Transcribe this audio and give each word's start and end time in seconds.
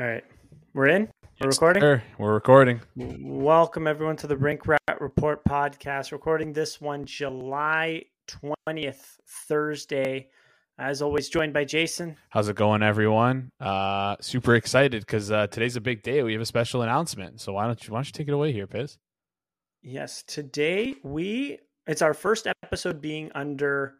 All 0.00 0.06
right. 0.06 0.22
We're 0.74 0.86
in? 0.86 1.08
We're 1.40 1.48
recording? 1.48 1.80
sir. 1.80 2.00
We're 2.18 2.32
recording. 2.32 2.80
Welcome, 2.94 3.88
everyone, 3.88 4.14
to 4.18 4.28
the 4.28 4.36
Rink 4.36 4.68
Rat 4.68 5.00
Report 5.00 5.42
podcast. 5.44 6.12
Recording 6.12 6.52
this 6.52 6.80
one 6.80 7.04
July 7.04 8.04
20th, 8.68 9.16
Thursday. 9.48 10.28
As 10.78 11.02
always, 11.02 11.28
joined 11.28 11.52
by 11.52 11.64
Jason. 11.64 12.16
How's 12.28 12.48
it 12.48 12.54
going, 12.54 12.80
everyone? 12.84 13.50
Uh, 13.58 14.14
super 14.20 14.54
excited 14.54 15.04
because 15.04 15.32
uh, 15.32 15.48
today's 15.48 15.74
a 15.74 15.80
big 15.80 16.04
day. 16.04 16.22
We 16.22 16.32
have 16.32 16.42
a 16.42 16.46
special 16.46 16.82
announcement. 16.82 17.40
So 17.40 17.54
why 17.54 17.66
don't 17.66 17.84
you 17.84 17.92
why 17.92 17.98
don't 17.98 18.06
you 18.06 18.12
take 18.12 18.28
it 18.28 18.34
away 18.34 18.52
here, 18.52 18.68
Piz? 18.68 18.98
Yes, 19.82 20.22
today 20.22 20.94
we, 21.02 21.58
it's 21.88 22.02
our 22.02 22.14
first 22.14 22.46
episode 22.62 23.00
being 23.00 23.32
under 23.34 23.94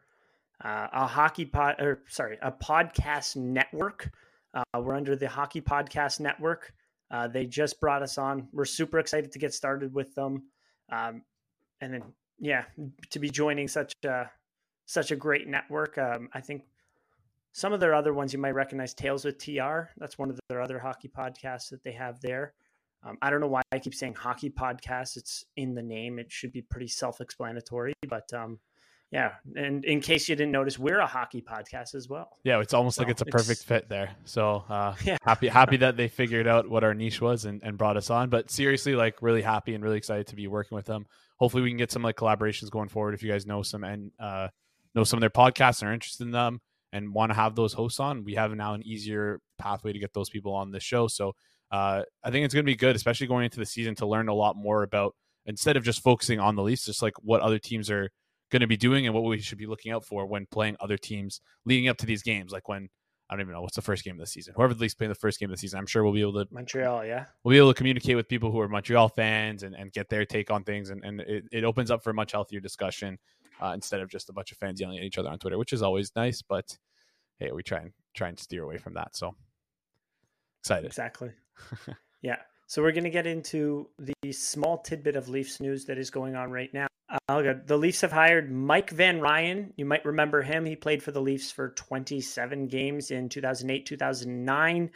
uh, 0.65 0.87
a 0.93 1.07
hockey 1.09 1.45
pod, 1.45 1.81
or 1.81 2.03
sorry, 2.07 2.39
a 2.41 2.53
podcast 2.53 3.35
network. 3.35 4.13
Uh, 4.55 4.81
we're 4.81 4.95
under 4.95 5.17
the 5.17 5.29
Hockey 5.29 5.61
Podcast 5.61 6.21
Network. 6.21 6.73
Uh, 7.11 7.29
they 7.29 7.47
just 7.47 7.81
brought 7.81 8.03
us 8.03 8.19
on. 8.19 8.49
We're 8.53 8.65
super 8.65 8.99
excited 8.99 9.33
to 9.33 9.39
get 9.39 9.55
started 9.55 9.95
with 9.95 10.15
them. 10.15 10.45
Um, 10.91 11.23
and 11.81 11.95
then, 11.95 12.03
yeah, 12.39 12.65
to 13.11 13.19
be 13.19 13.31
joining 13.31 13.69
such 13.69 13.93
a 14.05 14.31
such 14.87 15.11
a 15.11 15.17
great 15.17 15.47
network. 15.47 15.99
Um, 15.99 16.29
I 16.33 16.41
think 16.41 16.63
some 17.53 17.73
of 17.73 17.81
their 17.81 17.95
other 17.95 18.15
ones 18.15 18.33
you 18.33 18.39
might 18.39 18.55
recognize. 18.55 18.95
Tales 18.95 19.25
with 19.25 19.39
TR. 19.39 19.91
That's 19.99 20.19
one 20.19 20.31
of 20.31 20.39
their 20.49 20.61
other 20.61 20.79
hockey 20.79 21.09
podcasts 21.09 21.69
that 21.71 21.83
they 21.83 21.93
have 21.93 22.21
there. 22.21 22.55
Um, 23.05 23.17
I 23.23 23.31
don't 23.31 23.41
know 23.41 23.49
why 23.49 23.63
I 23.71 23.79
keep 23.79 23.95
saying 23.95 24.15
hockey 24.15 24.51
podcast. 24.51 25.17
It's 25.17 25.45
in 25.57 25.75
the 25.75 25.83
name. 25.83 26.19
It 26.19 26.33
should 26.33 26.53
be 26.53 26.63
pretty 26.63 26.89
self-explanatory. 26.89 27.93
But 28.09 28.33
um, 28.33 28.59
yeah, 29.11 29.33
and 29.57 29.85
in 29.85 30.01
case 30.01 30.29
you 30.29 30.37
didn't 30.37 30.53
notice, 30.53 30.79
we're 30.79 30.99
a 30.99 31.07
hockey 31.07 31.41
podcast 31.43 31.95
as 31.95 32.09
well. 32.09 32.31
Yeah, 32.45 32.61
it's 32.61 32.75
almost 32.75 32.99
like 32.99 33.09
it's 33.09 33.23
a 33.23 33.27
perfect 33.27 33.63
it's- 33.63 33.65
fit 33.65 33.89
there. 33.89 34.11
So 34.25 34.65
uh, 34.69 34.95
Yeah. 35.05 35.17
happy 35.23 35.49
happy 35.49 35.79
that 35.79 35.97
they 35.97 36.09
figured 36.09 36.47
out 36.47 36.69
what 36.69 36.85
our 36.85 36.95
niche 36.95 37.21
was 37.21 37.45
and, 37.45 37.63
and 37.63 37.79
brought 37.79 37.97
us 37.97 38.11
on. 38.11 38.29
But 38.29 38.51
seriously, 38.51 38.95
like 38.95 39.23
really 39.23 39.43
happy 39.43 39.75
and 39.75 39.83
really 39.83 39.97
excited 39.97 40.27
to 40.29 40.37
be 40.37 40.47
working 40.47 40.77
with 40.77 40.87
them. 40.87 41.07
Hopefully, 41.39 41.63
we 41.63 41.71
can 41.71 41.79
get 41.79 41.91
some 41.91 42.03
like 42.03 42.17
collaborations 42.17 42.71
going 42.71 42.89
forward. 42.89 43.15
If 43.15 43.23
you 43.23 43.31
guys 43.31 43.47
know 43.47 43.63
some 43.63 43.85
and 43.85 44.11
uh, 44.21 44.49
know 44.95 45.05
some 45.05 45.17
of 45.17 45.21
their 45.21 45.31
podcasts 45.31 45.81
and 45.81 45.91
are 45.91 45.95
interested 45.95 46.25
in 46.25 46.31
them 46.33 46.61
and 46.93 47.15
want 47.15 47.31
to 47.31 47.35
have 47.37 47.55
those 47.55 47.73
hosts 47.73 48.01
on, 48.01 48.25
we 48.25 48.35
have 48.35 48.53
now 48.55 48.75
an 48.75 48.83
easier 48.87 49.41
pathway 49.59 49.93
to 49.93 49.99
get 49.99 50.13
those 50.15 50.29
people 50.31 50.53
on 50.55 50.71
the 50.71 50.81
show. 50.81 51.07
So 51.09 51.35
uh, 51.71 52.03
I 52.25 52.31
think 52.31 52.45
it's 52.45 52.55
going 52.55 52.65
to 52.65 52.71
be 52.71 52.77
good, 52.77 52.97
especially 52.97 53.27
going 53.27 53.45
into 53.45 53.59
the 53.59 53.67
season, 53.67 53.95
to 53.97 54.07
learn 54.07 54.29
a 54.29 54.35
lot 54.35 54.57
more 54.57 54.83
about 54.83 55.15
instead 55.47 55.77
of 55.77 55.85
just 55.85 56.03
focusing 56.03 56.41
on 56.41 56.57
the 56.57 56.63
Leafs, 56.63 56.85
just 56.87 57.03
like 57.03 57.15
what 57.23 57.41
other 57.41 57.59
teams 57.59 57.91
are 57.91 58.11
going 58.51 58.61
to 58.61 58.67
be 58.67 58.77
doing 58.77 59.07
and 59.07 59.15
what 59.15 59.25
we 59.25 59.41
should 59.41 59.59
be 59.59 59.67
looking 59.67 59.93
out 59.93 60.05
for 60.05 60.27
when 60.27 60.47
playing 60.47 60.77
other 60.81 60.97
teams 60.97 61.41
leading 61.65 61.89
up 61.89 61.97
to 61.99 62.07
these 62.07 62.23
games. 62.23 62.53
Like 62.53 62.69
when 62.69 62.89
I 63.31 63.35
don't 63.35 63.43
even 63.43 63.53
know 63.53 63.61
what's 63.61 63.77
the 63.77 63.83
first 63.83 64.05
game 64.05 64.15
of 64.15 64.21
the 64.21 64.27
season. 64.27 64.55
Whoever 64.57 64.73
the 64.73 64.81
Leafs 64.81 64.95
play 64.95 65.07
the 65.07 65.15
first 65.15 65.39
game 65.39 65.51
of 65.51 65.57
the 65.57 65.61
season, 65.61 65.79
I'm 65.79 65.87
sure 65.87 66.03
we'll 66.03 66.15
be 66.15 66.23
able 66.23 66.45
to 66.45 66.47
Montreal, 66.51 67.05
yeah. 67.05 67.27
we'll 67.45 67.53
be 67.53 67.59
able 67.59 67.73
to 67.73 67.77
communicate 67.77 68.17
with 68.17 68.27
people 68.27 68.51
who 68.51 68.59
are 68.61 68.69
Montreal 68.69 69.11
fans 69.11 69.65
and, 69.65 69.75
and 69.75 69.93
get 69.93 70.09
their 70.09 70.25
take 70.25 70.51
on 70.51 70.65
things, 70.65 70.89
and, 70.89 71.05
and 71.05 71.21
it, 71.21 71.45
it 71.53 71.65
opens 71.65 71.91
up 71.91 72.03
for 72.03 72.11
a 72.11 72.15
much 72.15 72.33
healthier 72.33 72.61
discussion 72.61 73.19
uh, 73.61 73.73
instead 73.75 74.01
of 74.01 74.09
just 74.09 74.31
a 74.31 74.33
bunch 74.33 74.51
of 74.51 74.57
fans 74.57 74.81
yelling 74.81 74.97
at 74.97 75.05
each 75.05 75.19
other 75.19 75.29
on 75.29 75.39
Twitter, 75.39 75.59
which 75.59 75.75
is 75.75 75.83
always 75.83 76.11
nice. 76.17 76.41
But 76.41 76.79
hey, 77.39 77.53
we 77.53 77.63
try 77.63 77.81
and 77.81 77.93
try 78.15 78.29
and 78.29 78.39
steer 78.39 78.63
away 78.63 78.79
from 78.79 78.95
that. 78.95 79.15
So 79.15 79.35
excited. 80.63 80.87
Exactly. 80.87 81.31
yeah. 82.23 82.37
So 82.67 82.83
we're 82.83 82.93
going 82.93 83.05
to 83.05 83.11
get 83.11 83.27
into 83.27 83.89
the 83.99 84.33
small 84.33 84.79
tidbit 84.79 85.17
of 85.17 85.29
Leafs 85.29 85.61
news 85.61 85.85
that 85.87 85.99
is 85.99 86.11
going 86.11 86.35
on 86.35 86.51
right 86.51 86.73
now. 86.73 86.87
Uh, 87.09 87.19
okay, 87.31 87.55
the 87.65 87.77
Leafs 87.77 88.03
have 88.03 88.13
hired 88.13 88.51
Mike 88.53 88.91
Van 88.91 89.21
Ryn. 89.21 89.73
You 89.77 89.87
might 89.87 90.05
remember 90.05 90.43
him. 90.43 90.67
He 90.67 90.77
played 90.77 91.03
for 91.03 91.11
the 91.11 91.23
Leafs 91.23 91.51
for 91.51 91.71
27 91.71 92.69
games 92.69 93.11
in 93.11 93.29
2008, 93.29 93.87
2009. 93.87 94.91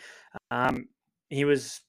Um, 0.51 0.89
he 1.31 1.45
was 1.45 1.81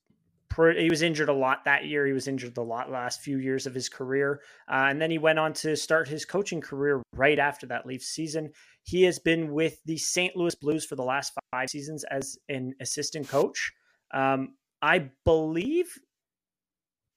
he 0.75 0.87
was 0.89 1.01
injured 1.01 1.29
a 1.29 1.33
lot 1.33 1.65
that 1.65 1.85
year. 1.85 2.05
He 2.05 2.13
was 2.13 2.27
injured 2.27 2.57
a 2.57 2.61
lot 2.61 2.91
last 2.91 3.21
few 3.21 3.39
years 3.39 3.65
of 3.65 3.73
his 3.73 3.89
career, 3.89 4.41
uh, 4.69 4.85
and 4.87 5.01
then 5.01 5.09
he 5.09 5.17
went 5.17 5.39
on 5.39 5.51
to 5.53 5.75
start 5.75 6.07
his 6.07 6.25
coaching 6.25 6.61
career 6.61 7.01
right 7.15 7.39
after 7.39 7.65
that 7.67 7.87
Leafs 7.87 8.07
season. 8.07 8.51
He 8.83 9.03
has 9.03 9.17
been 9.17 9.51
with 9.51 9.79
the 9.85 9.97
St. 9.97 10.35
Louis 10.35 10.55
Blues 10.55 10.85
for 10.85 10.95
the 10.95 11.03
last 11.03 11.33
five 11.51 11.69
seasons 11.69 12.05
as 12.11 12.37
an 12.49 12.75
assistant 12.79 13.27
coach. 13.27 13.71
Um, 14.13 14.55
I 14.81 15.09
believe, 15.25 15.87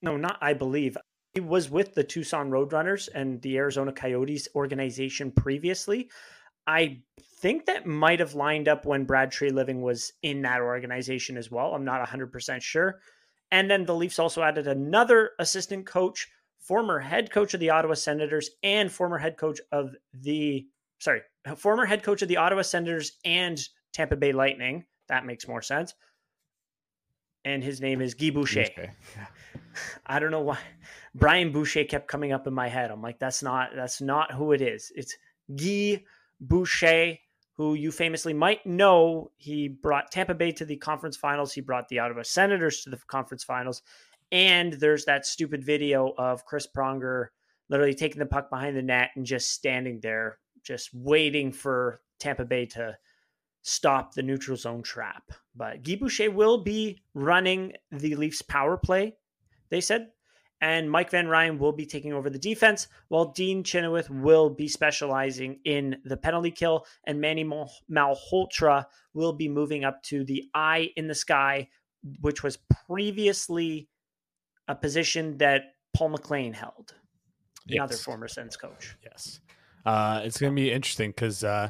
no, 0.00 0.17
not 0.17 0.38
I 0.41 0.55
believe. 0.55 0.97
He 1.37 1.41
was 1.41 1.69
with 1.69 1.93
the 1.93 2.03
Tucson 2.03 2.49
Roadrunners 2.49 3.11
and 3.15 3.43
the 3.43 3.59
Arizona 3.59 3.93
Coyotes 3.93 4.49
organization 4.55 5.31
previously. 5.31 6.09
I 6.67 7.03
think 7.43 7.67
that 7.67 7.85
might 7.85 8.21
have 8.21 8.35
lined 8.35 8.69
up 8.69 8.87
when 8.87 9.05
Brad 9.05 9.31
Treliving 9.31 9.83
was 9.83 10.15
in 10.23 10.41
that 10.43 10.63
organization 10.63 11.37
as 11.37 11.51
well. 11.51 11.75
I'm 11.75 11.85
not 11.85 12.01
100% 12.09 12.63
sure. 12.63 13.01
And 13.51 13.71
then 13.71 13.85
the 13.85 13.95
Leafs 13.95 14.19
also 14.19 14.43
added 14.43 14.67
another 14.67 15.33
assistant 15.39 15.85
coach, 15.85 16.27
former 16.59 17.01
head 17.01 17.31
coach 17.31 17.53
of 17.53 17.61
the 17.61 17.69
Ottawa 17.69 17.93
Senators 17.93 18.49
and 18.63 18.91
former 18.91 19.19
head 19.19 19.37
coach 19.37 19.61
of 19.73 19.95
the, 20.15 20.67
sorry, 21.01 21.21
former 21.59 21.85
head 21.85 22.03
coach 22.03 22.23
of 22.23 22.29
the 22.29 22.39
Ottawa 22.39 22.63
Senators 22.63 23.13
and 23.27 23.61
Tampa 23.93 24.17
Bay 24.17 24.33
Lightning. 24.33 24.87
That 25.09 25.27
makes 25.27 25.47
more 25.47 25.61
sense. 25.61 25.93
And 27.47 27.62
his 27.62 27.81
name 27.81 28.01
is 28.03 28.15
Guy 28.15 28.31
Boucher. 28.31 28.62
Okay. 28.62 28.91
I 30.07 30.19
don't 30.19 30.33
know 30.33 30.41
why 30.41 30.59
Brian 31.15 31.53
Boucher 31.53 31.84
kept 31.84 32.09
coming 32.09 32.33
up 32.33 32.49
in 32.49 32.53
my 32.53 32.67
head. 32.67 32.91
I'm 32.91 33.01
like, 33.01 33.21
that's 33.21 33.41
not 33.41 33.71
that's 33.77 34.01
not 34.01 34.33
who 34.33 34.51
it 34.51 34.61
is. 34.61 34.91
It's 34.97 35.17
Guy 35.55 36.03
Boucher, 36.41 37.15
who 37.53 37.75
you 37.75 37.93
famously 37.93 38.35
might 38.35 38.67
know. 38.67 39.31
He 39.37 39.69
brought 39.69 40.11
Tampa 40.11 40.35
Bay 40.35 40.51
to 40.53 40.65
the 40.65 40.77
conference 40.77 41.17
finals. 41.17 41.53
He 41.53 41.61
brought 41.61 41.89
the 41.89 42.01
Ottawa 42.01 42.23
Senators 42.25 42.83
to 42.83 42.91
the 42.91 42.99
conference 43.06 43.45
finals. 43.45 43.81
And 44.33 44.73
there's 44.73 45.05
that 45.05 45.25
stupid 45.25 45.62
video 45.62 46.15
of 46.19 46.45
Chris 46.47 46.67
Pronger 46.67 47.27
literally 47.69 47.95
taking 47.95 48.19
the 48.19 48.27
puck 48.27 48.51
behind 48.51 48.77
the 48.77 48.83
net 48.83 49.11
and 49.15 49.25
just 49.25 49.53
standing 49.53 50.01
there, 50.01 50.39
just 50.65 50.91
waiting 50.93 51.53
for 51.53 52.01
Tampa 52.19 52.45
Bay 52.45 52.67
to 52.67 52.97
stop 53.69 54.15
the 54.15 54.22
neutral 54.22 54.56
zone 54.56 54.81
trap. 54.82 55.25
But 55.56 55.82
Guy 55.82 55.97
Boucher 55.97 56.31
will 56.31 56.62
be 56.62 57.03
running 57.15 57.72
the 57.91 58.15
Leafs 58.15 58.41
power 58.41 58.77
play, 58.77 59.16
they 59.71 59.81
said. 59.81 60.09
And 60.60 60.91
Mike 60.91 61.10
Van 61.10 61.28
Ryn 61.28 61.59
will 61.59 61.72
be 61.72 61.84
taking 61.84 62.15
over 62.15 62.31
the 62.31 62.38
defense, 62.38 62.88
while 63.09 63.32
Dean 63.32 63.62
Chenoweth 63.62 64.09
will 64.09 64.49
be 64.49 64.69
specializing 64.69 65.59
in 65.65 65.97
the 66.05 66.16
penalty 66.16 66.50
kill, 66.50 66.87
and 67.05 67.21
Manny 67.21 67.44
Mal- 67.44 67.71
Malhotra 67.91 68.87
will 69.12 69.34
be 69.34 69.49
moving 69.49 69.84
up 69.84 70.03
to 70.05 70.25
the 70.25 70.44
eye 70.55 70.91
in 70.97 71.09
the 71.09 71.15
sky, 71.15 71.69
which 72.21 72.43
was 72.43 72.59
previously 72.87 73.88
a 74.69 74.75
position 74.75 75.37
that 75.38 75.75
Paul 75.94 76.10
McLean 76.10 76.55
held, 76.55 76.94
another 77.69 77.94
Yes. 77.94 78.03
former 78.03 78.28
Sens 78.28 78.56
coach. 78.56 78.97
Yes. 79.03 79.41
Uh, 79.84 80.22
it's 80.25 80.38
going 80.38 80.53
to 80.53 80.56
be 80.56 80.72
interesting 80.72 81.10
because 81.10 81.44
uh, 81.44 81.69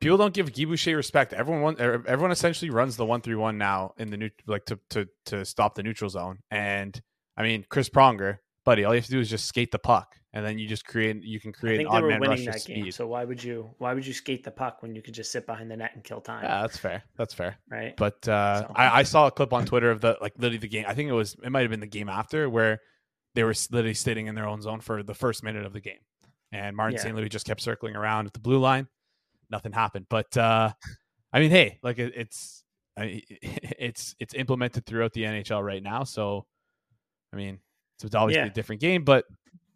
people 0.00 0.16
don't 0.18 0.34
give 0.34 0.52
Guy 0.54 0.64
Boucher 0.64 0.96
respect. 0.96 1.32
Everyone, 1.32 1.76
er, 1.80 2.02
everyone 2.06 2.30
essentially 2.32 2.70
runs 2.70 2.96
the 2.96 3.06
one 3.06 3.20
three 3.20 3.34
one 3.34 3.58
now 3.58 3.92
in 3.98 4.10
the 4.10 4.16
new 4.16 4.30
like 4.46 4.64
to 4.66 4.78
to 4.90 5.06
to 5.26 5.44
stop 5.44 5.74
the 5.74 5.82
neutral 5.82 6.10
zone. 6.10 6.38
And 6.50 7.00
I 7.36 7.42
mean, 7.42 7.64
Chris 7.68 7.88
Pronger, 7.88 8.38
buddy, 8.64 8.84
all 8.84 8.94
you 8.94 8.98
have 8.98 9.06
to 9.06 9.10
do 9.10 9.20
is 9.20 9.30
just 9.30 9.46
skate 9.46 9.70
the 9.72 9.78
puck, 9.78 10.16
and 10.32 10.44
then 10.44 10.58
you 10.58 10.66
just 10.68 10.84
create 10.86 11.22
you 11.22 11.38
can 11.40 11.50
I 11.56 11.58
create 11.60 11.76
think 11.78 11.88
an 11.88 11.92
they 11.92 11.96
odd 11.98 12.02
were 12.04 12.08
man 12.10 12.20
rush 12.20 12.28
winning 12.30 12.46
that 12.46 12.60
speed. 12.60 12.82
game. 12.84 12.90
So 12.92 13.06
why 13.06 13.24
would 13.24 13.42
you 13.42 13.70
why 13.78 13.94
would 13.94 14.06
you 14.06 14.12
skate 14.12 14.44
the 14.44 14.50
puck 14.50 14.82
when 14.82 14.94
you 14.94 15.02
could 15.02 15.14
just 15.14 15.30
sit 15.32 15.46
behind 15.46 15.70
the 15.70 15.76
net 15.76 15.92
and 15.94 16.02
kill 16.04 16.20
time? 16.20 16.44
yeah, 16.44 16.62
that's 16.62 16.76
fair. 16.78 17.02
That's 17.16 17.34
fair. 17.34 17.56
right. 17.70 17.94
But 17.96 18.26
uh, 18.28 18.60
So- 18.68 18.72
I, 18.74 19.00
I 19.00 19.02
saw 19.02 19.26
a 19.26 19.30
clip 19.30 19.52
on 19.52 19.66
Twitter 19.66 19.90
of 19.90 20.00
the 20.00 20.16
like 20.20 20.34
literally 20.36 20.58
the 20.58 20.68
game. 20.68 20.84
I 20.88 20.94
think 20.94 21.08
it 21.08 21.12
was 21.14 21.36
it 21.42 21.50
might 21.50 21.62
have 21.62 21.70
been 21.70 21.80
the 21.80 21.86
game 21.86 22.08
after 22.08 22.48
where 22.50 22.80
they 23.34 23.44
were 23.44 23.54
literally 23.70 23.92
sitting 23.94 24.28
in 24.28 24.34
their 24.34 24.46
own 24.48 24.62
zone 24.62 24.80
for 24.80 25.02
the 25.02 25.14
first 25.14 25.42
minute 25.42 25.66
of 25.66 25.72
the 25.74 25.80
game, 25.80 25.98
and 26.52 26.74
Martin 26.74 26.96
Yeah. 26.96 27.02
St. 27.02 27.14
Louis 27.16 27.28
just 27.28 27.44
kept 27.46 27.60
circling 27.60 27.94
around 27.94 28.26
at 28.26 28.32
the 28.32 28.40
blue 28.40 28.58
line. 28.58 28.88
Nothing 29.50 29.72
happened. 29.72 30.06
But 30.08 30.36
uh, 30.36 30.72
I 31.32 31.40
mean, 31.40 31.50
hey, 31.50 31.78
like 31.82 31.98
it, 31.98 32.12
it's 32.16 32.64
I, 32.96 33.22
it's 33.30 34.14
it's 34.18 34.34
implemented 34.34 34.86
throughout 34.86 35.12
the 35.12 35.22
NHL 35.24 35.64
right 35.64 35.82
now. 35.82 36.04
So 36.04 36.46
I 37.32 37.36
mean, 37.36 37.60
it's 38.02 38.14
obviously 38.14 38.42
Yeah. 38.42 38.46
a 38.50 38.54
different 38.54 38.80
game. 38.80 39.04
But 39.04 39.24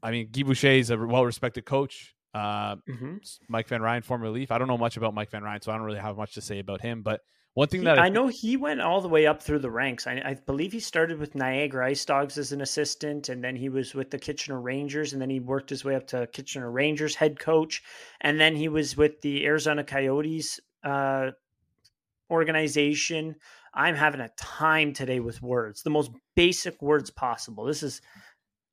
I 0.03 0.11
mean, 0.11 0.29
Guy 0.33 0.43
Boucher 0.43 0.69
is 0.69 0.91
a 0.91 0.97
well 0.99 1.25
respected 1.25 1.65
coach. 1.65 2.15
Uh, 2.33 2.77
hmm 2.87 3.17
Mike 3.49 3.69
Van 3.69 3.83
Ryn, 3.83 4.03
former 4.03 4.29
Leaf. 4.29 4.51
I 4.53 4.59
don't 4.59 4.69
know 4.69 4.79
much 4.79 4.97
about 4.97 5.15
Mike 5.15 5.31
Van 5.31 5.43
Ryn, 5.43 5.61
so 5.63 5.73
I 5.73 5.77
don't 5.77 5.85
really 5.87 5.99
have 5.99 6.17
much 6.17 6.35
to 6.35 6.41
say 6.41 6.59
about 6.61 6.81
him. 6.81 7.03
But 7.03 7.21
one 7.55 7.67
thing 7.67 7.81
He- 7.81 7.87
that 7.87 7.99
I 7.99 8.09
know 8.09 8.29
he 8.29 8.57
went 8.57 8.81
all 8.81 9.01
the 9.01 9.09
way 9.09 9.27
up 9.27 9.43
through 9.43 9.59
the 9.59 9.71
ranks. 9.71 10.07
I, 10.07 10.23
I 10.25 10.35
believe 10.47 10.71
he 10.73 10.79
started 10.79 11.19
with 11.19 11.35
Niagara 11.35 11.89
Ice 11.89 12.05
Dogs 12.05 12.39
as 12.39 12.53
an 12.53 12.61
assistant, 12.61 13.29
and 13.29 13.43
then 13.43 13.57
he 13.57 13.69
was 13.69 13.95
with 13.95 14.11
the 14.11 14.19
Kitchener 14.19 14.61
Rangers, 14.61 15.13
and 15.13 15.21
then 15.21 15.31
he 15.31 15.41
worked 15.41 15.71
his 15.71 15.85
way 15.85 15.97
up 15.97 16.07
to 16.09 16.29
Kitchener 16.29 16.71
Rangers 16.71 17.17
head 17.17 17.41
coach, 17.41 17.83
and 18.21 18.39
then 18.41 18.55
he 18.55 18.69
was 18.69 18.97
with 18.97 19.21
the 19.23 19.45
Arizona 19.45 19.83
Coyotes 19.83 20.61
uh, 20.85 21.33
organization. 22.31 23.35
I'm 23.75 23.95
having 23.95 24.21
a 24.21 24.31
time 24.37 24.93
today 24.93 25.21
with 25.21 25.43
words, 25.43 25.83
the 25.83 25.91
most 25.91 26.11
basic 26.35 26.81
words 26.83 27.11
possible. 27.11 27.65
This 27.65 27.83
is 27.83 28.01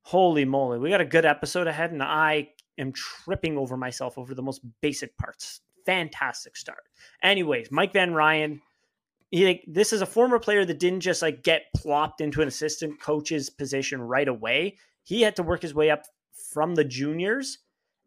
holy 0.03 0.45
moly. 0.45 0.79
We 0.79 0.89
got 0.89 1.01
a 1.01 1.05
good 1.05 1.25
episode 1.25 1.67
ahead, 1.67 1.91
and 1.91 2.01
I 2.03 2.49
am 2.77 2.93
tripping 2.93 3.57
over 3.57 3.77
myself 3.77 4.17
over 4.17 4.33
the 4.33 4.41
most 4.41 4.61
basic 4.81 5.17
parts. 5.17 5.61
Fantastic 5.85 6.57
start. 6.57 6.83
Anyways, 7.23 7.71
Mike 7.71 7.93
Van 7.93 8.13
Ryn 8.13 8.61
he, 9.31 9.45
like, 9.45 9.63
this 9.67 9.91
is 9.91 10.01
a 10.01 10.05
former 10.05 10.39
player 10.39 10.63
that 10.63 10.79
didn't 10.79 11.01
just 11.01 11.21
like 11.21 11.43
get 11.43 11.63
plopped 11.75 12.21
into 12.21 12.41
an 12.41 12.47
assistant 12.47 13.01
coach's 13.01 13.49
position 13.49 14.01
right 14.01 14.27
away. 14.27 14.77
He 15.03 15.21
had 15.21 15.35
to 15.35 15.43
work 15.43 15.61
his 15.61 15.73
way 15.73 15.89
up 15.89 16.03
from 16.51 16.75
the 16.75 16.83
juniors 16.83 17.59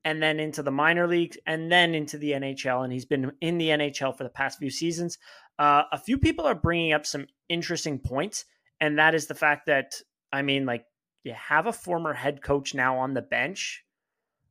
and 0.04 0.22
then 0.22 0.40
into 0.40 0.62
the 0.62 0.70
minor 0.70 1.06
leagues 1.06 1.36
and 1.46 1.70
then 1.70 1.94
into 1.94 2.16
the 2.16 2.32
NHL. 2.32 2.84
And 2.84 2.92
he's 2.92 3.04
been 3.04 3.32
in 3.42 3.58
the 3.58 3.68
NHL 3.68 4.16
for 4.16 4.24
the 4.24 4.30
past 4.30 4.58
few 4.58 4.70
seasons. 4.70 5.18
Uh, 5.58 5.82
a 5.92 5.98
few 5.98 6.16
people 6.16 6.46
are 6.46 6.54
bringing 6.54 6.94
up 6.94 7.04
some 7.04 7.26
interesting 7.50 7.98
points, 7.98 8.46
and 8.80 8.98
that 8.98 9.14
is 9.14 9.26
the 9.26 9.34
fact 9.34 9.66
that, 9.66 9.92
I 10.32 10.40
mean, 10.40 10.64
like, 10.64 10.86
you 11.22 11.34
have 11.34 11.66
a 11.66 11.72
former 11.72 12.14
head 12.14 12.40
coach 12.40 12.74
now 12.74 12.96
on 12.96 13.12
the 13.12 13.20
bench. 13.20 13.84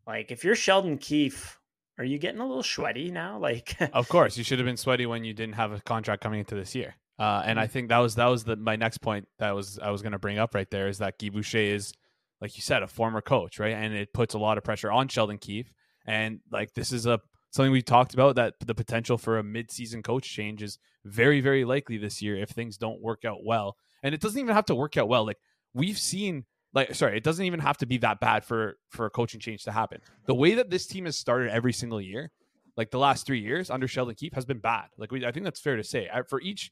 Like, 0.10 0.32
if 0.32 0.44
you're 0.44 0.56
Sheldon 0.56 0.98
Keefe, 0.98 1.60
are 2.00 2.04
you 2.04 2.18
getting 2.18 2.42
a 2.42 2.46
little 2.48 2.64
sweaty 2.64 3.12
now? 3.12 3.38
Like, 3.40 3.78
of 3.94 4.10
course, 4.10 4.38
you 4.38 4.44
should 4.44 4.58
have 4.58 4.66
been 4.66 4.76
sweaty 4.76 5.06
when 5.06 5.24
you 5.24 5.36
didn't 5.36 5.54
have 5.54 5.72
a 5.72 5.80
contract 5.82 6.24
coming 6.24 6.40
into 6.40 6.56
this 6.56 6.74
year. 6.74 6.96
Uh, 7.20 7.44
and 7.46 7.60
I 7.60 7.68
mm. 7.68 7.72
think 7.72 7.90
that 7.90 8.00
was 8.00 8.16
that 8.16 8.26
was 8.26 8.44
the 8.44 8.56
my 8.56 8.76
next 8.76 9.00
point 9.00 9.28
that 9.38 9.54
was 9.54 9.78
I 9.78 9.92
was 9.92 10.02
going 10.02 10.14
to 10.14 10.20
bring 10.20 10.40
up 10.40 10.56
right 10.56 10.70
there 10.72 10.88
is 10.88 10.98
that 10.98 11.20
Guy 11.20 11.30
Boucher 11.30 11.58
is 11.58 11.94
like 12.42 12.56
you 12.56 12.62
said, 12.62 12.84
a 12.84 12.88
former 12.88 13.22
coach, 13.22 13.60
right? 13.60 13.74
And 13.74 13.94
it 13.94 14.14
puts 14.14 14.34
a 14.34 14.40
lot 14.40 14.58
of 14.58 14.64
pressure 14.64 14.92
on 14.92 15.10
Sheldon 15.10 15.38
Keefe. 15.38 15.72
And 16.06 16.40
like 16.52 16.74
this 16.74 16.92
is 16.92 17.06
a 17.06 17.20
something 17.52 17.72
we 17.72 17.82
talked 17.82 18.14
about 18.14 18.36
that 18.36 18.56
the 18.66 18.76
potential 18.76 19.18
for 19.18 19.38
a 19.38 19.44
midseason 19.44 20.04
coach 20.04 20.28
change 20.28 20.64
is 20.64 20.80
very, 21.06 21.42
very 21.42 21.66
likely 21.66 21.98
this 21.98 22.22
year 22.22 22.36
if 22.38 22.50
things 22.50 22.78
don't 22.78 23.02
work 23.02 23.26
out 23.26 23.44
well. 23.44 23.76
And 24.02 24.16
it 24.16 24.22
doesn't 24.22 24.40
even 24.40 24.56
have 24.56 24.66
to 24.66 24.76
work 24.76 24.98
out 24.98 25.10
well. 25.10 25.26
Like 25.26 25.38
we've 25.74 26.00
seen 26.00 26.46
like 26.74 26.94
sorry, 26.96 27.18
it 27.18 27.24
doesn't 27.24 27.46
even 27.46 27.60
have 27.60 27.78
to 27.78 27.86
be 27.86 27.98
that 28.00 28.20
bad 28.20 28.44
for 28.44 28.78
for 28.90 29.06
a 29.06 29.10
coaching 29.10 29.40
change 29.40 29.64
to 29.64 29.72
happen. 29.72 30.02
The 30.26 30.36
way 30.36 30.56
that 30.56 30.70
this 30.70 30.86
team 30.86 31.06
has 31.06 31.18
started 31.18 31.52
every 31.52 31.74
single 31.74 32.00
year, 32.00 32.32
like 32.78 32.92
the 32.92 33.00
last 33.00 33.26
three 33.26 33.40
years 33.40 33.70
under 33.70 33.88
Sheldon 33.88 34.16
Keefe, 34.16 34.34
has 34.34 34.46
been 34.46 34.60
bad. 34.60 34.86
Like 34.98 35.12
we, 35.12 35.26
I 35.26 35.32
think 35.32 35.44
that's 35.44 35.60
fair 35.60 35.76
to 35.76 35.84
say. 35.84 36.10
For 36.28 36.42
each 36.42 36.72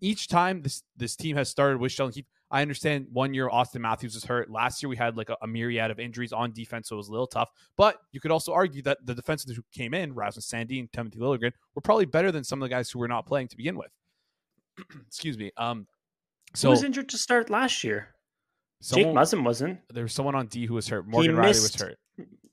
each 0.00 0.28
time 0.28 0.62
this 0.62 0.82
this 0.96 1.16
team 1.16 1.36
has 1.36 1.48
started 1.48 1.78
with 1.78 1.92
Sheldon 1.92 2.14
Keefe, 2.14 2.26
I 2.50 2.62
understand 2.62 3.06
one 3.12 3.34
year 3.34 3.48
austin 3.50 3.82
Matthews 3.82 4.14
was 4.14 4.24
hurt. 4.24 4.50
Last 4.50 4.82
year 4.82 4.88
we 4.88 4.96
had 4.96 5.16
like 5.16 5.28
a, 5.28 5.36
a, 5.42 5.46
myriad 5.46 5.90
of 5.90 5.98
injuries 5.98 6.32
on 6.32 6.52
defense, 6.52 6.88
so 6.88 6.96
it 6.96 6.98
was 6.98 7.08
a 7.08 7.12
little 7.12 7.26
tough. 7.26 7.50
But 7.76 7.96
you 8.12 8.20
could 8.20 8.30
also 8.30 8.52
argue 8.52 8.82
that 8.82 8.98
the 9.04 9.14
defenses 9.14 9.54
who 9.56 9.62
came 9.72 9.92
in, 9.92 10.14
Rasmus 10.14 10.46
Sandin, 10.46 10.90
Timothy 10.92 11.18
Liljegren, 11.18 11.52
were 11.74 11.82
probably 11.82 12.06
better 12.06 12.32
than 12.32 12.44
some 12.44 12.62
of 12.62 12.66
the 12.68 12.74
guys 12.74 12.90
who 12.90 12.98
were 12.98 13.08
not 13.08 13.26
playing 13.26 13.48
to 13.48 13.56
begin 13.56 13.76
with. 13.76 13.90
Excuse 15.06 15.36
me. 15.36 15.50
Um, 15.56 15.86
so 16.54 16.68
who 16.68 16.70
was 16.70 16.84
injured 16.84 17.08
to 17.10 17.18
start 17.18 17.50
last 17.50 17.82
year? 17.84 18.13
Someone, 18.84 19.14
Jake 19.14 19.16
Muzzin 19.16 19.44
wasn't. 19.44 19.80
There 19.92 20.02
was 20.02 20.12
someone 20.12 20.34
on 20.34 20.46
D 20.46 20.66
who 20.66 20.74
was 20.74 20.86
hurt. 20.88 21.06
Morgan 21.06 21.36
Rielly 21.36 21.46
was 21.46 21.74
hurt. 21.74 21.98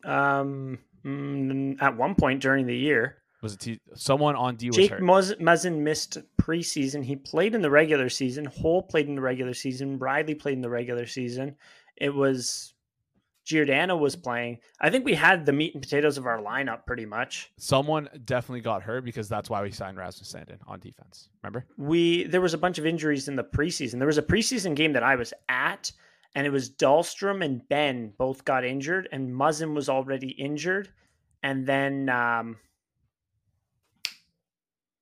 Um, 0.06 0.80
mm, 1.06 1.81
at 1.81 1.98
one 1.98 2.16
point 2.16 2.42
during 2.42 2.66
the 2.66 2.75
year. 2.75 3.18
Was 3.42 3.56
it 3.56 3.60
T- 3.60 3.80
someone 3.95 4.38
on 4.38 4.56
D 4.56 4.68
was 4.68 4.78
Jake 4.78 4.92
hurt? 4.92 5.01
Muzzin 5.01 5.80
missed 5.80 6.19
preseason. 6.42 7.04
He 7.04 7.18
played 7.18 7.54
in 7.54 7.62
the 7.62 7.69
regular 7.69 8.07
season. 8.07 8.45
Holl 8.45 8.83
played 8.83 9.10
in 9.10 9.16
the 9.16 9.22
regular 9.22 9.54
season. 9.54 10.00
Rielly 10.00 10.39
played 10.39 10.54
in 10.54 10.62
the 10.62 10.69
regular 10.69 11.06
season. 11.06 11.57
It 11.98 12.16
was 12.16 12.75
Giordano 13.44 13.98
was 13.98 14.16
playing. 14.16 14.60
I 14.80 14.89
think 14.89 15.04
we 15.04 15.13
had 15.13 15.45
the 15.45 15.51
meat 15.51 15.74
and 15.74 15.81
potatoes 15.81 16.18
of 16.18 16.25
our 16.25 16.39
lineup 16.39 16.86
pretty 16.86 17.06
much. 17.06 17.51
Someone 17.57 18.07
definitely 18.24 18.62
got 18.62 18.84
hurt 18.84 19.04
because 19.04 19.27
that's 19.27 19.50
why 19.50 19.62
we 19.62 19.72
signed 19.72 19.98
Rasmus 19.98 20.31
Sandin 20.31 20.60
on 20.66 20.80
defense. 20.80 21.27
Remember? 21.44 21.66
We 21.77 22.24
there 22.24 22.39
was 22.39 22.54
a 22.54 22.57
bunch 22.57 22.77
of 22.77 22.86
injuries 22.86 23.27
in 23.27 23.36
the 23.36 23.44
preseason. 23.44 23.98
There 23.98 24.07
was 24.07 24.18
a 24.18 24.24
preseason 24.24 24.75
game 24.75 24.94
that 24.94 25.04
I 25.04 25.16
was 25.16 25.34
at, 25.50 25.92
and 26.36 26.48
it 26.48 26.50
was 26.50 26.69
Dahlstrom 26.69 27.44
and 27.44 27.68
Benn 27.68 28.13
both 28.18 28.45
got 28.45 28.63
injured, 28.66 29.10
and 29.12 29.33
Muzzin 29.33 29.74
was 29.74 29.89
already 29.89 30.30
injured, 30.30 30.89
and 31.44 31.66
then. 31.66 32.10
Um, 32.10 32.57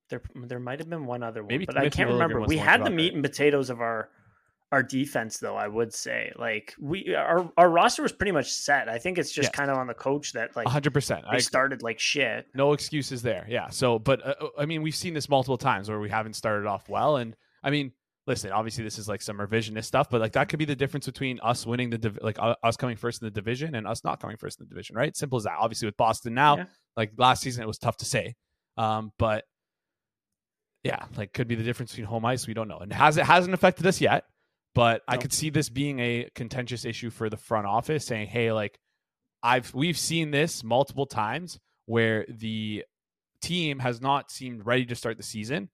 there, 0.09 0.21
there 0.35 0.59
might 0.59 0.79
have 0.79 0.89
been 0.89 1.05
one 1.05 1.23
other 1.23 1.43
one, 1.43 1.49
Maybe 1.49 1.65
but 1.65 1.77
I 1.77 1.89
can't 1.89 2.09
remember. 2.09 2.41
We 2.41 2.57
had 2.57 2.83
the 2.83 2.89
meat 2.89 3.13
and 3.13 3.23
potatoes 3.23 3.69
of 3.69 3.79
our 3.79 4.09
our 4.71 4.83
defense, 4.83 5.37
though. 5.37 5.55
I 5.55 5.67
would 5.67 5.93
say, 5.93 6.31
like 6.37 6.75
we 6.79 7.13
our 7.15 7.51
our 7.57 7.69
roster 7.69 8.01
was 8.01 8.11
pretty 8.11 8.31
much 8.31 8.51
set. 8.51 8.89
I 8.89 8.97
think 8.97 9.17
it's 9.17 9.31
just 9.31 9.47
yes. 9.47 9.55
kind 9.55 9.71
of 9.71 9.77
on 9.77 9.87
the 9.87 9.93
coach 9.93 10.33
that 10.33 10.55
like 10.55 10.65
100. 10.65 10.93
percent 10.93 11.25
I 11.27 11.39
started 11.39 11.81
like 11.83 11.99
shit. 11.99 12.47
No 12.53 12.73
excuses 12.73 13.21
there. 13.21 13.45
Yeah. 13.47 13.69
So, 13.69 13.99
but 13.99 14.25
uh, 14.25 14.35
uh, 14.41 14.47
I 14.57 14.65
mean, 14.65 14.81
we've 14.81 14.95
seen 14.95 15.13
this 15.13 15.29
multiple 15.29 15.57
times 15.57 15.89
where 15.89 15.99
we 15.99 16.09
haven't 16.09 16.33
started 16.33 16.67
off 16.67 16.89
well, 16.89 17.17
and 17.17 17.35
I 17.63 17.69
mean, 17.69 17.91
listen, 18.29 18.51
obviously 18.51 18.83
this 18.83 18.97
is 18.97 19.09
like 19.09 19.21
some 19.21 19.37
revisionist 19.37 19.85
stuff, 19.85 20.09
but 20.09 20.21
like 20.21 20.31
that 20.33 20.47
could 20.47 20.59
be 20.59 20.65
the 20.65 20.75
difference 20.75 21.05
between 21.05 21.39
us 21.41 21.65
winning 21.65 21.89
the 21.89 21.97
div- 21.97 22.19
like 22.21 22.37
uh, 22.39 22.55
us 22.63 22.77
coming 22.77 22.95
first 22.95 23.21
in 23.21 23.25
the 23.25 23.31
division 23.31 23.75
and 23.75 23.85
us 23.85 24.03
not 24.05 24.21
coming 24.21 24.37
first 24.37 24.59
in 24.59 24.65
the 24.65 24.69
division, 24.69 24.95
right? 24.95 25.17
Simple 25.17 25.37
as 25.37 25.43
that. 25.43 25.57
Obviously 25.59 25.87
with 25.87 25.97
Boston 25.97 26.33
now, 26.33 26.57
yeah. 26.57 26.65
like 26.95 27.11
last 27.17 27.41
season, 27.41 27.63
it 27.63 27.67
was 27.67 27.79
tough 27.79 27.97
to 27.97 28.05
say, 28.05 28.35
um, 28.77 29.11
but 29.19 29.43
yeah, 30.83 31.05
like 31.17 31.33
could 31.33 31.47
be 31.47 31.55
the 31.55 31.63
difference 31.63 31.91
between 31.91 32.07
home 32.07 32.23
ice. 32.23 32.47
We 32.47 32.53
don't 32.53 32.69
know, 32.69 32.77
and 32.77 32.93
has 32.93 33.17
it 33.17 33.25
hasn't 33.25 33.53
affected 33.53 33.85
us 33.85 33.99
yet. 33.99 34.23
But 34.75 35.01
no. 35.09 35.15
I 35.15 35.17
could 35.17 35.33
see 35.33 35.49
this 35.49 35.67
being 35.67 35.99
a 35.99 36.29
contentious 36.35 36.85
issue 36.85 37.09
for 37.09 37.29
the 37.29 37.35
front 37.35 37.65
office, 37.65 38.05
saying, 38.05 38.27
"Hey, 38.27 38.51
like 38.53 38.79
I've 39.43 39.73
we've 39.73 39.97
seen 39.97 40.31
this 40.31 40.63
multiple 40.63 41.05
times 41.05 41.59
where 41.85 42.25
the 42.29 42.85
team 43.41 43.79
has 43.79 43.99
not 43.99 44.31
seemed 44.31 44.65
ready 44.65 44.85
to 44.85 44.95
start 44.95 45.17
the 45.17 45.23
season, 45.23 45.69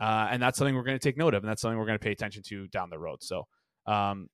uh, 0.00 0.28
and 0.30 0.42
that's 0.42 0.58
something 0.58 0.74
we're 0.74 0.84
going 0.84 0.98
to 0.98 1.02
take 1.02 1.16
note 1.16 1.34
of, 1.34 1.42
and 1.42 1.50
that's 1.50 1.62
something 1.62 1.78
we're 1.78 1.86
going 1.86 1.98
to 1.98 2.04
pay 2.04 2.12
attention 2.12 2.42
to 2.44 2.66
down 2.68 2.90
the 2.90 2.98
road." 2.98 3.22
So, 3.22 3.46
um, 3.86 4.28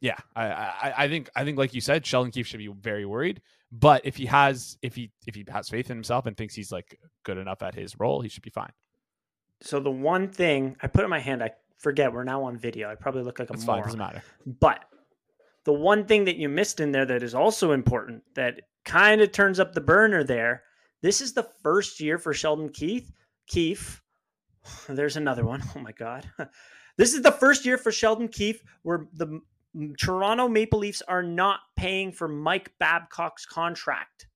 yeah, 0.00 0.16
I, 0.34 0.46
I, 0.46 0.94
I 0.98 1.08
think 1.08 1.30
I 1.34 1.44
think 1.44 1.58
like 1.58 1.74
you 1.74 1.80
said, 1.80 2.04
Sheldon 2.06 2.32
Keefe 2.32 2.46
should 2.46 2.58
be 2.58 2.68
very 2.68 3.04
worried. 3.04 3.40
But 3.72 4.02
if 4.04 4.16
he 4.16 4.26
has 4.26 4.76
if 4.82 4.94
he 4.96 5.12
if 5.26 5.34
he 5.34 5.44
has 5.48 5.68
faith 5.68 5.90
in 5.90 5.96
himself 5.96 6.26
and 6.26 6.36
thinks 6.36 6.54
he's 6.54 6.72
like 6.72 6.98
good 7.24 7.38
enough 7.38 7.62
at 7.62 7.74
his 7.74 7.98
role, 7.98 8.20
he 8.20 8.28
should 8.28 8.42
be 8.42 8.50
fine 8.50 8.72
so 9.62 9.80
the 9.80 9.90
one 9.90 10.28
thing 10.28 10.76
I 10.82 10.86
put 10.86 11.04
in 11.04 11.10
my 11.10 11.18
hand, 11.18 11.42
I 11.42 11.50
forget. 11.78 12.12
We're 12.12 12.24
now 12.24 12.44
on 12.44 12.56
video. 12.56 12.90
I 12.90 12.94
probably 12.94 13.22
look 13.22 13.38
like 13.38 13.50
a 13.50 13.52
That's 13.52 13.66
moron. 13.66 13.82
Fine, 13.82 13.88
doesn't 13.88 13.98
matter. 13.98 14.22
But 14.46 14.84
the 15.64 15.72
one 15.72 16.06
thing 16.06 16.24
that 16.24 16.36
you 16.36 16.48
missed 16.48 16.80
in 16.80 16.92
there 16.92 17.06
that 17.06 17.22
is 17.22 17.34
also 17.34 17.72
important 17.72 18.22
that 18.34 18.62
kind 18.84 19.20
of 19.20 19.32
turns 19.32 19.60
up 19.60 19.74
the 19.74 19.80
burner 19.80 20.24
there. 20.24 20.62
This 21.02 21.20
is 21.20 21.32
the 21.32 21.48
first 21.62 22.00
year 22.00 22.18
for 22.18 22.32
Sheldon 22.32 22.70
Keith. 22.70 23.10
Keefe. 23.46 24.02
There's 24.88 25.16
another 25.16 25.44
one. 25.44 25.62
Oh 25.76 25.80
my 25.80 25.92
god. 25.92 26.30
This 26.96 27.14
is 27.14 27.22
the 27.22 27.32
first 27.32 27.64
year 27.64 27.78
for 27.78 27.90
Sheldon 27.90 28.28
Keefe 28.28 28.62
where 28.82 29.06
the 29.14 29.40
Toronto 29.98 30.48
Maple 30.48 30.80
Leafs 30.80 31.00
are 31.08 31.22
not 31.22 31.60
paying 31.74 32.12
for 32.12 32.28
Mike 32.28 32.72
Babcock's 32.78 33.46
contract. 33.46 34.26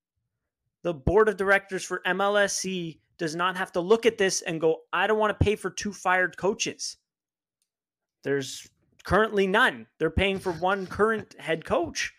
The 0.83 0.95
board 0.95 1.29
of 1.29 1.37
directors 1.37 1.85
for 1.85 2.01
MLSE 2.07 3.01
does 3.19 3.35
not 3.35 3.57
have 3.57 3.73
to 3.73 3.81
look 3.81 4.07
at 4.07 4.17
this 4.17 4.41
and 4.43 4.61
go, 4.61 4.79
I 4.93 5.07
don't 5.07 5.19
want 5.19 5.39
to 5.39 5.45
pay 5.45 5.57
for 5.57 5.69
two 5.69 5.93
fired 5.93 6.37
coaches. 6.39 6.97
There's 8.23 8.67
currently 9.05 9.47
none. 9.47 9.87
They're 9.99 10.11
paying 10.11 10.39
for 10.39 10.53
one 10.53 10.87
current 10.87 11.39
head 11.39 11.65
coach. 11.65 12.15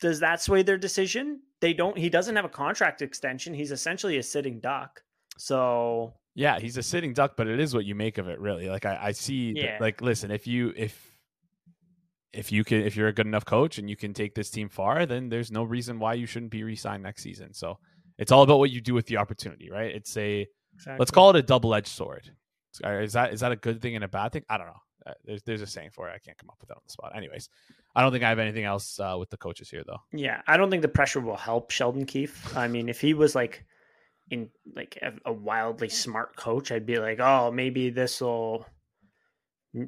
Does 0.00 0.20
that 0.20 0.42
sway 0.42 0.62
their 0.62 0.78
decision? 0.78 1.40
They 1.60 1.72
don't 1.72 1.96
he 1.96 2.10
doesn't 2.10 2.36
have 2.36 2.44
a 2.44 2.50
contract 2.50 3.00
extension. 3.00 3.54
He's 3.54 3.72
essentially 3.72 4.18
a 4.18 4.22
sitting 4.22 4.60
duck. 4.60 5.02
So 5.38 6.14
yeah, 6.36 6.60
he's 6.60 6.76
a 6.76 6.82
sitting 6.82 7.14
duck, 7.14 7.32
but 7.34 7.48
it 7.48 7.58
is 7.58 7.74
what 7.74 7.86
you 7.86 7.94
make 7.94 8.18
of 8.18 8.28
it, 8.28 8.38
really. 8.38 8.68
Like 8.68 8.84
I, 8.84 8.98
I 9.04 9.12
see, 9.12 9.54
yeah. 9.56 9.78
like 9.80 10.02
listen, 10.02 10.30
if 10.30 10.46
you 10.46 10.74
if 10.76 11.16
if 12.34 12.52
you 12.52 12.62
can 12.62 12.82
if 12.82 12.94
you're 12.94 13.08
a 13.08 13.12
good 13.12 13.26
enough 13.26 13.46
coach 13.46 13.78
and 13.78 13.88
you 13.88 13.96
can 13.96 14.12
take 14.12 14.34
this 14.34 14.50
team 14.50 14.68
far, 14.68 15.06
then 15.06 15.30
there's 15.30 15.50
no 15.50 15.64
reason 15.64 15.98
why 15.98 16.12
you 16.12 16.26
shouldn't 16.26 16.50
be 16.50 16.62
re-signed 16.62 17.02
next 17.02 17.22
season. 17.22 17.54
So 17.54 17.78
it's 18.18 18.30
all 18.30 18.42
about 18.42 18.58
what 18.58 18.70
you 18.70 18.82
do 18.82 18.92
with 18.92 19.06
the 19.06 19.16
opportunity, 19.16 19.70
right? 19.70 19.94
It's 19.94 20.14
a 20.18 20.46
exactly. 20.74 20.98
let's 20.98 21.10
call 21.10 21.30
it 21.30 21.36
a 21.36 21.42
double 21.42 21.74
edged 21.74 21.88
sword. 21.88 22.30
Is 22.84 23.14
that 23.14 23.32
is 23.32 23.40
that 23.40 23.52
a 23.52 23.56
good 23.56 23.80
thing 23.80 23.94
and 23.94 24.04
a 24.04 24.08
bad 24.08 24.32
thing? 24.32 24.44
I 24.50 24.58
don't 24.58 24.66
know. 24.66 24.82
Uh, 25.06 25.14
there's 25.24 25.42
there's 25.44 25.62
a 25.62 25.66
saying 25.66 25.90
for 25.94 26.10
it. 26.10 26.12
I 26.14 26.18
can't 26.18 26.36
come 26.36 26.50
up 26.50 26.58
with 26.60 26.68
that 26.68 26.74
on 26.74 26.82
the 26.86 26.92
spot. 26.92 27.16
Anyways, 27.16 27.48
I 27.94 28.02
don't 28.02 28.12
think 28.12 28.24
I 28.24 28.28
have 28.28 28.38
anything 28.38 28.64
else 28.64 29.00
uh, 29.00 29.16
with 29.18 29.30
the 29.30 29.38
coaches 29.38 29.70
here 29.70 29.84
though. 29.86 30.00
Yeah, 30.12 30.42
I 30.46 30.58
don't 30.58 30.68
think 30.68 30.82
the 30.82 30.88
pressure 30.88 31.20
will 31.20 31.36
help 31.36 31.70
Sheldon 31.70 32.04
Keefe. 32.04 32.54
I 32.54 32.68
mean, 32.68 32.90
if 32.90 33.00
he 33.00 33.14
was 33.14 33.34
like 33.34 33.64
in 34.30 34.50
like 34.74 34.98
a, 35.02 35.12
a 35.26 35.32
wildly 35.32 35.88
smart 35.88 36.36
coach, 36.36 36.72
I'd 36.72 36.86
be 36.86 36.98
like, 36.98 37.20
oh, 37.20 37.50
maybe 37.50 37.90
this 37.90 38.20
will 38.20 38.66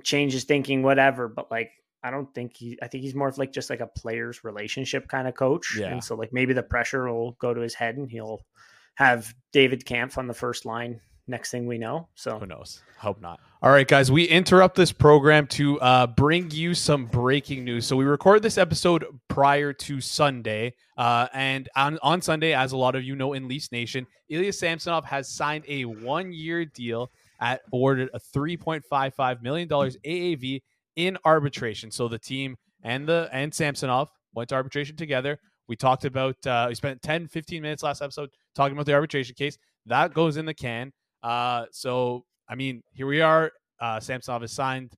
change 0.02 0.32
his 0.32 0.44
thinking, 0.44 0.82
whatever. 0.82 1.28
But 1.28 1.50
like 1.50 1.70
I 2.02 2.10
don't 2.10 2.32
think 2.34 2.56
he. 2.56 2.78
I 2.82 2.88
think 2.88 3.02
he's 3.02 3.14
more 3.14 3.28
of 3.28 3.38
like 3.38 3.52
just 3.52 3.70
like 3.70 3.80
a 3.80 3.86
players' 3.86 4.44
relationship 4.44 5.08
kind 5.08 5.26
of 5.26 5.34
coach. 5.34 5.76
Yeah. 5.78 5.88
And 5.88 6.04
so 6.04 6.14
like 6.14 6.32
maybe 6.32 6.52
the 6.52 6.62
pressure 6.62 7.12
will 7.12 7.32
go 7.32 7.52
to 7.52 7.60
his 7.60 7.74
head, 7.74 7.96
and 7.96 8.10
he'll 8.10 8.46
have 8.94 9.34
David 9.52 9.84
Kampf 9.84 10.18
on 10.18 10.26
the 10.26 10.34
first 10.34 10.64
line. 10.64 11.00
Next 11.28 11.50
thing 11.50 11.66
we 11.66 11.76
know, 11.76 12.08
so 12.14 12.38
who 12.38 12.46
knows? 12.46 12.82
Hope 12.96 13.20
not. 13.20 13.38
All 13.62 13.70
right, 13.70 13.86
guys, 13.86 14.10
we 14.10 14.24
interrupt 14.24 14.76
this 14.76 14.92
program 14.92 15.46
to 15.48 15.78
uh, 15.80 16.06
bring 16.06 16.50
you 16.50 16.72
some 16.72 17.04
breaking 17.04 17.64
news. 17.64 17.86
So 17.86 17.96
we 17.96 18.06
record 18.06 18.42
this 18.42 18.56
episode 18.56 19.04
prior 19.28 19.74
to 19.74 20.00
Sunday, 20.00 20.74
uh, 20.96 21.28
and 21.34 21.68
on, 21.76 21.98
on 22.02 22.22
Sunday, 22.22 22.54
as 22.54 22.72
a 22.72 22.78
lot 22.78 22.94
of 22.94 23.04
you 23.04 23.14
know 23.14 23.34
in 23.34 23.46
Leafs 23.46 23.70
Nation, 23.72 24.06
Ilya 24.30 24.54
Samsonov 24.54 25.04
has 25.04 25.28
signed 25.28 25.64
a 25.68 25.84
one-year 25.84 26.64
deal 26.64 27.10
at 27.42 27.60
awarded 27.74 28.08
a 28.14 28.18
three 28.18 28.56
point 28.56 28.82
five 28.88 29.14
five 29.14 29.42
million 29.42 29.68
dollars 29.68 29.98
AAV 30.06 30.62
in 30.96 31.18
arbitration. 31.26 31.90
So 31.90 32.08
the 32.08 32.18
team 32.18 32.56
and 32.82 33.06
the 33.06 33.28
and 33.32 33.52
Samsonov 33.52 34.08
went 34.34 34.48
to 34.48 34.54
arbitration 34.54 34.96
together. 34.96 35.38
We 35.68 35.76
talked 35.76 36.06
about 36.06 36.44
uh, 36.46 36.66
we 36.68 36.74
spent 36.74 37.02
10, 37.02 37.28
15 37.28 37.60
minutes 37.60 37.82
last 37.82 38.00
episode 38.00 38.30
talking 38.54 38.72
about 38.72 38.86
the 38.86 38.94
arbitration 38.94 39.34
case. 39.34 39.58
That 39.86 40.14
goes 40.14 40.36
in 40.36 40.46
the 40.46 40.54
can. 40.54 40.92
Uh, 41.22 41.66
so 41.72 42.24
I 42.48 42.54
mean, 42.54 42.82
here 42.92 43.06
we 43.06 43.20
are. 43.20 43.52
Uh, 43.80 44.00
Samsonov 44.00 44.42
is 44.42 44.52
signed. 44.52 44.92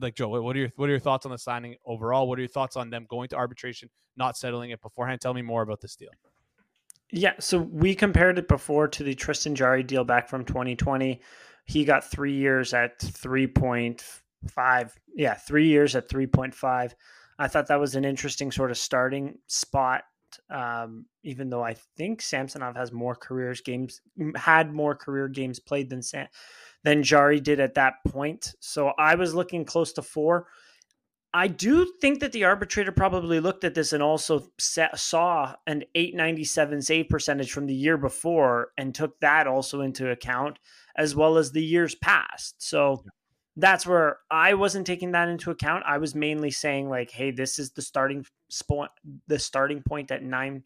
Like 0.00 0.14
Joe, 0.14 0.28
what 0.28 0.54
are 0.54 0.58
your 0.60 0.70
what 0.76 0.88
are 0.88 0.92
your 0.92 1.00
thoughts 1.00 1.26
on 1.26 1.32
the 1.32 1.38
signing 1.38 1.74
overall? 1.84 2.28
What 2.28 2.38
are 2.38 2.42
your 2.42 2.48
thoughts 2.48 2.76
on 2.76 2.90
them 2.90 3.06
going 3.08 3.28
to 3.30 3.36
arbitration, 3.36 3.90
not 4.16 4.36
settling 4.36 4.70
it 4.70 4.80
beforehand? 4.80 5.20
Tell 5.20 5.34
me 5.34 5.42
more 5.42 5.62
about 5.62 5.80
this 5.80 5.96
deal. 5.96 6.10
Yeah, 7.10 7.32
so 7.40 7.58
we 7.58 7.94
compared 7.94 8.38
it 8.38 8.48
before 8.48 8.86
to 8.88 9.02
the 9.02 9.14
Tristan 9.14 9.54
Jarry 9.54 9.82
deal 9.82 10.04
back 10.04 10.28
from 10.28 10.44
2020. 10.44 11.20
He 11.64 11.84
got 11.84 12.08
three 12.08 12.34
years 12.34 12.74
at 12.74 12.98
3.5. 12.98 14.90
Yeah, 15.14 15.34
three 15.34 15.66
years 15.66 15.96
at 15.96 16.08
3.5. 16.08 16.92
I 17.38 17.48
thought 17.48 17.66
that 17.68 17.80
was 17.80 17.94
an 17.94 18.04
interesting 18.04 18.52
sort 18.52 18.70
of 18.70 18.78
starting 18.78 19.38
spot. 19.46 20.02
Um, 20.50 21.06
even 21.22 21.50
though 21.50 21.62
I 21.62 21.74
think 21.96 22.22
Samsonov 22.22 22.76
has 22.76 22.92
more 22.92 23.14
careers 23.14 23.60
games 23.60 24.00
had 24.36 24.72
more 24.72 24.94
career 24.94 25.28
games 25.28 25.58
played 25.58 25.90
than 25.90 26.02
Sam, 26.02 26.28
than 26.84 27.02
Jarry 27.02 27.40
did 27.40 27.60
at 27.60 27.74
that 27.74 27.94
point. 28.06 28.54
So 28.60 28.88
I 28.98 29.14
was 29.14 29.34
looking 29.34 29.64
close 29.64 29.92
to 29.94 30.02
four. 30.02 30.46
I 31.34 31.46
do 31.46 31.92
think 32.00 32.20
that 32.20 32.32
the 32.32 32.44
arbitrator 32.44 32.92
probably 32.92 33.38
looked 33.38 33.62
at 33.62 33.74
this 33.74 33.92
and 33.92 34.02
also 34.02 34.46
saw 34.58 35.54
an 35.66 35.84
897 35.94 36.80
save 36.80 37.08
percentage 37.10 37.52
from 37.52 37.66
the 37.66 37.74
year 37.74 37.98
before 37.98 38.72
and 38.78 38.94
took 38.94 39.20
that 39.20 39.46
also 39.46 39.82
into 39.82 40.10
account, 40.10 40.58
as 40.96 41.14
well 41.14 41.36
as 41.36 41.52
the 41.52 41.62
years 41.62 41.94
past. 41.94 42.54
So 42.58 43.04
that's 43.58 43.84
where 43.84 44.18
I 44.30 44.54
wasn't 44.54 44.86
taking 44.86 45.12
that 45.12 45.28
into 45.28 45.50
account. 45.50 45.82
I 45.84 45.98
was 45.98 46.14
mainly 46.14 46.50
saying 46.52 46.88
like, 46.88 47.10
hey, 47.10 47.32
this 47.32 47.58
is 47.58 47.72
the 47.72 47.82
starting 47.82 48.24
spot, 48.48 48.92
the 49.26 49.38
starting 49.38 49.82
point 49.82 50.12
at 50.12 50.22
nine, 50.22 50.62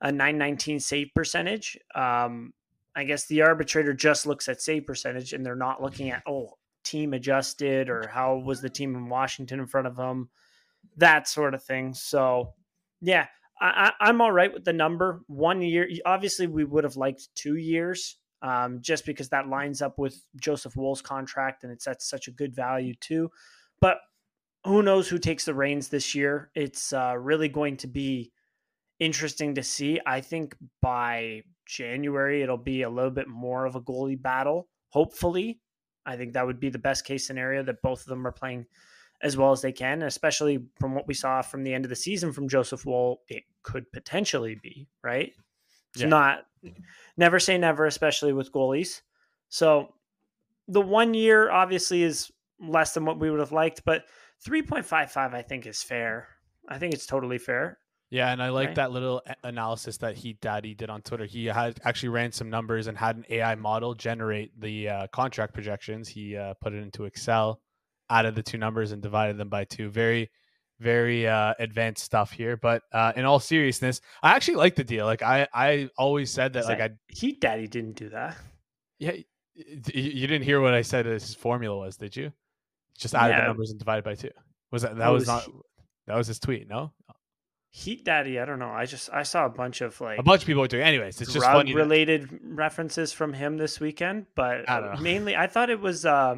a 0.00 0.10
919 0.10 0.80
save 0.80 1.08
percentage. 1.14 1.78
Um, 1.94 2.54
I 2.96 3.04
guess 3.04 3.26
the 3.26 3.42
arbitrator 3.42 3.92
just 3.92 4.26
looks 4.26 4.48
at 4.48 4.62
save 4.62 4.86
percentage 4.86 5.34
and 5.34 5.44
they're 5.44 5.54
not 5.54 5.82
looking 5.82 6.10
at, 6.10 6.22
oh, 6.26 6.54
team 6.82 7.12
adjusted 7.12 7.90
or 7.90 8.08
how 8.08 8.36
was 8.36 8.62
the 8.62 8.70
team 8.70 8.94
in 8.94 9.10
Washington 9.10 9.60
in 9.60 9.66
front 9.66 9.86
of 9.86 9.96
them, 9.96 10.30
that 10.96 11.28
sort 11.28 11.52
of 11.52 11.62
thing. 11.62 11.92
So, 11.92 12.54
yeah, 13.02 13.26
I, 13.60 13.92
am 14.00 14.22
all 14.22 14.32
right 14.32 14.52
with 14.52 14.64
the 14.64 14.72
number. 14.72 15.20
One 15.26 15.60
year, 15.60 15.88
obviously, 16.06 16.46
we 16.46 16.64
would 16.64 16.84
have 16.84 16.96
liked 16.96 17.28
two 17.34 17.56
years, 17.56 18.16
um, 18.44 18.80
just 18.82 19.06
because 19.06 19.30
that 19.30 19.48
lines 19.48 19.80
up 19.80 19.98
with 19.98 20.22
Joseph 20.38 20.76
Woll's 20.76 21.00
contract 21.00 21.64
and 21.64 21.72
it's 21.72 21.88
at 21.88 22.02
such 22.02 22.28
a 22.28 22.30
good 22.30 22.54
value 22.54 22.94
too. 23.00 23.30
But 23.80 23.96
who 24.64 24.82
knows 24.82 25.08
who 25.08 25.18
takes 25.18 25.46
the 25.46 25.54
reins 25.54 25.88
this 25.88 26.14
year? 26.14 26.50
It's 26.54 26.92
uh, 26.92 27.16
really 27.18 27.48
going 27.48 27.78
to 27.78 27.86
be 27.86 28.32
interesting 29.00 29.54
to 29.54 29.62
see. 29.62 29.98
I 30.06 30.20
think 30.20 30.54
by 30.82 31.42
January 31.66 32.42
it'll 32.42 32.58
be 32.58 32.82
a 32.82 32.90
little 32.90 33.10
bit 33.10 33.28
more 33.28 33.64
of 33.64 33.76
a 33.76 33.80
goalie 33.80 34.20
battle. 34.20 34.68
Hopefully, 34.90 35.60
I 36.04 36.16
think 36.16 36.34
that 36.34 36.46
would 36.46 36.60
be 36.60 36.68
the 36.68 36.78
best 36.78 37.06
case 37.06 37.26
scenario 37.26 37.62
that 37.62 37.80
both 37.80 38.00
of 38.00 38.06
them 38.08 38.26
are 38.26 38.32
playing 38.32 38.66
as 39.22 39.38
well 39.38 39.52
as 39.52 39.62
they 39.62 39.72
can, 39.72 40.02
especially 40.02 40.58
from 40.78 40.94
what 40.94 41.08
we 41.08 41.14
saw 41.14 41.40
from 41.40 41.64
the 41.64 41.72
end 41.72 41.86
of 41.86 41.88
the 41.88 41.96
season 41.96 42.30
from 42.30 42.46
Joseph 42.46 42.84
Woll. 42.84 43.22
It 43.26 43.44
could 43.62 43.90
potentially 43.90 44.60
be 44.62 44.86
right. 45.02 45.32
It's 45.94 46.02
yeah. 46.02 46.08
not 46.08 46.46
never 47.16 47.38
say 47.38 47.58
never, 47.58 47.86
especially 47.86 48.32
with 48.32 48.52
goalies. 48.52 49.02
So 49.48 49.94
the 50.68 50.80
one 50.80 51.14
year 51.14 51.50
obviously 51.50 52.02
is 52.02 52.30
less 52.60 52.94
than 52.94 53.04
what 53.04 53.18
we 53.18 53.30
would 53.30 53.40
have 53.40 53.52
liked, 53.52 53.84
but 53.84 54.04
3.55 54.46 55.34
I 55.34 55.42
think 55.42 55.66
is 55.66 55.82
fair. 55.82 56.28
I 56.68 56.78
think 56.78 56.94
it's 56.94 57.06
totally 57.06 57.38
fair. 57.38 57.78
Yeah, 58.10 58.30
and 58.30 58.42
I 58.42 58.50
like 58.50 58.68
right. 58.68 58.76
that 58.76 58.92
little 58.92 59.22
analysis 59.42 59.96
that 59.98 60.16
he 60.16 60.34
daddy 60.34 60.74
did 60.74 60.88
on 60.88 61.02
Twitter. 61.02 61.24
He 61.24 61.46
had 61.46 61.80
actually 61.84 62.10
ran 62.10 62.30
some 62.30 62.48
numbers 62.48 62.86
and 62.86 62.96
had 62.96 63.16
an 63.16 63.24
AI 63.28 63.54
model 63.56 63.94
generate 63.94 64.58
the 64.60 64.88
uh, 64.88 65.06
contract 65.08 65.52
projections. 65.52 66.08
He 66.08 66.36
uh, 66.36 66.54
put 66.60 66.74
it 66.74 66.82
into 66.82 67.06
Excel, 67.06 67.60
added 68.08 68.36
the 68.36 68.42
two 68.42 68.58
numbers, 68.58 68.92
and 68.92 69.02
divided 69.02 69.36
them 69.36 69.48
by 69.48 69.64
two. 69.64 69.90
Very, 69.90 70.30
very 70.80 71.26
uh, 71.26 71.54
advanced 71.58 72.04
stuff 72.04 72.32
here. 72.32 72.56
But 72.56 72.82
uh, 72.92 73.12
in 73.16 73.24
all 73.24 73.40
seriousness, 73.40 74.00
I 74.22 74.32
actually 74.32 74.56
like 74.56 74.74
the 74.74 74.84
deal. 74.84 75.06
Like 75.06 75.22
I, 75.22 75.48
I 75.52 75.90
always 75.96 76.30
said 76.30 76.54
that. 76.54 76.66
like 76.66 76.80
I, 76.80 76.90
Heat 77.08 77.40
Daddy 77.40 77.66
didn't 77.66 77.96
do 77.96 78.10
that. 78.10 78.36
Yeah, 78.98 79.12
you 79.54 80.26
didn't 80.26 80.42
hear 80.42 80.60
what 80.60 80.74
I 80.74 80.82
said. 80.82 81.06
His 81.06 81.34
formula 81.34 81.76
was, 81.76 81.96
did 81.96 82.16
you? 82.16 82.32
Just 82.98 83.14
added 83.14 83.34
yeah. 83.34 83.40
the 83.42 83.46
numbers 83.48 83.70
and 83.70 83.78
divided 83.78 84.04
by 84.04 84.14
two. 84.14 84.30
Was 84.70 84.82
that 84.82 84.96
that 84.96 85.08
was, 85.08 85.22
was, 85.22 85.28
not? 85.28 85.44
He- 85.44 85.52
that 86.06 86.16
was 86.16 86.26
his 86.26 86.38
tweet. 86.38 86.68
No. 86.68 86.92
Heat 87.70 88.04
Daddy, 88.04 88.38
I 88.38 88.44
don't 88.44 88.60
know. 88.60 88.70
I 88.70 88.86
just 88.86 89.10
I 89.12 89.24
saw 89.24 89.46
a 89.46 89.48
bunch 89.48 89.80
of 89.80 90.00
like 90.00 90.20
a 90.20 90.22
bunch 90.22 90.42
of 90.42 90.46
people 90.46 90.60
were 90.60 90.68
doing. 90.68 90.84
Anyways, 90.84 91.20
it's 91.20 91.32
just 91.32 91.44
funny 91.44 91.74
related 91.74 92.30
that... 92.30 92.40
references 92.44 93.12
from 93.12 93.32
him 93.32 93.56
this 93.56 93.80
weekend, 93.80 94.26
but 94.36 94.70
I 94.70 94.96
mainly 95.00 95.34
I 95.34 95.48
thought 95.48 95.70
it 95.70 95.80
was 95.80 96.06
uh, 96.06 96.36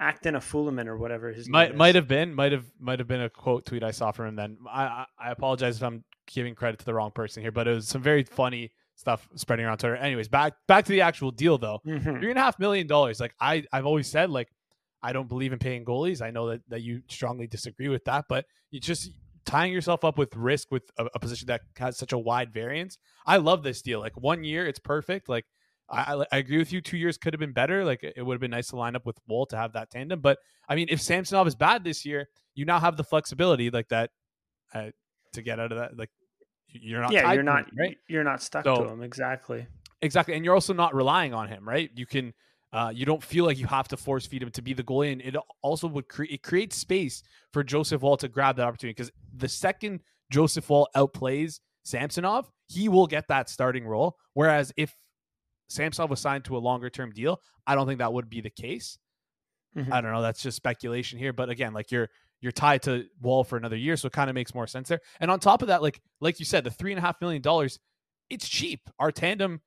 Acton 0.00 0.34
Afolaman 0.34 0.86
or 0.86 0.96
whatever 0.96 1.30
his 1.30 1.48
might 1.48 1.76
might 1.76 1.94
have 1.94 2.08
been 2.08 2.34
might 2.34 2.52
have 2.52 2.64
might 2.80 2.98
have 2.98 3.06
been 3.06 3.20
a 3.20 3.28
quote 3.28 3.66
tweet 3.66 3.82
I 3.82 3.90
saw 3.90 4.10
from 4.10 4.28
him. 4.28 4.36
Then 4.36 4.56
I, 4.68 4.82
I 4.84 5.06
I 5.18 5.30
apologize 5.30 5.76
if 5.76 5.82
I'm 5.82 6.04
giving 6.26 6.54
credit 6.54 6.80
to 6.80 6.86
the 6.86 6.94
wrong 6.94 7.10
person 7.10 7.42
here, 7.42 7.52
but 7.52 7.68
it 7.68 7.74
was 7.74 7.86
some 7.86 8.02
very 8.02 8.24
funny 8.24 8.72
stuff 8.96 9.28
spreading 9.34 9.66
around 9.66 9.78
Twitter. 9.78 9.96
Anyways, 9.96 10.28
back 10.28 10.54
back 10.66 10.86
to 10.86 10.92
the 10.92 11.02
actual 11.02 11.30
deal 11.30 11.58
though. 11.58 11.80
Mm-hmm. 11.86 12.18
Three 12.18 12.30
and 12.30 12.38
a 12.38 12.42
half 12.42 12.58
million 12.58 12.86
dollars. 12.86 13.20
Like 13.20 13.34
I 13.40 13.64
I've 13.72 13.86
always 13.86 14.06
said, 14.08 14.30
like 14.30 14.48
I 15.02 15.12
don't 15.12 15.28
believe 15.28 15.52
in 15.52 15.58
paying 15.58 15.84
goalies. 15.84 16.22
I 16.22 16.30
know 16.30 16.48
that 16.48 16.62
that 16.68 16.80
you 16.80 17.02
strongly 17.08 17.46
disagree 17.46 17.88
with 17.88 18.04
that, 18.06 18.24
but 18.28 18.46
you 18.70 18.80
just 18.80 19.10
tying 19.44 19.72
yourself 19.72 20.04
up 20.04 20.16
with 20.16 20.34
risk 20.36 20.70
with 20.70 20.90
a, 20.98 21.06
a, 21.14 21.18
position 21.18 21.46
that 21.46 21.62
has 21.76 21.96
such 21.96 22.12
a 22.12 22.18
wide 22.18 22.52
variance. 22.52 22.98
I 23.26 23.38
love 23.38 23.62
this 23.62 23.82
deal. 23.82 23.98
Like 23.98 24.16
one 24.20 24.44
year, 24.44 24.66
it's 24.66 24.78
perfect. 24.78 25.28
Like 25.28 25.46
I, 25.90 26.24
I 26.30 26.38
agree 26.38 26.58
with 26.58 26.72
you. 26.72 26.80
Two 26.80 26.96
years 26.96 27.18
could 27.18 27.34
have 27.34 27.40
been 27.40 27.52
better. 27.52 27.84
Like 27.84 28.02
it 28.02 28.22
would 28.22 28.34
have 28.34 28.40
been 28.40 28.50
nice 28.50 28.68
to 28.68 28.76
line 28.76 28.94
up 28.94 29.06
with 29.06 29.18
Woll 29.26 29.46
to 29.46 29.56
have 29.56 29.72
that 29.72 29.90
tandem. 29.90 30.20
But 30.20 30.38
I 30.68 30.74
mean, 30.74 30.86
if 30.90 31.00
Samsonov 31.00 31.46
is 31.46 31.54
bad 31.54 31.84
this 31.84 32.04
year, 32.04 32.28
you 32.54 32.64
now 32.64 32.78
have 32.78 32.96
the 32.96 33.04
flexibility 33.04 33.70
like 33.70 33.88
that 33.88 34.10
uh, 34.74 34.90
to 35.32 35.42
get 35.42 35.58
out 35.58 35.72
of 35.72 35.78
that. 35.78 35.96
Like 35.96 36.10
you're 36.68 37.00
not. 37.00 37.12
Yeah, 37.12 37.32
you're 37.32 37.42
not. 37.42 37.68
Him, 37.68 37.76
right. 37.78 37.96
You're 38.08 38.24
not 38.24 38.42
stuck 38.42 38.64
so, 38.64 38.84
to 38.84 38.88
him 38.88 39.02
exactly. 39.02 39.66
Exactly, 40.02 40.34
and 40.34 40.44
you're 40.44 40.54
also 40.54 40.72
not 40.72 40.94
relying 40.94 41.34
on 41.34 41.48
him, 41.48 41.68
right? 41.68 41.90
You 41.94 42.06
can 42.06 42.32
uh, 42.72 42.92
you 42.94 43.04
don't 43.04 43.22
feel 43.22 43.44
like 43.44 43.58
you 43.58 43.66
have 43.66 43.88
to 43.88 43.96
force 43.96 44.26
feed 44.26 44.42
him 44.42 44.50
to 44.52 44.62
be 44.62 44.72
the 44.72 44.84
goalie, 44.84 45.12
and 45.12 45.20
it 45.20 45.36
also 45.62 45.88
would 45.88 46.08
create 46.08 46.32
it 46.32 46.42
creates 46.42 46.76
space 46.76 47.22
for 47.52 47.64
Joseph 47.64 48.02
Woll 48.02 48.16
to 48.18 48.28
grab 48.28 48.56
that 48.56 48.66
opportunity 48.66 48.94
because 48.94 49.10
the 49.36 49.48
second 49.48 50.00
Joseph 50.30 50.70
Woll 50.70 50.88
outplays 50.94 51.60
Samsonov, 51.84 52.50
he 52.68 52.88
will 52.88 53.06
get 53.06 53.26
that 53.28 53.50
starting 53.50 53.86
role. 53.86 54.16
Whereas 54.34 54.72
if 54.76 54.94
Samsonov 55.70 56.10
was 56.10 56.20
signed 56.20 56.44
to 56.44 56.56
a 56.56 56.58
longer 56.58 56.90
term 56.90 57.12
deal, 57.12 57.40
I 57.66 57.74
don't 57.74 57.86
think 57.86 57.98
that 57.98 58.12
would 58.12 58.28
be 58.28 58.40
the 58.40 58.50
case. 58.50 58.98
Mm-hmm. 59.76 59.92
I 59.92 60.00
don't 60.00 60.12
know. 60.12 60.22
That's 60.22 60.42
just 60.42 60.56
speculation 60.56 61.18
here, 61.18 61.32
but 61.32 61.48
again, 61.48 61.72
like 61.72 61.90
you're 61.92 62.08
you're 62.40 62.52
tied 62.52 62.82
to 62.82 63.04
Woll 63.20 63.44
for 63.44 63.56
another 63.56 63.76
year, 63.76 63.96
so 63.96 64.06
it 64.06 64.12
kind 64.12 64.30
of 64.30 64.34
makes 64.34 64.54
more 64.54 64.66
sense 64.66 64.88
there. 64.88 65.00
And 65.20 65.30
on 65.30 65.38
top 65.38 65.62
of 65.62 65.68
that, 65.68 65.82
like 65.82 66.00
like 66.20 66.40
you 66.40 66.44
said, 66.44 66.64
the 66.64 66.70
three 66.70 66.90
and 66.90 66.98
a 66.98 67.02
half 67.02 67.20
million 67.20 67.42
dollars, 67.42 67.78
it's 68.28 68.48
cheap. 68.48 68.80
Our 68.98 69.12
tandem, 69.12 69.60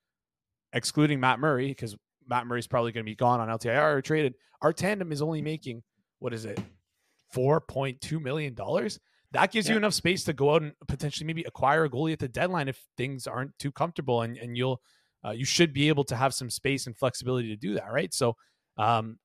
excluding 0.74 1.20
Matt 1.20 1.40
Murray, 1.40 1.68
because 1.68 1.96
Matt 2.28 2.48
Murray's 2.48 2.68
probably 2.68 2.92
going 2.92 3.06
to 3.06 3.10
be 3.10 3.16
gone 3.16 3.40
on 3.40 3.48
LTIR 3.48 3.96
or 3.96 4.02
traded. 4.02 4.36
Our 4.62 4.74
tandem 4.74 5.12
is 5.12 5.22
only 5.22 5.42
making 5.42 5.84
what 6.20 6.34
is 6.34 6.46
it, 6.46 6.60
four 7.32 7.62
point 7.62 8.02
two 8.02 8.20
million 8.20 8.56
dollars. 8.56 9.00
That 9.32 9.52
gives 9.52 9.68
yeah. 9.68 9.74
you 9.74 9.78
enough 9.78 9.94
space 9.94 10.26
to 10.26 10.34
go 10.34 10.54
out 10.54 10.62
and 10.62 10.74
potentially 10.88 11.26
maybe 11.26 11.44
acquire 11.44 11.86
a 11.86 11.90
goalie 11.90 12.14
at 12.14 12.20
the 12.20 12.28
deadline 12.28 12.68
if 12.68 12.80
things 12.98 13.26
aren't 13.26 13.58
too 13.58 13.72
comfortable, 13.72 14.22
and 14.22 14.38
and 14.38 14.58
you'll 14.58 14.82
uh, 15.26 15.32
you 15.32 15.46
should 15.46 15.74
be 15.74 15.88
able 15.88 16.04
to 16.06 16.16
have 16.16 16.34
some 16.34 16.50
space 16.50 16.88
and 16.88 16.98
flexibility 16.98 17.50
to 17.50 17.56
do 17.56 17.76
that, 17.76 17.92
right? 17.92 18.14
So, 18.14 18.36
um, 18.78 19.18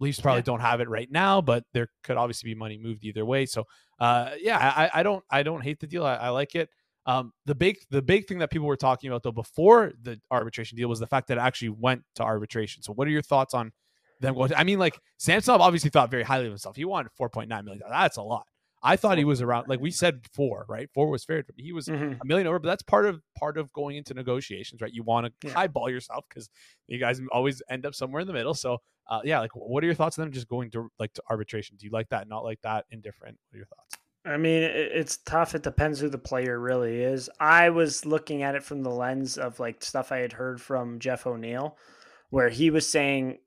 Leafs 0.00 0.20
probably 0.20 0.40
yeah. 0.40 0.44
don't 0.44 0.60
have 0.60 0.80
it 0.80 0.88
right 0.88 1.10
now, 1.10 1.40
but 1.40 1.64
there 1.72 1.88
could 2.02 2.16
obviously 2.16 2.50
be 2.50 2.54
money 2.54 2.78
moved 2.78 3.04
either 3.04 3.24
way. 3.24 3.46
So, 3.46 3.64
uh, 4.00 4.30
yeah, 4.40 4.58
I, 4.58 5.00
I 5.00 5.02
don't 5.02 5.24
I 5.30 5.42
don't 5.42 5.62
hate 5.62 5.80
the 5.80 5.86
deal. 5.86 6.04
I, 6.04 6.14
I 6.16 6.28
like 6.30 6.54
it. 6.54 6.68
Um, 7.06 7.32
the 7.46 7.54
big 7.54 7.78
the 7.90 8.02
big 8.02 8.26
thing 8.26 8.38
that 8.38 8.50
people 8.50 8.66
were 8.66 8.76
talking 8.76 9.08
about 9.08 9.22
though 9.22 9.32
before 9.32 9.92
the 10.02 10.20
arbitration 10.30 10.76
deal 10.76 10.88
was 10.88 10.98
the 10.98 11.06
fact 11.06 11.28
that 11.28 11.38
it 11.38 11.40
actually 11.40 11.70
went 11.70 12.02
to 12.16 12.22
arbitration. 12.22 12.82
So 12.82 12.92
what 12.92 13.08
are 13.08 13.10
your 13.10 13.22
thoughts 13.22 13.54
on 13.54 13.72
them 14.20 14.34
going? 14.34 14.50
To, 14.50 14.58
I 14.58 14.64
mean, 14.64 14.78
like 14.78 14.98
Samsonov 15.18 15.60
obviously 15.60 15.90
thought 15.90 16.10
very 16.10 16.22
highly 16.22 16.46
of 16.46 16.52
himself. 16.52 16.76
He 16.76 16.84
wanted 16.84 17.10
four 17.16 17.30
point 17.30 17.48
nine 17.48 17.64
million. 17.64 17.82
That's 17.88 18.18
a 18.18 18.22
lot. 18.22 18.44
I 18.82 18.96
thought 18.96 19.18
he 19.18 19.24
was 19.24 19.42
around 19.42 19.68
like 19.68 19.80
we 19.80 19.90
said 19.90 20.20
four, 20.32 20.64
right? 20.68 20.88
Four 20.94 21.10
was 21.10 21.24
fair. 21.24 21.44
He 21.56 21.72
was 21.72 21.86
mm-hmm. 21.86 22.20
a 22.20 22.24
million 22.24 22.46
over, 22.46 22.58
but 22.58 22.68
that's 22.68 22.82
part 22.82 23.06
of 23.06 23.20
part 23.36 23.58
of 23.58 23.72
going 23.72 23.96
into 23.96 24.14
negotiations, 24.14 24.80
right? 24.80 24.92
You 24.92 25.02
want 25.02 25.26
to 25.26 25.48
yeah. 25.48 25.54
highball 25.54 25.90
yourself 25.90 26.24
because 26.28 26.48
you 26.86 26.98
guys 26.98 27.20
always 27.32 27.62
end 27.68 27.86
up 27.86 27.94
somewhere 27.94 28.20
in 28.20 28.26
the 28.26 28.32
middle. 28.32 28.54
So, 28.54 28.78
uh, 29.08 29.20
yeah, 29.24 29.40
like 29.40 29.54
what 29.54 29.82
are 29.82 29.86
your 29.86 29.94
thoughts 29.94 30.18
on 30.18 30.24
them 30.24 30.32
just 30.32 30.48
going 30.48 30.70
to 30.72 30.90
like 30.98 31.12
to 31.14 31.22
arbitration? 31.28 31.76
Do 31.76 31.86
you 31.86 31.92
like 31.92 32.08
that? 32.10 32.28
Not 32.28 32.44
like 32.44 32.60
that? 32.62 32.84
Indifferent? 32.90 33.38
What 33.50 33.56
are 33.56 33.58
your 33.58 33.66
thoughts? 33.66 33.96
I 34.24 34.36
mean, 34.36 34.62
it's 34.62 35.16
tough. 35.18 35.54
It 35.54 35.62
depends 35.62 36.00
who 36.00 36.08
the 36.08 36.18
player 36.18 36.58
really 36.58 37.00
is. 37.00 37.30
I 37.40 37.70
was 37.70 38.04
looking 38.04 38.42
at 38.42 38.54
it 38.54 38.62
from 38.62 38.82
the 38.82 38.90
lens 38.90 39.38
of 39.38 39.58
like 39.58 39.82
stuff 39.82 40.12
I 40.12 40.18
had 40.18 40.34
heard 40.34 40.60
from 40.60 40.98
Jeff 40.98 41.26
O'Neill, 41.26 41.76
where 42.30 42.50
he 42.50 42.70
was 42.70 42.86
saying 42.86 43.38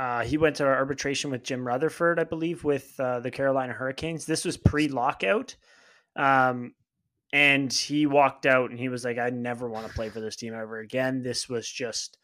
uh, 0.00 0.24
he 0.24 0.38
went 0.38 0.56
to 0.56 0.64
arbitration 0.64 1.30
with 1.30 1.44
Jim 1.44 1.66
Rutherford, 1.66 2.18
I 2.18 2.24
believe, 2.24 2.64
with 2.64 2.98
uh, 2.98 3.20
the 3.20 3.30
Carolina 3.30 3.74
Hurricanes. 3.74 4.24
This 4.24 4.46
was 4.46 4.56
pre 4.56 4.88
lockout. 4.88 5.56
Um, 6.16 6.72
and 7.34 7.70
he 7.70 8.06
walked 8.06 8.46
out 8.46 8.70
and 8.70 8.80
he 8.80 8.88
was 8.88 9.04
like, 9.04 9.18
I 9.18 9.28
never 9.28 9.68
want 9.68 9.86
to 9.86 9.92
play 9.92 10.08
for 10.08 10.20
this 10.20 10.36
team 10.36 10.54
ever 10.54 10.78
again. 10.78 11.20
This 11.20 11.50
was 11.50 11.70
just 11.70 12.16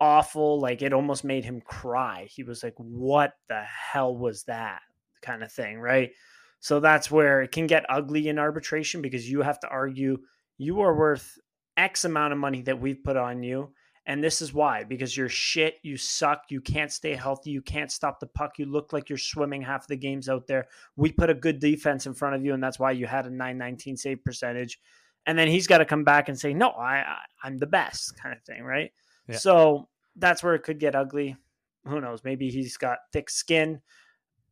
awful. 0.00 0.58
Like 0.58 0.80
it 0.80 0.94
almost 0.94 1.22
made 1.22 1.44
him 1.44 1.60
cry. 1.60 2.26
He 2.30 2.44
was 2.44 2.62
like, 2.62 2.74
"What 2.78 3.34
the 3.50 3.62
hell 3.62 4.16
was 4.16 4.44
that?" 4.44 4.80
kind 5.20 5.42
of 5.42 5.52
thing, 5.52 5.78
right? 5.80 6.12
So 6.60 6.80
that's 6.80 7.10
where 7.10 7.42
it 7.42 7.52
can 7.52 7.66
get 7.66 7.84
ugly 7.90 8.28
in 8.28 8.38
arbitration 8.38 9.02
because 9.02 9.30
you 9.30 9.42
have 9.42 9.60
to 9.60 9.68
argue 9.68 10.16
you 10.56 10.80
are 10.80 10.96
worth 10.96 11.36
X 11.76 12.06
amount 12.06 12.32
of 12.32 12.38
money 12.38 12.62
that 12.62 12.80
we've 12.80 13.04
put 13.04 13.18
on 13.18 13.42
you. 13.42 13.74
And 14.08 14.24
this 14.24 14.40
is 14.40 14.54
why 14.54 14.84
because 14.84 15.14
you're 15.14 15.28
shit, 15.28 15.74
you 15.82 15.98
suck, 15.98 16.44
you 16.48 16.62
can't 16.62 16.90
stay 16.90 17.14
healthy, 17.14 17.50
you 17.50 17.60
can't 17.60 17.92
stop 17.92 18.18
the 18.18 18.26
puck, 18.26 18.58
you 18.58 18.64
look 18.64 18.94
like 18.94 19.10
you're 19.10 19.18
swimming 19.18 19.60
half 19.60 19.86
the 19.86 19.96
games 19.96 20.30
out 20.30 20.46
there. 20.46 20.68
We 20.96 21.12
put 21.12 21.28
a 21.28 21.34
good 21.34 21.60
defense 21.60 22.06
in 22.06 22.14
front 22.14 22.34
of 22.34 22.42
you, 22.42 22.54
and 22.54 22.62
that's 22.62 22.78
why 22.78 22.92
you 22.92 23.06
had 23.06 23.26
a 23.26 23.30
919 23.30 23.98
save 23.98 24.24
percentage. 24.24 24.80
And 25.26 25.38
then 25.38 25.46
he's 25.46 25.66
got 25.66 25.78
to 25.78 25.84
come 25.84 26.04
back 26.04 26.30
and 26.30 26.40
say, 26.40 26.54
No, 26.54 26.70
I, 26.70 27.04
I 27.42 27.46
am 27.46 27.58
the 27.58 27.66
best, 27.66 28.18
kind 28.18 28.34
of 28.34 28.42
thing, 28.44 28.62
right? 28.62 28.90
Yeah. 29.28 29.36
So 29.36 29.88
that's 30.16 30.42
where 30.42 30.54
it 30.54 30.62
could 30.62 30.80
get 30.80 30.94
ugly. 30.94 31.36
Who 31.84 32.00
knows? 32.00 32.24
Maybe 32.24 32.48
he's 32.48 32.78
got 32.78 33.00
thick 33.12 33.28
skin, 33.28 33.78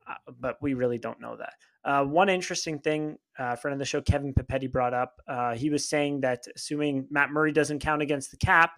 uh, 0.06 0.32
but 0.38 0.58
we 0.60 0.74
really 0.74 0.98
don't 0.98 1.20
know 1.20 1.34
that. 1.34 1.54
Uh, 1.82 2.04
one 2.04 2.28
interesting 2.28 2.78
thing, 2.78 3.16
uh, 3.38 3.56
friend 3.56 3.72
of 3.72 3.78
the 3.78 3.86
show, 3.86 4.02
Kevin 4.02 4.34
Papetti 4.34 4.70
brought 4.70 4.92
up, 4.92 5.22
uh, 5.28 5.54
he 5.54 5.70
was 5.70 5.88
saying 5.88 6.20
that 6.20 6.44
assuming 6.54 7.06
Matt 7.10 7.30
Murray 7.30 7.52
doesn't 7.52 7.78
count 7.78 8.02
against 8.02 8.30
the 8.30 8.36
cap, 8.36 8.72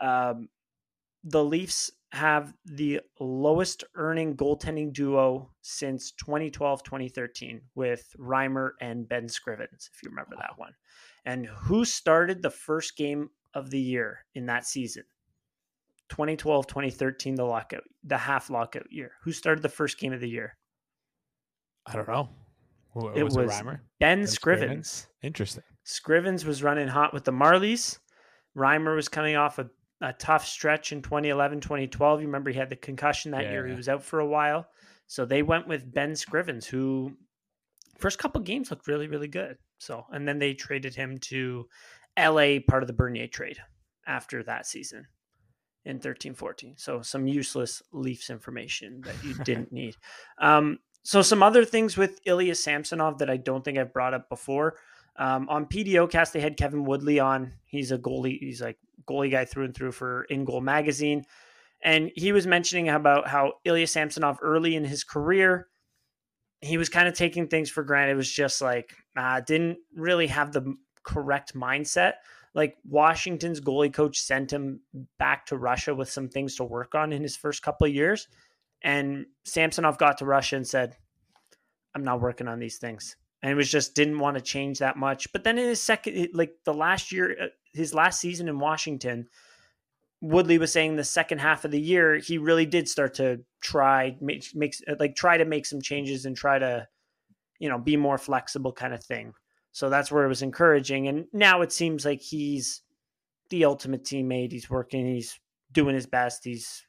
um, 0.00 0.48
the 1.24 1.44
Leafs 1.44 1.90
have 2.12 2.54
the 2.64 3.00
lowest 3.20 3.84
earning 3.94 4.36
goaltending 4.36 4.92
duo 4.92 5.50
since 5.62 6.10
2012 6.12 6.82
2013 6.82 7.60
with 7.74 8.12
Reimer 8.18 8.70
and 8.80 9.08
Ben 9.08 9.26
Scrivens, 9.26 9.88
if 9.92 10.02
you 10.02 10.10
remember 10.10 10.36
that 10.36 10.54
one. 10.56 10.72
And 11.24 11.46
who 11.46 11.84
started 11.84 12.42
the 12.42 12.50
first 12.50 12.96
game 12.96 13.30
of 13.54 13.70
the 13.70 13.80
year 13.80 14.24
in 14.34 14.46
that 14.46 14.66
season? 14.66 15.04
2012 16.08 16.66
2013, 16.66 17.36
the 17.36 17.44
lockout, 17.44 17.84
the 18.02 18.18
half 18.18 18.50
lockout 18.50 18.90
year. 18.90 19.12
Who 19.22 19.30
started 19.30 19.62
the 19.62 19.68
first 19.68 19.98
game 19.98 20.12
of 20.12 20.20
the 20.20 20.28
year? 20.28 20.56
I 21.86 21.94
don't 21.94 22.08
know. 22.08 22.28
it 23.14 23.22
was, 23.22 23.36
was 23.36 23.62
Ben, 23.62 23.80
ben 24.00 24.22
Scrivens. 24.22 24.68
Scrivens. 24.68 25.06
Interesting. 25.22 25.62
Scrivens 25.86 26.44
was 26.44 26.62
running 26.62 26.88
hot 26.88 27.14
with 27.14 27.24
the 27.24 27.32
Marlies. 27.32 27.98
Reimer 28.56 28.96
was 28.96 29.08
coming 29.08 29.36
off 29.36 29.60
a, 29.60 29.70
a 30.00 30.12
tough 30.12 30.46
stretch 30.46 30.92
in 30.92 31.02
2011, 31.02 31.60
2012. 31.60 32.20
You 32.20 32.26
remember 32.26 32.50
he 32.50 32.58
had 32.58 32.70
the 32.70 32.76
concussion 32.76 33.32
that 33.32 33.44
yeah, 33.44 33.52
year. 33.52 33.66
He 33.66 33.74
was 33.74 33.88
out 33.88 34.02
for 34.02 34.20
a 34.20 34.26
while. 34.26 34.66
So 35.06 35.24
they 35.24 35.42
went 35.42 35.68
with 35.68 35.92
Ben 35.92 36.12
Scrivens, 36.12 36.64
who 36.64 37.16
first 37.98 38.18
couple 38.18 38.40
games 38.40 38.70
looked 38.70 38.86
really, 38.86 39.08
really 39.08 39.28
good. 39.28 39.56
So, 39.78 40.06
and 40.10 40.26
then 40.26 40.38
they 40.38 40.54
traded 40.54 40.94
him 40.94 41.18
to 41.18 41.66
LA, 42.18 42.58
part 42.66 42.82
of 42.82 42.86
the 42.86 42.92
Bernier 42.92 43.28
trade 43.28 43.58
after 44.06 44.42
that 44.44 44.66
season 44.66 45.06
in 45.84 45.98
13 45.98 46.34
14. 46.34 46.74
So, 46.76 47.02
some 47.02 47.26
useless 47.26 47.82
Leafs 47.92 48.30
information 48.30 49.00
that 49.02 49.22
you 49.24 49.34
didn't 49.44 49.72
need. 49.72 49.96
Um, 50.38 50.78
so 51.02 51.22
some 51.22 51.42
other 51.42 51.64
things 51.64 51.96
with 51.96 52.20
Ilya 52.26 52.54
Samsonov 52.54 53.18
that 53.18 53.30
I 53.30 53.38
don't 53.38 53.64
think 53.64 53.78
I've 53.78 53.92
brought 53.92 54.14
up 54.14 54.28
before. 54.28 54.76
Um, 55.20 55.50
on 55.50 55.66
PDO 55.66 56.10
cast, 56.10 56.32
they 56.32 56.40
had 56.40 56.56
Kevin 56.56 56.84
Woodley 56.84 57.20
on. 57.20 57.52
He's 57.66 57.92
a 57.92 57.98
goalie. 57.98 58.38
He's 58.40 58.62
like 58.62 58.78
goalie 59.06 59.30
guy 59.30 59.44
through 59.44 59.66
and 59.66 59.74
through 59.74 59.92
for 59.92 60.24
In 60.24 60.46
Goal 60.46 60.62
magazine. 60.62 61.24
And 61.82 62.10
he 62.16 62.32
was 62.32 62.46
mentioning 62.46 62.88
about 62.88 63.28
how 63.28 63.54
Ilya 63.64 63.86
Samsonov 63.86 64.38
early 64.40 64.74
in 64.74 64.84
his 64.84 65.04
career, 65.04 65.68
he 66.62 66.78
was 66.78 66.88
kind 66.88 67.06
of 67.06 67.14
taking 67.14 67.48
things 67.48 67.70
for 67.70 67.82
granted. 67.82 68.12
It 68.14 68.16
was 68.16 68.32
just 68.32 68.62
like, 68.62 68.94
uh, 69.16 69.40
didn't 69.40 69.78
really 69.94 70.26
have 70.26 70.52
the 70.52 70.74
correct 71.02 71.54
mindset. 71.54 72.14
Like 72.54 72.76
Washington's 72.84 73.60
goalie 73.60 73.92
coach 73.92 74.18
sent 74.18 74.50
him 74.50 74.80
back 75.18 75.46
to 75.46 75.58
Russia 75.58 75.94
with 75.94 76.10
some 76.10 76.28
things 76.28 76.56
to 76.56 76.64
work 76.64 76.94
on 76.94 77.12
in 77.12 77.22
his 77.22 77.36
first 77.36 77.62
couple 77.62 77.86
of 77.86 77.94
years. 77.94 78.26
And 78.82 79.26
Samsonov 79.44 79.98
got 79.98 80.18
to 80.18 80.24
Russia 80.24 80.56
and 80.56 80.66
said, 80.66 80.96
I'm 81.94 82.04
not 82.04 82.22
working 82.22 82.48
on 82.48 82.58
these 82.58 82.78
things. 82.78 83.16
And 83.42 83.56
was 83.56 83.70
just 83.70 83.94
didn't 83.94 84.18
want 84.18 84.36
to 84.36 84.42
change 84.42 84.80
that 84.80 84.98
much. 84.98 85.32
But 85.32 85.44
then 85.44 85.58
in 85.58 85.66
his 85.66 85.82
second, 85.82 86.28
like 86.34 86.52
the 86.64 86.74
last 86.74 87.10
year, 87.10 87.36
uh, 87.40 87.46
his 87.72 87.94
last 87.94 88.20
season 88.20 88.48
in 88.48 88.58
Washington, 88.58 89.28
Woodley 90.20 90.58
was 90.58 90.72
saying 90.72 90.96
the 90.96 91.04
second 91.04 91.38
half 91.38 91.64
of 91.64 91.70
the 91.70 91.80
year, 91.80 92.16
he 92.16 92.36
really 92.36 92.66
did 92.66 92.86
start 92.86 93.14
to 93.14 93.40
try, 93.62 94.18
make, 94.20 94.44
makes 94.54 94.82
like 94.98 95.16
try 95.16 95.38
to 95.38 95.46
make 95.46 95.64
some 95.64 95.80
changes 95.80 96.26
and 96.26 96.36
try 96.36 96.58
to, 96.58 96.86
you 97.58 97.70
know, 97.70 97.78
be 97.78 97.96
more 97.96 98.18
flexible 98.18 98.72
kind 98.72 98.92
of 98.92 99.02
thing. 99.02 99.32
So 99.72 99.88
that's 99.88 100.12
where 100.12 100.24
it 100.24 100.28
was 100.28 100.42
encouraging. 100.42 101.08
And 101.08 101.24
now 101.32 101.62
it 101.62 101.72
seems 101.72 102.04
like 102.04 102.20
he's 102.20 102.82
the 103.48 103.64
ultimate 103.64 104.04
teammate. 104.04 104.52
He's 104.52 104.68
working, 104.68 105.06
he's 105.06 105.38
doing 105.72 105.94
his 105.94 106.06
best, 106.06 106.44
he's 106.44 106.84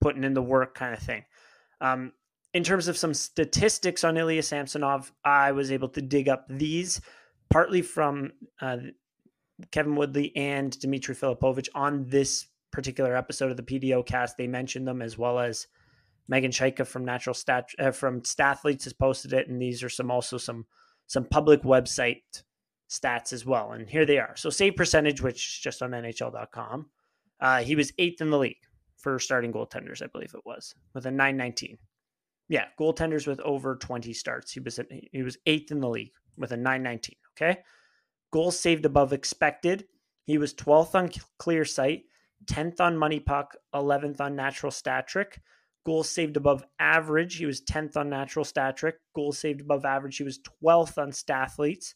putting 0.00 0.24
in 0.24 0.34
the 0.34 0.42
work 0.42 0.74
kind 0.74 0.94
of 0.94 1.00
thing. 1.00 1.24
Um, 1.80 2.12
in 2.54 2.62
terms 2.62 2.88
of 2.88 2.96
some 2.96 3.14
statistics 3.14 4.04
on 4.04 4.16
Ilya 4.16 4.42
Samsonov, 4.42 5.12
I 5.24 5.52
was 5.52 5.72
able 5.72 5.88
to 5.90 6.02
dig 6.02 6.28
up 6.28 6.46
these 6.48 7.00
partly 7.50 7.82
from 7.82 8.32
uh, 8.60 8.78
Kevin 9.70 9.96
Woodley 9.96 10.34
and 10.36 10.78
Dimitri 10.78 11.14
Filipovic 11.14 11.68
on 11.74 12.06
this 12.08 12.46
particular 12.70 13.16
episode 13.16 13.50
of 13.50 13.56
the 13.56 13.62
PDO 13.62 14.04
cast. 14.06 14.36
They 14.36 14.46
mentioned 14.46 14.86
them 14.86 15.02
as 15.02 15.16
well 15.16 15.38
as 15.38 15.66
Meghan 16.30 16.46
Chayka 16.46 16.86
from 16.86 17.04
Natural 17.04 17.34
Stat 17.34 17.68
uh, 17.78 17.90
from 17.90 18.24
Stathletes 18.24 18.84
has 18.84 18.92
posted 18.92 19.32
it, 19.32 19.48
and 19.48 19.60
these 19.60 19.82
are 19.82 19.88
some 19.88 20.10
also 20.10 20.38
some 20.38 20.66
some 21.06 21.24
public 21.24 21.62
website 21.62 22.22
stats 22.88 23.32
as 23.32 23.44
well. 23.44 23.72
And 23.72 23.88
here 23.88 24.06
they 24.06 24.18
are. 24.18 24.36
So 24.36 24.50
save 24.50 24.76
percentage, 24.76 25.20
which 25.20 25.62
just 25.62 25.82
on 25.82 25.90
NHL.com, 25.90 26.86
uh, 27.40 27.62
he 27.62 27.74
was 27.74 27.92
eighth 27.98 28.20
in 28.20 28.30
the 28.30 28.38
league 28.38 28.56
for 28.96 29.18
starting 29.18 29.52
goaltenders, 29.52 30.02
I 30.02 30.06
believe 30.06 30.34
it 30.34 30.46
was, 30.46 30.74
with 30.94 31.06
a 31.06 31.10
919. 31.10 31.76
Yeah, 32.52 32.66
goaltenders 32.78 33.26
with 33.26 33.40
over 33.40 33.76
20 33.76 34.12
starts. 34.12 34.52
He 34.52 34.60
was 34.60 34.78
he 35.10 35.22
was 35.22 35.38
eighth 35.46 35.70
in 35.70 35.80
the 35.80 35.88
league 35.88 36.12
with 36.36 36.52
a 36.52 36.56
919. 36.56 37.16
Okay, 37.34 37.60
goals 38.30 38.60
saved 38.60 38.84
above 38.84 39.14
expected. 39.14 39.86
He 40.26 40.36
was 40.36 40.52
12th 40.52 40.94
on 40.94 41.10
clear 41.38 41.64
sight, 41.64 42.02
10th 42.44 42.78
on 42.78 42.96
money 42.96 43.20
puck, 43.20 43.56
11th 43.74 44.20
on 44.20 44.36
natural 44.36 44.70
stat 44.70 45.08
trick. 45.08 45.40
Goals 45.86 46.10
saved 46.10 46.36
above 46.36 46.62
average. 46.78 47.36
He 47.36 47.46
was 47.46 47.62
10th 47.62 47.96
on 47.96 48.10
natural 48.10 48.44
stat 48.44 48.76
trick. 48.76 48.96
Goals 49.16 49.38
saved 49.38 49.62
above 49.62 49.86
average. 49.86 50.18
He 50.18 50.24
was 50.24 50.40
12th 50.62 50.98
on 50.98 51.10
Stathletes. 51.10 51.94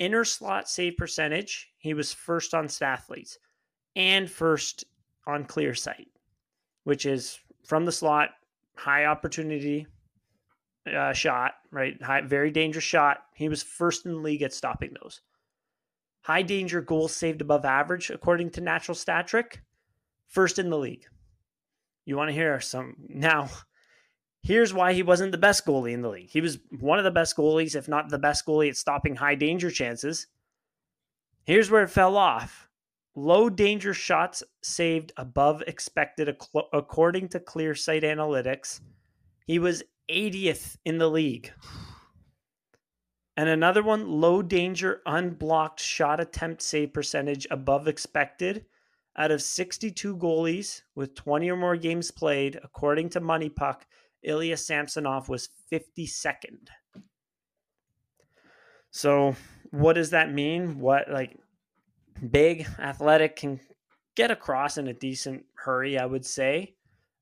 Inner 0.00 0.24
slot 0.24 0.68
save 0.68 0.96
percentage. 0.96 1.70
He 1.78 1.94
was 1.94 2.12
first 2.12 2.52
on 2.52 2.68
Stathletes 2.68 3.38
and 3.94 4.28
first 4.28 4.84
on 5.26 5.44
clear 5.44 5.72
sight 5.72 6.08
which 6.84 7.06
is 7.06 7.38
from 7.66 7.84
the 7.84 7.92
slot, 7.92 8.30
high 8.76 9.06
opportunity 9.06 9.86
uh, 10.92 11.12
shot, 11.12 11.54
right? 11.70 12.00
High, 12.02 12.22
very 12.22 12.50
dangerous 12.50 12.84
shot. 12.84 13.18
He 13.34 13.48
was 13.48 13.62
first 13.62 14.06
in 14.06 14.12
the 14.12 14.18
league 14.18 14.42
at 14.42 14.52
stopping 14.52 14.94
those. 15.00 15.20
High 16.22 16.42
danger 16.42 16.80
goals 16.80 17.14
saved 17.14 17.40
above 17.40 17.64
average, 17.64 18.10
according 18.10 18.50
to 18.50 18.60
Natural 18.60 18.94
Stat 18.94 19.26
Trick, 19.26 19.62
first 20.28 20.58
in 20.58 20.70
the 20.70 20.78
league. 20.78 21.04
You 22.06 22.16
want 22.16 22.28
to 22.28 22.34
hear 22.34 22.60
some 22.60 22.96
now? 23.08 23.48
Here's 24.42 24.74
why 24.74 24.92
he 24.92 25.02
wasn't 25.02 25.32
the 25.32 25.38
best 25.38 25.64
goalie 25.64 25.92
in 25.92 26.02
the 26.02 26.10
league. 26.10 26.28
He 26.30 26.42
was 26.42 26.58
one 26.80 26.98
of 26.98 27.04
the 27.04 27.10
best 27.10 27.34
goalies, 27.34 27.74
if 27.74 27.88
not 27.88 28.10
the 28.10 28.18
best 28.18 28.44
goalie 28.44 28.68
at 28.68 28.76
stopping 28.76 29.16
high 29.16 29.34
danger 29.34 29.70
chances. 29.70 30.26
Here's 31.44 31.70
where 31.70 31.82
it 31.82 31.90
fell 31.90 32.16
off. 32.16 32.68
Low 33.16 33.48
danger 33.48 33.94
shots 33.94 34.42
saved 34.62 35.12
above 35.16 35.62
expected 35.66 36.28
according 36.72 37.28
to 37.28 37.40
ClearSight 37.40 38.02
Analytics. 38.02 38.80
He 39.46 39.58
was 39.58 39.84
80th 40.10 40.76
in 40.84 40.98
the 40.98 41.08
league. 41.08 41.52
And 43.36 43.48
another 43.48 43.82
one, 43.82 44.08
low 44.08 44.42
danger 44.42 45.00
unblocked 45.06 45.80
shot 45.80 46.20
attempt 46.20 46.62
save 46.62 46.92
percentage 46.92 47.46
above 47.50 47.88
expected. 47.88 48.66
Out 49.16 49.30
of 49.30 49.42
62 49.42 50.16
goalies 50.16 50.82
with 50.96 51.14
20 51.14 51.50
or 51.50 51.56
more 51.56 51.76
games 51.76 52.10
played, 52.10 52.58
according 52.64 53.10
to 53.10 53.20
Money 53.20 53.48
Puck, 53.48 53.86
Ilya 54.24 54.56
Samsonov 54.56 55.28
was 55.28 55.50
52nd. 55.72 56.68
So, 58.90 59.36
what 59.70 59.94
does 59.94 60.10
that 60.10 60.32
mean? 60.32 60.78
What 60.78 61.10
like 61.10 61.36
big, 62.30 62.66
athletic, 62.78 63.36
can 63.36 63.60
get 64.14 64.30
across 64.30 64.78
in 64.78 64.88
a 64.88 64.92
decent 64.92 65.44
hurry, 65.54 65.98
I 65.98 66.06
would 66.06 66.24
say. 66.24 66.74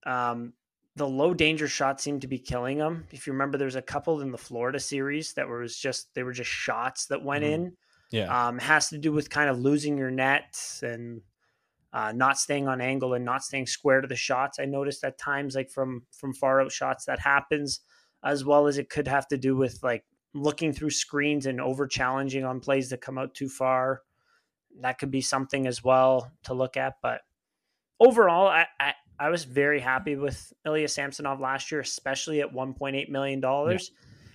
Um, 0.04 0.52
the 0.96 1.08
low 1.08 1.32
danger 1.32 1.68
shots 1.68 2.02
seem 2.02 2.20
to 2.20 2.26
be 2.26 2.38
killing 2.38 2.78
them. 2.78 3.06
If 3.10 3.26
you 3.26 3.32
remember, 3.32 3.56
there's 3.56 3.76
a 3.76 3.82
couple 3.82 4.20
in 4.20 4.30
the 4.30 4.38
Florida 4.38 4.78
series 4.78 5.32
that 5.34 5.48
was 5.48 5.76
just 5.76 6.14
they 6.14 6.22
were 6.22 6.32
just 6.32 6.50
shots 6.50 7.06
that 7.06 7.24
went 7.24 7.44
mm-hmm. 7.44 7.54
in. 7.54 7.76
Yeah, 8.10 8.48
um, 8.48 8.58
has 8.58 8.90
to 8.90 8.98
do 8.98 9.10
with 9.10 9.30
kind 9.30 9.48
of 9.48 9.58
losing 9.58 9.96
your 9.96 10.10
net 10.10 10.60
and 10.82 11.22
uh, 11.94 12.12
not 12.12 12.38
staying 12.38 12.68
on 12.68 12.82
angle 12.82 13.14
and 13.14 13.24
not 13.24 13.42
staying 13.42 13.66
square 13.66 14.02
to 14.02 14.08
the 14.08 14.16
shots. 14.16 14.58
I 14.58 14.66
noticed 14.66 15.02
at 15.02 15.18
times, 15.18 15.54
like 15.54 15.70
from 15.70 16.02
from 16.12 16.34
far 16.34 16.60
out 16.60 16.72
shots, 16.72 17.06
that 17.06 17.20
happens, 17.20 17.80
as 18.22 18.44
well 18.44 18.66
as 18.66 18.76
it 18.76 18.90
could 18.90 19.08
have 19.08 19.26
to 19.28 19.38
do 19.38 19.56
with 19.56 19.78
like 19.82 20.04
looking 20.34 20.74
through 20.74 20.90
screens 20.90 21.46
and 21.46 21.58
over 21.58 21.86
challenging 21.86 22.44
on 22.44 22.60
plays 22.60 22.90
that 22.90 23.00
come 23.00 23.16
out 23.16 23.34
too 23.34 23.48
far 23.48 24.02
that 24.80 24.98
could 24.98 25.10
be 25.10 25.20
something 25.20 25.66
as 25.66 25.82
well 25.84 26.30
to 26.44 26.54
look 26.54 26.76
at. 26.76 26.94
But 27.02 27.20
overall, 28.00 28.48
I, 28.48 28.66
I, 28.80 28.94
I 29.18 29.30
was 29.30 29.44
very 29.44 29.80
happy 29.80 30.16
with 30.16 30.52
Ilya 30.66 30.88
Samsonov 30.88 31.40
last 31.40 31.70
year, 31.70 31.80
especially 31.80 32.40
at 32.40 32.52
$1.8 32.52 33.08
million. 33.08 33.40
Yeah. 33.42 33.78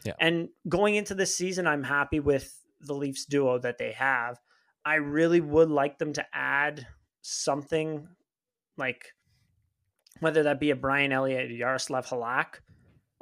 Yeah. 0.06 0.14
And 0.20 0.50
going 0.70 0.96
into 0.96 1.16
this 1.16 1.36
season, 1.36 1.68
I'm 1.68 1.84
happy 1.84 2.20
with 2.20 2.58
the 2.82 2.94
Leafs 2.94 3.26
duo 3.26 3.60
that 3.60 3.78
they 3.78 3.92
have. 3.92 4.40
I 4.86 4.96
really 4.96 5.42
would 5.42 5.70
like 5.70 5.98
them 5.98 6.14
to 6.14 6.26
add 6.34 6.88
something 7.22 8.08
like 8.78 9.14
whether 10.22 10.44
that 10.44 10.60
be 10.60 10.72
a 10.72 10.76
Brian 10.76 11.12
Elliott, 11.12 11.52
Yaroslav 11.52 12.08
Halak, 12.08 12.62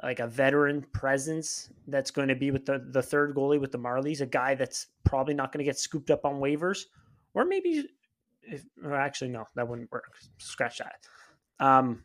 like 0.02 0.20
a 0.20 0.26
veteran 0.26 0.86
presence 0.92 1.70
that's 1.88 2.10
going 2.10 2.28
to 2.28 2.36
be 2.36 2.50
with 2.50 2.66
the, 2.66 2.84
the 2.92 3.02
third 3.02 3.34
goalie 3.34 3.60
with 3.60 3.72
the 3.72 3.78
Marlies, 3.78 4.20
a 4.20 4.26
guy 4.26 4.54
that's 4.54 4.86
probably 5.04 5.34
not 5.34 5.52
going 5.52 5.58
to 5.58 5.64
get 5.64 5.78
scooped 5.78 6.10
up 6.10 6.24
on 6.24 6.36
waivers, 6.36 6.84
or 7.36 7.44
maybe, 7.44 7.86
if, 8.42 8.64
actually, 8.90 9.28
no, 9.30 9.44
that 9.54 9.68
wouldn't 9.68 9.92
work. 9.92 10.04
Scratch 10.38 10.78
that. 10.78 11.64
Um, 11.64 12.04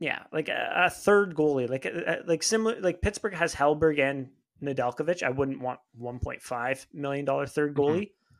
yeah, 0.00 0.24
like 0.32 0.48
a, 0.48 0.72
a 0.86 0.90
third 0.90 1.34
goalie, 1.36 1.70
like 1.70 1.84
a, 1.84 2.22
like 2.26 2.42
similar, 2.42 2.80
like 2.80 3.00
Pittsburgh 3.00 3.34
has 3.34 3.54
Hellberg 3.54 4.00
and 4.00 4.30
Nedeljkovic. 4.60 5.22
I 5.22 5.30
wouldn't 5.30 5.60
want 5.60 5.78
1.5 6.00 6.86
million 6.92 7.24
dollar 7.24 7.46
third 7.46 7.74
mm-hmm. 7.74 7.80
goalie, 7.80 8.00
mm-hmm. 8.00 8.34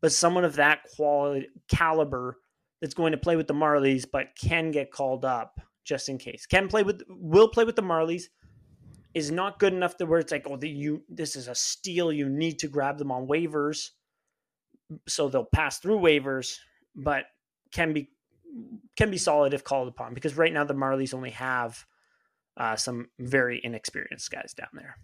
but 0.00 0.12
someone 0.12 0.44
of 0.44 0.56
that 0.56 0.84
quality 0.94 1.48
caliber 1.68 2.38
that's 2.80 2.94
going 2.94 3.12
to 3.12 3.18
play 3.18 3.34
with 3.34 3.48
the 3.48 3.54
Marlies, 3.54 4.04
but 4.10 4.28
can 4.40 4.70
get 4.70 4.92
called 4.92 5.24
up 5.24 5.60
just 5.84 6.08
in 6.08 6.18
case. 6.18 6.46
Can 6.46 6.68
play 6.68 6.84
with, 6.84 7.02
will 7.08 7.48
play 7.48 7.64
with 7.64 7.76
the 7.76 7.82
Marlies. 7.82 8.24
Is 9.14 9.32
not 9.32 9.58
good 9.58 9.72
enough 9.72 9.96
to 9.96 10.06
where 10.06 10.20
it's 10.20 10.30
like, 10.30 10.46
oh, 10.48 10.56
the, 10.56 10.68
you 10.68 11.02
this 11.08 11.34
is 11.34 11.48
a 11.48 11.54
steal. 11.54 12.12
You 12.12 12.28
need 12.28 12.60
to 12.60 12.68
grab 12.68 12.98
them 12.98 13.10
on 13.10 13.26
waivers, 13.26 13.88
so 15.06 15.28
they'll 15.28 15.44
pass 15.44 15.78
through 15.78 15.98
waivers, 15.98 16.58
but 16.94 17.24
can 17.72 17.92
be 17.92 18.10
can 18.96 19.10
be 19.10 19.18
solid 19.18 19.54
if 19.54 19.64
called 19.64 19.88
upon. 19.88 20.14
Because 20.14 20.36
right 20.36 20.52
now 20.52 20.64
the 20.64 20.74
Marlies 20.74 21.14
only 21.14 21.30
have 21.30 21.84
uh, 22.56 22.76
some 22.76 23.08
very 23.18 23.60
inexperienced 23.62 24.30
guys 24.30 24.54
down 24.54 24.68
there. 24.72 24.96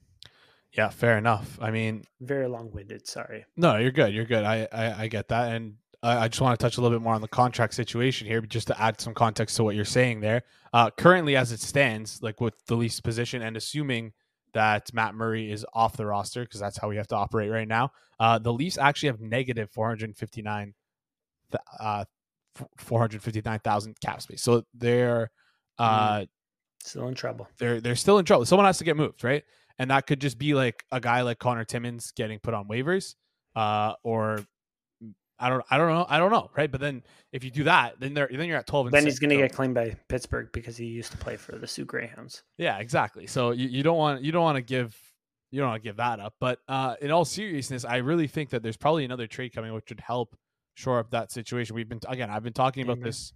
Yeah, 0.73 0.89
fair 0.89 1.17
enough. 1.19 1.57
I 1.61 1.71
mean, 1.71 2.05
very 2.21 2.49
long 2.49 2.73
winded. 2.73 3.07
Sorry. 3.07 3.45
No, 3.57 3.77
you're 3.77 3.93
good. 3.93 4.13
You're 4.13 4.25
good. 4.25 4.45
I, 4.45 4.67
I, 4.73 5.03
I 5.03 5.07
get 5.09 5.29
that, 5.29 5.53
and 5.53 5.77
I 6.03 6.27
just 6.27 6.41
want 6.41 6.59
to 6.59 6.63
touch 6.63 6.77
a 6.77 6.81
little 6.81 6.99
bit 6.99 7.03
more 7.03 7.15
on 7.15 7.21
the 7.21 7.29
contract 7.29 7.75
situation 7.75 8.27
here, 8.27 8.41
just 8.41 8.67
to 8.67 8.81
add 8.81 9.01
some 9.01 9.15
context 9.15 9.57
to 9.57 9.65
what 9.65 9.77
you're 9.77 9.85
saying 9.85 10.21
there. 10.21 10.43
Uh, 10.73 10.91
currently, 10.91 11.37
as 11.37 11.53
it 11.53 11.61
stands, 11.61 12.23
like 12.23 12.41
with 12.41 12.55
the 12.67 12.75
Leafs 12.75 13.01
position, 13.01 13.41
and 13.41 13.57
assuming 13.57 14.13
that 14.55 14.93
Matt 14.95 15.15
Murray 15.15 15.51
is 15.51 15.67
off 15.75 15.97
the 15.97 16.07
roster 16.07 16.43
because 16.43 16.61
that's 16.61 16.79
how 16.79 16.89
we 16.89 16.97
have 16.97 17.09
to 17.09 17.17
operate 17.17 17.51
right 17.51 17.69
now. 17.69 17.91
Uh, 18.19 18.39
the 18.39 18.53
Leafs 18.53 18.79
actually 18.79 19.09
have 19.09 19.21
negative 19.21 19.71
459, 19.71 20.75
uh, 21.81 22.05
459,000 22.79 24.01
cap 24.01 24.23
space. 24.23 24.43
So 24.43 24.65
they're 24.73 25.31
uh, 25.79 26.21
mm. 26.21 26.29
still 26.83 27.09
in 27.09 27.15
trouble. 27.15 27.49
They're 27.59 27.81
they're 27.81 27.97
still 27.97 28.19
in 28.19 28.25
trouble. 28.25 28.47
Someone 28.47 28.67
has 28.67 28.79
to 28.79 28.85
get 28.85 28.97
moved, 28.97 29.25
right? 29.25 29.43
And 29.79 29.91
that 29.91 30.07
could 30.07 30.21
just 30.21 30.39
be 30.39 30.55
like 30.55 30.85
a 30.93 31.01
guy 31.01 31.23
like 31.23 31.39
Connor 31.39 31.65
Timmins 31.65 32.13
getting 32.13 32.39
put 32.39 32.55
on 32.55 32.69
waivers, 32.69 33.17
uh, 33.57 33.95
or 34.05 34.45
I 35.45 35.51
don't 35.51 35.65
I 35.71 35.77
don't 35.77 35.89
know 35.89 36.07
I 36.09 36.19
don't 36.19 36.33
know 36.33 36.51
right? 36.57 36.71
But 36.71 36.81
then 36.81 37.03
if 37.33 37.45
you 37.45 37.51
do 37.51 37.65
that 37.65 38.01
then 38.01 38.15
they're 38.15 38.29
then 38.33 38.49
you're 38.49 38.57
at 38.57 38.67
12 38.67 38.87
and 38.87 38.95
then 38.95 39.03
six, 39.03 39.13
he's 39.13 39.19
going 39.19 39.31
to 39.31 39.37
so. 39.37 39.43
get 39.43 39.53
claimed 39.53 39.75
by 39.75 39.95
Pittsburgh 40.09 40.49
because 40.53 40.77
he 40.79 40.87
used 40.87 41.13
to 41.13 41.19
play 41.19 41.37
for 41.37 41.57
the 41.57 41.67
Soo 41.67 41.85
Greyhounds. 41.85 42.43
Yeah 42.57 42.79
exactly. 42.79 43.27
So 43.27 43.51
you, 43.51 43.69
you 43.69 43.83
don't 43.83 43.99
want 43.99 44.23
you 44.23 44.33
don't 44.33 44.43
want 44.43 44.57
to 44.57 44.63
give 44.63 44.97
you 45.51 45.61
don't 45.61 45.69
want 45.71 45.83
to 45.83 45.87
give 45.89 45.97
that 45.97 46.19
up. 46.19 46.35
But 46.41 46.61
uh, 46.67 46.97
in 47.03 47.11
all 47.11 47.27
seriousness 47.27 47.85
I 47.85 47.99
really 47.99 48.27
think 48.27 48.51
that 48.51 48.63
there's 48.63 48.79
probably 48.79 49.05
another 49.05 49.27
trade 49.27 49.55
coming 49.55 49.73
which 49.75 49.91
would 49.91 50.01
help 50.01 50.35
shore 50.75 50.99
up 50.99 51.11
that 51.11 51.31
situation. 51.31 51.77
We've 51.77 51.89
been 51.89 52.01
again 52.09 52.31
I've 52.31 52.43
been 52.43 52.55
talking 52.55 52.83
about 52.83 52.97
mm-hmm. 52.97 53.07
this 53.07 53.35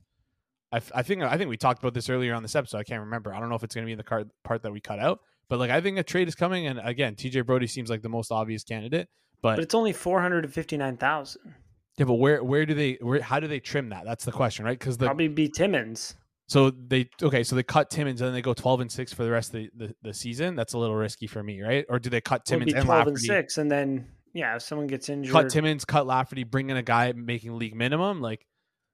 I, 0.73 0.81
I 0.95 1.03
think 1.03 1.23
I 1.23 1.37
think 1.37 1.51
we 1.51 1.59
talked 1.59 1.83
about 1.83 1.93
this 1.93 2.09
earlier 2.09 2.35
on 2.35 2.43
this 2.43 2.57
episode 2.57 2.79
I 2.79 2.85
can't 2.85 3.01
remember. 3.01 3.35
I 3.35 3.41
don't 3.41 3.51
know 3.51 3.57
if 3.57 3.65
it's 3.65 3.75
going 3.75 3.85
to 3.85 3.87
be 3.87 3.93
in 3.93 3.99
the 3.99 4.05
card, 4.05 4.31
part 4.45 4.63
that 4.63 4.73
we 4.73 4.81
cut 4.81 4.99
out 4.99 5.21
but 5.51 5.59
like 5.59 5.71
I 5.71 5.83
think 5.83 5.99
a 5.99 6.03
trade 6.03 6.27
is 6.27 6.35
coming 6.35 6.67
and 6.67 6.81
again 6.83 7.17
TJ 7.17 7.45
Brodie 7.45 7.67
seems 7.67 7.91
like 7.91 8.01
the 8.01 8.09
most 8.09 8.33
obvious 8.33 8.65
candidate 8.65 9.09
but, 9.41 9.57
but 9.57 9.63
it's 9.63 9.75
only 9.75 9.93
459,000 9.93 11.55
yeah, 11.99 12.05
but 12.05 12.15
where 12.15 12.43
where 12.45 12.65
do 12.65 12.75
they 12.75 12.97
where 13.01 13.21
how 13.21 13.41
do 13.41 13.49
they 13.49 13.59
trim 13.59 13.89
that? 13.89 14.05
That's 14.05 14.25
the 14.25 14.33
question, 14.33 14.65
right? 14.65 14.79
Because 14.79 14.97
the 14.99 15.07
probably 15.07 15.29
be 15.29 15.49
Timmins. 15.49 16.15
So 16.47 16.71
they 16.71 17.11
okay, 17.21 17.43
so 17.43 17.57
they 17.57 17.65
cut 17.65 17.91
Timmins 17.91 18.21
and 18.21 18.29
then 18.29 18.35
they 18.35 18.41
go 18.41 18.55
twelve 18.55 18.81
and 18.81 18.91
six 18.91 19.13
for 19.13 19.25
the 19.25 19.31
rest 19.31 19.53
of 19.53 19.61
the, 19.61 19.71
the, 19.77 19.95
the 20.03 20.15
season. 20.15 20.55
That's 20.55 20.75
a 20.75 20.79
little 20.79 20.95
risky 20.95 21.27
for 21.27 21.43
me, 21.43 21.61
right? 21.61 21.85
Or 21.89 21.99
do 21.99 22.09
they 22.09 22.21
cut 22.21 22.45
Timmins 22.45 22.73
and 22.73 22.85
twelve 22.85 23.07
Lafferty? 23.07 23.11
and 23.11 23.21
six, 23.21 23.59
and 23.59 23.71
then 23.71 24.07
yeah, 24.33 24.55
if 24.55 24.63
someone 24.63 24.87
gets 24.87 25.09
injured, 25.09 25.33
cut 25.33 25.51
Timmins, 25.51 25.85
cut 25.85 26.07
Lafferty, 26.07 26.45
bring 26.45 26.71
in 26.71 26.77
a 26.77 26.83
guy 26.83 27.13
making 27.13 27.59
league 27.59 27.75
minimum. 27.75 28.23
Like 28.23 28.47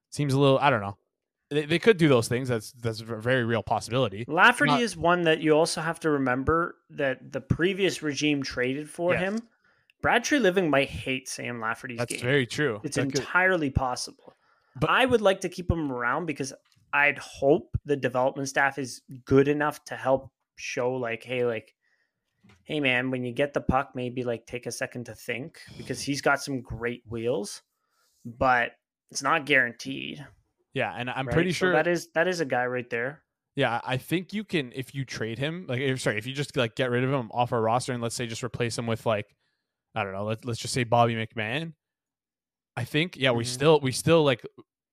seems 0.09 0.33
a 0.33 0.39
little. 0.39 0.57
I 0.57 0.71
don't 0.71 0.81
know. 0.81 0.97
They, 1.51 1.65
they 1.65 1.79
could 1.79 1.97
do 1.97 2.09
those 2.09 2.27
things. 2.27 2.49
That's 2.49 2.71
that's 2.71 3.01
a 3.01 3.05
very 3.05 3.43
real 3.43 3.61
possibility. 3.61 4.25
Lafferty 4.27 4.71
Not, 4.71 4.81
is 4.81 4.97
one 4.97 5.21
that 5.23 5.41
you 5.41 5.51
also 5.51 5.79
have 5.79 5.99
to 5.99 6.09
remember 6.09 6.77
that 6.89 7.31
the 7.31 7.41
previous 7.41 8.01
regime 8.01 8.41
traded 8.41 8.89
for 8.89 9.13
yes. 9.13 9.21
him 9.21 9.39
Brad 10.05 10.23
Treliving 10.23 10.69
might 10.69 10.87
hate 10.87 11.27
Sam 11.27 11.59
Lafferty's 11.59 11.97
That's 11.97 12.13
game. 12.13 12.21
very 12.21 12.45
true. 12.45 12.79
It's 12.83 12.95
that 12.95 13.05
entirely 13.05 13.71
could... 13.71 13.79
possible. 13.79 14.35
But 14.79 14.91
I 14.91 15.03
would 15.03 15.21
like 15.21 15.41
to 15.41 15.49
keep 15.49 15.71
him 15.71 15.91
around 15.91 16.27
because 16.27 16.53
I'd 16.93 17.17
hope 17.17 17.75
the 17.85 17.95
development 17.95 18.47
staff 18.47 18.77
is 18.77 19.01
good 19.25 19.47
enough 19.47 19.83
to 19.85 19.95
help 19.95 20.29
show 20.57 20.91
like, 20.93 21.23
hey, 21.23 21.43
like, 21.43 21.73
hey 22.65 22.81
man, 22.81 23.09
when 23.09 23.23
you 23.23 23.33
get 23.33 23.55
the 23.55 23.61
puck, 23.61 23.93
maybe 23.95 24.23
like 24.23 24.45
take 24.45 24.67
a 24.67 24.71
second 24.71 25.05
to 25.05 25.15
think 25.15 25.59
because 25.75 26.03
he's 26.03 26.21
got 26.21 26.39
some 26.39 26.61
great 26.61 27.01
wheels, 27.09 27.63
but 28.23 28.73
it's 29.09 29.23
not 29.23 29.47
guaranteed. 29.47 30.23
Yeah, 30.75 30.93
and 30.95 31.09
I'm 31.09 31.25
right? 31.25 31.33
pretty 31.33 31.51
sure 31.51 31.71
so 31.71 31.77
that 31.77 31.87
is 31.87 32.09
that 32.13 32.27
is 32.27 32.41
a 32.41 32.45
guy 32.45 32.67
right 32.67 32.91
there. 32.91 33.23
Yeah, 33.55 33.81
I 33.83 33.97
think 33.97 34.33
you 34.33 34.43
can 34.43 34.71
if 34.75 34.93
you 34.93 35.03
trade 35.03 35.39
him, 35.39 35.65
like 35.67 35.97
sorry, 35.97 36.19
if 36.19 36.27
you 36.27 36.33
just 36.35 36.55
like 36.55 36.75
get 36.75 36.91
rid 36.91 37.03
of 37.03 37.11
him 37.11 37.31
off 37.33 37.51
our 37.51 37.61
roster 37.61 37.91
and 37.91 38.03
let's 38.03 38.13
say 38.13 38.27
just 38.27 38.43
replace 38.43 38.77
him 38.77 38.85
with 38.85 39.07
like 39.07 39.33
I 39.95 40.03
don't 40.03 40.13
know. 40.13 40.25
Let, 40.25 40.45
let's 40.45 40.59
just 40.59 40.73
say 40.73 40.83
Bobby 40.83 41.15
McMann, 41.15 41.73
I 42.75 42.83
think 42.83 43.15
yeah, 43.17 43.29
mm-hmm. 43.29 43.37
we 43.37 43.43
still 43.45 43.79
we 43.79 43.91
still 43.91 44.23
like 44.23 44.45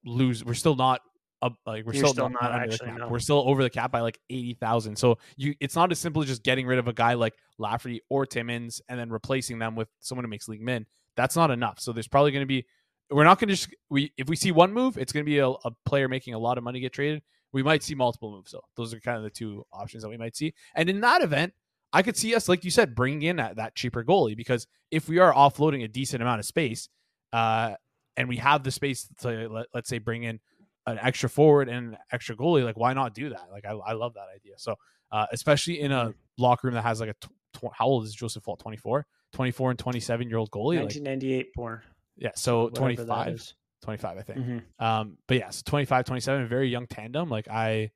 lose. 0.05 0.45
We're 0.45 0.55
still 0.55 0.77
not 0.77 1.01
up, 1.43 1.55
like 1.67 1.85
we're 1.85 1.95
still, 1.95 2.13
still, 2.13 2.31
not, 2.31 2.43
not 2.43 2.53
actually. 2.53 2.93
No. 2.93 3.09
We're 3.09 3.19
still 3.19 3.43
over 3.47 3.63
the 3.63 3.71
cap 3.71 3.91
by 3.91 4.01
like 4.01 4.19
eighty 4.31 4.55
thousand. 4.55 4.97
So 4.97 5.19
you, 5.37 5.55
it's 5.61 5.75
not 5.75 5.91
as 5.91 5.99
simple 5.99 6.23
as 6.23 6.29
just 6.29 6.45
getting 6.45 6.67
rid 6.67 6.79
of 6.79 6.87
a 6.87 6.93
guy 6.93 7.15
like 7.15 7.35
Lafferty 7.59 8.01
or 8.09 8.25
Timmins 8.25 8.81
and 8.89 8.99
then 8.99 9.11
replacing 9.11 9.59
them 9.59 9.75
with 9.75 9.89
someone 10.01 10.25
who 10.25 10.31
makes 10.31 10.49
league 10.49 10.63
min. 10.63 10.87
That's 11.17 11.35
not 11.35 11.51
enough. 11.51 11.81
So 11.81 11.93
there's 11.93 12.09
probably 12.09 12.31
going 12.31 12.43
to 12.43 12.47
be. 12.47 12.65
We're 13.11 13.25
not 13.25 13.39
going 13.41 13.49
to 13.49 13.55
just 13.55 13.75
we 13.91 14.13
if 14.17 14.29
we 14.29 14.37
see 14.37 14.53
one 14.53 14.73
move, 14.73 14.97
it's 14.97 15.13
going 15.13 15.25
to 15.25 15.31
be 15.31 15.39
a, 15.39 15.49
a 15.49 15.71
player 15.85 16.09
making 16.09 16.35
a 16.35 16.39
lot 16.39 16.57
of 16.57 16.65
money 16.65 16.81
get 16.81 16.93
traded. 16.93 17.23
We 17.53 17.63
might 17.63 17.83
see 17.83 17.95
multiple 17.95 18.31
moves 18.31 18.53
though. 18.53 18.65
Those 18.77 18.95
are 18.95 19.01
kind 19.01 19.19
of 19.19 19.25
the 19.25 19.31
two 19.31 19.67
options 19.73 20.03
that 20.05 20.09
we 20.09 20.17
might 20.17 20.37
see. 20.37 20.55
And 20.75 20.89
in 20.89 21.01
that 21.01 21.21
event, 21.21 21.53
I 21.93 22.03
could 22.03 22.17
see 22.17 22.35
us, 22.35 22.49
like 22.49 22.65
you 22.65 22.71
said, 22.71 22.95
bringing 22.95 23.23
in 23.23 23.37
that, 23.37 23.57
that 23.57 23.75
cheaper 23.75 24.03
goalie 24.03 24.37
because 24.37 24.67
if 24.91 25.09
we 25.09 25.19
are 25.19 25.33
offloading 25.33 25.85
a 25.85 25.89
decent 25.89 26.23
amount 26.23 26.41
of 26.41 26.47
space, 26.47 26.89
uh, 27.33 27.75
and 28.17 28.29
we 28.29 28.37
have 28.37 28.63
the 28.63 28.71
space 28.71 29.09
to 29.21 29.49
let, 29.49 29.67
let's 29.75 29.89
say 29.89 29.99
bring 29.99 30.23
in 30.23 30.41
an 30.87 30.99
extra 30.99 31.29
forward 31.29 31.69
and 31.69 31.93
an 31.93 31.99
extra 32.11 32.37
goalie, 32.37 32.65
like 32.65 32.77
why 32.77 32.93
not 32.93 33.15
do 33.15 33.31
that? 33.31 33.49
Like 33.51 33.65
I, 33.65 33.73
I 33.73 33.93
love 33.93 34.15
that 34.15 34.27
idea. 34.35 34.55
So 34.59 34.77
uh, 35.11 35.27
especially 35.33 35.81
in 35.81 35.93
a 35.93 36.13
locker 36.39 36.67
room 36.67 36.75
that 36.75 36.83
has 36.83 37.01
like 37.01 37.11
a 37.11 37.15
tw- 37.15 37.33
tw- 37.55 37.73
how 37.73 37.87
old 37.87 38.05
is 38.05 38.15
Joseph 38.15 38.47
Woll? 38.47 38.57
24, 38.57 39.07
24 39.33 39.71
and 39.71 39.79
27 39.79 40.29
year 40.29 40.39
old 40.39 40.51
goalie. 40.51 40.81
1998 40.81 41.37
like, 41.37 41.47
born. 41.55 41.83
Yeah. 42.17 42.31
So 42.35 42.69
25, 42.71 43.55
25, 43.83 44.19
I 44.19 44.23
think. 44.23 44.39
Mm-hmm. 44.39 44.85
Um, 44.85 45.19
but 45.27 45.39
yeah, 45.39 45.51
so 45.51 45.63
25, 45.65 46.05
27, 46.05 46.49
very 46.49 46.69
young 46.69 46.87
tandem. 46.87 47.29
Like 47.29 47.49
I, 47.49 47.91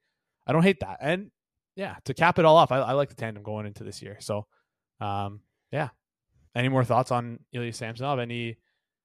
I 0.46 0.52
don't 0.52 0.62
hate 0.62 0.80
that. 0.80 0.98
And 1.00 1.30
yeah, 1.76 1.96
to 2.06 2.14
cap 2.14 2.38
it 2.38 2.44
all 2.44 2.56
off, 2.56 2.72
I, 2.72 2.78
I 2.78 2.92
like 2.92 3.10
the 3.10 3.14
tandem 3.14 3.42
going 3.42 3.66
into 3.66 3.84
this 3.84 4.02
year. 4.02 4.16
So, 4.20 4.46
um, 5.00 5.40
yeah. 5.70 5.90
Any 6.54 6.70
more 6.70 6.84
thoughts 6.84 7.12
on 7.12 7.38
Ilya 7.52 7.74
Samsonov? 7.74 8.18
Any? 8.18 8.56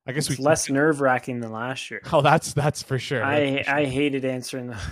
I 0.07 0.13
guess 0.13 0.29
it's 0.29 0.39
we 0.39 0.45
less 0.45 0.69
nerve 0.69 1.01
wracking 1.01 1.41
than 1.41 1.51
last 1.51 1.91
year. 1.91 2.01
Oh, 2.11 2.21
that's 2.21 2.53
that's 2.53 2.81
for 2.81 2.97
sure. 2.97 3.23
I 3.23 3.57
for 3.57 3.63
sure. 3.65 3.75
I 3.75 3.85
hated 3.85 4.25
answering 4.25 4.67
the. 4.67 4.77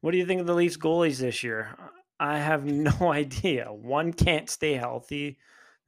What 0.00 0.12
do 0.12 0.18
you 0.18 0.26
think 0.26 0.40
of 0.40 0.46
the 0.46 0.54
Leafs 0.54 0.76
goalies 0.76 1.18
this 1.18 1.42
year? 1.42 1.76
I 2.20 2.38
have 2.38 2.64
no 2.72 3.12
idea. 3.12 3.72
One 3.72 4.12
can't 4.12 4.48
stay 4.48 4.74
healthy. 4.74 5.38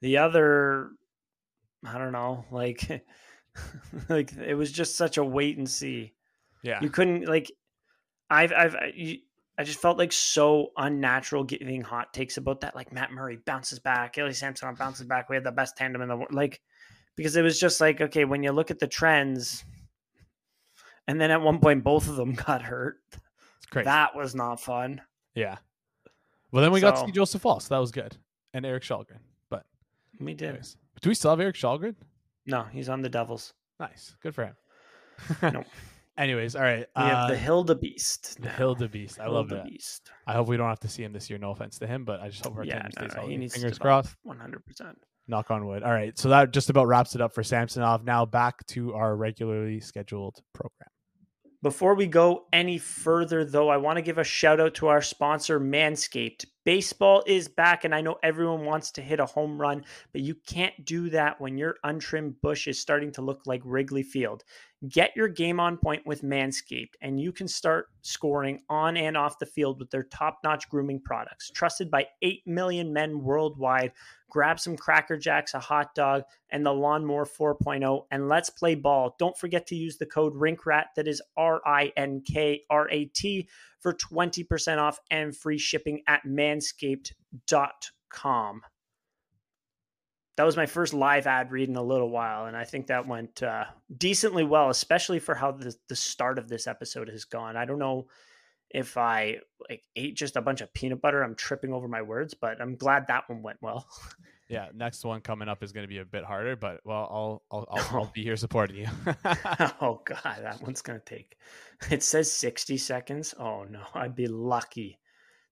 The 0.01 0.19
other, 0.19 0.91
I 1.87 1.97
don't 1.97 2.11
know. 2.11 2.45
Like, 2.51 3.05
like 4.09 4.33
it 4.37 4.57
was 4.57 4.73
just 4.73 4.97
such 4.97 5.17
a 5.17 5.25
wait 5.25 5.59
and 5.59 5.71
see. 5.71 6.13
Yeah, 6.65 6.81
you 6.83 6.91
couldn't 6.91 7.27
like. 7.29 7.53
I've 8.29 8.53
I've 8.53 8.77
you, 8.95 9.19
I 9.61 9.63
just 9.63 9.79
felt 9.79 9.99
like 9.99 10.11
so 10.11 10.73
unnatural 10.79 11.45
giving 11.45 11.83
hot 11.83 12.15
takes 12.15 12.39
about 12.39 12.63
that. 12.63 12.75
Like 12.75 12.95
Matt 12.95 13.13
Murray 13.13 13.39
bounces 13.45 13.79
back, 13.79 14.17
Ilya 14.17 14.33
Samsonov 14.33 14.79
bounces 14.79 15.05
back. 15.05 15.29
We 15.29 15.37
had 15.37 15.45
the 15.45 15.53
best 15.53 15.77
tandem 15.77 16.01
in 16.01 16.09
the 16.09 16.17
world. 16.17 16.33
Like, 16.33 16.63
because 17.15 17.37
it 17.37 17.43
was 17.43 17.61
just 17.61 17.79
like, 17.79 18.01
okay, 18.01 18.25
when 18.25 18.43
you 18.43 18.53
look 18.53 18.71
at 18.71 18.79
the 18.79 18.87
trends, 18.87 19.63
and 21.07 21.21
then 21.21 21.31
at 21.31 21.43
one 21.43 21.59
point 21.59 21.85
both 21.85 22.09
of 22.09 22.17
them 22.17 22.33
got 22.47 22.63
hurt. 22.63 23.01
Crazy. 23.69 23.85
That 23.85 24.17
was 24.17 24.35
not 24.35 24.63
fun. 24.63 25.03
Yeah. 25.35 25.59
Well, 26.53 26.63
then 26.63 26.73
we 26.73 26.81
so, 26.81 26.91
got 26.91 26.99
to 26.99 27.05
see 27.05 27.13
Joseph 27.13 27.45
Woll. 27.45 27.61
So 27.61 27.75
that 27.75 27.81
was 27.83 27.91
good, 27.91 28.17
and 28.55 28.65
Erik 28.65 28.85
Källgren. 28.85 29.21
But 29.51 29.67
we 30.19 30.33
did. 30.33 30.49
Anyways. 30.49 30.79
Do 31.03 31.11
we 31.11 31.15
still 31.15 31.33
have 31.33 31.41
Erik 31.41 31.57
Källgren? 31.57 31.97
No, 32.47 32.63
he's 32.63 32.89
on 32.89 33.03
the 33.03 33.11
Devils. 33.11 33.53
Nice, 33.79 34.17
good 34.23 34.35
for 34.35 34.45
him. 34.47 34.57
nope. 35.43 35.67
Anyways, 36.21 36.55
all 36.55 36.61
right. 36.63 36.87
We 36.97 37.03
have 37.03 37.29
the 37.29 37.35
uh, 37.35 37.39
Hildebeest. 37.39 38.35
the 38.35 38.45
now. 38.49 38.51
Hildebeest. 38.51 39.19
I 39.19 39.29
love 39.29 39.49
that. 39.49 39.65
Hildebeest. 39.65 40.01
I 40.27 40.35
hope 40.35 40.49
we 40.49 40.59
don't 40.59 40.69
have 40.69 40.81
to 40.81 40.89
see 40.89 41.03
him 41.03 41.15
this 41.15 41.31
year. 41.31 41.39
No 41.39 41.51
offense 41.51 41.79
to 41.79 41.87
him, 41.87 42.05
but 42.05 42.21
I 42.21 42.29
just 42.29 42.45
hope 42.45 42.59
our 42.59 42.65
Yeah, 42.65 42.83
team 42.83 42.91
no, 42.95 43.07
stays 43.07 43.15
no, 43.15 43.21
healthy. 43.23 43.49
Fingers 43.49 43.79
crossed. 43.79 44.15
100%. 44.27 44.95
Knock 45.29 45.51
on 45.51 45.67
wood. 45.67 45.83
All 45.83 45.93
right. 45.93 46.19
So 46.19 46.29
that 46.29 46.53
just 46.53 46.69
about 46.69 46.89
wraps 46.89 47.15
it 47.15 47.23
up 47.23 47.33
for 47.33 47.43
Samsonov. 47.43 48.05
Now 48.05 48.27
back 48.27 48.67
to 48.67 48.93
our 48.93 49.17
regularly 49.17 49.81
scheduled 49.81 50.43
program. 50.53 50.91
Before 51.63 51.95
we 51.95 52.07
go 52.07 52.47
any 52.55 52.79
further, 52.79 53.45
though, 53.45 53.69
I 53.69 53.77
want 53.77 53.97
to 53.99 54.03
give 54.03 54.17
a 54.17 54.25
shout 54.25 54.61
out 54.61 54.75
to 54.77 54.89
our 54.89 55.03
sponsor, 55.03 55.61
Manscaped. 55.61 56.47
Baseball 56.65 57.23
is 57.27 57.49
back, 57.49 57.85
and 57.85 57.95
I 57.95 58.01
know 58.01 58.17
everyone 58.23 58.65
wants 58.65 58.91
to 58.93 59.03
hit 59.03 59.21
a 59.21 59.27
home 59.27 59.61
run, 59.61 59.85
but 60.13 60.23
you 60.23 60.37
can't 60.47 60.73
do 60.87 61.11
that 61.11 61.39
when 61.39 61.59
your 61.59 61.77
untrimmed 61.85 62.41
bush 62.41 62.67
is 62.67 62.81
starting 62.81 63.13
to 63.13 63.23
look 63.23 63.43
like 63.45 63.61
Wrigley 63.63 64.03
Field. 64.03 64.43
Get 64.89 65.15
your 65.15 65.29
game 65.29 65.61
on 65.61 65.77
point 65.77 66.07
with 66.07 66.23
Manscaped, 66.23 66.95
and 67.03 67.21
you 67.21 67.33
can 67.33 67.47
start 67.47 67.89
scoring 68.01 68.63
on 68.71 68.97
and 68.97 69.15
off 69.15 69.39
the 69.39 69.45
field 69.45 69.79
with 69.79 69.91
their 69.91 70.05
top 70.05 70.39
notch 70.43 70.71
grooming 70.71 71.03
products. 71.03 71.51
Trusted 71.51 71.91
by 71.91 72.07
8 72.23 72.47
million 72.47 72.91
men 72.91 73.23
worldwide. 73.23 73.93
Grab 74.31 74.59
some 74.59 74.79
Cracker 74.79 75.19
Jacks, 75.19 75.53
a 75.53 75.61
hot 75.61 75.95
dog, 75.95 76.23
and 76.49 76.65
the 76.65 76.73
Lawnmower 76.73 77.27
4.0, 77.27 78.07
and 78.11 78.31
let's 78.31 78.49
play 78.49 78.75
ball. 78.75 79.15
Don't 79.19 79.37
forget 79.37 79.67
to 79.67 79.77
use 79.77 79.99
the 79.99 80.07
code 80.07 80.35
RINKRAT, 80.35 80.85
that 80.97 81.07
is 81.07 81.21
R 81.37 81.61
I 81.67 81.93
N 81.99 82.23
K 82.27 82.63
R 82.71 82.89
A 82.91 83.05
T, 83.05 83.51
for 83.81 83.93
20% 83.93 84.79
off 84.79 84.99
and 85.11 85.37
free 85.37 85.59
shipping 85.59 86.01
at 86.07 86.23
manscaped.com. 86.25 88.63
That 90.37 90.45
was 90.45 90.57
my 90.57 90.67
first 90.67 90.95
live 90.95 91.27
ad 91.27 91.51
read 91.51 91.69
in 91.69 91.77
a 91.77 91.83
little 91.83 92.09
while, 92.09 92.47
and 92.47 92.57
I 92.57 92.65
think 92.65 92.87
that 92.87 93.07
went 93.07 93.43
uh, 93.43 93.65
decently 93.97 94.45
well, 94.45 94.71
especially 94.71 95.19
for 95.19 95.35
how 95.35 95.53
the, 95.53 95.75
the 95.89 95.97
start 95.97 96.39
of 96.39 96.49
this 96.49 96.67
episode 96.67 97.09
has 97.09 97.25
gone. 97.25 97.57
I 97.57 97.65
don't 97.65 97.79
know 97.79 98.07
if 98.71 98.97
I 98.97 99.39
like 99.69 99.83
ate 99.97 100.17
just 100.17 100.37
a 100.37 100.41
bunch 100.41 100.61
of 100.61 100.73
peanut 100.73 101.03
butter. 101.03 101.23
I'm 101.23 101.35
tripping 101.35 101.73
over 101.73 101.89
my 101.89 102.03
words, 102.03 102.35
but 102.35 102.61
I'm 102.61 102.77
glad 102.77 103.09
that 103.09 103.29
one 103.29 103.43
went 103.43 103.61
well. 103.61 103.87
Yeah, 104.51 104.67
next 104.75 105.05
one 105.05 105.21
coming 105.21 105.49
up 105.49 105.63
is 105.63 105.71
going 105.71 105.85
to 105.85 105.89
be 105.89 105.99
a 105.99 106.05
bit 106.05 106.25
harder, 106.25 106.57
but 106.57 106.81
well, 106.85 107.09
I'll 107.09 107.43
I'll 107.53 107.69
I'll, 107.71 107.99
I'll 108.01 108.07
be 108.15 108.25
here 108.25 108.37
supporting 108.37 108.79
you. 108.79 108.87
oh 109.81 110.03
god, 110.05 110.41
that 110.43 110.61
one's 110.61 110.83
gonna 110.83 110.99
take. 110.99 111.37
It 111.89 112.03
says 112.03 112.33
sixty 112.33 112.77
seconds. 112.77 113.33
Oh 113.39 113.63
no, 113.63 113.83
I'd 113.95 114.17
be 114.17 114.27
lucky 114.27 114.99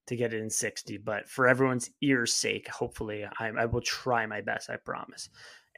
to 0.09 0.15
get 0.15 0.33
it 0.33 0.41
in 0.41 0.49
sixty. 0.49 0.97
But 0.97 1.29
for 1.29 1.47
everyone's 1.47 1.89
ears' 2.01 2.33
sake, 2.33 2.67
hopefully, 2.67 3.25
I, 3.39 3.47
I 3.47 3.65
will 3.65 3.81
try 3.81 4.25
my 4.25 4.41
best. 4.41 4.69
I 4.69 4.75
promise. 4.75 5.29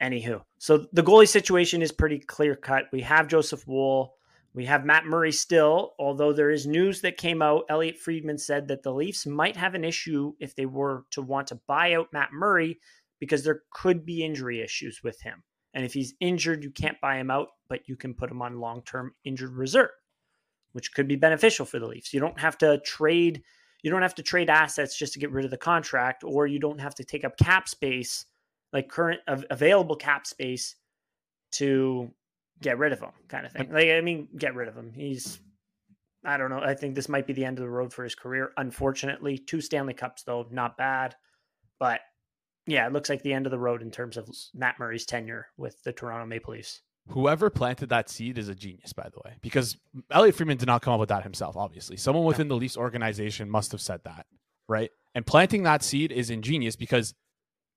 Anywho, 0.02 0.42
so 0.58 0.88
the 0.94 1.04
goalie 1.04 1.28
situation 1.28 1.84
is 1.84 1.92
pretty 1.92 2.18
clear 2.18 2.56
cut. 2.56 2.86
We 2.92 3.02
have 3.02 3.28
Joseph 3.28 3.68
Woll. 3.68 4.16
We 4.54 4.66
have 4.66 4.84
Matt 4.84 5.06
Murray 5.06 5.32
still, 5.32 5.94
although 5.98 6.34
there 6.34 6.50
is 6.50 6.68
news 6.68 7.02
that 7.02 7.16
came 7.16 7.42
out. 7.42 7.64
Elliotte 7.70 8.00
Friedman 8.00 8.38
said 8.38 8.68
that 8.68 8.84
the 8.84 8.92
Leafs 8.92 9.26
might 9.26 9.56
have 9.56 9.76
an 9.76 9.86
issue 9.86 10.34
if 10.40 10.56
they 10.56 10.66
were 10.66 11.06
to 11.12 11.22
want 11.22 11.48
to 11.48 11.62
buy 11.68 11.94
out 11.94 12.12
Matt 12.12 12.34
Murray 12.34 12.80
because 13.20 13.44
there 13.44 13.62
could 13.72 14.06
be 14.06 14.26
injury 14.26 14.60
issues 14.60 15.02
with 15.04 15.22
him. 15.22 15.44
And 15.74 15.86
if 15.86 15.94
he's 15.94 16.16
injured, 16.20 16.64
you 16.64 16.72
can't 16.72 17.00
buy 17.00 17.18
him 17.18 17.32
out, 17.32 17.48
but 17.70 17.88
you 17.88 17.96
can 17.96 18.14
put 18.14 18.30
him 18.30 18.42
on 18.42 18.60
long 18.60 18.82
term 18.82 19.14
injured 19.24 19.54
reserve, 19.54 19.92
which 20.74 20.94
could 20.94 21.08
be 21.08 21.16
beneficial 21.16 21.66
for 21.66 21.80
the 21.80 21.88
Leafs. 21.88 22.14
You 22.14 22.20
don't 22.20 22.40
have 22.40 22.58
to 22.58 22.80
trade. 22.80 23.44
You 23.84 23.92
don't 23.92 24.02
have 24.02 24.16
to 24.16 24.24
trade 24.24 24.50
assets 24.50 24.98
just 24.98 25.14
to 25.14 25.20
get 25.20 25.32
rid 25.32 25.46
of 25.46 25.52
the 25.52 25.58
contract, 25.58 26.24
or 26.24 26.48
you 26.48 26.60
don't 26.60 26.80
have 26.80 26.96
to 26.96 27.04
take 27.04 27.24
up 27.26 27.38
cap 27.38 27.68
space, 27.68 28.26
like 28.74 28.90
current 28.90 29.22
av- 29.28 29.46
available 29.50 29.96
cap 29.96 30.28
space, 30.28 30.76
to 31.54 32.12
get 32.62 32.78
rid 32.78 32.94
of 32.94 33.00
him, 33.00 33.12
kind 33.28 33.46
of 33.46 33.52
thing. 33.52 33.72
Like, 33.72 33.90
I 33.90 34.02
mean, 34.02 34.28
get 34.38 34.56
rid 34.56 34.68
of 34.68 34.76
him. 34.76 34.94
He's, 34.96 35.40
I 36.24 36.38
don't 36.38 36.50
know. 36.50 36.62
I 36.62 36.76
think 36.76 36.96
this 36.96 37.10
might 37.10 37.26
be 37.26 37.34
the 37.34 37.44
end 37.44 37.58
of 37.58 37.64
the 37.64 37.70
road 37.70 37.92
for 37.92 38.04
his 38.04 38.16
career. 38.16 38.52
Unfortunately, 38.58 39.38
two 39.38 39.62
Stanley 39.62 39.96
Cups 39.96 40.24
though, 40.24 40.46
not 40.52 40.78
bad, 40.78 41.16
but 41.80 42.02
yeah, 42.68 42.86
it 42.86 42.94
looks 42.94 43.10
like 43.10 43.24
the 43.24 43.34
end 43.34 43.48
of 43.48 43.52
the 43.52 43.60
road 43.60 43.82
in 43.82 43.90
terms 43.90 44.16
of 44.16 44.30
Matt 44.54 44.78
Murray's 44.80 45.06
tenure 45.08 45.48
with 45.58 45.82
the 45.84 45.92
Toronto 45.92 46.28
Maple 46.28 46.54
Leafs. 46.54 46.82
Whoever 47.10 47.50
planted 47.50 47.90
that 47.90 48.10
seed 48.10 48.38
is 48.38 48.48
a 48.48 48.56
genius, 48.56 48.94
by 48.94 49.10
the 49.10 49.20
way, 49.26 49.36
because 49.42 49.78
Elliotte 50.12 50.36
Friedman 50.36 50.58
did 50.58 50.68
not 50.68 50.82
come 50.82 50.94
up 50.94 51.00
with 51.00 51.10
that 51.10 51.24
himself. 51.24 51.58
Obviously, 51.58 51.98
someone 51.98 52.26
within 52.26 52.48
the 52.48 52.56
Leafs 52.56 52.78
organization 52.78 53.50
must 53.50 53.72
have 53.72 53.82
said 53.82 54.02
that, 54.06 54.26
right? 54.70 54.92
And 55.14 55.26
planting 55.26 55.64
that 55.64 55.84
seed 55.84 56.12
is 56.12 56.30
ingenious 56.30 56.76
because 56.76 57.14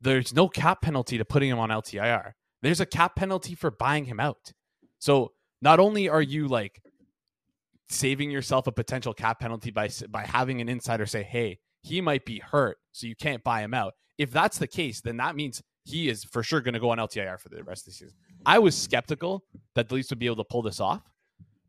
there's 0.01 0.35
no 0.35 0.49
cap 0.49 0.83
penalty 0.83 1.19
to 1.19 1.25
putting 1.25 1.51
him 1.51 1.59
on 1.59 1.71
LTIR. 1.71 2.33
There's 2.63 2.81
a 2.81 2.87
cap 2.87 3.17
penalty 3.17 3.55
for 3.55 3.71
buying 3.71 4.05
him 4.05 4.21
out. 4.21 4.53
So 4.99 5.33
not 5.61 5.81
only 5.81 6.09
are 6.09 6.23
you 6.23 6.47
like 6.47 6.81
saving 7.89 8.31
yourself 8.31 8.67
a 8.67 8.73
potential 8.73 9.15
cap 9.15 9.41
penalty 9.41 9.71
by 9.71 9.89
by 10.09 10.27
having 10.27 10.61
an 10.61 10.69
insider 10.69 11.07
say, 11.07 11.23
"Hey, 11.23 11.59
he 11.83 12.01
might 12.01 12.25
be 12.25 12.39
hurt, 12.39 12.79
so 12.93 13.07
you 13.07 13.17
can't 13.17 13.43
buy 13.43 13.63
him 13.63 13.75
out." 13.75 13.95
If 14.17 14.31
that's 14.31 14.59
the 14.59 14.69
case, 14.69 15.01
then 15.01 15.17
that 15.17 15.35
means 15.35 15.63
he 15.85 16.09
is 16.09 16.25
for 16.25 16.43
sure 16.43 16.61
going 16.61 16.75
to 16.75 16.81
go 16.81 16.91
on 16.91 16.99
LTIR 16.99 17.39
for 17.39 17.49
the 17.51 17.63
rest 17.63 17.83
of 17.83 17.93
the 17.93 17.97
season. 17.99 18.17
I 18.47 18.59
was 18.59 18.77
skeptical 18.77 19.45
that 19.75 19.89
the 19.89 19.97
Leafs 19.97 20.11
would 20.11 20.19
be 20.19 20.27
able 20.27 20.37
to 20.37 20.45
pull 20.45 20.63
this 20.63 20.81
off, 20.81 21.03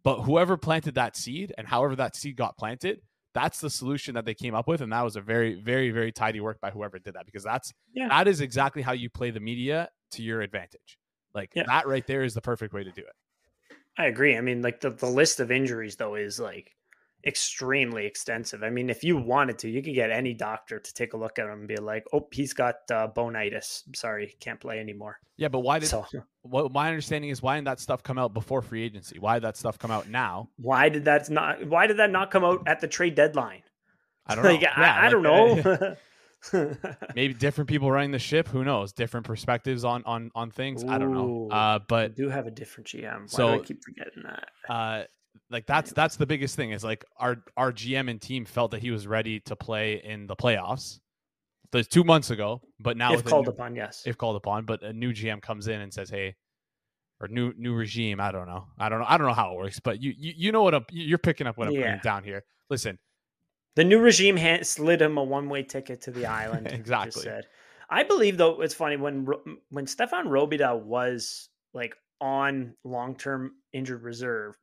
but 0.03 0.21
whoever 0.21 0.57
planted 0.57 0.95
that 0.95 1.15
seed 1.15 1.53
and 1.57 1.67
however 1.67 1.95
that 1.97 2.15
seed 2.15 2.35
got 2.37 2.57
planted, 2.57 3.01
that's 3.33 3.59
the 3.59 3.69
solution 3.69 4.15
that 4.15 4.23
they 4.25 4.33
came 4.33 4.55
up 4.55 4.67
with, 4.67 4.79
and 4.81 4.91
that 4.93 5.01
was 5.01 5.17
a 5.17 5.21
very, 5.21 5.55
very, 5.55 5.91
very 5.91 6.11
tidy 6.11 6.39
work 6.39 6.59
by 6.61 6.71
whoever 6.71 6.97
did 6.99 7.15
that 7.15 7.25
because 7.25 7.43
that's 7.43 7.73
Yeah. 7.93 8.07
that 8.07 8.27
is 8.29 8.39
exactly 8.39 8.81
how 8.81 8.93
you 8.93 9.09
play 9.09 9.31
the 9.31 9.41
media 9.41 9.89
to 10.11 10.23
your 10.23 10.41
advantage. 10.41 10.97
Like 11.33 11.51
Yeah. 11.53 11.63
that 11.67 11.85
right 11.87 12.05
there 12.07 12.23
is 12.23 12.33
the 12.33 12.41
perfect 12.41 12.73
way 12.73 12.83
to 12.85 12.91
do 12.91 13.01
it. 13.01 13.75
I 13.97 14.05
agree. 14.05 14.37
I 14.37 14.41
mean, 14.41 14.61
like 14.61 14.79
the, 14.81 14.89
the 14.91 15.05
list 15.09 15.39
of 15.41 15.51
injuries 15.51 15.95
though 15.97 16.15
is 16.15 16.39
like 16.39 16.74
extremely 17.25 18.05
extensive. 18.05 18.63
I 18.63 18.69
mean, 18.69 18.89
if 18.89 19.03
you 19.03 19.17
wanted 19.17 19.57
to, 19.59 19.69
you 19.69 19.81
could 19.81 19.95
get 19.95 20.11
any 20.11 20.33
doctor 20.33 20.79
to 20.79 20.93
take 20.93 21.13
a 21.13 21.17
look 21.17 21.39
at 21.39 21.45
him 21.45 21.51
and 21.59 21.67
be 21.67 21.77
like, 21.77 22.05
"Oh, 22.13 22.27
he's 22.31 22.53
got 22.53 22.75
uh, 22.91 23.07
bonitis. 23.07 23.83
Sorry, 23.95 24.35
can't 24.39 24.59
play 24.59 24.79
anymore." 24.79 25.19
Yeah, 25.37 25.47
but 25.49 25.59
why 25.59 25.79
did 25.79 25.89
So, 25.89 26.05
what 26.43 26.71
my 26.71 26.87
understanding 26.87 27.29
is 27.31 27.41
why 27.41 27.55
didn't 27.55 27.65
that 27.65 27.79
stuff 27.79 28.03
come 28.03 28.17
out 28.17 28.33
before 28.33 28.61
free 28.61 28.83
agency? 28.83 29.19
Why 29.19 29.35
did 29.35 29.43
that 29.43 29.57
stuff 29.57 29.77
come 29.79 29.91
out 29.91 30.07
now? 30.09 30.49
why 30.57 30.89
did 30.89 31.05
that 31.05 31.29
not? 31.29 31.65
Why 31.67 31.87
did 31.87 31.97
that 31.97 32.11
not 32.11 32.31
come 32.31 32.43
out 32.43 32.63
at 32.67 32.79
the 32.79 32.87
trade 32.87 33.15
deadline? 33.15 33.63
I 34.27 34.35
don't 34.35 34.43
know. 34.45 34.51
Like, 34.51 34.63
I, 34.75 34.81
Yeah, 34.81 34.99
I 35.01 35.09
don't 35.09 35.23
know. 35.23 35.95
maybe 37.15 37.33
different 37.33 37.67
people 37.69 37.89
running 37.91 38.11
the 38.11 38.19
ship. 38.19 38.47
Who 38.49 38.63
knows? 38.63 38.93
Different 38.93 39.25
perspectives 39.25 39.83
on 39.83 40.03
on 40.05 40.31
on 40.35 40.51
things. 40.51 40.83
I 40.83 40.97
don't 40.97 41.13
know. 41.13 41.27
Ooh. 41.27 41.49
Uh, 41.49 41.55
I 41.55 41.79
but 41.87 42.15
do 42.15 42.29
have 42.29 42.45
a 42.47 42.51
different 42.51 42.87
GM. 42.87 43.21
Why 43.21 43.25
So- 43.27 43.55
do 43.55 43.61
I 43.61 43.65
keep 43.65 43.83
forgetting 43.83 44.23
that? 44.23 44.49
uh, 44.69 45.03
like 45.49 45.65
that's 45.67 45.91
that's 45.93 46.15
the 46.15 46.25
biggest 46.25 46.55
thing 46.55 46.71
is 46.71 46.83
like 46.83 47.05
our 47.17 47.37
our 47.57 47.71
GM 47.71 48.09
and 48.09 48.21
team 48.21 48.45
felt 48.45 48.71
that 48.71 48.81
he 48.81 48.91
was 48.91 49.07
ready 49.07 49.39
to 49.41 49.55
play 49.55 50.01
in 50.03 50.27
the 50.27 50.35
playoffs. 50.35 50.99
There's 51.71 51.87
two 51.87 52.03
months 52.03 52.29
ago, 52.29 52.61
but 52.79 52.95
now 52.97 53.13
if 53.13 53.23
called 53.25 53.45
new- 53.47 53.51
upon, 53.51 53.75
yes. 53.75 54.03
if 54.05 54.17
called 54.17 54.35
upon, 54.37 54.65
but 54.65 54.81
a 54.83 54.93
new 54.93 55.11
GM 55.13 55.41
comes 55.41 55.67
in 55.67 55.81
and 55.81 55.93
says, 55.93 56.09
"Hey," 56.09 56.35
or 57.19 57.27
new 57.27 57.53
new 57.57 57.73
regime. 57.73 58.19
I 58.21 58.31
don't 58.31 58.47
know. 58.47 58.65
I 58.79 58.87
don't 58.89 58.99
know. 58.99 59.05
I 59.07 59.17
don't 59.17 59.27
know 59.27 59.33
how 59.33 59.51
it 59.53 59.57
works, 59.57 59.79
but 59.79 60.01
you 60.01 60.13
you, 60.17 60.33
you 60.37 60.51
know 60.51 60.63
what 60.63 60.73
I'm, 60.75 60.85
you're 60.91 61.17
picking 61.17 61.47
up 61.47 61.57
what 61.57 61.67
I'm 61.67 61.73
Yeah. 61.73 61.81
putting 61.81 61.99
down 62.03 62.23
here. 62.23 62.43
Listen, 62.69 62.97
The 63.75 63.83
new 63.83 63.99
regime 63.99 64.37
hand, 64.37 64.65
slid 64.65 65.01
him 65.01 65.17
a 65.17 65.23
one-way 65.23 65.63
ticket 65.63 66.01
to 66.03 66.11
the 66.11 66.25
island. 66.43 66.67
Exactly. 66.67 67.23
said. 67.23 67.45
I 67.89 68.03
believe 68.03 68.37
though 68.37 68.61
it's 68.61 68.73
funny 68.73 68.95
when 68.97 69.25
when 69.69 69.85
Stéphane 69.85 70.27
Robidas 70.27 70.81
was 70.81 71.49
like 71.73 71.93
on 72.21 72.73
long-term 72.85 73.51
injured 73.73 74.01
reserve. 74.03 74.55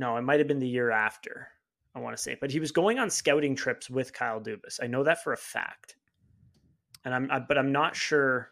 No, 0.00 0.16
it 0.16 0.22
might 0.22 0.40
have 0.40 0.48
been 0.48 0.58
the 0.58 0.66
year 0.68 0.90
after. 0.90 1.48
I 1.94 1.98
want 1.98 2.16
to 2.16 2.22
say, 2.22 2.36
but 2.40 2.50
he 2.50 2.58
was 2.58 2.72
going 2.72 2.98
on 2.98 3.10
scouting 3.10 3.54
trips 3.54 3.90
with 3.90 4.12
Kyle 4.14 4.40
Dubas. 4.40 4.78
I 4.82 4.86
know 4.86 5.04
that 5.04 5.22
for 5.22 5.32
a 5.32 5.36
fact, 5.36 5.96
and 7.04 7.14
I'm 7.14 7.30
I, 7.30 7.40
but 7.40 7.58
I'm 7.58 7.70
not 7.70 7.94
sure. 7.94 8.50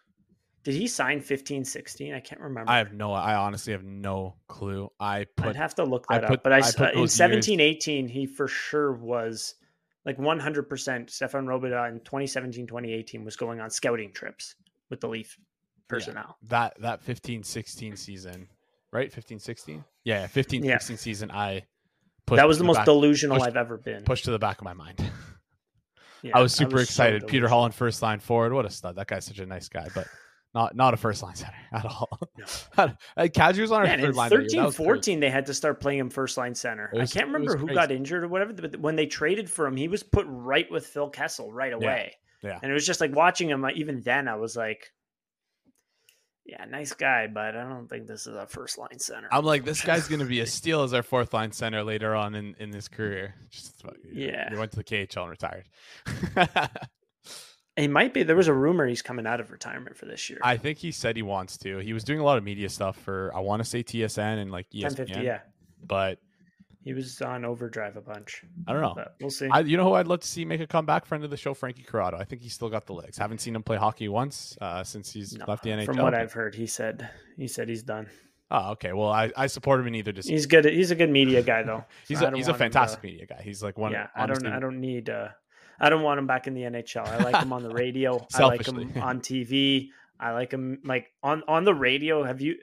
Did 0.65 0.75
he 0.75 0.87
sign 0.89 1.21
15, 1.23 1.65
16? 1.65 2.13
I 2.13 2.21
can't 2.21 2.41
remember. 2.41 2.71
I 2.71 2.79
have 2.79 2.93
no. 2.93 3.13
I 3.13 3.37
honestly 3.37 3.73
have 3.73 3.85
no 3.85 4.35
clue. 4.49 4.91
I 5.01 5.25
put, 5.37 5.47
I'd 5.47 5.57
have 5.57 5.75
to 5.77 5.85
look 5.85 6.05
I 6.11 6.19
that 6.19 6.29
put- 6.29 6.39
up. 6.41 6.43
But 6.43 6.53
I, 6.53 6.61
put 6.61 6.81
uh, 6.81 6.91
in 6.91 6.95
those 6.99 7.19
years- 7.19 7.49
18, 7.49 8.09
he 8.09 8.27
for 8.27 8.49
sure 8.49 8.93
was 8.93 9.55
like 10.05 10.19
100%. 10.19 10.67
Stéphane 10.69 11.47
Robidas 11.47 11.93
in 11.93 12.01
2017 12.01 12.67
2018 12.67 13.25
was 13.25 13.37
going 13.37 13.61
on 13.61 13.71
scouting 13.71 14.13
trips 14.13 14.57
with 14.91 15.01
the 15.01 15.09
Leaf 15.09 15.39
personnel. 15.89 16.37
that 16.43 16.77
that 16.81 17.03
15 17.03 17.45
16 17.45 17.97
season, 17.97 18.49
right? 18.93 19.13
15 19.13 19.39
16? 19.39 19.85
Yeah, 20.05 20.27
15 20.27 20.65
Yeah. 20.65 20.79
16 20.79 20.97
season 20.97 21.31
I 21.31 21.65
pushed 22.27 22.37
that 22.39 22.49
was 22.49 22.57
to 22.59 22.63
the 22.63 22.67
most 22.67 22.77
back, 22.77 22.85
delusional 22.87 23.37
pushed- 23.37 23.49
I've 23.49 23.57
ever 23.57 23.77
been. 23.77 24.05
pushed 24.05 24.25
to 24.27 24.31
the 24.31 24.39
back 24.39 24.59
of 24.59 24.65
my 24.65 24.75
mind. 24.75 25.03
Yeah, 26.21 26.37
I 26.37 26.41
was 26.43 26.53
super 26.53 26.79
so 26.79 26.83
excited. 26.83 27.29
Peter. 27.29 27.47
Holland 27.47 27.77
first 27.77 28.03
line 28.03 28.19
forward. 28.19 28.53
What 28.53 28.67
a 28.67 28.71
stud. 28.71 28.97
That 28.97 29.07
guy's 29.07 29.25
such 29.25 29.39
a 29.39 29.47
nice 29.47 29.69
guy, 29.69 29.87
but 29.95 30.09
not 30.53 30.75
not 30.75 30.93
a 30.93 30.97
first 30.97 31.23
line 31.23 31.37
center 31.37 31.55
at 31.73 31.85
all. 31.85 32.09
No. 32.77 32.89
like 33.17 33.37
was 33.37 33.71
on 33.71 33.83
our 33.83 33.87
Yeah, 33.87 34.01
third 34.01 34.17
line. 34.17 34.29
that 34.31 34.35
13 34.37 34.65
was 34.65 34.75
crazy. 34.75 34.85
14, 34.89 35.21
they 35.21 35.31
had 35.31 35.47
to 35.47 35.55
start 35.55 35.81
playing 35.81 36.01
him 36.01 36.11
first 36.11 36.37
line 36.37 36.57
center. 36.57 36.91
Was- 36.93 37.13
I 37.13 37.21
can't 37.21 37.29
remember 37.33 37.57
who 37.57 37.67
crazy. 37.67 37.75
got 37.77 37.93
injured 37.93 38.25
or 38.25 38.29
whatever, 38.29 38.53
but 38.53 38.81
when 38.81 38.97
they 38.97 39.07
traded 39.07 39.49
for 39.49 39.65
him, 39.65 39.77
he 39.77 39.87
was 39.87 40.03
put 40.03 40.27
right 40.29 40.69
with 40.73 40.87
Phil 40.89 41.09
Kessel 41.09 41.53
right 41.53 41.73
away. 41.73 42.17
Yeah. 42.43 42.59
And 42.61 42.69
it 42.69 42.75
was 42.75 42.85
just 42.85 43.01
like 43.01 43.15
watching 43.15 43.49
him, 43.49 43.65
uh, 43.65 43.71
even 43.77 44.01
then, 44.01 44.27
I 44.27 44.35
was 44.35 44.57
like, 44.57 44.91
Yeah, 46.49 46.65
nice 46.65 46.95
guy, 46.95 47.27
but 47.27 47.55
I 47.55 47.63
don't 47.69 47.89
think 47.89 48.07
this 48.07 48.27
is 48.27 48.35
a 48.35 48.47
first 48.47 48.79
line 48.79 48.99
center. 48.99 49.29
I'm 49.31 49.45
like, 49.45 49.67
this 49.67 49.83
guy's 49.83 50.09
going 50.09 50.21
to 50.21 50.27
be 50.27 50.41
a 50.41 50.47
steal 50.47 50.83
as 50.83 50.95
our 50.95 51.03
fourth 51.03 51.35
line 51.35 51.53
center 51.53 51.85
later 51.85 52.15
on 52.15 52.35
in, 52.35 52.57
in 52.59 52.73
his 52.73 52.89
career. 52.89 53.35
Just 53.51 53.85
yeah, 54.11 54.49
he 54.49 54.57
went 54.57 54.71
to 54.71 54.79
the 54.79 54.85
KHL 54.85 55.23
and 55.25 55.31
retired. 55.31 55.65
he 57.77 57.87
might 57.87 58.15
be. 58.15 58.23
There 58.23 58.35
was 58.35 58.49
a 58.49 58.55
rumor 58.55 58.87
he's 58.87 59.03
coming 59.03 59.27
out 59.27 59.41
of 59.41 59.51
retirement 59.51 59.99
for 59.99 60.07
this 60.07 60.31
year. 60.31 60.39
I 60.43 60.57
think 60.57 60.79
he 60.79 60.91
said 60.91 61.17
he 61.17 61.23
wants 61.23 61.59
to. 61.59 61.79
He 61.79 61.93
was 61.93 62.03
doing 62.03 62.19
a 62.19 62.25
lot 62.25 62.39
of 62.39 62.45
media 62.45 62.71
stuff 62.71 62.97
for 62.97 63.31
I 63.35 63.41
want 63.41 63.63
to 63.63 63.69
say 63.69 63.83
TSN 63.83 64.41
and 64.41 64.51
like 64.51 64.71
ESPN. 64.71 65.23
yeah. 65.23 65.41
But 65.87 66.19
he 66.89 66.95
was 66.95 67.21
on 67.21 67.45
overdrive 67.45 67.99
a 67.99 68.01
bunch. 68.01 68.43
I 68.67 68.73
don't 68.73 68.81
know. 68.81 68.95
But 68.97 69.15
we'll 69.21 69.29
see. 69.29 69.47
I, 69.51 69.61
you 69.61 69.77
know 69.77 69.85
who 69.85 69.93
I'd 69.93 70.07
love 70.07 70.21
to 70.21 70.27
see 70.27 70.47
make 70.47 70.63
a 70.63 70.67
comeback? 70.67 71.05
Friend 71.05 71.23
of 71.23 71.29
the 71.29 71.37
show, 71.37 71.53
Frankie 71.53 71.83
Corrado. 71.83 72.17
I 72.17 72.25
think 72.25 72.41
he's 72.41 72.55
still 72.55 72.71
got 72.71 72.87
the 72.87 72.95
legs. 72.95 73.19
Haven't 73.19 73.43
seen 73.43 73.55
him 73.55 73.63
play 73.63 73.77
hockey 73.77 74.09
once 74.09 74.57
uh, 74.63 74.83
since 74.83 75.13
he's 75.13 75.35
no, 75.35 75.45
left 75.47 75.65
the 75.65 75.69
NHL. 75.69 75.85
From 75.85 75.99
what 75.99 76.15
I've 76.15 76.33
heard, 76.33 76.55
he 76.55 76.67
said 76.67 77.07
he 77.37 77.47
said 77.47 77.69
he's 77.69 77.83
done. 77.83 78.07
Oh, 78.51 78.71
okay. 78.71 78.95
Well, 78.95 79.11
I, 79.11 79.31
I 79.37 79.49
support 79.49 79.81
him 79.81 79.89
in 79.89 79.97
either 79.97 80.13
decision. 80.13 80.35
He's 80.35 80.47
good. 80.47 80.65
He's 80.65 80.91
a 80.91 80.95
good 80.95 81.11
media 81.11 81.43
guy, 81.43 81.63
though. 81.63 81.85
he's 82.09 82.23
a, 82.23 82.35
he's 82.35 82.49
a 82.49 82.55
fantastic 82.55 83.03
to, 83.03 83.07
media 83.07 83.27
guy. 83.27 83.43
He's 83.45 83.63
like 83.63 83.77
one. 83.77 83.93
Yeah, 83.93 84.07
I 84.17 84.25
don't 84.25 84.47
I 84.47 84.59
don't 84.59 84.81
need. 84.81 85.11
Uh, 85.11 85.29
I 85.79 85.91
don't 85.91 86.03
want 86.03 86.19
him 86.19 86.27
back 86.27 86.47
in 86.47 86.55
the 86.55 86.63
NHL. 86.63 87.07
I 87.07 87.23
like 87.23 87.37
him 87.37 87.53
on 87.53 87.63
the 87.63 87.71
radio. 87.71 88.27
I 88.35 88.45
like 88.45 88.67
him 88.67 88.95
on 88.97 89.21
TV. 89.21 89.91
I 90.19 90.31
like 90.31 90.53
him 90.53 90.81
like 90.85 91.09
on 91.23 91.43
on 91.47 91.65
the 91.65 91.75
radio. 91.75 92.25
Have 92.25 92.41
you? 92.41 92.57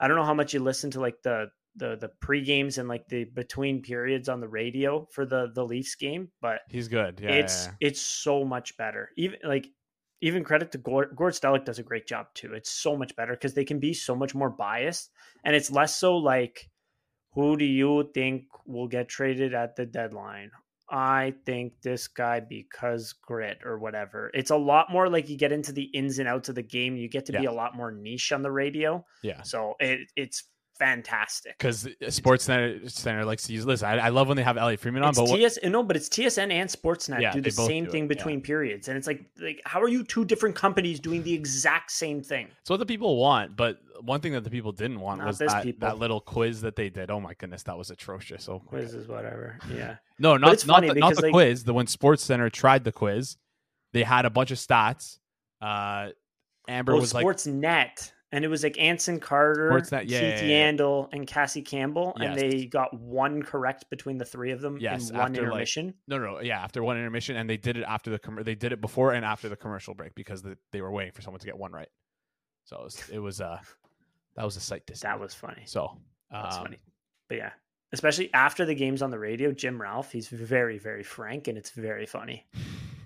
I 0.00 0.08
don't 0.08 0.16
know 0.16 0.24
how 0.24 0.34
much 0.34 0.52
you 0.52 0.58
listen 0.58 0.90
to 0.92 1.00
like 1.00 1.22
the 1.22 1.50
the 1.78 1.96
the 1.96 2.08
pre 2.20 2.42
games 2.42 2.78
and 2.78 2.88
like 2.88 3.08
the 3.08 3.24
between 3.24 3.82
periods 3.82 4.28
on 4.28 4.40
the 4.40 4.48
radio 4.48 5.06
for 5.12 5.24
the 5.24 5.50
the 5.54 5.64
Leafs 5.64 5.94
game, 5.94 6.30
but 6.40 6.60
he's 6.68 6.88
good. 6.88 7.20
Yeah, 7.22 7.30
it's 7.30 7.66
yeah, 7.66 7.72
yeah. 7.80 7.88
it's 7.88 8.00
so 8.00 8.44
much 8.44 8.76
better. 8.76 9.10
Even 9.16 9.38
like 9.44 9.68
even 10.20 10.44
credit 10.44 10.72
to 10.72 10.78
Gord, 10.78 11.14
Gord 11.14 11.34
Stellick 11.34 11.64
does 11.64 11.78
a 11.78 11.84
great 11.84 12.06
job 12.06 12.26
too. 12.34 12.52
It's 12.54 12.70
so 12.70 12.96
much 12.96 13.14
better 13.14 13.32
because 13.32 13.54
they 13.54 13.64
can 13.64 13.78
be 13.78 13.94
so 13.94 14.14
much 14.14 14.34
more 14.34 14.50
biased, 14.50 15.10
and 15.44 15.54
it's 15.54 15.70
less 15.70 15.96
so 15.96 16.16
like, 16.16 16.68
who 17.32 17.56
do 17.56 17.64
you 17.64 18.10
think 18.14 18.44
will 18.66 18.88
get 18.88 19.08
traded 19.08 19.54
at 19.54 19.76
the 19.76 19.86
deadline? 19.86 20.50
I 20.90 21.34
think 21.44 21.74
this 21.82 22.08
guy 22.08 22.40
because 22.40 23.12
grit 23.12 23.58
or 23.64 23.78
whatever. 23.78 24.30
It's 24.32 24.50
a 24.50 24.56
lot 24.56 24.90
more 24.90 25.08
like 25.10 25.28
you 25.28 25.36
get 25.36 25.52
into 25.52 25.70
the 25.70 25.82
ins 25.82 26.18
and 26.18 26.26
outs 26.26 26.48
of 26.48 26.54
the 26.54 26.62
game. 26.62 26.96
You 26.96 27.08
get 27.08 27.26
to 27.26 27.32
yeah. 27.34 27.40
be 27.40 27.46
a 27.46 27.52
lot 27.52 27.76
more 27.76 27.92
niche 27.92 28.32
on 28.32 28.42
the 28.42 28.50
radio. 28.50 29.04
Yeah. 29.22 29.42
So 29.42 29.74
it, 29.80 30.08
it's 30.16 30.44
fantastic. 30.78 31.58
Because 31.58 31.84
Sportsnet 32.02 32.90
Center 32.90 33.24
likes 33.24 33.44
to 33.44 33.52
use. 33.52 33.66
Listen, 33.66 33.88
I, 33.88 34.06
I 34.06 34.08
love 34.08 34.28
when 34.28 34.36
they 34.36 34.42
have 34.42 34.56
Elliotte 34.56 34.80
Friedman 34.80 35.02
on, 35.02 35.10
it's 35.10 35.18
but 35.18 35.26
TS, 35.26 35.58
no, 35.64 35.82
but 35.82 35.96
it's 35.96 36.08
TSN 36.08 36.52
and 36.52 36.68
Sportsnet 36.70 37.20
yeah, 37.20 37.32
do 37.32 37.40
the 37.40 37.50
same 37.50 37.84
do 37.84 37.90
thing 37.90 38.04
it, 38.04 38.08
between 38.08 38.38
yeah. 38.38 38.46
periods, 38.46 38.88
and 38.88 38.96
it's 38.96 39.06
like, 39.06 39.24
like, 39.40 39.60
how 39.64 39.80
are 39.80 39.88
you 39.88 40.04
two 40.04 40.24
different 40.24 40.54
companies 40.54 41.00
doing 41.00 41.22
the 41.22 41.34
exact 41.34 41.90
same 41.90 42.22
thing? 42.22 42.48
It's 42.60 42.70
what 42.70 42.78
the 42.78 42.86
people 42.86 43.16
want, 43.16 43.56
but 43.56 43.78
one 44.02 44.20
thing 44.20 44.32
that 44.32 44.44
the 44.44 44.50
people 44.50 44.72
didn't 44.72 45.00
want 45.00 45.18
Not 45.18 45.28
was 45.28 45.38
that, 45.38 45.80
that 45.80 45.98
little 45.98 46.20
quiz 46.20 46.60
that 46.62 46.76
they 46.76 46.88
did. 46.88 47.10
Oh 47.10 47.20
my 47.20 47.34
goodness, 47.34 47.62
that 47.64 47.76
was 47.76 47.90
atrocious. 47.90 48.44
So 48.44 48.60
quiz 48.60 48.94
is 48.94 49.08
whatever. 49.08 49.58
Yeah. 49.72 49.96
no, 50.18 50.36
not 50.36 50.64
not 50.66 50.82
the, 50.82 50.94
not 50.94 51.14
the 51.14 51.22
like, 51.22 51.32
quiz. 51.32 51.64
The 51.64 51.74
when 51.74 51.86
Sports 51.86 52.22
Center 52.22 52.50
tried 52.50 52.84
the 52.84 52.92
quiz, 52.92 53.36
they 53.92 54.02
had 54.02 54.24
a 54.24 54.30
bunch 54.30 54.50
of 54.50 54.58
stats. 54.58 55.18
Uh, 55.60 56.10
Amber 56.68 56.92
oh, 56.92 57.00
was 57.00 57.12
Sportsnet. 57.12 57.62
like 57.62 58.12
and 58.30 58.44
it 58.44 58.48
was 58.48 58.62
like 58.62 58.78
Anson 58.78 59.20
Carter, 59.20 59.70
Sportsnet, 59.70 60.04
yeah, 60.06 60.20
Keith 60.20 60.48
yeah, 60.48 60.70
yeah, 60.70 61.04
and 61.12 61.26
Cassie 61.26 61.62
Campbell, 61.62 62.14
yes. 62.18 62.28
and 62.28 62.38
they 62.38 62.66
got 62.66 62.92
one 62.92 63.42
correct 63.42 63.88
between 63.88 64.18
the 64.18 64.24
three 64.24 64.50
of 64.50 64.60
them 64.60 64.76
yes, 64.78 65.10
in 65.10 65.16
one 65.16 65.34
intermission. 65.34 65.86
Like, 65.86 65.94
no, 66.08 66.18
no, 66.18 66.40
yeah, 66.40 66.62
after 66.62 66.82
one 66.84 66.98
intermission, 66.98 67.36
and 67.36 67.48
they 67.48 67.56
did 67.56 67.78
it 67.78 67.84
after 67.84 68.10
the 68.10 68.18
com- 68.18 68.40
they 68.42 68.54
did 68.54 68.72
it 68.72 68.80
before 68.80 69.12
and 69.12 69.24
after 69.24 69.48
the 69.48 69.56
commercial 69.56 69.94
break 69.94 70.14
because 70.14 70.42
the, 70.42 70.58
they 70.72 70.82
were 70.82 70.92
waiting 70.92 71.12
for 71.12 71.22
someone 71.22 71.40
to 71.40 71.46
get 71.46 71.56
one 71.56 71.72
right. 71.72 71.88
So 72.64 72.76
it 72.76 72.84
was, 72.84 73.02
it 73.14 73.18
was 73.18 73.40
uh 73.40 73.58
that 74.36 74.44
was 74.44 74.56
a 74.56 74.60
sight 74.60 74.86
to 74.88 74.96
see. 74.96 75.02
That 75.02 75.18
was 75.18 75.32
funny. 75.32 75.62
So 75.64 75.96
that's 76.30 76.56
um, 76.56 76.64
funny, 76.64 76.78
but 77.28 77.38
yeah, 77.38 77.52
especially 77.92 78.32
after 78.34 78.66
the 78.66 78.74
games 78.74 79.00
on 79.00 79.10
the 79.10 79.18
radio, 79.18 79.52
Jim 79.52 79.80
Ralph, 79.80 80.12
he's 80.12 80.28
very 80.28 80.76
very 80.76 81.02
frank 81.02 81.48
and 81.48 81.56
it's 81.56 81.70
very 81.70 82.06
funny. 82.06 82.46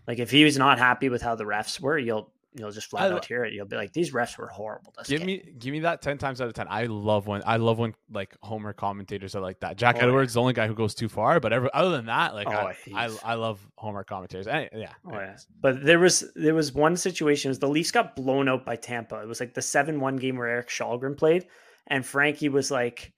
Like 0.04 0.18
if 0.18 0.32
he 0.32 0.42
was 0.42 0.58
not 0.58 0.80
happy 0.80 1.08
with 1.10 1.22
how 1.22 1.36
the 1.36 1.44
refs 1.44 1.78
were, 1.78 1.96
you'll 1.96 2.32
you'll 2.54 2.70
just 2.70 2.88
flat 2.88 3.10
I, 3.10 3.14
out 3.14 3.24
hear 3.24 3.44
it. 3.44 3.52
You'll 3.52 3.66
be 3.66 3.76
like, 3.76 3.92
"These 3.92 4.12
refs 4.12 4.36
were 4.36 4.48
horrible." 4.48 4.92
give 5.04 5.20
game. 5.20 5.26
me, 5.26 5.52
give 5.58 5.72
me 5.72 5.80
that 5.80 6.02
ten 6.02 6.18
times 6.18 6.40
out 6.40 6.48
of 6.48 6.54
ten. 6.54 6.66
I 6.68 6.84
love 6.84 7.26
when 7.26 7.42
I 7.46 7.56
love 7.56 7.78
when 7.78 7.94
like 8.10 8.36
Homer 8.42 8.72
commentators 8.72 9.34
are 9.34 9.40
like 9.40 9.60
that. 9.60 9.76
Jack 9.76 9.96
oh, 9.96 10.06
Edwards, 10.06 10.32
yeah. 10.32 10.34
the 10.34 10.40
only 10.40 10.52
guy 10.52 10.66
who 10.66 10.74
goes 10.74 10.94
too 10.94 11.08
far, 11.08 11.40
but 11.40 11.52
every, 11.52 11.70
other 11.72 11.90
than 11.90 12.06
that, 12.06 12.34
like 12.34 12.48
oh, 12.48 12.52
I, 12.52 12.76
I, 12.94 13.10
I, 13.24 13.34
love 13.34 13.66
Homer 13.76 14.04
commentators. 14.04 14.46
yeah, 14.46 14.92
oh, 15.06 15.12
yeah. 15.12 15.36
But 15.60 15.84
there 15.84 15.98
was 15.98 16.24
there 16.34 16.54
was 16.54 16.72
one 16.72 16.96
situation. 16.96 17.48
Was 17.48 17.58
the 17.58 17.68
Leafs 17.68 17.90
got 17.90 18.16
blown 18.16 18.48
out 18.48 18.64
by 18.64 18.76
Tampa. 18.76 19.20
It 19.22 19.28
was 19.28 19.40
like 19.40 19.54
the 19.54 19.62
seven 19.62 20.00
one 20.00 20.16
game 20.16 20.36
where 20.36 20.48
Erik 20.48 20.68
Källgren 20.68 21.16
played, 21.16 21.46
and 21.86 22.04
Frankie 22.04 22.48
was 22.48 22.70
like. 22.70 23.12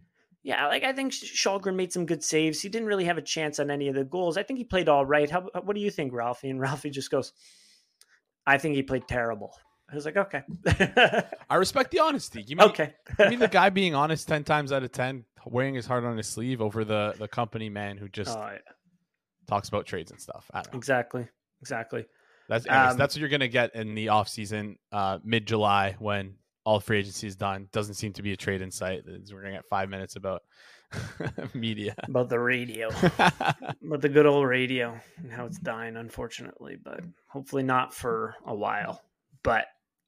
Yeah, 0.47 0.66
like 0.66 0.85
I 0.85 0.92
think 0.92 1.14
Källgren 1.14 1.75
made 1.75 1.90
some 1.90 2.05
good 2.05 2.23
saves. 2.23 2.61
He 2.61 2.68
didn't 2.68 2.87
really 2.87 3.07
have 3.07 3.16
a 3.16 3.23
chance 3.23 3.59
on 3.59 3.70
any 3.70 3.88
of 3.88 3.94
the 3.94 4.05
goals. 4.05 4.37
I 4.37 4.42
think 4.42 4.59
he 4.59 4.64
played 4.64 4.90
all 4.90 5.07
right. 5.07 5.31
How, 5.31 5.49
what 5.62 5.75
do 5.75 5.81
you 5.81 5.90
think, 5.90 6.12
Ralphie? 6.12 6.51
And 6.51 6.61
Ralphie 6.61 6.90
just 6.90 7.11
goes, 7.11 7.33
I 8.46 8.59
think 8.59 8.74
he 8.74 8.83
played 8.83 9.09
terrible. 9.09 9.54
I 9.90 9.94
was 9.94 10.04
like, 10.04 10.16
okay. 10.16 10.42
I 11.50 11.57
respect 11.57 11.90
the 11.90 12.00
honesty. 12.00 12.42
Give 12.42 12.59
me, 12.59 12.64
okay. 12.64 12.94
I 13.18 13.28
mean, 13.28 13.38
the 13.38 13.48
guy 13.48 13.70
being 13.70 13.94
honest 13.94 14.26
ten 14.26 14.44
times 14.44 14.72
out 14.72 14.83
of 14.83 14.92
ten, 14.92 15.24
wearing 15.46 15.74
his 15.74 15.87
heart 15.87 16.04
on 16.04 16.16
his 16.16 16.26
sleeve 16.26 16.61
over 16.61 16.85
the 16.85 17.14
the 17.18 17.28
company 17.28 17.68
man 17.68 17.96
who 17.96 18.09
just 18.09 18.37
oh, 18.37 18.50
yeah. 18.52 18.59
talks 19.46 19.68
about 19.68 19.87
trades 19.87 20.11
and 20.11 20.20
stuff. 20.20 20.50
Exactly. 20.72 21.28
Exactly. 21.61 22.07
That's 22.48 22.66
um, 22.68 22.96
that's 22.96 23.14
what 23.14 23.20
you're 23.20 23.28
gonna 23.28 23.48
get 23.48 23.74
in 23.74 23.94
the 23.94 24.09
off 24.11 24.28
season, 24.28 24.78
uh, 24.92 25.18
mid 25.24 25.46
July 25.46 25.96
when 25.98 26.35
all 26.64 26.80
free 26.80 26.98
agency 26.98 27.26
is 27.26 27.37
done. 27.37 27.68
Doesn't 27.72 27.94
seem 27.94 28.12
to 28.14 28.22
be 28.22 28.33
a 28.33 28.37
trade 28.37 28.62
in 28.62 28.70
sight. 28.70 29.02
We're 29.07 29.42
gonna 29.42 29.54
get 29.54 29.66
five 29.70 29.88
minutes 29.88 30.16
about 30.16 30.42
media 31.54 31.94
about 32.04 32.28
the 32.28 32.38
radio 32.38 32.88
about 33.18 34.00
the 34.00 34.09
good 34.09 34.26
old 34.26 34.46
radio 34.46 34.98
and 35.18 35.33
how 35.33 35.44
it's 35.44 35.59
dying 35.59 35.96
unfortunately 35.96 36.76
but 36.83 37.00
hopefully 37.26 37.62
not 37.62 37.94
for 37.94 38.35
a 38.46 38.54
while 38.54 39.02
but 39.42 39.66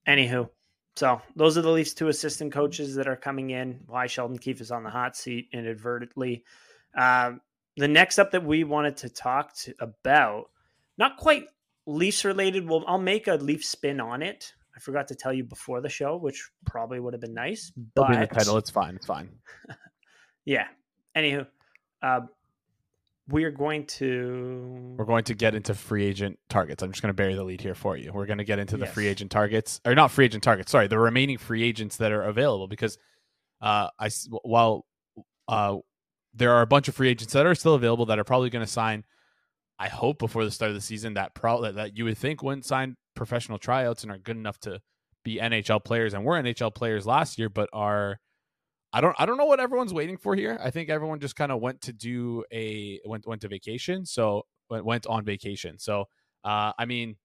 anywho 0.08 0.48
so 0.96 1.20
those 1.34 1.58
are 1.58 1.62
the 1.62 1.70
leafs 1.70 1.94
two 1.94 2.08
assistant 2.08 2.52
coaches 2.52 2.94
that 2.94 3.08
are 3.08 3.16
coming 3.16 3.50
in 3.50 3.80
why 3.86 4.06
sheldon 4.06 4.38
keefe 4.38 4.60
is 4.60 4.70
on 4.70 4.82
the 4.82 4.90
hot 4.90 5.16
seat 5.16 5.48
inadvertently 5.52 6.44
um, 6.96 7.40
the 7.76 7.88
next 7.88 8.18
up 8.18 8.30
that 8.30 8.44
we 8.44 8.64
wanted 8.64 8.96
to 8.96 9.08
talk 9.08 9.54
to, 9.54 9.74
about 9.80 10.46
not 10.96 11.16
quite 11.16 11.46
leafs 11.86 12.24
related 12.24 12.68
well 12.68 12.84
i'll 12.86 12.98
make 12.98 13.28
a 13.28 13.34
leaf 13.34 13.64
spin 13.64 14.00
on 14.00 14.22
it 14.22 14.52
I 14.76 14.78
forgot 14.78 15.08
to 15.08 15.14
tell 15.14 15.32
you 15.32 15.42
before 15.42 15.80
the 15.80 15.88
show, 15.88 16.16
which 16.16 16.50
probably 16.66 17.00
would 17.00 17.14
have 17.14 17.20
been 17.20 17.32
nice. 17.32 17.72
But 17.94 18.12
in 18.12 18.20
the 18.20 18.26
title, 18.26 18.58
it's 18.58 18.68
fine. 18.68 18.96
It's 18.96 19.06
fine. 19.06 19.30
Yeah. 20.46 20.68
Anywho, 21.14 21.46
uh, 22.02 22.20
we 23.28 23.44
are 23.44 23.50
going 23.50 23.86
to 23.86 24.94
we're 24.96 25.04
going 25.04 25.24
to 25.24 25.34
get 25.34 25.54
into 25.54 25.74
free 25.74 26.04
agent 26.06 26.38
targets. 26.48 26.82
I'm 26.82 26.92
just 26.92 27.02
going 27.02 27.10
to 27.10 27.14
bury 27.14 27.34
the 27.34 27.44
lead 27.44 27.60
here 27.60 27.74
for 27.74 27.96
you. 27.96 28.12
We're 28.12 28.26
going 28.26 28.38
to 28.38 28.44
get 28.44 28.58
into 28.58 28.76
the 28.76 28.84
yes. 28.84 28.94
free 28.94 29.08
agent 29.08 29.30
targets, 29.30 29.80
or 29.84 29.94
not 29.94 30.10
free 30.10 30.26
agent 30.26 30.44
targets. 30.44 30.70
Sorry, 30.70 30.86
the 30.86 30.98
remaining 30.98 31.36
free 31.36 31.62
agents 31.62 31.96
that 31.96 32.12
are 32.12 32.22
available 32.22 32.68
because 32.68 32.96
uh, 33.60 33.88
I 33.98 34.10
while 34.42 34.86
uh, 35.48 35.78
there 36.32 36.52
are 36.52 36.62
a 36.62 36.66
bunch 36.66 36.86
of 36.88 36.94
free 36.94 37.08
agents 37.08 37.32
that 37.32 37.46
are 37.46 37.54
still 37.54 37.74
available 37.74 38.06
that 38.06 38.18
are 38.18 38.24
probably 38.24 38.50
going 38.50 38.64
to 38.64 38.70
sign. 38.70 39.04
I 39.78 39.88
hope 39.88 40.18
before 40.18 40.44
the 40.44 40.50
start 40.50 40.70
of 40.70 40.74
the 40.74 40.80
season 40.80 41.14
that 41.14 41.32
that 41.34 41.92
you 41.96 42.04
would 42.04 42.16
think 42.16 42.42
wouldn't 42.42 42.64
sign 42.64 42.96
professional 43.14 43.58
tryouts 43.58 44.04
and 44.04 44.12
are 44.12 44.18
good 44.18 44.36
enough 44.36 44.58
to 44.60 44.80
be 45.24 45.38
NHL 45.38 45.84
players 45.84 46.14
and 46.14 46.24
were 46.24 46.40
NHL 46.40 46.74
players 46.74 47.04
last 47.04 47.38
year, 47.38 47.48
but 47.48 47.68
are 47.72 48.20
I 48.96 49.02
don't 49.02 49.14
I 49.18 49.26
don't 49.26 49.36
know 49.36 49.44
what 49.44 49.60
everyone's 49.60 49.92
waiting 49.92 50.16
for 50.16 50.34
here. 50.34 50.58
I 50.58 50.70
think 50.70 50.88
everyone 50.88 51.20
just 51.20 51.36
kind 51.36 51.52
of 51.52 51.60
went 51.60 51.82
to 51.82 51.92
do 51.92 52.44
a 52.50 52.98
went 53.04 53.26
went 53.26 53.42
to 53.42 53.48
vacation, 53.48 54.06
so 54.06 54.46
went 54.70 54.86
went 54.86 55.06
on 55.06 55.22
vacation. 55.22 55.78
So 55.78 56.06
uh, 56.44 56.72
I 56.78 56.86
mean, 56.86 57.16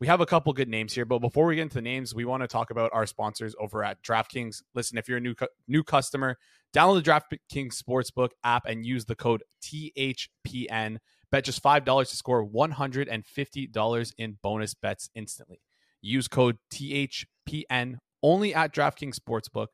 we 0.00 0.06
have 0.06 0.22
a 0.22 0.26
couple 0.26 0.54
good 0.54 0.70
names 0.70 0.94
here, 0.94 1.04
but 1.04 1.18
before 1.18 1.44
we 1.44 1.56
get 1.56 1.62
into 1.64 1.74
the 1.74 1.82
names, 1.82 2.14
we 2.14 2.24
want 2.24 2.44
to 2.44 2.46
talk 2.46 2.70
about 2.70 2.90
our 2.94 3.04
sponsors 3.04 3.54
over 3.60 3.84
at 3.84 4.02
DraftKings. 4.02 4.62
Listen, 4.74 4.96
if 4.96 5.06
you're 5.06 5.18
a 5.18 5.20
new 5.20 5.34
cu- 5.34 5.48
new 5.66 5.84
customer, 5.84 6.38
download 6.74 7.04
the 7.04 7.10
DraftKings 7.10 7.78
Sportsbook 7.78 8.30
app 8.42 8.64
and 8.64 8.86
use 8.86 9.04
the 9.04 9.14
code 9.14 9.42
THPN. 9.62 10.96
Bet 11.30 11.44
just 11.44 11.60
five 11.60 11.84
dollars 11.84 12.08
to 12.08 12.16
score 12.16 12.42
one 12.42 12.70
hundred 12.70 13.06
and 13.06 13.26
fifty 13.26 13.66
dollars 13.66 14.14
in 14.16 14.38
bonus 14.42 14.72
bets 14.72 15.10
instantly. 15.14 15.60
Use 16.00 16.26
code 16.26 16.56
THPN 16.72 17.98
only 18.22 18.54
at 18.54 18.72
DraftKings 18.72 19.18
Sportsbook. 19.18 19.66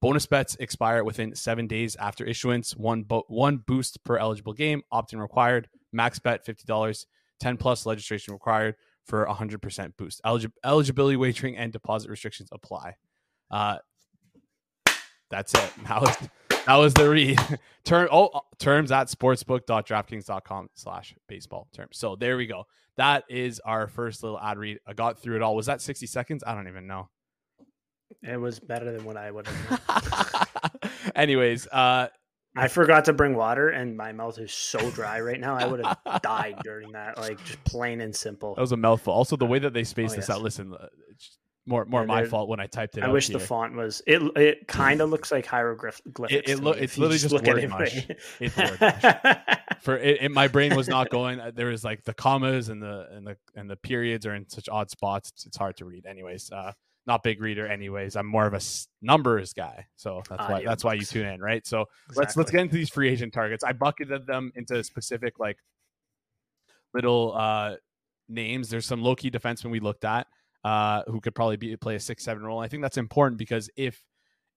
Bonus 0.00 0.26
bets 0.26 0.56
expire 0.60 1.04
within 1.04 1.34
seven 1.34 1.66
days 1.66 1.96
after 1.96 2.24
issuance. 2.24 2.76
One, 2.76 3.02
bo- 3.02 3.24
one 3.28 3.58
boost 3.58 4.02
per 4.04 4.16
eligible 4.16 4.52
game. 4.52 4.82
Opt 4.90 5.12
in 5.12 5.20
required. 5.20 5.68
Max 5.92 6.18
bet 6.18 6.44
$50. 6.44 7.06
10 7.40 7.56
plus 7.56 7.86
registration 7.86 8.32
required 8.34 8.74
for 9.06 9.26
100% 9.26 9.96
boost. 9.96 10.20
Elig- 10.24 10.52
eligibility 10.64 11.16
wagering 11.16 11.56
and 11.56 11.72
deposit 11.72 12.10
restrictions 12.10 12.48
apply. 12.52 12.96
Uh, 13.50 13.78
that's 15.30 15.54
it. 15.54 15.72
That 15.86 16.00
was 16.00 16.16
that 16.66 16.76
was 16.76 16.94
the 16.94 17.08
read. 17.08 17.38
Term 17.84 18.08
oh 18.12 18.42
terms 18.58 18.92
at 18.92 19.06
sportsbook.draftkings.com 19.08 20.68
slash 20.74 21.14
baseball 21.26 21.68
terms. 21.72 21.96
So 21.96 22.14
there 22.16 22.36
we 22.36 22.46
go. 22.46 22.64
That 22.98 23.24
is 23.30 23.58
our 23.60 23.86
first 23.86 24.22
little 24.22 24.38
ad 24.38 24.58
read. 24.58 24.80
I 24.86 24.92
got 24.92 25.18
through 25.18 25.36
it 25.36 25.42
all. 25.42 25.56
Was 25.56 25.66
that 25.66 25.80
60 25.80 26.06
seconds? 26.06 26.44
I 26.46 26.54
don't 26.54 26.68
even 26.68 26.86
know. 26.86 27.08
It 28.22 28.38
was 28.38 28.58
better 28.58 28.92
than 28.92 29.04
what 29.04 29.16
I 29.16 29.30
would 29.30 29.46
have. 29.46 30.48
Anyways, 31.14 31.66
uh 31.68 32.08
I 32.58 32.68
forgot 32.68 33.04
to 33.06 33.12
bring 33.12 33.34
water, 33.34 33.68
and 33.70 33.96
my 33.96 34.12
mouth 34.12 34.38
is 34.38 34.52
so 34.52 34.90
dry 34.90 35.20
right 35.20 35.40
now. 35.40 35.56
I 35.56 35.66
would 35.66 35.84
have 35.84 35.98
died 36.22 36.56
during 36.64 36.92
that, 36.92 37.18
like 37.18 37.42
just 37.44 37.62
plain 37.64 38.00
and 38.00 38.14
simple. 38.14 38.54
that 38.54 38.60
was 38.60 38.72
a 38.72 38.76
mouthful. 38.76 39.12
Also, 39.12 39.36
the 39.36 39.46
way 39.46 39.58
that 39.58 39.72
they 39.72 39.84
spaced 39.84 40.14
Oh, 40.14 40.16
this 40.16 40.28
yes. 40.28 40.36
out. 40.36 40.42
Listen, 40.42 40.74
uh, 40.74 40.88
it's 41.10 41.38
more 41.66 41.84
more 41.84 42.06
my 42.06 42.24
fault 42.24 42.48
when 42.48 42.60
I 42.60 42.66
typed 42.66 42.96
it. 42.96 43.04
I 43.04 43.08
wish 43.08 43.28
the 43.28 43.38
font 43.38 43.74
was 43.74 44.00
it. 44.06 44.22
It 44.36 44.66
kind 44.68 45.00
of 45.02 45.10
looks 45.10 45.30
like 45.30 45.44
hieroglyphics. 45.46 46.02
It- 46.30 46.48
it 46.48 46.62
me, 46.62 46.70
it's 46.72 46.96
literally 46.98 47.18
just 47.18 47.32
look 47.34 47.46
at 47.46 47.54
word 47.54 47.64
it 47.64 47.68
mush. 47.70 48.06
It's 48.40 48.56
word 48.56 49.38
for 49.80 49.96
it, 49.98 50.22
it, 50.22 50.30
my 50.32 50.48
brain 50.48 50.74
was 50.74 50.88
not 50.88 51.10
going 51.10 51.38
uh, 51.40 51.52
there 51.54 51.66
was 51.66 51.84
like 51.84 52.02
the 52.04 52.14
commas 52.14 52.68
and 52.70 52.82
the 52.82 53.06
and 53.12 53.26
the 53.26 53.36
and 53.54 53.68
the 53.70 53.76
periods 53.76 54.26
are 54.26 54.34
in 54.34 54.48
such 54.48 54.68
odd 54.68 54.90
spots 54.90 55.30
it's, 55.30 55.46
it's 55.46 55.56
hard 55.56 55.76
to 55.76 55.84
read 55.84 56.04
anyways 56.06 56.50
uh 56.50 56.72
not 57.08 57.24
big 57.24 57.40
reader 57.40 57.66
anyways. 57.66 58.14
I'm 58.14 58.26
more 58.26 58.46
of 58.46 58.54
a 58.54 58.60
numbers 59.02 59.52
guy. 59.52 59.86
So 59.96 60.22
that's 60.28 60.42
Ah, 60.42 60.50
why 60.52 60.60
yeah, 60.60 60.68
that's 60.68 60.84
why 60.84 60.94
you 60.94 61.00
tune 61.04 61.26
in 61.26 61.40
right? 61.40 61.66
So 61.66 61.86
let's 62.14 62.36
let's 62.36 62.50
get 62.52 62.60
into 62.60 62.76
these 62.76 62.90
free 62.90 63.08
agent 63.08 63.32
targets. 63.32 63.64
I 63.64 63.72
bucketed 63.72 64.26
them 64.26 64.52
into 64.54 64.84
specific 64.84 65.40
like 65.40 65.56
little 66.94 67.34
uh 67.36 67.76
names. 68.28 68.68
There's 68.68 68.86
some 68.86 69.02
low-key 69.02 69.30
defensemen 69.30 69.70
we 69.70 69.80
looked 69.80 70.04
at 70.04 70.26
uh 70.64 71.02
who 71.08 71.20
could 71.20 71.34
probably 71.34 71.56
be 71.56 71.76
play 71.76 71.96
a 71.96 72.00
six 72.00 72.22
seven 72.22 72.44
role. 72.44 72.60
I 72.60 72.68
think 72.68 72.82
that's 72.82 72.98
important 72.98 73.38
because 73.38 73.68
if 73.76 74.00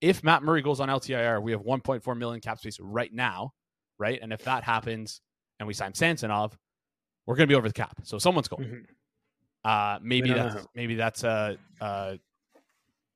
if 0.01 0.23
matt 0.23 0.43
murray 0.43 0.61
goes 0.61 0.79
on 0.79 0.89
ltir 0.89 1.41
we 1.41 1.51
have 1.51 1.61
1.4 1.61 2.17
million 2.17 2.41
cap 2.41 2.59
space 2.59 2.79
right 2.79 3.13
now 3.13 3.53
right? 3.99 4.19
And 4.21 4.33
if 4.33 4.43
that 4.45 4.63
happens 4.63 5.21
and 5.59 5.67
we 5.67 5.75
sign 5.75 5.93
Samsonov, 5.93 6.57
we're 7.27 7.35
going 7.35 7.47
to 7.47 7.51
be 7.51 7.55
over 7.55 7.67
the 7.67 7.73
cap. 7.73 7.99
So 8.03 8.17
someone's 8.17 8.47
going. 8.47 8.63
Mhm. 8.63 8.85
Uh, 9.63 9.99
maybe 10.01 10.29
don't 10.29 10.37
know 10.37 10.49
that's 10.49 10.67
maybe 10.73 10.95
that's 10.95 11.23
a, 11.23 11.55
uh, 11.79 12.15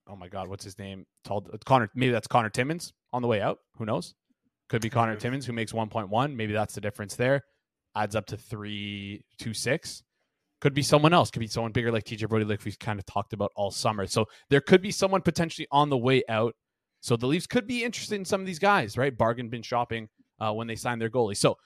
oh 0.08 0.16
my 0.16 0.28
God, 0.28 0.48
what's 0.48 0.64
his 0.64 0.78
name? 0.78 1.06
Told 1.24 1.50
Connor. 1.66 1.90
Maybe 1.96 2.12
that's 2.12 2.28
Connor 2.28 2.50
Timmins 2.50 2.94
on 3.14 3.22
the 3.22 3.28
way 3.28 3.42
out. 3.42 3.60
Who 3.78 3.86
knows? 3.86 4.16
Could 4.70 4.82
be 4.82 4.90
Connor. 4.90 5.16
Timmins 5.16 5.46
who 5.46 5.54
makes 5.54 5.72
1.1. 5.72 6.36
Maybe 6.36 6.54
that's 6.54 6.76
the 6.76 6.82
difference 6.82 7.16
there. 7.16 7.44
Adds 7.96 8.16
up 8.16 8.26
to 8.28 8.38
three 8.38 9.24
two 9.38 9.54
six. 9.54 10.04
Could 10.62 10.74
be 10.74 10.82
someone 10.82 11.14
else. 11.14 11.32
Could 11.32 11.40
be 11.40 11.48
someone 11.48 11.72
bigger 11.72 11.92
like 11.92 12.04
TJ 12.04 12.28
Brodie, 12.28 12.46
like 12.46 12.66
we've 12.66 12.80
kind 12.80 13.00
of 13.00 13.06
talked 13.06 13.34
about 13.34 13.52
all 13.56 13.72
summer. 13.72 14.06
So 14.08 14.26
there 14.50 14.62
could 14.62 14.82
be 14.82 14.92
someone 14.92 15.22
potentially 15.22 15.68
on 15.72 15.90
the 15.90 15.98
way 15.98 16.24
out. 16.28 16.56
So 17.02 17.16
the 17.16 17.28
Leafs 17.28 17.48
could 17.48 17.68
be 17.68 17.84
interested 17.84 18.16
in 18.16 18.26
some 18.26 18.42
of 18.42 18.48
these 18.48 18.60
guys, 18.60 18.98
right? 18.98 19.16
Bargain 19.16 19.50
bin 19.50 19.62
shopping 19.62 20.10
uh, 20.40 20.52
when 20.54 20.68
they 20.68 20.76
sign 20.76 21.00
their 21.00 21.10
goalie. 21.10 21.38
So 21.38 21.58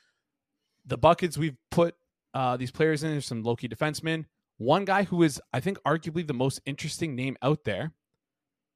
the 0.86 0.98
buckets 0.98 1.38
we've 1.38 1.56
put 1.72 1.96
uh, 2.34 2.58
these 2.58 2.72
players 2.72 3.04
in, 3.04 3.12
there's 3.12 3.26
some 3.26 3.44
low 3.44 3.56
key 3.56 3.70
defensemen. 3.70 4.26
One 4.58 4.86
guy 4.86 5.04
who 5.04 5.24
is, 5.24 5.42
I 5.54 5.62
think, 5.62 5.82
arguably 5.84 6.28
the 6.28 6.34
most 6.34 6.60
interesting 6.66 7.16
name 7.16 7.38
out 7.42 7.64
there. 7.64 7.94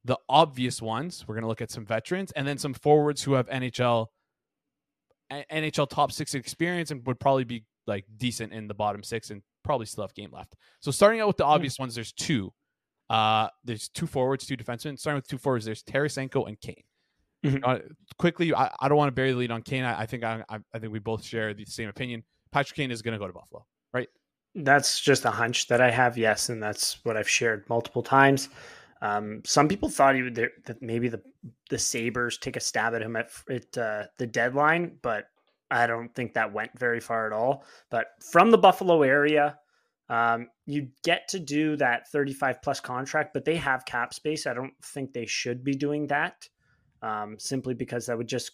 The 0.04 0.18
obvious 0.28 0.82
ones, 0.82 1.24
we're 1.26 1.34
going 1.34 1.42
to 1.42 1.48
look 1.48 1.62
at 1.62 1.70
some 1.70 1.86
veterans 1.86 2.30
and 2.32 2.46
then 2.46 2.58
some 2.58 2.74
forwards 2.74 3.22
who 3.22 3.32
have 3.34 3.48
NHL 3.48 4.08
NHL 5.32 5.88
top 5.88 6.12
six 6.12 6.34
experience 6.34 6.90
and 6.90 7.06
would 7.06 7.18
probably 7.18 7.44
be 7.44 7.64
like 7.86 8.04
decent 8.16 8.52
in 8.52 8.68
the 8.68 8.74
bottom 8.74 9.02
six 9.02 9.30
and 9.30 9.42
probably 9.62 9.86
still 9.86 10.04
have 10.04 10.14
game 10.14 10.30
left. 10.32 10.54
So 10.80 10.90
starting 10.90 11.20
out 11.20 11.26
with 11.26 11.38
the 11.38 11.44
obvious 11.44 11.78
ones, 11.78 11.94
there's 11.94 12.12
two. 12.12 12.52
Uh, 13.10 13.48
there's 13.64 13.88
two 13.88 14.06
forwards, 14.06 14.46
two 14.46 14.56
defensemen. 14.56 14.98
Starting 14.98 15.16
with 15.16 15.28
two 15.28 15.38
forwards, 15.38 15.64
there's 15.64 15.82
Tarasenko 15.82 16.48
and 16.48 16.60
Kane. 16.60 16.82
Mhm. 17.44 17.60
Uh, 17.62 17.78
quickly, 18.18 18.54
I, 18.54 18.70
I 18.80 18.88
don't 18.88 18.96
want 18.96 19.08
to 19.08 19.12
bury 19.12 19.32
the 19.32 19.38
lead 19.38 19.50
on 19.50 19.62
Kane. 19.62 19.84
I, 19.84 20.00
I 20.00 20.06
think 20.06 20.24
I 20.24 20.42
I 20.48 20.78
think 20.78 20.92
we 20.92 20.98
both 20.98 21.24
share 21.24 21.52
the 21.52 21.66
same 21.66 21.88
opinion. 21.88 22.24
Patrick 22.52 22.76
Kane 22.76 22.90
is 22.90 23.02
going 23.02 23.12
to 23.12 23.18
go 23.18 23.26
to 23.26 23.32
Buffalo. 23.32 23.66
Right? 23.92 24.08
That's 24.54 25.00
just 25.00 25.24
a 25.24 25.30
hunch 25.30 25.66
that 25.68 25.80
I 25.80 25.90
have, 25.90 26.16
yes, 26.16 26.48
and 26.48 26.62
that's 26.62 27.04
what 27.04 27.16
I've 27.16 27.28
shared 27.28 27.68
multiple 27.68 28.02
times. 28.02 28.48
Um, 29.04 29.42
some 29.44 29.68
people 29.68 29.90
thought 29.90 30.14
he 30.14 30.22
would 30.22 30.34
that 30.34 30.80
maybe 30.80 31.08
the 31.08 31.20
the 31.68 31.78
Sabres 31.78 32.38
take 32.38 32.56
a 32.56 32.60
stab 32.60 32.94
at 32.94 33.02
him 33.02 33.16
at, 33.16 33.30
at 33.50 33.78
uh, 33.78 34.04
the 34.16 34.26
deadline, 34.26 34.96
but 35.02 35.26
I 35.70 35.86
don't 35.86 36.14
think 36.14 36.32
that 36.34 36.54
went 36.54 36.70
very 36.78 37.00
far 37.00 37.26
at 37.26 37.32
all. 37.32 37.64
But 37.90 38.06
from 38.32 38.50
the 38.50 38.56
Buffalo 38.56 39.02
area, 39.02 39.58
um, 40.08 40.48
you 40.64 40.88
get 41.02 41.28
to 41.28 41.38
do 41.38 41.76
that 41.76 42.08
35 42.08 42.62
plus 42.62 42.80
contract, 42.80 43.34
but 43.34 43.44
they 43.44 43.56
have 43.56 43.84
cap 43.84 44.14
space. 44.14 44.46
I 44.46 44.54
don't 44.54 44.72
think 44.82 45.12
they 45.12 45.26
should 45.26 45.62
be 45.62 45.74
doing 45.74 46.06
that 46.06 46.48
um, 47.02 47.36
simply 47.38 47.74
because 47.74 48.06
that 48.06 48.16
would 48.16 48.28
just 48.28 48.52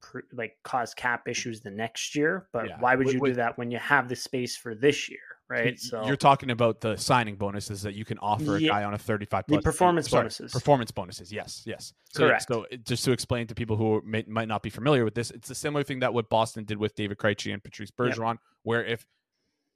cr- 0.00 0.20
like 0.32 0.56
cause 0.62 0.94
cap 0.94 1.28
issues 1.28 1.60
the 1.60 1.70
next 1.70 2.16
year. 2.16 2.48
But 2.52 2.68
Yeah. 2.68 2.76
why 2.80 2.94
would 2.94 3.06
Wait, 3.06 3.14
you 3.14 3.20
wait. 3.20 3.28
do 3.30 3.34
that 3.34 3.58
when 3.58 3.70
you 3.70 3.78
have 3.78 4.08
the 4.08 4.16
space 4.16 4.56
for 4.56 4.74
this 4.74 5.10
year, 5.10 5.29
right? 5.50 5.78
So 5.78 6.06
You're 6.06 6.16
talking 6.16 6.50
about 6.50 6.80
the 6.80 6.96
signing 6.96 7.34
bonuses 7.36 7.82
that 7.82 7.94
you 7.94 8.04
can 8.04 8.18
offer 8.18 8.56
a 8.56 8.60
Yeah. 8.60 8.68
guy 8.70 8.84
on 8.84 8.94
a 8.94 8.98
35 8.98 9.44
The 9.48 9.60
performance 9.60 10.08
sorry, 10.08 10.22
bonuses. 10.22 10.52
Performance 10.52 10.90
bonuses. 10.92 11.32
Yes, 11.32 11.62
yes. 11.66 11.92
So, 12.14 12.26
Correct. 12.26 12.46
So 12.48 12.66
just 12.84 13.04
to 13.04 13.12
explain 13.12 13.46
to 13.48 13.54
people 13.54 13.76
who 13.76 14.00
may, 14.04 14.24
might 14.26 14.48
not 14.48 14.62
be 14.62 14.70
familiar 14.70 15.04
with 15.04 15.14
this, 15.14 15.30
it's 15.30 15.50
a 15.50 15.54
similar 15.54 15.82
thing 15.82 15.98
that 16.00 16.14
what 16.14 16.30
Boston 16.30 16.64
did 16.64 16.78
with 16.78 16.94
David 16.94 17.18
Krejci 17.18 17.52
and 17.52 17.62
Patrice 17.62 17.90
Yep. 17.98 18.14
Bergeron, 18.14 18.36
where 18.62 18.84
if 18.84 19.04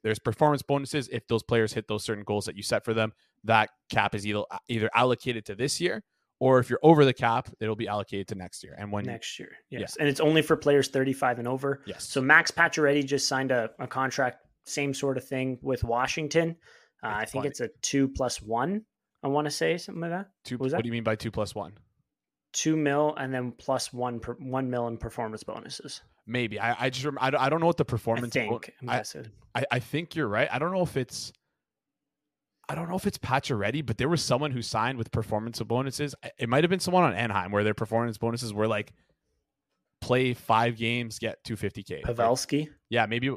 there's 0.04 0.18
performance 0.18 0.62
bonuses, 0.62 1.08
if 1.08 1.26
those 1.26 1.42
players 1.42 1.72
hit 1.72 1.88
those 1.88 2.04
certain 2.04 2.24
goals 2.24 2.44
that 2.46 2.56
you 2.56 2.62
set 2.62 2.84
for 2.84 2.94
them, 2.94 3.12
that 3.44 3.70
cap 3.90 4.14
is 4.14 4.26
either 4.26 4.42
either 4.68 4.90
allocated 4.94 5.44
to 5.46 5.54
this 5.54 5.80
year, 5.80 6.02
or 6.40 6.58
if 6.58 6.68
you're 6.68 6.80
over 6.82 7.04
the 7.06 7.12
cap, 7.14 7.48
it'll 7.60 7.74
be 7.76 7.88
allocated 7.88 8.28
to 8.28 8.34
next 8.34 8.62
year. 8.62 8.74
And 8.78 8.92
when 8.92 9.04
next 9.06 9.38
year. 9.38 9.52
Yes. 9.70 9.96
And 9.96 10.06
it's 10.08 10.20
only 10.20 10.42
for 10.42 10.56
players 10.56 10.88
35 10.88 11.38
and 11.38 11.48
over. 11.48 11.80
yes, 11.86 12.04
So 12.04 12.20
Max 12.20 12.50
Pacioretty 12.50 13.06
just 13.06 13.26
signed 13.28 13.50
a, 13.50 13.70
a 13.78 13.86
contract, 13.86 14.43
same 14.64 14.94
sort 14.94 15.16
of 15.16 15.24
thing 15.24 15.58
with 15.62 15.84
Washington. 15.84 16.56
Uh, 17.02 17.08
I 17.08 17.24
think 17.24 17.42
funny. 17.42 17.48
it's 17.48 17.60
a 17.60 17.68
two 17.82 18.08
plus 18.08 18.40
one. 18.42 18.82
I 19.22 19.28
want 19.28 19.46
to 19.46 19.50
say 19.50 19.76
something 19.78 20.00
like 20.02 20.10
that. 20.10 20.28
two, 20.44 20.56
what 20.56 20.64
was 20.64 20.72
what 20.74 20.82
do 20.82 20.88
you 20.88 20.92
mean 20.92 21.04
by 21.04 21.16
two 21.16 21.30
plus 21.30 21.54
one? 21.54 21.72
Two 22.52 22.76
mil 22.76 23.14
and 23.16 23.32
then 23.34 23.52
plus 23.52 23.92
one 23.92 24.20
per, 24.20 24.34
one 24.34 24.70
mil 24.70 24.86
in 24.88 24.96
performance 24.96 25.42
bonuses. 25.42 26.02
Maybe 26.26 26.58
I, 26.60 26.86
I 26.86 26.90
just 26.90 27.06
I, 27.20 27.30
don't, 27.30 27.40
I 27.42 27.48
don't 27.48 27.60
know 27.60 27.66
what 27.66 27.76
the 27.76 27.84
I 27.84 27.90
performance. 27.90 28.34
bo- 28.34 28.58
think. 28.58 28.72
I'm 28.82 28.90
I- 28.90 29.02
I, 29.56 29.64
I 29.72 29.78
think 29.78 30.16
you're 30.16 30.28
right. 30.28 30.48
I 30.50 30.58
don't 30.58 30.72
know 30.72 30.82
if 30.82 30.96
it's 30.96 31.32
I 32.68 32.74
don't 32.74 32.88
know 32.88 32.96
if 32.96 33.06
it's 33.06 33.18
Pacioretty, 33.18 33.84
but 33.84 33.98
there 33.98 34.08
was 34.08 34.22
someone 34.22 34.50
who 34.50 34.62
signed 34.62 34.96
with 34.96 35.10
performance 35.10 35.60
bonuses. 35.60 36.14
It 36.38 36.48
might 36.48 36.64
have 36.64 36.70
been 36.70 36.80
someone 36.80 37.04
on 37.04 37.12
Anaheim 37.14 37.50
where 37.52 37.62
their 37.64 37.74
performance 37.74 38.16
bonuses 38.18 38.54
were 38.54 38.66
like 38.66 38.92
play 40.00 40.32
five 40.34 40.76
games, 40.76 41.18
get 41.18 41.42
250k. 41.44 42.04
Like, 42.06 42.16
Pavelski. 42.16 42.68
yeah, 42.88 43.06
maybe 43.06 43.34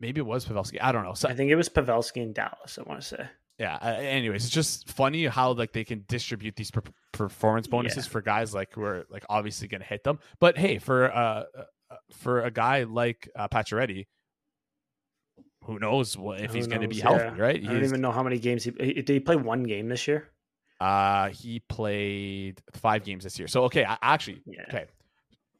maybe 0.00 0.20
it 0.20 0.26
was 0.26 0.44
Pavelski. 0.46 0.78
I 0.80 0.92
don't 0.92 1.04
know. 1.04 1.14
So 1.14 1.28
I 1.28 1.34
think 1.34 1.50
it 1.50 1.56
was 1.56 1.68
Pavelski 1.68 2.18
in 2.22 2.32
Dallas. 2.32 2.78
I 2.78 2.82
want 2.88 3.00
to 3.00 3.06
say. 3.06 3.26
yeah. 3.58 3.78
Uh, 3.80 3.86
anyways, 3.98 4.44
it's 4.44 4.54
just 4.54 4.90
funny 4.90 5.26
how 5.26 5.52
like 5.52 5.72
they 5.72 5.84
can 5.84 6.04
distribute 6.08 6.56
these 6.56 6.70
per- 6.70 6.82
performance 7.12 7.66
bonuses 7.66 8.06
Yeah. 8.06 8.10
for 8.10 8.20
guys 8.22 8.54
like 8.54 8.72
who 8.74 8.82
are 8.82 9.06
like 9.10 9.24
obviously 9.28 9.68
going 9.68 9.80
to 9.80 9.86
hit 9.86 10.04
them. 10.04 10.18
But 10.40 10.58
hey, 10.58 10.78
for 10.78 11.10
uh 11.10 11.44
uh, 11.90 11.96
for 12.12 12.42
a 12.42 12.50
guy 12.50 12.82
like 12.82 13.28
uh, 13.36 13.46
Pacioretty, 13.48 14.06
who 15.64 15.78
knows 15.78 16.16
what, 16.16 16.40
if 16.40 16.50
Who 16.50 16.56
he's 16.56 16.66
going 16.66 16.80
to 16.82 16.88
be 16.88 17.00
healthy, 17.00 17.24
Yeah. 17.24 17.42
right? 17.42 17.62
I 17.62 17.72
don't 17.72 17.84
even 17.84 18.00
know 18.00 18.12
how 18.12 18.22
many 18.22 18.38
games 18.38 18.64
he 18.64 18.72
he- 18.78 18.94
did. 18.94 19.08
He 19.08 19.20
play 19.20 19.36
one 19.36 19.62
game 19.64 19.88
this 19.88 20.06
year. 20.06 20.28
Uh, 20.80 21.30
he 21.30 21.60
played 21.60 22.60
five 22.74 23.02
games 23.04 23.24
this 23.24 23.38
year. 23.38 23.48
So 23.48 23.64
okay, 23.64 23.84
I, 23.84 23.96
actually, 24.02 24.42
Yeah. 24.46 24.64
okay. 24.68 24.86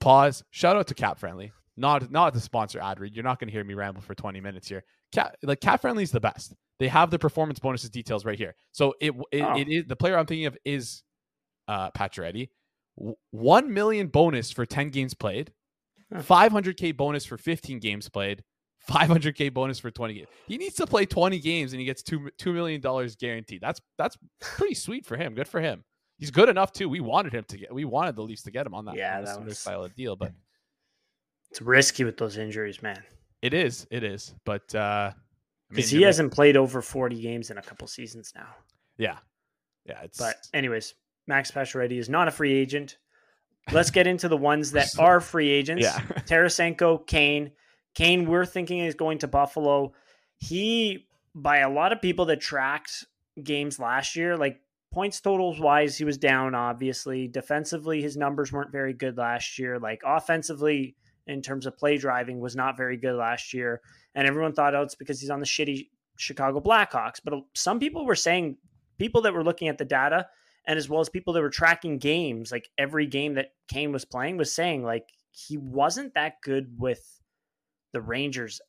Pause. 0.01 0.45
Shout 0.51 0.76
out 0.76 0.87
to 0.89 0.95
Cap 0.95 1.18
Friendly. 1.18 1.53
Not 1.77 2.11
not 2.11 2.33
the 2.33 2.41
sponsor 2.41 2.81
ad 2.81 3.01
read. 3.01 3.14
You're 3.14 3.24
not 3.24 3.39
going 3.39 3.49
to 3.49 3.53
hear 3.53 3.64
me 3.64 3.74
ramble 3.74 4.01
for 4.01 4.14
20 4.14 4.41
minutes 4.41 4.66
here. 4.68 4.83
Cap 5.12 5.37
like 5.43 5.61
cat 5.61 5.81
Friendly 5.81 6.03
is 6.03 6.11
the 6.11 6.20
best. 6.20 6.55
They 6.79 6.89
have 6.89 7.11
the 7.11 7.18
performance 7.18 7.59
bonuses 7.59 7.91
details 7.91 8.24
right 8.24 8.39
here. 8.39 8.55
So 8.72 8.95
it 9.01 9.12
it, 9.33 9.43
Oh. 9.43 9.57
it 9.59 9.68
is 9.68 9.85
the 9.87 9.97
player 9.97 10.18
I'm 10.18 10.27
thinking 10.27 10.47
of 10.47 10.57
is 10.64 11.03
uh 11.68 11.91
Pacioretty. 11.91 12.49
One 13.31 13.74
million 13.74 14.07
bonus 14.09 14.51
for 14.51 14.64
10 14.64 14.89
games 14.89 15.12
played. 15.14 15.53
500k 16.14 16.97
bonus 16.97 17.27
for 17.27 17.37
15 17.37 17.79
games 17.81 18.09
played. 18.09 18.43
500k 18.89 19.53
bonus 19.53 19.79
for 19.81 19.91
20 19.91 20.14
games. 20.14 20.29
He 20.47 20.59
needs 20.59 20.77
to 20.77 20.87
play 20.87 21.05
20 21.07 21.41
games 21.41 21.72
and 21.72 21.81
he 21.81 21.87
gets 21.87 22.03
two 22.03 22.31
two 22.39 22.53
million 22.53 22.81
dollars 22.81 23.16
guaranteed. 23.16 23.61
That's 23.61 23.81
that's 23.99 24.16
pretty 24.41 24.74
sweet 24.87 25.05
for 25.05 25.16
him. 25.16 25.35
Good 25.35 25.49
for 25.49 25.61
him. 25.61 25.85
He's 26.18 26.31
good 26.31 26.49
enough 26.49 26.72
too. 26.72 26.89
We 26.89 27.01
wanted 27.01 27.35
him 27.35 27.45
to 27.49 27.59
get. 27.59 27.74
We 27.74 27.85
wanted 27.85 28.16
the 28.16 28.22
Leafs 28.22 28.43
to 28.45 28.51
get 28.51 28.64
him 28.66 28.72
on 28.74 28.85
that. 28.87 28.95
Yeah, 28.97 29.18
on 29.18 29.24
that 29.24 29.45
was 29.45 29.59
style 29.59 29.85
of 29.85 29.95
deal, 29.95 30.16
but 30.16 30.33
it's 31.51 31.62
risky 31.62 32.05
with 32.05 32.16
those 32.16 32.36
injuries, 32.36 32.82
man. 32.82 33.03
It 33.42 33.55
is. 33.55 33.86
It 33.90 34.05
is. 34.05 34.34
But 34.44 34.74
uh 34.74 35.12
because 35.68 35.90
he 35.90 36.03
hasn't 36.03 36.32
played 36.32 36.57
over 36.57 36.80
40 36.80 37.20
games 37.20 37.51
in 37.51 37.59
a 37.59 37.62
couple 37.62 37.88
seasons 37.88 38.32
now. 38.36 38.49
Yeah, 38.99 39.16
yeah. 39.84 40.01
It's 40.03 40.18
but 40.18 40.36
anyways, 40.55 40.94
Max 41.26 41.51
Pacioretty 41.51 41.99
is 41.99 42.09
not 42.09 42.28
a 42.28 42.30
free 42.30 42.55
agent. 42.55 42.99
Let's 43.72 43.90
get 43.90 44.07
into 44.07 44.28
the 44.28 44.36
ones 44.36 44.70
that 44.72 44.88
are 44.99 45.20
free 45.20 45.51
agents. 45.51 45.82
Yeah, 45.82 45.99
Tarasenko, 46.26 47.07
Kane. 47.07 47.51
Kane, 47.94 48.26
we're 48.26 48.47
thinking 48.47 48.78
is 48.78 48.94
going 48.94 49.18
to 49.18 49.28
Buffalo. 49.28 49.92
He, 50.38 51.09
by 51.34 51.59
a 51.59 51.70
lot 51.70 51.92
of 51.92 52.03
people 52.03 52.26
that 52.26 52.40
tracked 52.40 53.07
games 53.42 53.78
last 53.78 54.16
year, 54.16 54.36
like 54.36 54.61
points 54.92 55.20
totals 55.20 55.59
wise, 55.59 55.97
he 55.97 56.05
was 56.05 56.18
down, 56.18 56.55
obviously. 56.55 57.26
Defensively, 57.26 58.03
his 58.03 58.16
numbers 58.16 58.53
weren't 58.53 58.70
very 58.70 58.92
good 58.92 59.16
last 59.16 59.59
year. 59.59 59.78
Like 59.78 60.03
offensively, 60.05 60.94
in 61.27 61.43
terms 61.43 61.66
of 61.66 61.77
play 61.77 61.99
driving, 61.99 62.41
was 62.41 62.57
not 62.57 62.77
very 62.77 62.97
good 62.97 63.14
last 63.14 63.53
year. 63.53 63.81
And 64.14 64.27
everyone 64.27 64.53
thought, 64.53 64.74
oh, 64.74 64.83
it's 64.83 64.95
because 64.95 65.20
he's 65.20 65.31
on 65.31 65.41
the 65.41 65.47
shitty 65.47 65.89
Chicago 66.16 66.61
Blackhawks. 66.61 67.20
But 67.24 67.35
some 67.55 67.79
people 67.79 68.07
were 68.07 68.14
saying, 68.14 68.57
people 68.99 69.22
that 69.22 69.35
were 69.35 69.45
looking 69.45 69.68
at 69.68 69.79
the 69.79 69.85
data, 69.85 70.27
and 70.66 70.79
as 70.79 70.89
well 70.89 71.01
as 71.01 71.09
people 71.09 71.33
that 71.35 71.43
were 71.43 71.51
tracking 71.51 71.99
games, 71.99 72.51
like 72.51 72.68
every 72.79 73.07
game 73.07 73.35
that 73.35 73.53
Kane 73.68 73.93
was 73.93 74.05
playing, 74.05 74.37
was 74.37 74.53
saying, 74.53 74.83
like, 74.83 75.07
he 75.31 75.59
wasn't 75.59 76.14
that 76.14 76.41
good 76.43 76.77
with 76.79 77.20
the 77.93 78.01
Rangers 78.01 78.61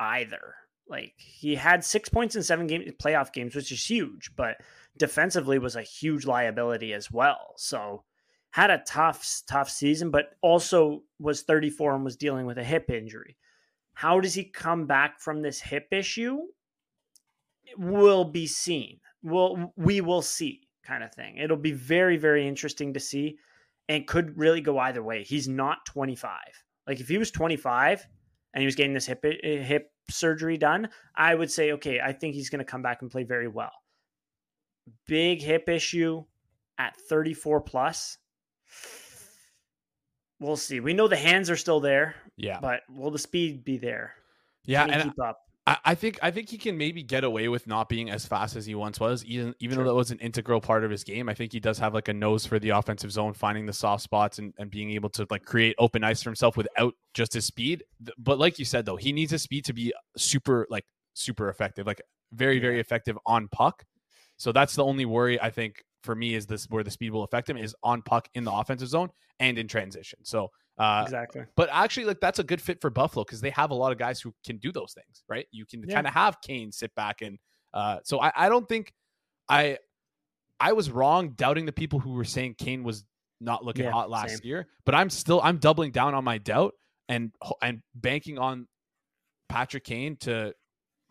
either. 0.00 0.54
Like 0.88 1.14
he 1.16 1.54
had 1.54 1.84
six 1.84 2.08
points 2.08 2.36
in 2.36 2.42
seven 2.42 2.66
game 2.66 2.82
playoff 3.02 3.32
games, 3.32 3.54
which 3.54 3.72
is 3.72 3.88
huge, 3.88 4.30
but 4.36 4.56
defensively 4.98 5.58
was 5.58 5.76
a 5.76 5.82
huge 5.82 6.26
liability 6.26 6.92
as 6.92 7.10
well. 7.10 7.54
So 7.56 8.04
had 8.54 8.70
a 8.70 8.84
tough, 8.86 9.42
tough 9.48 9.68
season, 9.68 10.12
but 10.12 10.36
also 10.40 11.02
was 11.18 11.42
34 11.42 11.96
and 11.96 12.04
was 12.04 12.14
dealing 12.14 12.46
with 12.46 12.56
a 12.56 12.62
hip 12.62 12.88
injury. 12.88 13.36
How 13.94 14.20
does 14.20 14.32
he 14.32 14.44
come 14.44 14.86
back 14.86 15.18
from 15.18 15.42
this 15.42 15.60
hip 15.60 15.88
issue? 15.90 16.38
Will 17.76 18.24
be 18.24 18.46
seen. 18.46 19.00
Will 19.24 19.72
we 19.76 20.00
will 20.00 20.22
see 20.22 20.68
kind 20.86 21.02
of 21.02 21.12
thing. 21.12 21.38
It'll 21.38 21.56
be 21.56 21.72
very, 21.72 22.16
very 22.16 22.46
interesting 22.46 22.94
to 22.94 23.00
see 23.00 23.38
and 23.88 24.06
could 24.06 24.38
really 24.38 24.60
go 24.60 24.78
either 24.78 25.02
way. 25.02 25.24
He's 25.24 25.48
not 25.48 25.84
25. 25.86 26.38
Like 26.86 27.00
if 27.00 27.08
he 27.08 27.18
was 27.18 27.32
25 27.32 28.06
and 28.54 28.62
he 28.62 28.66
was 28.66 28.76
getting 28.76 28.94
this 28.94 29.06
hip 29.06 29.24
eh, 29.24 29.64
hip 29.64 29.90
surgery 30.08 30.58
done, 30.58 30.90
I 31.16 31.34
would 31.34 31.50
say, 31.50 31.72
okay, 31.72 31.98
I 32.00 32.12
think 32.12 32.36
he's 32.36 32.50
going 32.50 32.60
to 32.60 32.64
come 32.64 32.82
back 32.82 33.02
and 33.02 33.10
play 33.10 33.24
very 33.24 33.48
well. 33.48 33.72
Big 35.08 35.42
hip 35.42 35.68
issue 35.68 36.22
at 36.78 36.96
34 37.08 37.60
plus. 37.62 38.18
We'll 40.40 40.56
see. 40.56 40.80
We 40.80 40.94
know 40.94 41.08
the 41.08 41.16
hands 41.16 41.48
are 41.50 41.56
still 41.56 41.80
there. 41.80 42.16
Yeah. 42.36 42.58
But 42.60 42.82
will 42.92 43.10
the 43.10 43.18
speed 43.18 43.64
be 43.64 43.78
there? 43.78 44.14
Yeah. 44.64 44.84
and 44.84 45.04
keep 45.04 45.20
up? 45.20 45.38
I, 45.66 45.78
I 45.84 45.94
think 45.94 46.18
I 46.22 46.30
think 46.30 46.50
he 46.50 46.58
can 46.58 46.76
maybe 46.76 47.02
get 47.02 47.24
away 47.24 47.48
with 47.48 47.66
not 47.66 47.88
being 47.88 48.10
as 48.10 48.26
fast 48.26 48.54
as 48.56 48.66
he 48.66 48.74
once 48.74 49.00
was, 49.00 49.24
even 49.24 49.54
even 49.60 49.78
though 49.78 49.84
that 49.84 49.94
was 49.94 50.10
an 50.10 50.18
integral 50.18 50.60
part 50.60 50.84
of 50.84 50.90
his 50.90 51.04
game. 51.04 51.28
I 51.28 51.34
think 51.34 51.52
he 51.52 51.60
does 51.60 51.78
have 51.78 51.94
like 51.94 52.08
a 52.08 52.12
nose 52.12 52.44
for 52.44 52.58
the 52.58 52.70
offensive 52.70 53.10
zone, 53.10 53.32
finding 53.32 53.64
the 53.64 53.72
soft 53.72 54.02
spots 54.02 54.38
and, 54.38 54.52
and 54.58 54.70
being 54.70 54.90
able 54.90 55.08
to 55.10 55.26
like 55.30 55.44
create 55.44 55.74
open 55.78 56.04
ice 56.04 56.22
for 56.22 56.28
himself 56.28 56.56
without 56.56 56.94
just 57.14 57.32
his 57.32 57.46
speed. 57.46 57.84
But 58.18 58.38
like 58.38 58.58
you 58.58 58.64
said 58.64 58.84
though, 58.84 58.96
he 58.96 59.12
needs 59.12 59.32
his 59.32 59.42
speed 59.42 59.64
to 59.66 59.72
be 59.72 59.94
super 60.16 60.66
like 60.68 60.84
super 61.14 61.48
effective, 61.48 61.86
like 61.86 62.02
very, 62.32 62.58
very 62.58 62.80
effective 62.80 63.18
on 63.26 63.48
puck. 63.48 63.84
So 64.36 64.52
that's 64.52 64.74
the 64.74 64.84
only 64.84 65.06
worry 65.06 65.40
I 65.40 65.50
think 65.50 65.82
for 66.04 66.14
me 66.14 66.34
is 66.34 66.46
this 66.46 66.66
where 66.70 66.84
the 66.84 66.90
speed 66.90 67.10
will 67.10 67.24
affect 67.24 67.48
him 67.48 67.56
is 67.56 67.74
on 67.82 68.02
puck 68.02 68.28
in 68.34 68.44
the 68.44 68.52
offensive 68.52 68.88
zone 68.88 69.10
and 69.40 69.58
in 69.58 69.66
transition. 69.66 70.18
So 70.22 70.50
uh, 70.78 71.02
exactly. 71.04 71.44
But 71.56 71.68
actually, 71.72 72.06
like 72.06 72.20
that's 72.20 72.38
a 72.38 72.44
good 72.44 72.60
fit 72.60 72.80
for 72.80 72.90
Buffalo 72.90 73.24
because 73.24 73.40
they 73.40 73.50
have 73.50 73.70
a 73.70 73.74
lot 73.74 73.92
of 73.92 73.98
guys 73.98 74.20
who 74.20 74.34
can 74.44 74.58
do 74.58 74.72
those 74.72 74.92
things, 74.92 75.22
right? 75.28 75.46
You 75.52 75.66
can 75.66 75.84
yeah. 75.86 75.94
kind 75.94 76.06
of 76.06 76.12
have 76.12 76.40
Kane 76.40 76.72
sit 76.72 76.94
back 76.94 77.22
and 77.22 77.38
uh, 77.72 77.98
so 78.04 78.20
I, 78.20 78.32
I 78.36 78.48
don't 78.48 78.68
think 78.68 78.92
I 79.48 79.78
I 80.60 80.72
was 80.72 80.90
wrong 80.90 81.30
doubting 81.30 81.66
the 81.66 81.72
people 81.72 81.98
who 81.98 82.12
were 82.12 82.24
saying 82.24 82.56
Kane 82.58 82.84
was 82.84 83.04
not 83.40 83.64
looking 83.64 83.84
yeah, 83.84 83.90
hot 83.90 84.10
last 84.10 84.30
same. 84.30 84.40
year, 84.42 84.68
but 84.86 84.94
I'm 84.94 85.10
still 85.10 85.40
I'm 85.42 85.58
doubling 85.58 85.90
down 85.90 86.14
on 86.14 86.24
my 86.24 86.38
doubt 86.38 86.74
and 87.08 87.32
and 87.62 87.80
banking 87.94 88.38
on 88.38 88.66
Patrick 89.48 89.84
Kane 89.84 90.16
to 90.20 90.54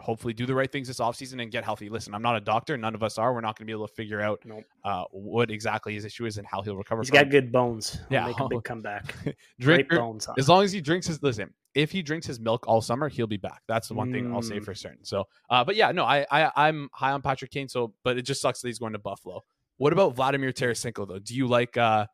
hopefully 0.04 0.34
do 0.34 0.46
the 0.46 0.54
right 0.54 0.70
things 0.70 0.90
this 0.90 1.00
offseason 1.00 1.42
and 1.42 1.50
get 1.50 1.64
healthy. 1.64 1.88
Listen, 1.88 2.14
I'm 2.14 2.22
not 2.22 2.36
a 2.36 2.42
doctor. 2.42 2.78
None 2.78 2.94
of 2.94 3.04
us 3.04 3.18
are. 3.18 3.34
We're 3.34 3.40
not 3.40 3.58
going 3.58 3.66
to 3.66 3.72
be 3.72 3.72
able 3.72 3.88
to 3.88 3.94
figure 3.94 4.20
out 4.20 4.42
nope. 4.44 4.66
uh, 4.84 5.06
what 5.12 5.50
exactly 5.50 5.94
his 5.94 6.04
issue 6.04 6.26
is 6.26 6.38
and 6.38 6.46
how 6.46 6.62
he'll 6.62 6.76
recover. 6.76 7.02
He's 7.02 7.10
got 7.10 7.30
good 7.30 7.54
bones. 7.54 7.94
He'll 8.10 8.20
yeah, 8.20 8.28
make 8.28 8.40
a 8.40 8.50
big 8.50 8.64
comeback. 8.66 9.16
Drink 9.24 9.38
Great 9.88 9.90
bones. 9.90 10.26
Huh? 10.26 10.34
As 10.38 10.50
long 10.50 10.66
as 10.66 10.74
he 10.74 10.82
drinks 10.82 11.08
his 11.08 11.24
listen, 11.24 11.54
if 11.74 11.90
he 11.90 12.02
drinks 12.02 12.28
his 12.28 12.38
milk 12.38 12.66
all 12.68 12.82
summer, 12.82 13.08
he'll 13.08 13.28
be 13.28 13.38
back. 13.38 13.62
That's 13.68 13.88
the 13.88 13.94
one 13.94 14.10
mm. 14.10 14.14
thing 14.14 14.34
I'll 14.34 14.42
say 14.42 14.60
mm. 14.60 14.66
for 14.66 14.76
certain. 14.76 15.06
So, 15.06 15.24
uh, 15.50 15.64
but 15.64 15.78
yeah, 15.78 15.92
no, 15.94 16.04
I, 16.04 16.26
I 16.30 16.52
I'm 16.68 16.90
high 16.92 17.12
on 17.12 17.22
Patrick 17.22 17.52
Kane. 17.52 17.70
So, 17.70 17.94
but 18.04 18.18
it 18.18 18.24
just 18.24 18.42
sucks 18.42 18.62
that 18.62 18.68
he's 18.68 18.80
going 18.80 18.94
to 18.94 19.00
Buffalo. 19.00 19.42
What 19.78 19.94
about 19.94 20.16
Vladimir 20.16 20.52
Tarasenko 20.52 21.08
though? 21.08 21.20
Do 21.20 21.34
you 21.34 21.48
like? 21.48 21.78
uh 21.78 22.08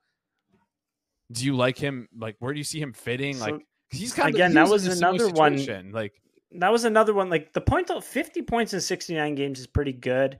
Do 1.32 1.44
you 1.44 1.56
like 1.56 1.80
him? 1.80 2.08
Like, 2.16 2.36
where 2.38 2.54
do 2.54 2.60
you 2.60 2.64
see 2.64 2.80
him 2.80 2.94
fitting? 2.94 3.38
So, 3.38 3.46
like, 3.46 3.66
he's 3.90 4.14
kind 4.14 4.30
of 4.30 4.36
again. 4.36 4.54
That 4.54 4.70
was 4.70 4.86
another 4.86 5.30
one. 5.30 5.92
Like 5.92 6.14
that 6.54 6.72
was 6.72 6.84
another 6.84 7.14
one. 7.14 7.30
Like 7.30 7.54
the 7.54 7.62
point, 7.62 7.90
50 8.04 8.42
points 8.44 8.74
in 8.74 8.82
69 8.82 9.36
games 9.36 9.60
is 9.60 9.68
pretty 9.68 9.94
good. 9.94 10.40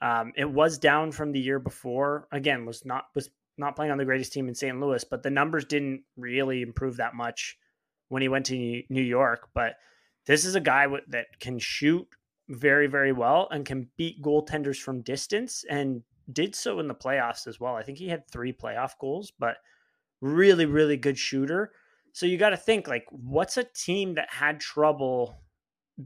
Um, 0.00 0.32
it 0.36 0.50
was 0.50 0.78
down 0.78 1.12
from 1.12 1.32
the 1.32 1.40
year 1.40 1.58
before. 1.58 2.26
Again, 2.32 2.66
was 2.66 2.84
not 2.84 3.06
was 3.14 3.30
not 3.58 3.76
playing 3.76 3.92
on 3.92 3.98
the 3.98 4.04
greatest 4.04 4.32
team 4.32 4.48
in 4.48 4.54
St. 4.54 4.80
Louis, 4.80 5.04
but 5.04 5.22
the 5.22 5.30
numbers 5.30 5.64
didn't 5.64 6.02
really 6.16 6.62
improve 6.62 6.96
that 6.96 7.14
much 7.14 7.56
when 8.08 8.22
he 8.22 8.28
went 8.28 8.46
to 8.46 8.82
New 8.88 9.02
York. 9.02 9.48
But 9.54 9.76
this 10.26 10.44
is 10.44 10.54
a 10.54 10.60
guy 10.60 10.86
that 11.08 11.26
can 11.38 11.58
shoot 11.58 12.06
very, 12.48 12.86
very 12.86 13.12
well 13.12 13.48
and 13.50 13.64
can 13.64 13.88
beat 13.96 14.22
goaltenders 14.22 14.78
from 14.78 15.02
distance 15.02 15.64
and 15.68 16.02
did 16.32 16.54
so 16.54 16.80
in 16.80 16.88
the 16.88 16.94
playoffs 16.94 17.46
as 17.46 17.60
well. 17.60 17.74
I 17.74 17.82
think 17.82 17.98
he 17.98 18.08
had 18.08 18.28
three 18.28 18.52
playoff 18.52 18.92
goals, 19.00 19.32
but 19.38 19.56
really, 20.20 20.66
really 20.66 20.96
good 20.96 21.18
shooter. 21.18 21.72
So 22.12 22.26
you 22.26 22.36
got 22.36 22.50
to 22.50 22.56
think 22.56 22.88
like, 22.88 23.06
what's 23.10 23.56
a 23.56 23.64
team 23.64 24.14
that 24.14 24.30
had 24.30 24.60
trouble 24.60 25.38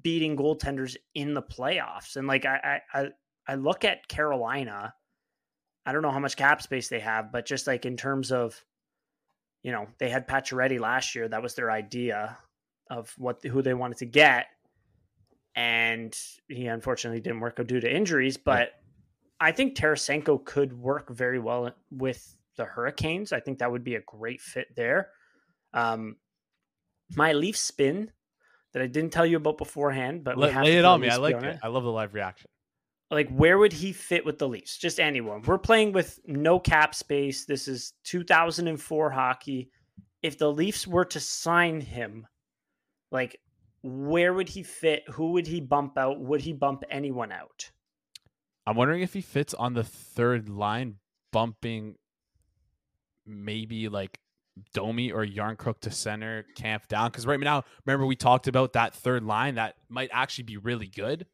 beating 0.02 0.36
goaltenders 0.36 0.96
in 1.14 1.34
the 1.34 1.42
playoffs? 1.42 2.16
And 2.16 2.26
like, 2.28 2.44
I 2.44 2.80
I 2.92 3.09
I 3.46 3.54
look 3.57 3.84
at 3.84 4.09
Carolina. 4.09 4.94
I 5.84 5.92
don't 5.92 6.02
know 6.02 6.11
how 6.11 6.18
much 6.18 6.36
cap 6.36 6.62
space 6.62 6.88
they 6.88 7.00
have, 7.00 7.30
but 7.30 7.46
just 7.46 7.66
like 7.66 7.86
in 7.86 7.96
terms 7.96 8.32
of, 8.32 8.64
you 9.62 9.72
know, 9.72 9.86
they 9.98 10.09
had 10.09 10.28
Pacioretty 10.28 10.80
last 10.80 11.14
year. 11.14 11.28
That 11.28 11.42
was 11.42 11.54
their 11.54 11.70
idea 11.70 12.38
of 12.90 13.12
what 13.18 13.42
who 13.44 13.62
they 13.62 13.74
wanted 13.74 13.98
to 13.98 14.07
get, 14.07 14.46
and 15.54 16.16
he 16.48 16.66
unfortunately 16.66 17.20
didn't 17.20 17.40
work 17.40 17.59
out 17.59 17.66
due 17.66 17.80
to 17.80 17.92
injuries. 17.92 18.36
But 18.36 18.70
I 19.40 19.52
think 19.52 19.76
Tarasenko 19.76 20.44
could 20.44 20.72
work 20.72 21.11
very 21.11 21.38
well 21.38 21.72
with 21.90 22.36
the 22.57 22.64
Hurricanes. 22.64 23.32
I 23.32 23.40
think 23.40 23.59
that 23.59 23.70
would 23.70 23.84
be 23.84 23.96
a 23.96 24.00
great 24.00 24.40
fit 24.40 24.68
there. 24.76 25.11
Um, 25.77 26.16
my 27.14 27.35
Leaf 27.35 27.57
spin 27.57 28.11
that 28.72 28.83
I 28.83 28.87
didn't 28.87 29.11
tell 29.11 29.27
you 29.27 29.37
about 29.37 29.59
beforehand, 29.59 30.24
but 30.24 30.37
lay, 30.37 30.53
lay 30.55 30.79
it 30.79 30.85
on 30.85 31.01
me. 31.01 31.09
I 31.09 31.16
like 31.16 31.41
it. 31.43 31.59
I 31.62 31.68
love 31.68 31.85
the 31.85 31.93
live 31.93 32.14
reaction. 32.14 32.51
Like, 33.11 33.31
where 33.31 33.59
would 33.59 33.72
he 33.72 33.93
fit 33.93 34.24
with 34.24 34.39
the 34.39 34.49
Leafs? 34.49 34.79
Just 34.79 34.99
anyone. 34.99 35.43
We're 35.43 35.59
playing 35.59 35.93
with 35.93 36.18
no 36.27 36.59
cap 36.59 36.95
space. 36.95 37.45
This 37.45 37.68
is 37.68 37.93
2004 38.05 39.11
hockey. 39.11 39.70
If 40.22 40.39
the 40.39 40.51
Leafs 40.51 40.89
were 40.89 41.05
to 41.05 41.20
sign 41.20 41.81
him, 41.81 42.27
like, 43.12 43.39
where 43.83 44.35
would 44.35 44.49
he 44.49 44.64
fit? 44.64 45.05
Who 45.11 45.33
would 45.33 45.47
he 45.47 45.61
bump 45.61 45.97
out? 45.97 46.18
Would 46.18 46.41
he 46.41 46.53
bump 46.53 46.83
anyone 46.91 47.31
out? 47.31 47.70
I'm 48.66 48.74
wondering 48.74 49.03
if 49.03 49.12
he 49.12 49.20
fits 49.20 49.55
on 49.55 49.74
the 49.74 49.85
third 49.85 50.49
line, 50.49 50.97
bumping 51.33 51.95
maybe 53.24 53.89
like 53.89 54.18
Domi 54.72 55.12
or 55.12 55.26
Järnkrok 55.26 55.80
to 55.80 55.90
center, 55.90 56.44
Kampf 56.57 56.88
down. 56.88 57.11
Because 57.11 57.26
right 57.26 57.38
now, 57.38 57.64
remember 57.84 58.07
we 58.07 58.16
talked 58.16 58.48
about 58.48 58.72
that 58.74 58.94
third 58.94 59.22
line 59.22 59.57
that 59.57 59.74
might 59.88 60.11
actually 60.12 60.44
be 60.44 60.57
really 60.57 60.86
good. 60.86 61.26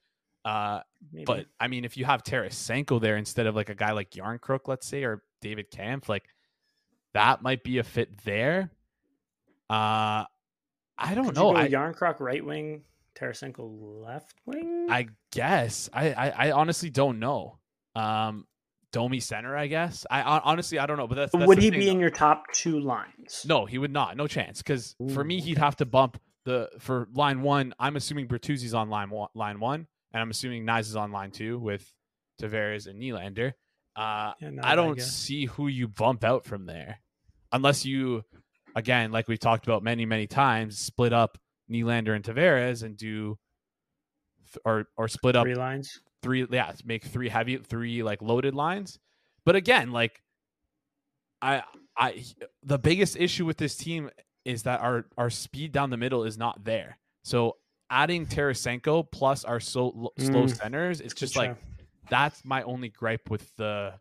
Uh, 0.44 0.80
but 1.24 1.46
I 1.60 1.68
mean, 1.68 1.84
if 1.84 1.96
you 1.96 2.04
have 2.04 2.24
Tarasenko 2.24 3.00
there 3.00 3.16
instead 3.16 3.46
of 3.46 3.54
like 3.54 3.68
a 3.68 3.74
guy 3.74 3.92
like 3.92 4.10
Järnkrok, 4.10 4.66
let's 4.66 4.86
say, 4.86 5.04
or 5.04 5.22
David 5.40 5.70
Kampf, 5.70 6.08
like 6.08 6.24
that 7.14 7.42
might 7.42 7.62
be 7.62 7.78
a 7.78 7.84
fit 7.84 8.24
there. 8.24 8.70
Uh, 9.70 10.24
I 10.98 11.14
don't 11.14 11.26
Could 11.26 11.36
know. 11.36 11.54
I, 11.54 11.68
Järnkrok 11.68 12.18
right 12.20 12.44
wing, 12.44 12.82
Tarasenko 13.14 14.02
left 14.04 14.34
wing. 14.44 14.88
I 14.90 15.08
guess. 15.30 15.88
I, 15.92 16.12
I 16.12 16.28
I 16.30 16.52
honestly 16.52 16.90
don't 16.90 17.18
know. 17.20 17.58
Um, 17.94 18.46
Domi 18.93 19.20
center, 19.20 19.57
I 19.57 19.66
guess. 19.66 20.07
I 20.11 20.22
honestly 20.22 20.78
I 20.78 20.86
don't 20.86 20.97
know, 20.99 21.07
but 21.07 21.14
that's, 21.16 21.32
that's 21.32 21.47
would 21.47 21.59
he 21.59 21.70
be 21.70 21.86
though. 21.86 21.93
in 21.93 22.01
your 22.01 22.11
top 22.11 22.45
two 22.53 22.78
lines? 22.80 23.45
No, 23.47 23.64
he 23.66 23.78
would 23.78 23.93
not. 23.93 24.16
No 24.16 24.26
chance. 24.26 24.59
Because 24.59 24.95
for 25.14 25.24
me, 25.24 25.40
he'd 25.40 25.59
have 25.59 25.76
to 25.76 25.86
bump 25.86 26.20
the 26.45 26.68
for 26.78 27.09
line 27.14 27.43
one, 27.43 27.74
I'm 27.78 27.97
assuming 27.97 28.26
Bertuzzi's 28.28 28.74
on 28.74 28.90
line 28.90 29.11
one, 29.11 29.28
line 29.34 29.61
one, 29.61 29.86
and 30.12 30.20
I'm 30.20 30.30
assuming 30.30 30.66
Knies 30.66 30.80
is 30.82 30.97
on 30.97 31.12
line 31.12 31.30
two 31.30 31.59
with 31.59 31.90
Tavares 32.40 32.86
and 32.86 33.01
Nylander. 33.01 33.53
Uh, 33.95 34.32
Yeah, 34.40 34.51
no, 34.51 34.62
I 34.64 34.74
don't 34.74 34.97
guess. 34.97 35.11
see 35.12 35.47
who 35.47 35.68
you 35.68 35.86
bump 35.86 36.24
out 36.24 36.45
from 36.45 36.66
there, 36.66 36.99
unless 37.53 37.84
you, 37.84 38.24
again, 38.74 39.12
like 39.12 39.28
we've 39.28 39.38
talked 39.38 39.66
about 39.66 39.82
many 39.84 40.05
many 40.05 40.26
times, 40.26 40.78
split 40.78 41.12
up 41.12 41.38
Nylander 41.70 42.14
and 42.16 42.24
Tavares 42.24 42.82
and 42.82 42.97
do, 42.97 43.38
or 44.64 44.86
or 44.97 45.09
split 45.09 45.36
up 45.36 45.45
three 45.45 45.55
lines. 45.55 46.01
Three 46.22 46.46
yeah 46.50 46.72
make 46.84 47.04
three 47.04 47.28
heavy 47.28 47.56
three 47.56 48.02
like 48.02 48.22
loaded 48.22 48.54
lines 48.54 48.98
but 49.44 49.56
again 49.56 49.90
like 49.92 50.22
i 51.40 51.62
i 51.96 52.24
the 52.62 52.78
biggest 52.78 53.16
issue 53.16 53.44
with 53.44 53.56
this 53.56 53.76
team 53.76 54.08
is 54.44 54.62
that 54.62 54.80
our 54.80 55.04
our 55.18 55.30
speed 55.30 55.72
down 55.72 55.90
the 55.90 55.96
middle 55.96 56.24
is 56.24 56.38
not 56.38 56.64
there 56.64 56.98
so 57.24 57.56
adding 57.90 58.26
Tarasenko 58.26 59.06
plus 59.10 59.44
our 59.44 59.60
so, 59.60 60.12
slow 60.18 60.44
Mm. 60.44 60.56
centers 60.56 61.00
it's 61.00 61.12
just 61.14 61.34
Good 61.34 61.40
like 61.40 61.56
that's 62.08 62.44
my 62.44 62.62
only 62.62 62.88
gripe 62.88 63.28
with 63.30 63.54
the 63.56 63.94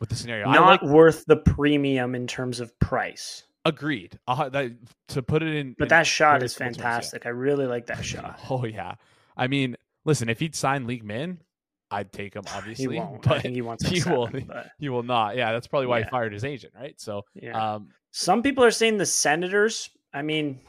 with 0.00 0.08
the 0.08 0.14
scenario 0.16 0.50
not 0.50 0.66
like 0.66 0.82
worth 0.82 1.24
the 1.26 1.36
premium 1.36 2.14
in 2.14 2.26
terms 2.26 2.60
of 2.60 2.76
price. 2.80 3.44
agreed 3.66 4.18
uh, 4.26 4.48
that, 4.48 4.72
to 5.08 5.22
put 5.22 5.42
it 5.42 5.54
in 5.54 5.74
But 5.78 5.84
in 5.84 5.88
that 5.90 6.06
shot 6.06 6.42
is 6.42 6.52
simple 6.54 6.66
terms, 6.74 6.78
yeah. 6.78 6.82
fantastic. 6.84 7.26
I 7.26 7.28
really 7.30 7.66
like 7.66 7.86
that 7.86 8.02
shot. 8.12 8.40
oh 8.48 8.64
yeah 8.64 8.94
i 9.36 9.46
mean 9.46 9.76
listen 10.04 10.28
if 10.28 10.40
he'd 10.40 10.54
signed 10.54 10.86
league 10.86 11.04
min 11.04 11.38
i'd 11.92 12.12
take 12.12 12.34
him 12.34 12.42
obviously. 12.54 12.94
He 12.94 12.98
won't. 13.00 13.26
I 13.26 13.30
but 13.30 13.42
think 13.42 13.54
he 13.54 13.62
wants 13.62 13.86
he 13.88 14.02
will. 14.08 14.28
but 14.46 14.68
He 14.78 14.88
will 14.88 15.02
not. 15.02 15.36
Yeah, 15.36 15.52
that's 15.52 15.66
probably 15.66 15.86
why 15.88 16.02
he 16.02 16.08
fired 16.08 16.32
his 16.32 16.44
agent, 16.44 16.72
right? 16.78 16.98
So, 17.00 17.22
yeah. 17.34 17.74
um, 17.74 17.88
Some 18.12 18.42
people 18.42 18.62
are 18.64 18.70
saying 18.70 18.96
the 18.98 19.06
Senators. 19.06 19.90
I 20.14 20.22
mean, 20.22 20.60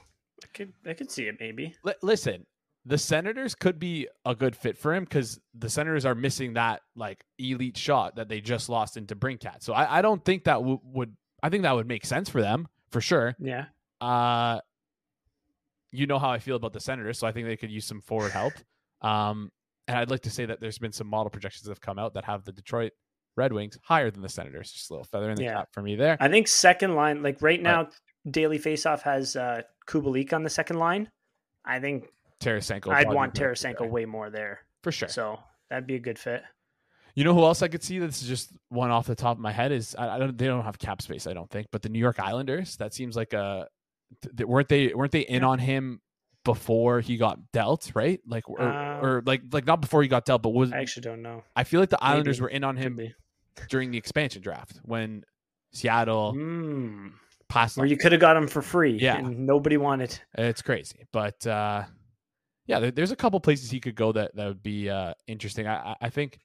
I 0.43 0.47
could 0.53 0.73
I 0.87 0.93
could 0.93 1.11
see 1.11 1.27
it 1.27 1.35
maybe. 1.39 1.75
li- 1.83 1.93
listen, 2.01 2.45
the 2.85 2.97
Senators 2.97 3.53
could 3.53 3.77
be 3.77 4.07
a 4.25 4.33
good 4.33 4.55
fit 4.55 4.75
for 4.77 4.93
him 4.95 5.03
because 5.03 5.39
the 5.53 5.69
Senators 5.69 6.05
are 6.05 6.15
missing 6.15 6.53
that 6.53 6.81
like 6.95 7.23
elite 7.37 7.77
shot 7.77 8.15
that 8.15 8.27
they 8.27 8.41
just 8.41 8.69
lost 8.69 8.97
in 8.97 9.05
DeBrincat. 9.05 9.61
So 9.61 9.73
I, 9.73 9.99
I 9.99 10.01
don't 10.01 10.23
think 10.25 10.45
that 10.45 10.55
w- 10.55 10.79
would. 10.83 11.15
I 11.43 11.49
think 11.49 11.61
that 11.63 11.75
would 11.75 11.87
make 11.87 12.05
sense 12.05 12.29
for 12.29 12.41
them 12.41 12.67
for 12.89 13.01
sure. 13.01 13.35
Yeah. 13.39 13.65
Uh, 13.99 14.59
you 15.91 16.07
know 16.07 16.17
how 16.17 16.29
I 16.31 16.39
feel 16.39 16.55
about 16.55 16.73
the 16.73 16.79
Senators, 16.79 17.19
so 17.19 17.27
I 17.27 17.31
think 17.31 17.45
they 17.47 17.57
could 17.57 17.69
use 17.71 17.85
some 17.85 18.01
forward 18.01 18.31
help. 18.31 18.53
Um, 19.01 19.51
and 19.87 19.97
I'd 19.97 20.11
like 20.11 20.21
to 20.21 20.29
say 20.29 20.45
that 20.45 20.59
there's 20.61 20.77
been 20.77 20.91
some 20.91 21.07
model 21.07 21.29
projections 21.29 21.63
that 21.63 21.71
have 21.71 21.81
come 21.81 21.97
out 21.99 22.13
that 22.13 22.25
have 22.25 22.43
the 22.45 22.51
Detroit 22.51 22.91
Red 23.35 23.51
Wings 23.53 23.77
higher 23.83 24.11
than 24.11 24.21
the 24.21 24.29
Senators. 24.29 24.71
Just 24.71 24.89
a 24.89 24.93
little 24.93 25.05
feather 25.05 25.29
in 25.29 25.35
the 25.35 25.43
Yeah. 25.43 25.53
cap 25.55 25.69
for 25.71 25.81
me 25.81 25.95
there. 25.95 26.17
I 26.19 26.27
think 26.29 26.47
second 26.47 26.95
line, 26.95 27.23
like 27.23 27.41
right 27.41 27.61
now, 27.61 27.89
Daily 28.29 28.59
Faceoff 28.59 29.01
has 29.01 29.35
uh, 29.35 29.61
Kubalik 29.87 30.33
on 30.33 30.43
the 30.43 30.49
second 30.49 30.77
line. 30.77 31.09
I 31.65 31.79
think 31.79 32.07
Tarasenko. 32.41 32.93
I'd 32.93 33.11
want. 33.11 33.33
Tarasenko 33.33 33.89
way 33.89 34.05
more 34.05 34.29
there. 34.29 34.59
for 34.83 34.91
sure. 34.91 35.09
So 35.09 35.39
that'd 35.69 35.87
be 35.87 35.95
a 35.95 35.99
good 35.99 36.17
fit. 36.19 36.43
You 37.15 37.23
know 37.23 37.33
who 37.33 37.43
else 37.43 37.61
I 37.61 37.67
could 37.67 37.83
see? 37.83 37.99
This 37.99 38.21
is 38.21 38.27
just 38.27 38.51
one 38.69 38.89
off 38.89 39.05
the 39.05 39.15
top 39.15 39.37
of 39.37 39.41
my 39.41 39.51
head. 39.51 39.71
Is 39.71 39.95
I, 39.95 40.15
I 40.15 40.19
don't. 40.19 40.37
They 40.37 40.45
don't 40.47 40.63
have 40.63 40.79
cap 40.79 41.01
space, 41.01 41.27
I 41.27 41.33
don't 41.33 41.49
think. 41.49 41.67
But 41.71 41.81
the 41.81 41.89
New 41.89 41.99
York 41.99 42.19
Islanders. 42.19 42.77
That 42.77 42.93
seems 42.93 43.15
like 43.15 43.33
a. 43.33 43.67
th- 44.37 44.47
weren't 44.47 44.69
they? 44.69 44.93
Weren't 44.93 45.11
they 45.11 45.21
in 45.21 45.41
Yeah. 45.41 45.47
on 45.49 45.59
him 45.59 46.01
before 46.43 46.99
he 47.01 47.17
got 47.17 47.51
dealt? 47.51 47.91
Right? 47.93 48.19
Like 48.27 48.49
or, 48.49 48.61
Uh, 48.61 48.99
or 49.01 49.23
like 49.25 49.41
like 49.51 49.65
not 49.65 49.81
before 49.81 50.01
he 50.01 50.07
got 50.07 50.25
dealt, 50.25 50.41
but 50.41 50.49
was 50.49 50.71
I 50.71 50.79
actually 50.79 51.03
don't 51.03 51.21
know. 51.21 51.43
I 51.55 51.63
feel 51.63 51.79
like 51.79 51.89
the 51.89 52.03
Islanders 52.03 52.39
Maybe. 52.39 52.43
were 52.43 52.49
in 52.49 52.63
on 52.63 52.77
him 52.77 52.99
during 53.69 53.91
the 53.91 53.97
expansion 53.97 54.41
draft 54.41 54.79
when 54.83 55.23
Seattle 55.73 56.33
Mm. 56.33 57.11
passed. 57.49 57.77
Where 57.77 57.85
on 57.85 57.89
you 57.89 57.97
could 57.97 58.11
have 58.11 58.21
got 58.21 58.35
him 58.37 58.47
for 58.47 58.61
free. 58.61 58.97
Yeah. 58.99 59.17
And 59.17 59.45
nobody 59.45 59.77
wanted. 59.77 60.19
It's 60.37 60.61
crazy, 60.61 61.05
but 61.11 61.45
uh, 61.47 61.83
yeah, 62.65 62.79
there, 62.79 62.91
there's 62.91 63.11
a 63.11 63.15
couple 63.15 63.39
places 63.39 63.69
he 63.71 63.79
could 63.79 63.95
go 63.95 64.11
that 64.13 64.35
that 64.35 64.47
would 64.47 64.63
be 64.63 64.89
uh, 64.89 65.13
interesting. 65.27 65.67
I, 65.67 65.91
I, 65.91 65.95
I 66.03 66.09
think. 66.09 66.39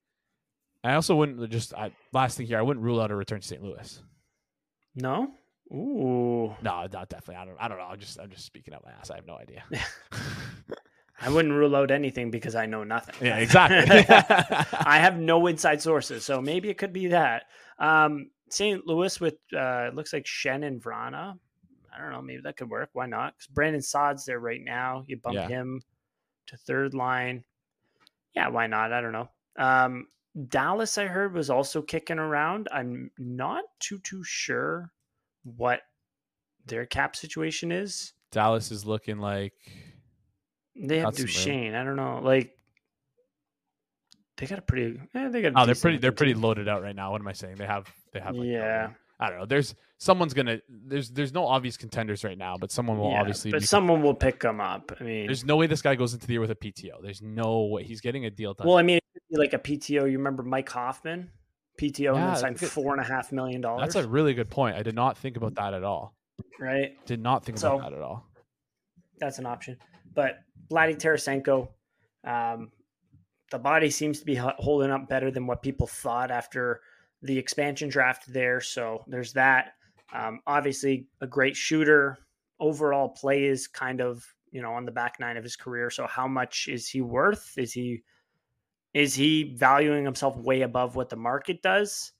I 0.85 0.95
also 0.95 1.17
wouldn't 1.17 1.51
just 1.51 1.75
I, 1.75 1.91
last 2.13 2.37
thing 2.37 2.47
here. 2.47 2.59
I 2.59 2.63
wouldn't 2.63 2.85
rule 2.85 3.01
out 3.01 3.11
a 3.11 3.17
return 3.17 3.41
to 3.41 3.47
St. 3.47 3.61
Louis. 3.61 4.01
No. 4.95 5.33
Ooh. 5.73 6.55
No, 6.63 6.87
not 6.93 7.09
definitely. 7.09 7.37
I 7.37 7.45
don't. 7.45 7.57
I 7.59 7.69
don't 7.69 7.79
know. 7.79 7.85
I'm 7.85 7.99
just. 7.99 8.19
I'm 8.21 8.31
just 8.31 8.45
speaking 8.47 8.73
out 8.75 8.85
my 8.85 8.93
ass. 8.93 9.11
I 9.11 9.17
have 9.17 9.27
no 9.27 9.37
idea. 9.37 9.65
I 11.21 11.31
wouldn't 11.31 11.55
rule 11.55 11.75
out 11.75 11.91
anything 11.91 12.31
because 12.31 12.55
I 12.55 12.67
know 12.67 12.85
nothing. 12.85 13.15
yeah, 13.23 13.39
exactly. 13.39 14.05
I 14.79 14.99
have 14.99 15.19
no 15.19 15.47
inside 15.47 15.81
sources, 15.81 16.25
so 16.25 16.41
maybe 16.43 16.69
it 16.69 16.77
could 16.79 16.93
be 16.93 17.09
that. 17.09 17.45
Um, 17.79 18.31
St. 18.51 18.87
Louis 18.87 19.19
with 19.21 19.35
uh, 19.55 19.87
it 19.89 19.95
looks 19.95 20.13
like 20.13 20.25
Schenn 20.27 20.65
and 20.67 20.81
Vrana. 20.83 21.39
I 21.95 21.99
don't 22.01 22.13
know. 22.13 22.21
Maybe 22.23 22.43
that 22.43 22.57
could 22.59 22.69
work. 22.71 22.91
Why 22.93 23.07
not? 23.07 23.35
Because 23.35 23.47
Brandon 23.49 23.81
Saad's 23.81 24.27
there 24.27 24.39
right 24.39 24.61
now. 24.63 25.05
You 25.07 25.17
bump 25.17 25.35
Yeah. 25.37 25.49
him 25.49 25.81
to 26.49 26.57
third 26.59 26.93
line. 26.95 27.43
Yeah, 28.35 28.49
why 28.49 28.67
not? 28.67 28.93
I 28.93 29.01
don't 29.01 29.13
know. 29.13 29.31
Um, 29.59 30.07
Dallas, 30.49 30.99
I 30.99 31.07
heard, 31.07 31.33
was 31.33 31.49
also 31.49 31.81
kicking 31.81 32.19
around. 32.19 32.69
I'm 32.71 33.11
not 33.19 33.65
too 33.81 33.99
too 34.01 34.23
sure 34.23 34.93
what 35.57 35.81
their 36.67 36.85
cap 36.87 37.15
situation 37.17 37.71
is. 37.73 38.13
Dallas 38.33 38.71
is 38.71 38.85
looking 38.85 39.19
like. 39.19 39.53
They 40.75 40.99
have. 40.99 41.15
Duchene. 41.15 41.75
I 41.75 41.85
don't 41.85 41.97
know. 41.97 42.21
Like 42.23 42.53
they 44.37 44.47
got 44.47 44.59
a 44.59 44.63
pretty. 44.63 45.01
Eh, 45.15 45.29
they 45.29 45.43
got. 45.43 45.53
Oh, 45.57 45.65
they're 45.67 45.75
pretty. 45.75 45.99
They're 45.99 46.11
looking 46.11 46.17
pretty 46.19 46.33
team. 46.35 46.43
loaded 46.43 46.69
out 46.69 46.83
right 46.83 46.95
now. 46.95 47.13
What 47.13 47.21
am 47.21 47.29
I 47.29 47.33
saying? 47.33 47.57
They 47.57 47.67
have. 47.67 47.87
They 48.13 48.21
have. 48.21 48.35
Like, 48.37 48.49
Yeah. 48.49 48.91
I 49.19 49.31
don't 49.31 49.39
know. 49.39 49.47
There's 49.47 49.75
someone's 49.97 50.35
gonna. 50.35 50.59
There's 50.69 51.09
there's 51.11 51.33
no 51.33 51.47
obvious 51.47 51.79
contenders 51.79 52.23
right 52.23 52.37
now, 52.37 52.57
but 52.59 52.71
someone 52.71 52.99
will 52.99 53.13
Yeah, 53.13 53.21
obviously. 53.21 53.51
but 53.51 53.63
someone 53.63 54.03
will 54.03 54.13
pick 54.15 54.41
them 54.41 54.61
up. 54.61 54.93
I 55.01 55.05
mean, 55.05 55.27
There's 55.27 55.43
no 55.45 55.57
way 55.57 55.67
this 55.67 55.81
guy 55.81 55.95
goes 55.95 56.13
into 56.13 56.27
the 56.27 56.35
year 56.35 56.41
with 56.43 56.51
a 56.51 56.55
PTO. 56.55 57.01
There's 57.03 57.23
no 57.23 57.63
way 57.65 57.85
he's 57.85 58.03
getting 58.03 58.27
a 58.27 58.31
deal 58.31 58.53
done. 58.53 58.67
well, 58.67 58.77
I 58.77 58.83
mean, 58.83 58.99
it 58.99 59.05
could 59.15 59.23
be 59.31 59.39
like 59.39 59.55
a 59.55 59.59
PTO. 59.59 60.03
You 60.11 60.19
remember 60.19 60.43
Mike 60.43 60.69
Hoffman, 60.69 61.31
PTO, 61.79 62.15
and 62.15 62.29
then 62.29 62.37
signed 62.37 62.61
four 62.61 62.93
and 62.93 63.01
a 63.01 63.05
half 63.07 63.33
million 63.33 63.61
dollars. 63.61 63.93
That's 63.95 64.05
a 64.07 64.09
really 64.09 64.35
good 64.35 64.51
point. 64.51 64.77
I 64.77 64.83
did 64.83 64.95
not 64.95 65.17
think 65.19 65.37
about 65.37 65.55
that 65.57 65.75
at 65.75 65.85
all. 65.85 66.15
right. 66.61 66.93
Did 67.07 67.21
not 67.23 67.45
think 67.45 67.59
So- 67.59 67.77
about 67.77 67.91
that 67.91 67.97
at 67.97 68.03
all. 68.03 68.27
That's 69.19 69.39
an 69.39 69.47
option. 69.47 69.79
But 70.15 70.39
Vladdy 70.71 70.97
Tarasenko, 70.97 71.69
um, 72.25 72.71
the 73.51 73.59
body 73.59 73.91
seems 73.91 74.19
to 74.21 74.25
be 74.27 74.35
holding 74.35 74.91
up 74.91 75.09
better 75.09 75.31
than 75.31 75.47
what 75.47 75.63
people 75.63 75.87
thought 75.87 76.31
after 76.31 76.81
the 77.23 77.39
expansion 77.39 77.89
draft 77.89 78.31
there. 78.33 78.61
So 78.61 79.05
there's 79.07 79.33
that. 79.35 79.73
Um, 80.13 80.41
obviously, 80.47 81.09
a 81.21 81.27
great 81.27 81.57
shooter. 81.57 82.19
Overall 82.61 83.09
play 83.11 83.45
is 83.45 83.67
kind 83.69 84.01
of 84.01 84.25
you 84.51 84.63
know 84.63 84.73
on 84.73 84.85
the 84.87 84.93
back 84.93 85.17
nine 85.21 85.37
of 85.37 85.45
his 85.45 85.57
career. 85.57 85.91
So 85.91 86.07
how 86.07 86.27
much 86.27 86.69
is 86.69 86.89
he 86.89 87.01
worth? 87.01 87.53
Is 87.57 87.73
he 87.73 88.03
is 88.97 89.15
he 89.15 89.55
valuing 89.55 90.07
himself 90.07 90.39
way 90.39 90.63
above 90.63 90.97
what 90.97 91.11
the 91.11 91.17
market 91.17 91.61
does? 91.61 92.13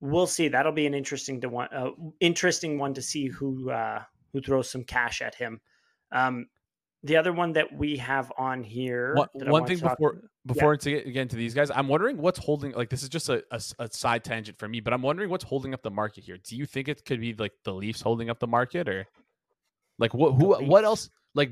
We'll 0.00 0.26
see. 0.26 0.48
That'll 0.48 0.72
be 0.72 0.86
an 0.86 0.94
interesting 0.94 1.38
to 1.42 1.50
one, 1.50 1.68
uh, 1.70 1.90
interesting 2.18 2.78
one 2.78 2.94
to 2.94 3.02
see 3.02 3.26
who 3.26 3.70
uh, 3.70 4.02
who 4.32 4.40
throws 4.40 4.70
some 4.70 4.84
cash 4.84 5.20
at 5.20 5.34
him. 5.34 5.60
Um, 6.10 6.46
the 7.02 7.16
other 7.16 7.34
one 7.34 7.52
that 7.52 7.76
we 7.76 7.98
have 7.98 8.32
on 8.38 8.62
here. 8.62 9.14
One, 9.16 9.28
one 9.34 9.66
thing 9.66 9.80
talk- 9.80 9.98
before 9.98 10.22
before 10.46 10.76
to 10.78 10.90
get 10.90 11.06
again 11.06 11.28
to 11.28 11.36
these 11.36 11.52
guys, 11.52 11.70
I'm 11.70 11.88
wondering 11.88 12.16
what's 12.16 12.38
holding. 12.38 12.72
Like 12.72 12.88
this 12.88 13.02
is 13.02 13.10
just 13.10 13.28
a, 13.28 13.44
a 13.50 13.60
a 13.78 13.92
side 13.92 14.24
tangent 14.24 14.58
for 14.58 14.66
me, 14.66 14.80
but 14.80 14.94
I'm 14.94 15.02
wondering 15.02 15.28
what's 15.28 15.44
holding 15.44 15.74
up 15.74 15.82
the 15.82 15.90
market 15.90 16.24
here. 16.24 16.38
Do 16.38 16.56
you 16.56 16.64
think 16.64 16.88
it 16.88 17.04
could 17.04 17.20
be 17.20 17.34
like 17.34 17.52
the 17.64 17.74
Leafs 17.74 18.00
holding 18.00 18.30
up 18.30 18.38
the 18.38 18.46
market, 18.46 18.88
or 18.88 19.06
like 19.98 20.14
what 20.14 20.32
who 20.32 20.54
what 20.64 20.84
else? 20.84 21.10
Like 21.34 21.50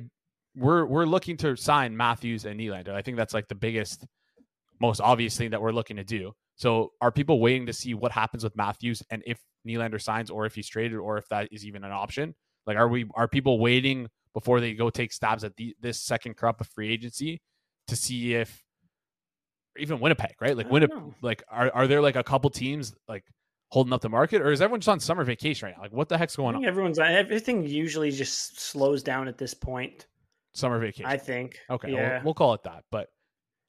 we're 0.55 0.87
we're 0.87 1.05
looking 1.05 1.37
to 1.39 1.57
sign 1.57 1.95
Matthews 1.95 2.47
and 2.47 2.59
Nylander. 2.59 2.95
I 2.95 3.03
think 3.03 3.19
that's 3.19 3.35
like 3.35 3.49
the 3.49 3.55
biggest, 3.55 4.07
most 4.81 5.01
obvious 5.01 5.37
thing 5.37 5.51
that 5.51 5.61
we're 5.61 5.73
looking 5.73 5.97
to 5.97 6.05
do. 6.05 6.33
So 6.57 6.93
are 7.01 7.13
people 7.13 7.41
waiting 7.41 7.67
to 7.67 7.73
see 7.73 7.95
what 7.95 8.13
happens 8.13 8.43
with 8.45 8.57
Matthews 8.57 9.03
and 9.11 9.23
if 9.27 9.41
Nylander 9.67 10.01
signs, 10.01 10.31
or 10.31 10.47
if 10.47 10.55
he's 10.55 10.69
traded, 10.69 10.99
or 10.99 11.19
if 11.19 11.29
that 11.29 11.49
is 11.53 11.65
even 11.67 11.85
an 11.85 11.93
option? 11.93 12.35
Like, 12.67 12.77
are 12.77 12.89
we 12.89 13.07
are 13.15 13.29
people 13.29 13.59
waiting 13.59 14.09
before 14.35 14.61
they 14.61 14.75
go 14.75 14.91
take 14.91 15.13
stabs 15.13 15.45
at 15.45 15.57
the, 15.57 15.75
this 15.81 16.01
second 16.01 16.37
crop 16.37 16.61
of 16.61 16.67
free 16.69 16.91
agency 16.93 17.41
to 17.89 17.97
see 17.97 18.35
if 18.35 18.63
even 19.79 20.01
Winnipeg, 20.01 20.35
right? 20.41 20.57
Like 20.57 20.71
Winnipeg, 20.71 20.99
like 21.23 21.43
are 21.51 21.71
are 21.75 21.87
there 21.87 22.01
like 22.01 22.17
a 22.17 22.23
couple 22.25 22.49
teams 22.51 22.95
like 23.09 23.25
holding 23.71 23.93
up 23.93 24.01
the 24.01 24.09
market, 24.09 24.41
or 24.41 24.51
is 24.53 24.61
everyone 24.63 24.81
just 24.81 24.89
on 24.89 25.01
summer 25.01 25.25
vacation 25.25 25.67
right 25.67 25.77
now? 25.77 25.83
Like, 25.83 25.93
what 25.93 26.09
the 26.09 26.17
heck's 26.17 26.37
I 26.39 26.43
going 26.43 26.55
think 26.55 26.65
on? 26.65 26.69
everyone's 26.69 26.99
everything 26.99 27.67
usually 27.67 28.11
just 28.11 28.61
slows 28.61 29.03
down 29.03 29.29
at 29.29 29.37
this 29.39 29.53
point. 29.55 30.07
Summer 30.55 30.79
vacation. 30.79 31.05
I 31.07 31.19
think. 31.19 31.59
okay, 31.69 31.93
Yeah. 31.93 32.15
we'll, 32.17 32.25
we'll 32.27 32.35
call 32.35 32.55
it 32.55 32.63
that. 32.63 32.85
But 32.91 33.09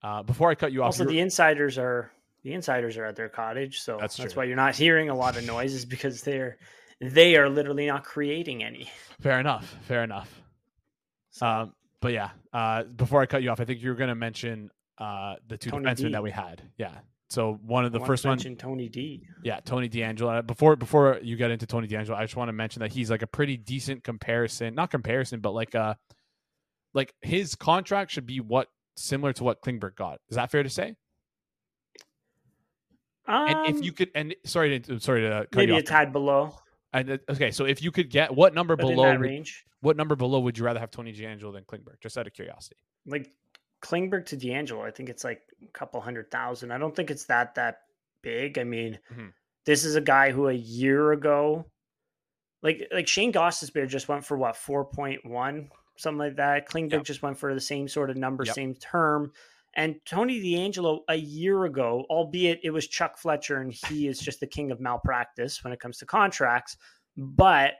uh, 0.03 0.23
before 0.23 0.49
I 0.49 0.55
cut 0.55 0.71
you 0.71 0.81
off, 0.81 0.87
also, 0.87 1.05
the 1.05 1.19
insiders 1.19 1.77
are 1.77 2.11
the 2.43 2.53
insiders 2.53 2.97
are 2.97 3.05
at 3.05 3.15
their 3.15 3.29
cottage, 3.29 3.79
so 3.81 3.97
That's 3.99 4.15
that's, 4.15 4.35
why 4.35 4.45
you're 4.45 4.55
not 4.55 4.75
hearing 4.75 5.09
a 5.09 5.15
lot 5.15 5.37
of 5.37 5.45
noises 5.45 5.85
because 5.85 6.21
they're 6.21 6.57
they 7.01 7.35
are 7.35 7.49
literally 7.49 7.87
not 7.87 8.03
creating 8.03 8.63
any. 8.63 8.89
fair 9.21 9.39
enough, 9.39 9.75
fair 9.81 10.03
enough. 10.03 10.41
Um, 11.41 11.73
but 11.99 12.13
yeah, 12.13 12.29
uh, 12.53 12.83
before 12.83 13.21
I 13.21 13.25
cut 13.25 13.43
you 13.43 13.49
off, 13.49 13.59
I 13.59 13.65
think 13.65 13.81
you 13.81 13.89
were 13.89 13.95
going 13.95 14.09
to 14.09 14.15
mention 14.15 14.71
uh, 14.97 15.35
the 15.47 15.57
two 15.57 15.69
Tony 15.69 15.85
defensemen 15.85 16.07
D. 16.07 16.11
that 16.13 16.23
we 16.23 16.31
had. 16.31 16.61
Yeah. 16.77 16.91
So 17.29 17.59
one 17.65 17.83
of 17.83 17.91
the 17.91 17.99
first 17.99 18.25
one, 18.25 18.37
Tony 18.37 18.87
D. 18.87 19.27
yeah, 19.43 19.59
Tony 19.59 19.89
DeAngelo. 19.89 20.39
Uh, 20.39 20.41
Before 20.41 20.77
before 20.77 21.19
you 21.21 21.35
get 21.35 21.51
into 21.51 21.65
Tony 21.65 21.87
DeAngelo, 21.87 22.15
I 22.15 22.23
just 22.23 22.37
want 22.37 22.47
to 22.47 22.53
mention 22.53 22.79
that 22.79 22.91
he's 22.93 23.11
like 23.11 23.21
a 23.21 23.27
pretty 23.27 23.57
decent 23.57 24.05
comparison, 24.05 24.75
not 24.75 24.91
comparison, 24.91 25.41
but 25.41 25.51
like 25.51 25.75
a 25.75 25.97
like 26.93 27.13
his 27.21 27.55
contract 27.55 28.11
should 28.11 28.25
be 28.25 28.39
what 28.39 28.69
similar 28.97 29.31
to 29.33 29.43
what 29.43 29.61
Klingberg 29.61 29.95
got. 29.95 30.19
Is 30.29 30.35
that 30.35 30.51
fair 30.51 30.63
to 30.63 30.69
say? 30.69 30.95
Um, 33.27 33.47
and 33.47 33.75
if 33.77 33.83
you 33.83 33.91
could, 33.91 34.09
and 34.15 34.33
sorry 34.45 34.79
to 34.79 34.99
sorry 34.99 35.21
to 35.21 35.47
cut 35.51 35.55
maybe 35.55 35.73
you 35.73 35.79
a 35.79 35.83
tad 35.83 36.13
below, 36.13 36.55
And 36.93 37.11
uh, 37.11 37.17
okay, 37.29 37.51
so 37.51 37.65
if 37.65 37.81
you 37.83 37.91
could 37.91 38.09
get 38.09 38.33
what 38.33 38.53
number 38.53 38.75
but 38.77 38.87
below 38.87 39.11
would- 39.11 39.19
range, 39.19 39.65
what 39.81 39.97
number 39.97 40.15
below 40.15 40.39
would 40.39 40.57
you 40.57 40.63
rather 40.65 40.79
have 40.79 40.91
Tony 40.91 41.13
DeAngelo 41.13 41.51
than 41.53 41.63
Klingberg? 41.65 41.99
Just 42.01 42.17
out 42.17 42.25
of 42.27 42.33
curiosity. 42.33 42.77
like 43.05 43.29
Klingberg 43.81 44.25
to 44.27 44.37
DeAngelo, 44.37 44.83
I 44.85 44.91
think 44.91 45.09
it's 45.09 45.23
like 45.23 45.41
a 45.61 45.71
couple 45.71 45.99
hundred 46.01 46.31
thousand. 46.31 46.71
I 46.71 46.77
don't 46.77 46.95
think 46.95 47.11
it's 47.11 47.25
that 47.25 47.53
that 47.55 47.79
big. 48.21 48.57
I 48.57 48.63
mean, 48.63 48.97
Mhm. 49.13 49.33
this 49.65 49.83
is 49.85 49.95
a 49.95 50.01
guy 50.01 50.31
who 50.31 50.47
a 50.47 50.53
year 50.53 51.11
ago, 51.11 51.65
like 52.63 52.87
like 52.93 53.07
Shayne 53.09 53.33
Gostisbehere 53.33 53.87
just 53.89 54.07
went 54.07 54.25
for 54.25 54.37
what 54.37 54.55
four 54.55 54.85
point 54.85 55.25
one 55.25 55.69
something 55.97 56.19
like 56.19 56.35
that. 56.37 56.67
Klingberg 56.67 56.91
Yep. 56.93 57.03
just 57.03 57.21
went 57.21 57.37
for 57.37 57.53
the 57.53 57.61
same 57.61 57.87
sort 57.87 58.09
of 58.09 58.17
number, 58.17 58.43
Yep. 58.45 58.55
same 58.55 58.75
term. 58.75 59.31
And 59.73 59.99
Tony 60.05 60.41
DeAngelo 60.41 61.01
a 61.07 61.15
year 61.15 61.65
ago, 61.65 62.05
albeit 62.09 62.61
it 62.63 62.71
was 62.71 62.87
Chuck 62.87 63.17
Fletcher 63.17 63.57
and 63.57 63.71
he 63.71 64.07
is 64.07 64.19
just 64.19 64.39
the 64.39 64.47
king 64.47 64.71
of 64.71 64.79
malpractice 64.79 65.63
when 65.63 65.71
it 65.71 65.79
comes 65.79 65.97
to 65.99 66.05
contracts, 66.05 66.77
but 67.15 67.73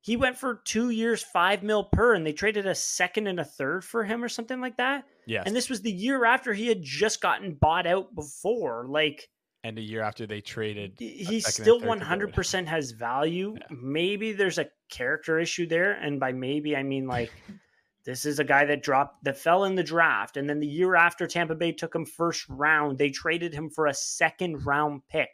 he 0.00 0.16
went 0.16 0.38
for 0.38 0.60
two 0.64 0.90
years, 0.90 1.20
five 1.22 1.64
mil 1.64 1.82
per, 1.82 2.14
and 2.14 2.24
they 2.24 2.32
traded 2.32 2.66
a 2.66 2.74
second 2.76 3.26
and 3.26 3.40
a 3.40 3.44
third 3.44 3.84
for 3.84 4.04
him 4.04 4.22
or 4.22 4.28
something 4.28 4.60
like 4.60 4.76
that. 4.76 5.04
Yes. 5.26 5.42
And 5.46 5.56
this 5.56 5.68
was 5.68 5.82
the 5.82 5.90
year 5.90 6.24
after 6.24 6.54
he 6.54 6.68
had 6.68 6.82
just 6.82 7.20
gotten 7.20 7.54
bought 7.54 7.88
out 7.88 8.14
before. 8.14 8.86
Like 8.88 9.28
and 9.66 9.78
a 9.78 9.82
year 9.82 10.00
after 10.00 10.28
they 10.28 10.40
traded, 10.40 10.94
he 10.98 11.40
still 11.40 11.80
third 11.80 11.98
to 11.98 12.04
David. 12.04 12.34
100% 12.34 12.66
has 12.66 12.92
value. 12.92 13.56
Yeah. 13.58 13.66
Maybe 13.70 14.32
there's 14.32 14.58
a 14.58 14.68
character 14.88 15.40
issue 15.40 15.66
there. 15.66 15.92
And 15.92 16.20
by 16.20 16.30
maybe, 16.32 16.76
I 16.76 16.84
mean 16.84 17.08
like 17.08 17.32
this 18.04 18.24
is 18.24 18.38
a 18.38 18.44
guy 18.44 18.64
that 18.66 18.84
dropped, 18.84 19.24
that 19.24 19.36
fell 19.36 19.64
in 19.64 19.74
the 19.74 19.82
draft. 19.82 20.36
And 20.36 20.48
then 20.48 20.60
the 20.60 20.68
year 20.68 20.94
after 20.94 21.26
Tampa 21.26 21.56
Bay 21.56 21.72
took 21.72 21.92
him 21.92 22.06
first 22.06 22.48
round, 22.48 22.96
they 22.96 23.10
traded 23.10 23.52
him 23.52 23.68
for 23.68 23.86
a 23.86 23.94
second 23.94 24.64
round 24.64 25.02
pick. 25.08 25.30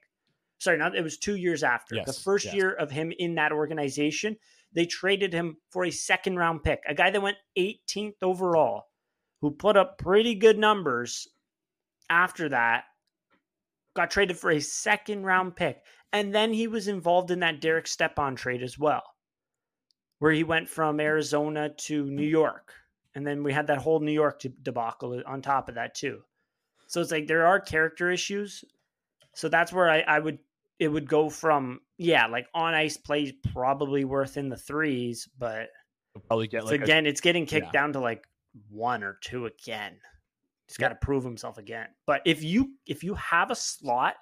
Sorry, 0.58 0.78
not 0.78 0.96
it 0.96 1.02
was 1.02 1.18
two 1.18 1.36
years 1.36 1.62
after. 1.62 2.02
the 2.02 2.12
first 2.12 2.46
yes. 2.46 2.54
year 2.54 2.72
of 2.72 2.90
him 2.90 3.12
in 3.18 3.34
that 3.34 3.52
organization, 3.52 4.38
they 4.72 4.86
traded 4.86 5.34
him 5.34 5.58
for 5.68 5.84
a 5.84 5.90
second 5.90 6.36
round 6.36 6.62
pick, 6.62 6.80
a 6.88 6.94
guy 6.94 7.10
that 7.10 7.20
went 7.20 7.36
18th 7.58 8.22
overall, 8.22 8.84
who 9.42 9.50
put 9.50 9.76
up 9.76 9.98
pretty 9.98 10.34
good 10.34 10.58
numbers 10.58 11.28
after 12.08 12.48
that, 12.48 12.84
got 13.94 14.10
traded 14.10 14.38
for 14.38 14.50
a 14.50 14.60
second 14.60 15.24
round 15.24 15.56
pick. 15.56 15.82
And 16.12 16.34
then 16.34 16.52
he 16.52 16.66
was 16.66 16.88
involved 16.88 17.30
in 17.30 17.40
that 17.40 17.60
Derek 17.60 17.86
Stepan 17.86 18.36
trade 18.36 18.62
as 18.62 18.78
well, 18.78 19.02
where 20.18 20.32
he 20.32 20.44
went 20.44 20.68
from 20.68 21.00
Arizona 21.00 21.70
to 21.70 22.04
New 22.04 22.26
York. 22.26 22.72
And 23.14 23.26
then 23.26 23.42
we 23.42 23.52
had 23.52 23.66
that 23.68 23.78
whole 23.78 24.00
New 24.00 24.12
York 24.12 24.42
debacle 24.62 25.22
on 25.26 25.42
top 25.42 25.68
of 25.68 25.74
that, 25.76 25.94
too. 25.94 26.20
So 26.86 27.00
it's 27.00 27.10
like 27.10 27.26
there 27.26 27.46
are 27.46 27.60
character 27.60 28.10
issues. 28.10 28.64
So 29.34 29.48
that's 29.48 29.72
where 29.72 29.88
I, 29.88 30.00
I 30.00 30.18
would, 30.18 30.38
it 30.78 30.88
would 30.88 31.08
go 31.08 31.30
from, 31.30 31.80
yeah, 31.96 32.26
like 32.26 32.46
on 32.54 32.74
ice 32.74 32.98
plays 32.98 33.32
probably 33.52 34.04
worth 34.04 34.36
in 34.36 34.48
the 34.50 34.56
threes, 34.56 35.28
but 35.38 35.68
You'll 36.14 36.24
probably 36.26 36.48
get 36.48 36.66
like 36.66 36.80
a- 36.80 36.84
again, 36.84 37.06
it's 37.06 37.22
getting 37.22 37.46
kicked 37.46 37.66
yeah. 37.66 37.72
down 37.72 37.94
to 37.94 38.00
like 38.00 38.24
one 38.68 39.02
or 39.02 39.18
two 39.22 39.46
again. 39.46 39.96
He's 40.72 40.78
got 40.78 40.88
to 40.88 40.94
prove 40.94 41.22
himself 41.22 41.58
again. 41.58 41.88
But 42.06 42.22
if 42.24 42.42
you 42.42 42.70
if 42.86 43.04
you 43.04 43.14
have 43.14 43.50
a 43.50 43.54
slot, 43.54 44.14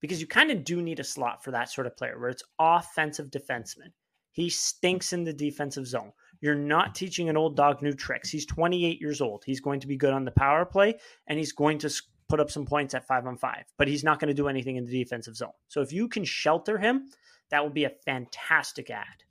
because 0.00 0.20
you 0.20 0.26
kind 0.26 0.52
of 0.52 0.62
do 0.62 0.80
need 0.80 1.00
a 1.00 1.04
slot 1.04 1.42
for 1.42 1.50
that 1.50 1.68
sort 1.68 1.88
of 1.88 1.96
player, 1.96 2.18
where 2.18 2.30
it's 2.30 2.44
offensive 2.60 3.30
defenseman, 3.30 3.92
he 4.30 4.48
stinks 4.48 5.12
in 5.12 5.24
the 5.24 5.32
defensive 5.32 5.88
zone. 5.88 6.12
You're 6.40 6.54
not 6.54 6.94
teaching 6.94 7.28
an 7.28 7.36
old 7.36 7.56
dog 7.56 7.82
new 7.82 7.92
tricks. 7.92 8.30
He's 8.30 8.46
28 8.46 9.00
years 9.00 9.20
old. 9.20 9.42
He's 9.44 9.60
going 9.60 9.80
to 9.80 9.88
be 9.88 9.96
good 9.96 10.12
on 10.12 10.24
the 10.24 10.30
power 10.30 10.64
play, 10.64 10.94
and 11.26 11.38
he's 11.38 11.52
going 11.52 11.78
to 11.78 11.92
put 12.28 12.38
up 12.38 12.52
some 12.52 12.64
points 12.64 12.94
at 12.94 13.06
five 13.06 13.26
on 13.26 13.36
five. 13.36 13.64
But 13.76 13.88
he's 13.88 14.04
not 14.04 14.20
going 14.20 14.28
to 14.28 14.34
do 14.34 14.46
anything 14.46 14.76
in 14.76 14.86
the 14.86 15.02
defensive 15.02 15.34
zone. 15.34 15.50
So 15.66 15.80
if 15.80 15.92
you 15.92 16.06
can 16.06 16.24
shelter 16.24 16.78
him, 16.78 17.08
that 17.50 17.64
would 17.64 17.74
be 17.74 17.84
a 17.84 17.90
fantastic 17.90 18.90
ad 18.90 19.24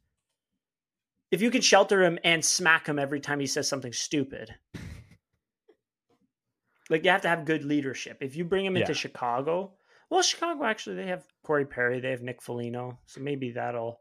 if 1.31 1.41
you 1.41 1.51
can 1.51 1.61
shelter 1.61 2.03
him 2.03 2.17
and 2.23 2.43
smack 2.43 2.87
him 2.87 2.97
every 2.97 3.19
time 3.19 3.39
he 3.39 3.47
says 3.47 3.67
something 3.67 3.93
stupid. 3.93 4.55
Like 6.89 7.03
you 7.05 7.11
have 7.11 7.21
to 7.21 7.29
have 7.29 7.45
good 7.45 7.63
leadership. 7.63 8.17
If 8.21 8.35
you 8.35 8.43
bring 8.43 8.65
him 8.65 8.75
into 8.75 8.91
Yeah. 8.91 8.97
Chicago, 8.97 9.73
well, 10.09 10.21
Chicago 10.23 10.63
actually 10.65 10.95
they 10.97 11.07
have 11.07 11.23
Corey 11.43 11.65
Perry, 11.65 11.99
they 11.99 12.09
have 12.11 12.21
Nick 12.21 12.41
Foligno, 12.41 12.97
so 13.05 13.21
maybe 13.21 13.51
that'll 13.51 13.99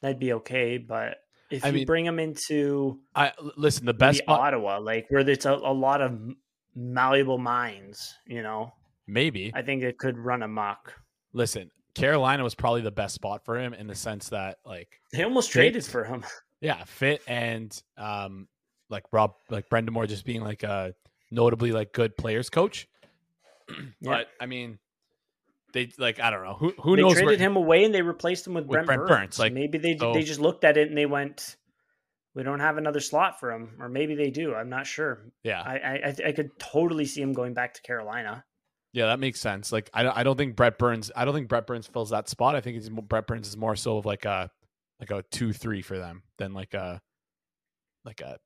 that'd 0.00 0.18
be 0.18 0.32
okay. 0.34 0.78
But 0.78 1.18
if 1.50 1.64
I 1.64 1.68
you 1.68 1.74
mean, 1.74 1.86
bring 1.86 2.06
him 2.06 2.18
into 2.18 3.00
I 3.14 3.32
listen. 3.56 3.84
The 3.86 3.94
best 3.94 4.18
spot, 4.20 4.40
Ottawa, 4.40 4.78
like 4.78 5.06
where 5.10 5.28
it's 5.28 5.44
a, 5.46 5.52
a 5.52 5.72
lot 5.74 6.00
of 6.00 6.18
malleable 6.74 7.38
minds, 7.38 8.14
you 8.26 8.42
know, 8.42 8.72
maybe. 9.06 9.50
I 9.54 9.62
think 9.62 9.82
it 9.82 9.98
could 9.98 10.16
run 10.16 10.42
amok. 10.42 10.94
listen, 11.32 11.70
Carolina 11.94 12.42
was 12.44 12.54
probably 12.54 12.80
the 12.82 12.90
best 12.92 13.14
spot 13.14 13.44
for 13.44 13.58
him 13.58 13.74
in 13.74 13.86
the 13.86 13.94
sense 13.94 14.28
that 14.30 14.58
like 14.64 15.00
They 15.12 15.24
almost 15.24 15.48
Fit. 15.50 15.58
traded 15.72 15.84
for 15.84 16.04
him. 16.04 16.24
yeah, 16.60 16.84
fit 16.84 17.20
and 17.26 17.70
um 17.98 18.48
like 18.88 19.04
Rob 19.12 19.34
like 19.50 19.68
Brind'Amour 19.68 20.08
just 20.08 20.24
being 20.24 20.42
like 20.42 20.62
a 20.62 20.94
notably 21.30 21.72
like 21.72 21.92
good 21.92 22.16
players 22.16 22.50
coach. 22.50 22.88
Yeah. 24.00 24.10
But 24.10 24.26
I 24.40 24.46
mean, 24.46 24.78
they 25.72 25.90
like 25.96 26.18
I 26.18 26.30
don't 26.30 26.42
know 26.42 26.54
who 26.54 26.74
who 26.82 26.96
they 26.96 27.02
knows 27.02 27.12
traded 27.12 27.38
where, 27.38 27.38
him 27.38 27.56
away 27.56 27.84
and 27.84 27.94
they 27.94 28.02
replaced 28.02 28.46
him 28.46 28.54
with, 28.54 28.64
With 28.64 28.72
Brent, 28.72 28.86
Brent 28.86 29.00
Burns. 29.02 29.08
Burns, 29.08 29.38
like, 29.38 29.52
maybe 29.52 29.78
they 29.78 29.96
so- 29.96 30.12
they 30.12 30.22
just 30.22 30.40
looked 30.40 30.64
at 30.64 30.76
it 30.76 30.88
and 30.88 30.98
they 30.98 31.06
went, 31.06 31.56
"We 32.34 32.42
don't 32.42 32.58
have 32.58 32.78
another 32.78 32.98
slot 32.98 33.38
for 33.38 33.52
him," 33.52 33.76
or 33.78 33.88
maybe 33.88 34.16
they 34.16 34.30
do. 34.30 34.54
I'm 34.56 34.70
not 34.70 34.88
sure. 34.88 35.20
yeah 35.44 35.62
I 35.62 35.78
I, 35.78 35.92
I, 36.06 36.28
I 36.28 36.32
could 36.32 36.58
totally 36.58 37.04
see 37.04 37.22
him 37.22 37.32
going 37.32 37.54
back 37.54 37.74
to 37.74 37.82
Carolina. 37.82 38.44
yeah 38.92 39.06
that 39.06 39.20
makes 39.20 39.38
sense. 39.38 39.70
Like 39.70 39.88
I 39.94 40.02
don't 40.02 40.16
I 40.18 40.24
don't 40.24 40.36
think 40.36 40.56
Brett 40.56 40.76
Burns 40.76 41.12
I 41.14 41.24
don't 41.24 41.34
think 41.34 41.46
Brett 41.48 41.68
Burns 41.68 41.86
fills 41.86 42.10
that 42.10 42.28
spot. 42.28 42.56
I 42.56 42.60
think 42.60 42.76
it's 42.76 42.88
Brett 42.88 43.28
Burns 43.28 43.46
is 43.46 43.56
more 43.56 43.76
so 43.76 43.98
of 43.98 44.04
like 44.04 44.24
a 44.24 44.50
like 44.98 45.12
a 45.12 45.22
two 45.30 45.52
three 45.52 45.82
for 45.82 45.96
them 45.96 46.24
than 46.38 46.54
like 46.54 46.74
a 46.74 47.00
like 48.04 48.20
a 48.20 48.38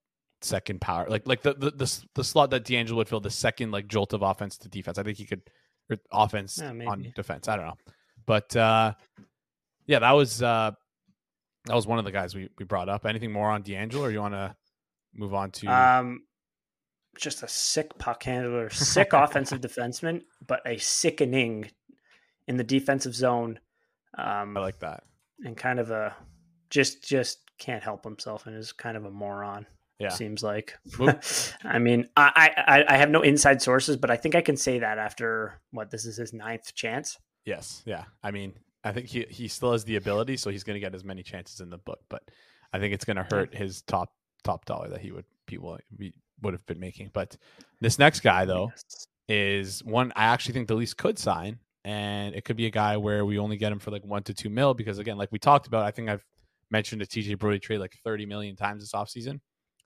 second 0.45 0.81
power 0.81 1.07
like 1.09 1.27
like 1.27 1.43
the 1.43 1.55
the 1.55 1.71
the, 1.71 2.05
the 2.15 2.25
slot 2.25 2.51
that 2.51 2.65
DeAngelo 2.65 2.97
would 2.97 3.09
fill 3.09 3.21
the 3.21 3.31
second 3.31 3.71
like 3.71 3.89
jolt 3.89 4.13
of 4.13 4.23
offense 4.23 4.57
to 4.59 4.69
defense. 4.69 4.99
I 4.99 5.03
think 5.03 5.19
he 5.19 5.25
could 5.27 5.43
or 5.91 5.97
offense 6.13 6.59
Yeah, 6.63 6.71
on 6.87 7.13
defense. 7.15 7.49
I 7.49 7.57
don't 7.57 7.67
know, 7.67 7.79
but 8.27 8.55
uh 8.57 8.95
yeah, 9.87 9.99
that 10.01 10.13
was 10.13 10.43
uh 10.43 10.71
that 11.67 11.75
was 11.75 11.87
one 11.87 11.99
of 11.99 12.05
the 12.05 12.13
guys 12.13 12.35
we 12.35 12.49
we 12.59 12.65
brought 12.65 12.89
up. 12.89 13.07
Anything 13.07 13.33
more 13.33 13.51
on 13.51 13.63
DeAngelo, 13.63 14.01
or 14.01 14.11
you 14.11 14.21
want 14.21 14.35
to 14.35 14.55
move 15.15 15.33
on 15.35 15.51
to? 15.53 15.67
Um, 15.67 16.23
just 17.17 17.43
a 17.43 17.49
sick 17.49 17.97
puck 17.99 18.23
handler, 18.23 18.69
sick 18.71 19.11
offensive 19.13 19.61
defenseman, 19.61 20.23
but 20.47 20.61
a 20.67 20.77
sickening 20.79 21.71
in 22.49 22.57
the 22.57 22.65
defensive 22.65 23.15
zone. 23.15 23.61
Um, 24.19 24.57
I 24.57 24.61
like 24.61 24.81
that. 24.81 25.05
and 25.45 25.57
kind 25.57 25.79
of 25.81 25.91
a 25.91 26.15
just 26.71 27.03
just 27.03 27.39
can't 27.59 27.83
help 27.83 28.05
himself 28.05 28.47
and 28.47 28.57
is 28.57 28.73
kind 28.73 28.97
of 28.97 29.05
a 29.05 29.11
moron. 29.11 29.67
Yeah. 29.99 30.09
seems 30.09 30.43
like. 30.43 30.75
I 31.65 31.79
mean, 31.79 32.09
I, 32.17 32.51
I 32.57 32.85
I 32.95 32.97
have 32.97 33.11
no 33.11 33.23
inside 33.23 33.63
sources, 33.63 33.97
but 33.97 34.11
I 34.11 34.17
think 34.17 34.35
I 34.35 34.41
can 34.41 34.57
say 34.57 34.81
that 34.81 34.99
after 34.99 35.61
what 35.71 35.91
this 35.91 36.05
is 36.05 36.17
his 36.17 36.33
ninth 36.33 36.75
chance. 36.75 37.19
Yes, 37.45 37.83
yeah. 37.87 38.05
I 38.23 38.31
mean, 38.31 38.55
I 38.83 38.93
think 38.93 39.07
he 39.07 39.25
he 39.31 39.49
still 39.49 39.73
has 39.73 39.85
the 39.85 39.97
ability, 39.97 40.37
so 40.37 40.51
he's 40.51 40.65
going 40.65 40.75
to 40.75 40.81
get 40.81 40.95
as 40.95 41.05
many 41.05 41.23
chances 41.23 41.61
in 41.61 41.71
the 41.71 41.79
book. 41.79 42.01
But 42.09 42.23
I 42.73 42.79
think 42.79 42.93
it's 42.93 43.05
going 43.05 43.17
to 43.19 43.23
hurt 43.31 43.55
his 43.55 43.83
top 43.83 44.13
top 44.43 44.65
dollar 44.65 44.89
that 44.89 45.01
he 45.01 45.13
would 45.13 45.25
people 45.47 45.79
would 46.43 46.55
have 46.55 46.67
been 46.67 46.81
making. 46.81 47.11
But 47.13 47.37
this 47.81 47.99
next 47.99 48.21
guy 48.21 48.45
though 48.45 48.71
Yes. 48.75 49.07
is 49.29 49.85
one 49.85 50.13
I 50.17 50.25
actually 50.25 50.55
think 50.55 50.69
the 50.69 50.75
least 50.75 50.97
could 50.97 51.19
sign, 51.19 51.59
and 51.85 52.35
it 52.35 52.45
could 52.45 52.57
be 52.57 52.67
a 52.67 52.71
guy 52.71 52.97
where 52.97 53.25
we 53.25 53.39
only 53.39 53.57
get 53.57 53.71
him 53.73 53.79
for 53.79 53.91
like 53.91 54.05
one 54.05 54.23
to 54.25 54.35
two 54.35 54.51
mil 54.51 54.75
because 54.75 54.99
again, 54.99 55.17
like 55.19 55.31
we 55.31 55.39
talked 55.39 55.67
about, 55.67 55.85
I 55.85 55.93
think 55.93 56.09
I've 56.09 56.25
mentioned 56.71 57.01
the 57.01 57.07
TJ 57.07 57.39
Brodie 57.39 57.61
trade 57.61 57.79
like 57.79 57.95
thirty 58.05 58.27
million 58.27 58.57
times 58.57 58.83
this 58.83 58.93
offseason. 58.93 59.41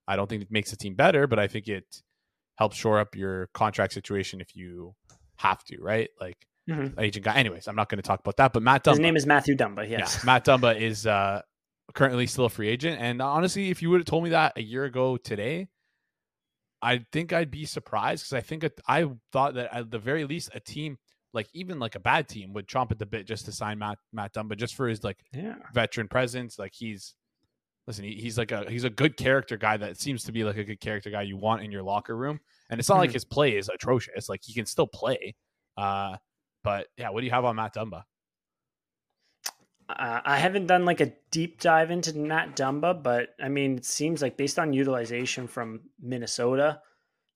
I 0.09 0.16
don't 0.16 0.28
think 0.28 0.42
it 0.42 0.50
makes 0.50 0.70
the 0.70 0.76
team 0.76 0.94
better, 0.94 1.26
but 1.26 1.38
I 1.38 1.46
think 1.46 1.68
it 1.68 1.84
helps 2.56 2.76
shore 2.76 2.98
up 2.98 3.14
your 3.14 3.48
contract 3.54 3.92
situation 3.92 4.40
if 4.40 4.56
you 4.56 4.94
have 5.36 5.62
to, 5.64 5.78
right? 5.80 6.09
Like 6.20 6.36
Mhm. 6.68 6.98
agent 7.00 7.24
guy. 7.24 7.34
Anyways, 7.36 7.68
I'm 7.68 7.76
not 7.76 7.88
going 7.88 7.98
to 7.98 8.06
talk 8.06 8.20
about 8.20 8.36
that. 8.38 8.52
But 8.52 8.62
Matt 8.62 8.84
Dumba, 8.84 8.90
His 8.92 8.98
name 9.00 9.16
is 9.16 9.26
Matthew 9.26 9.56
Dumba. 9.56 9.88
Yes. 9.88 10.18
yeah, 10.20 10.26
Matt 10.26 10.44
Dumba 10.44 10.78
is 10.78 11.06
uh, 11.06 11.42
currently 11.94 12.26
still 12.26 12.46
a 12.46 12.50
free 12.50 12.68
agent. 12.68 13.00
And 13.00 13.22
honestly, 13.22 13.70
if 13.70 13.80
you 13.80 13.90
would 13.90 14.00
have 14.00 14.06
told 14.06 14.24
me 14.24 14.30
that 14.30 14.52
a 14.56 14.62
year 14.62 14.84
ago 14.84 15.16
today, 15.16 15.68
I 16.82 17.04
think 17.12 17.32
I'd 17.32 17.50
be 17.50 17.64
surprised 17.64 18.24
because 18.24 18.32
I 18.34 18.40
think 18.40 18.64
it, 18.64 18.80
I 18.86 19.09
thought 19.32 19.54
that 19.54 19.74
at 19.74 19.90
the 19.90 19.98
very 19.98 20.24
least 20.24 20.50
a 20.54 20.61
team 20.61 20.98
like 21.34 21.48
even 21.52 21.78
like 21.78 21.94
a 21.94 22.00
bad 22.00 22.26
team 22.28 22.52
would 22.54 22.66
chomp 22.66 22.90
at 22.90 22.98
the 22.98 23.04
bit 23.06 23.26
just 23.26 23.44
to 23.44 23.52
sign 23.52 23.78
Matt 23.78 23.98
Matt 24.12 24.32
Dumba 24.32 24.56
just 24.56 24.74
for 24.74 24.88
his 24.88 25.04
like 25.04 25.18
Yeah. 25.32 25.56
veteran 25.74 26.09
presence. 26.09 26.59
Like 26.59 26.72
he's 26.74 27.14
listen, 27.89 28.05
he, 28.05 28.12
he's 28.14 28.36
like 28.39 28.53
a 28.53 28.70
he's 28.70 28.84
a 28.84 28.91
good 28.91 29.16
character 29.16 29.57
guy 29.57 29.78
that 29.78 29.99
seems 29.99 30.22
to 30.24 30.30
be 30.30 30.45
like 30.45 30.59
a 30.59 30.62
good 30.62 30.78
character 30.78 31.11
guy 31.11 31.22
you 31.22 31.39
want 31.39 31.62
in 31.62 31.72
your 31.72 31.82
locker 31.82 32.14
room. 32.14 32.39
And 32.70 32.78
it's 32.78 32.89
not 32.89 32.99
like 32.99 33.11
Mhm. 33.11 33.14
his 33.14 33.24
play 33.24 33.57
is 33.57 33.70
atrocious. 33.70 34.28
Like 34.28 34.43
he 34.45 34.53
can 34.53 34.66
still 34.66 34.86
play. 34.86 35.34
Uh, 35.76 36.18
but 36.62 36.89
yeah, 36.99 37.09
what 37.09 37.20
do 37.20 37.26
you 37.26 37.32
have 37.32 37.47
on 37.47 37.57
Matt 37.57 37.74
Dumba? 37.74 38.05
Uh, 39.89 40.20
I 40.22 40.36
haven't 40.36 40.66
done 40.66 40.84
like 40.84 41.01
a 41.01 41.14
deep 41.30 41.61
dive 41.61 41.91
into 41.91 42.16
Matt 42.16 42.55
Dumba, 42.55 43.03
but 43.03 43.30
I 43.43 43.49
mean, 43.49 43.78
it 43.78 43.86
seems 43.86 44.20
like 44.20 44.36
based 44.36 44.59
on 44.59 44.74
utilization 44.74 45.49
from 45.49 45.80
Minnesota, 45.99 46.82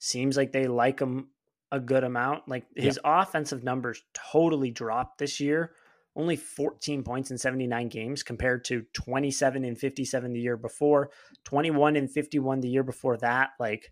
seems 0.00 0.36
like 0.36 0.52
they 0.52 0.66
like 0.66 1.00
him 1.00 1.28
a 1.70 1.80
good 1.80 2.04
amount. 2.04 2.46
Like 2.46 2.66
his 2.76 3.00
yeah. 3.02 3.22
offensive 3.22 3.64
numbers 3.64 4.02
totally 4.12 4.70
dropped 4.70 5.16
this 5.16 5.40
year. 5.40 5.72
Only 6.14 6.36
14 6.36 7.02
points 7.02 7.30
in 7.30 7.38
79 7.38 7.88
games 7.88 8.22
compared 8.22 8.64
to 8.66 8.84
27 8.92 9.64
and 9.64 9.78
57 9.78 10.32
the 10.32 10.40
year 10.40 10.56
before, 10.56 11.10
21 11.44 11.96
and 11.96 12.10
51 12.10 12.60
the 12.60 12.68
year 12.68 12.82
before 12.82 13.16
that. 13.18 13.50
Like, 13.58 13.90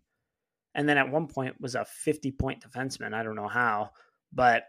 and 0.75 0.89
then 0.89 0.99
at 0.99 1.11
one 1.11 1.29
point 1.29 1.61
was 1.61 1.75
a 1.75 1.85
50 1.85 2.33
point 2.33 2.63
defenseman. 2.63 3.15
I 3.15 3.23
don't 3.23 3.37
know 3.37 3.49
how, 3.49 3.91
but 4.33 4.65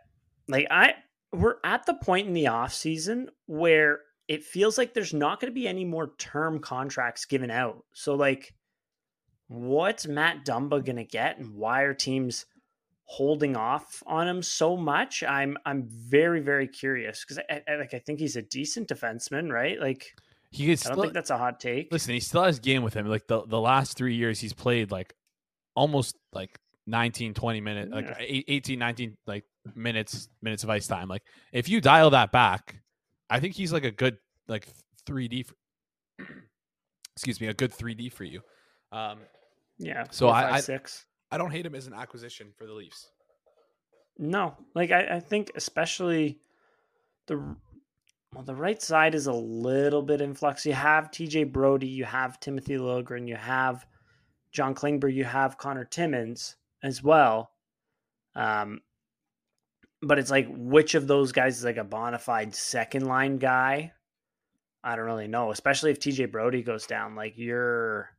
like 0.47 0.68
I, 0.72 0.93
we're 1.34 1.58
at 1.64 1.86
the 1.86 1.93
point 1.93 2.28
in 2.28 2.34
the 2.34 2.47
off 2.47 2.74
season 2.74 3.30
where 3.47 3.99
it 4.28 4.43
feels 4.43 4.78
like 4.78 4.93
there's 4.93 5.14
not 5.14 5.39
going 5.39 5.52
to 5.52 5.60
be 5.60 5.68
any 5.68 5.84
more 5.84 6.14
term 6.18 6.60
contracts 6.60 7.26
given 7.26 7.52
out. 7.52 7.84
So 7.93 8.16
like, 8.16 8.54
what's 9.47 10.08
Matt 10.08 10.45
Dumba 10.45 10.86
going 10.86 10.95
to 10.95 11.04
get, 11.04 11.38
and 11.38 11.56
why 11.56 11.82
are 11.82 11.93
teams 11.93 12.45
holding 13.12 13.57
off 13.57 14.01
on 14.07 14.26
him 14.26 14.41
so 14.41 14.78
much. 14.78 15.22
I'm 15.22 15.57
I'm 15.66 15.84
very 15.84 16.39
very 16.39 16.68
curious 16.68 17.26
because 17.26 17.39
I, 17.49 17.62
I, 17.68 17.76
like 17.76 17.93
I 17.93 17.99
think 17.99 18.20
he's 18.20 18.38
a 18.38 18.41
decent 18.41 18.88
defenseman, 18.88 19.51
right? 19.51 19.80
Like 19.80 20.16
he 20.49 20.72
is. 20.72 20.86
I 20.86 20.89
don't 20.89 21.01
think 21.01 21.14
that's 21.14 21.30
a 21.30 21.38
hot 21.38 21.59
take. 21.59 21.91
Listen, 21.91 22.14
he 22.14 22.22
still 22.22 22.43
has 22.43 22.59
game 22.59 22.84
with 22.84 22.93
him. 22.93 23.07
Like 23.07 23.28
the 23.28 23.45
the 23.45 23.59
last 23.59 23.97
three 23.97 24.16
years, 24.16 24.39
he's 24.39 24.53
played 24.53 24.91
like 24.91 25.14
almost 25.76 26.16
like 26.32 26.57
19 26.88 27.34
20 27.34 27.62
minutes 27.62 27.91
yeah. 27.93 27.95
like 27.95 28.16
18 28.20 28.80
19 28.80 29.18
like 29.28 29.45
minutes 29.76 30.28
minutes 30.41 30.64
of 30.64 30.70
ice 30.70 30.88
time 30.88 31.07
like 31.07 31.22
if 31.53 31.70
you 31.70 31.80
dial 31.80 32.09
that 32.09 32.32
back 32.32 32.82
i 33.30 33.39
think 33.39 33.53
he's 33.53 33.72
like 33.72 33.86
a 33.86 33.91
good 33.91 34.18
like 34.47 34.68
3d 35.07 35.45
for, 35.45 35.55
excuse 37.16 37.39
me 37.39 37.47
a 37.47 37.53
good 37.53 37.72
3d 37.72 38.12
for 38.12 38.24
you 38.24 38.41
um 38.91 39.20
yeah 39.78 40.03
so 40.09 40.26
four, 40.26 40.34
five, 40.34 40.53
I, 40.53 40.59
six 40.59 41.05
I 41.32 41.38
don't 41.38 41.51
hate 41.51 41.65
him 41.65 41.75
as 41.75 41.88
an 41.88 41.93
acquisition 41.93 42.51
for 42.57 42.65
the 42.65 42.73
Leafs. 42.73 43.09
No, 44.17 44.55
like 44.75 44.91
I, 44.91 45.15
I 45.15 45.19
think 45.19 45.51
especially 45.55 46.39
the 47.27 47.55
well, 48.34 48.43
the 48.43 48.55
right 48.55 48.82
side 48.82 49.15
is 49.15 49.27
a 49.27 49.34
little 49.34 50.01
bit 50.01 50.21
in 50.21 50.34
flux. 50.34 50.65
You 50.65 50.73
have 50.73 51.11
TJ 51.11 51.51
Brodie, 51.51 51.88
you 51.88 52.05
have 52.05 52.39
Timothy 52.39 52.75
Liljegren, 52.75 53.27
you 53.27 53.36
have 53.36 53.86
John 54.51 54.73
Klingberg, 54.73 55.13
you 55.13 55.25
have 55.25 55.57
Connor 55.57 55.86
Timmins 55.86 56.55
as 56.84 57.03
well. 57.03 57.51
Um, 58.36 58.82
but 60.01 60.17
it's 60.17 60.32
like 60.32 60.47
which 60.49 60.95
of 60.95 61.07
those 61.07 61.32
guys 61.32 61.57
is 61.57 61.65
like 61.65 61.77
a 61.77 61.84
bona 61.84 62.19
fide 62.19 62.55
second 62.55 63.05
line 63.05 63.38
guy? 63.38 63.91
I 64.84 64.95
don't 64.95 65.05
really 65.05 65.27
know, 65.27 65.51
especially 65.51 65.91
if 65.91 65.99
TJ 65.99 66.32
Brodie 66.32 66.63
goes 66.63 66.88
down. 66.88 67.15
Like 67.15 67.34
you're 67.38 68.09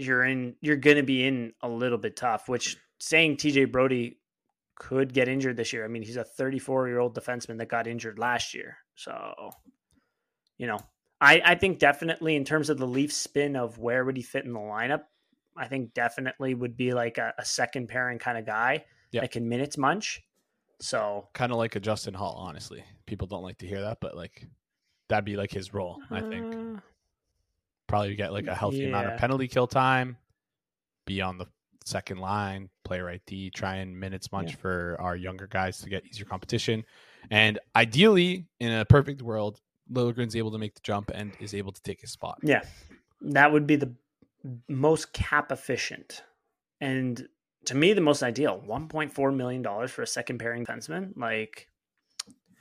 you're 0.00 0.24
in 0.24 0.54
you're 0.60 0.76
going 0.76 0.96
to 0.96 1.02
be 1.02 1.24
in 1.24 1.52
a 1.62 1.68
little 1.68 1.98
bit 1.98 2.16
tough 2.16 2.48
which 2.48 2.76
saying 2.98 3.36
TJ 3.36 3.70
Brodie 3.70 4.18
could 4.80 5.12
get 5.12 5.28
injured 5.28 5.58
this 5.58 5.74
year. 5.74 5.84
I 5.84 5.88
mean, 5.88 6.02
he's 6.02 6.16
a 6.16 6.24
34-year-old 6.38 7.14
defenseman 7.14 7.58
that 7.58 7.68
got 7.68 7.86
injured 7.86 8.18
last 8.18 8.54
year. 8.54 8.78
So, 8.94 9.50
you 10.56 10.66
know, 10.66 10.78
I 11.20 11.42
I 11.44 11.54
think 11.54 11.78
definitely 11.78 12.34
in 12.34 12.44
terms 12.44 12.70
of 12.70 12.78
the 12.78 12.86
Leaf 12.86 13.12
spin 13.12 13.56
of 13.56 13.78
where 13.78 14.04
would 14.04 14.16
he 14.16 14.22
fit 14.22 14.46
in 14.46 14.54
the 14.54 14.58
lineup, 14.58 15.02
I 15.56 15.68
think 15.68 15.92
definitely 15.92 16.54
would 16.54 16.76
be 16.78 16.92
like 16.92 17.18
a, 17.18 17.34
a 17.38 17.44
second 17.44 17.88
pairing 17.88 18.18
kind 18.18 18.38
of 18.38 18.46
guy 18.46 18.84
yeah. 19.12 19.20
that 19.20 19.30
can 19.30 19.48
minutes 19.48 19.76
munch. 19.76 20.22
So, 20.80 21.28
kind 21.34 21.52
of 21.52 21.58
like 21.58 21.76
a 21.76 21.80
Justin 21.80 22.14
Holl, 22.14 22.34
honestly. 22.38 22.82
People 23.04 23.26
don't 23.26 23.42
like 23.42 23.58
to 23.58 23.66
hear 23.66 23.82
that, 23.82 23.98
but 24.00 24.16
like 24.16 24.46
that'd 25.10 25.26
be 25.26 25.36
like 25.36 25.50
his 25.50 25.74
role, 25.74 26.00
I 26.10 26.20
think. 26.20 26.54
Uh, 26.54 26.69
probably 27.90 28.14
get 28.14 28.32
like 28.32 28.46
a 28.46 28.54
healthy 28.54 28.78
yeah. 28.78 28.88
amount 28.88 29.08
of 29.08 29.18
penalty 29.18 29.48
kill 29.48 29.66
time, 29.66 30.16
be 31.06 31.20
on 31.20 31.36
the 31.36 31.46
second 31.84 32.18
line, 32.18 32.70
play 32.84 33.00
right 33.00 33.20
D, 33.26 33.50
try 33.50 33.76
and 33.76 33.98
minutes 33.98 34.30
much 34.32 34.50
yeah. 34.50 34.56
for 34.56 34.96
our 35.00 35.16
younger 35.16 35.48
guys 35.48 35.78
to 35.80 35.90
get 35.90 36.06
easier 36.06 36.24
competition. 36.24 36.84
And 37.30 37.58
ideally, 37.74 38.46
in 38.60 38.72
a 38.72 38.84
perfect 38.84 39.22
world, 39.22 39.60
Liljegren's 39.92 40.36
able 40.36 40.52
to 40.52 40.58
make 40.58 40.74
the 40.74 40.80
jump 40.82 41.10
and 41.12 41.32
is 41.40 41.52
able 41.52 41.72
to 41.72 41.82
take 41.82 42.00
his 42.00 42.12
spot. 42.12 42.38
Yeah. 42.42 42.62
That 43.20 43.52
would 43.52 43.66
be 43.66 43.76
the 43.76 43.92
most 44.68 45.12
cap 45.12 45.50
efficient. 45.50 46.22
And 46.80 47.26
to 47.66 47.74
me, 47.74 47.92
the 47.92 48.00
most 48.00 48.22
ideal 48.22 48.62
$1.4 48.66 49.36
million 49.36 49.88
for 49.88 50.02
a 50.02 50.06
second 50.06 50.38
pairing 50.38 50.64
defenseman. 50.64 51.12
Like, 51.16 51.66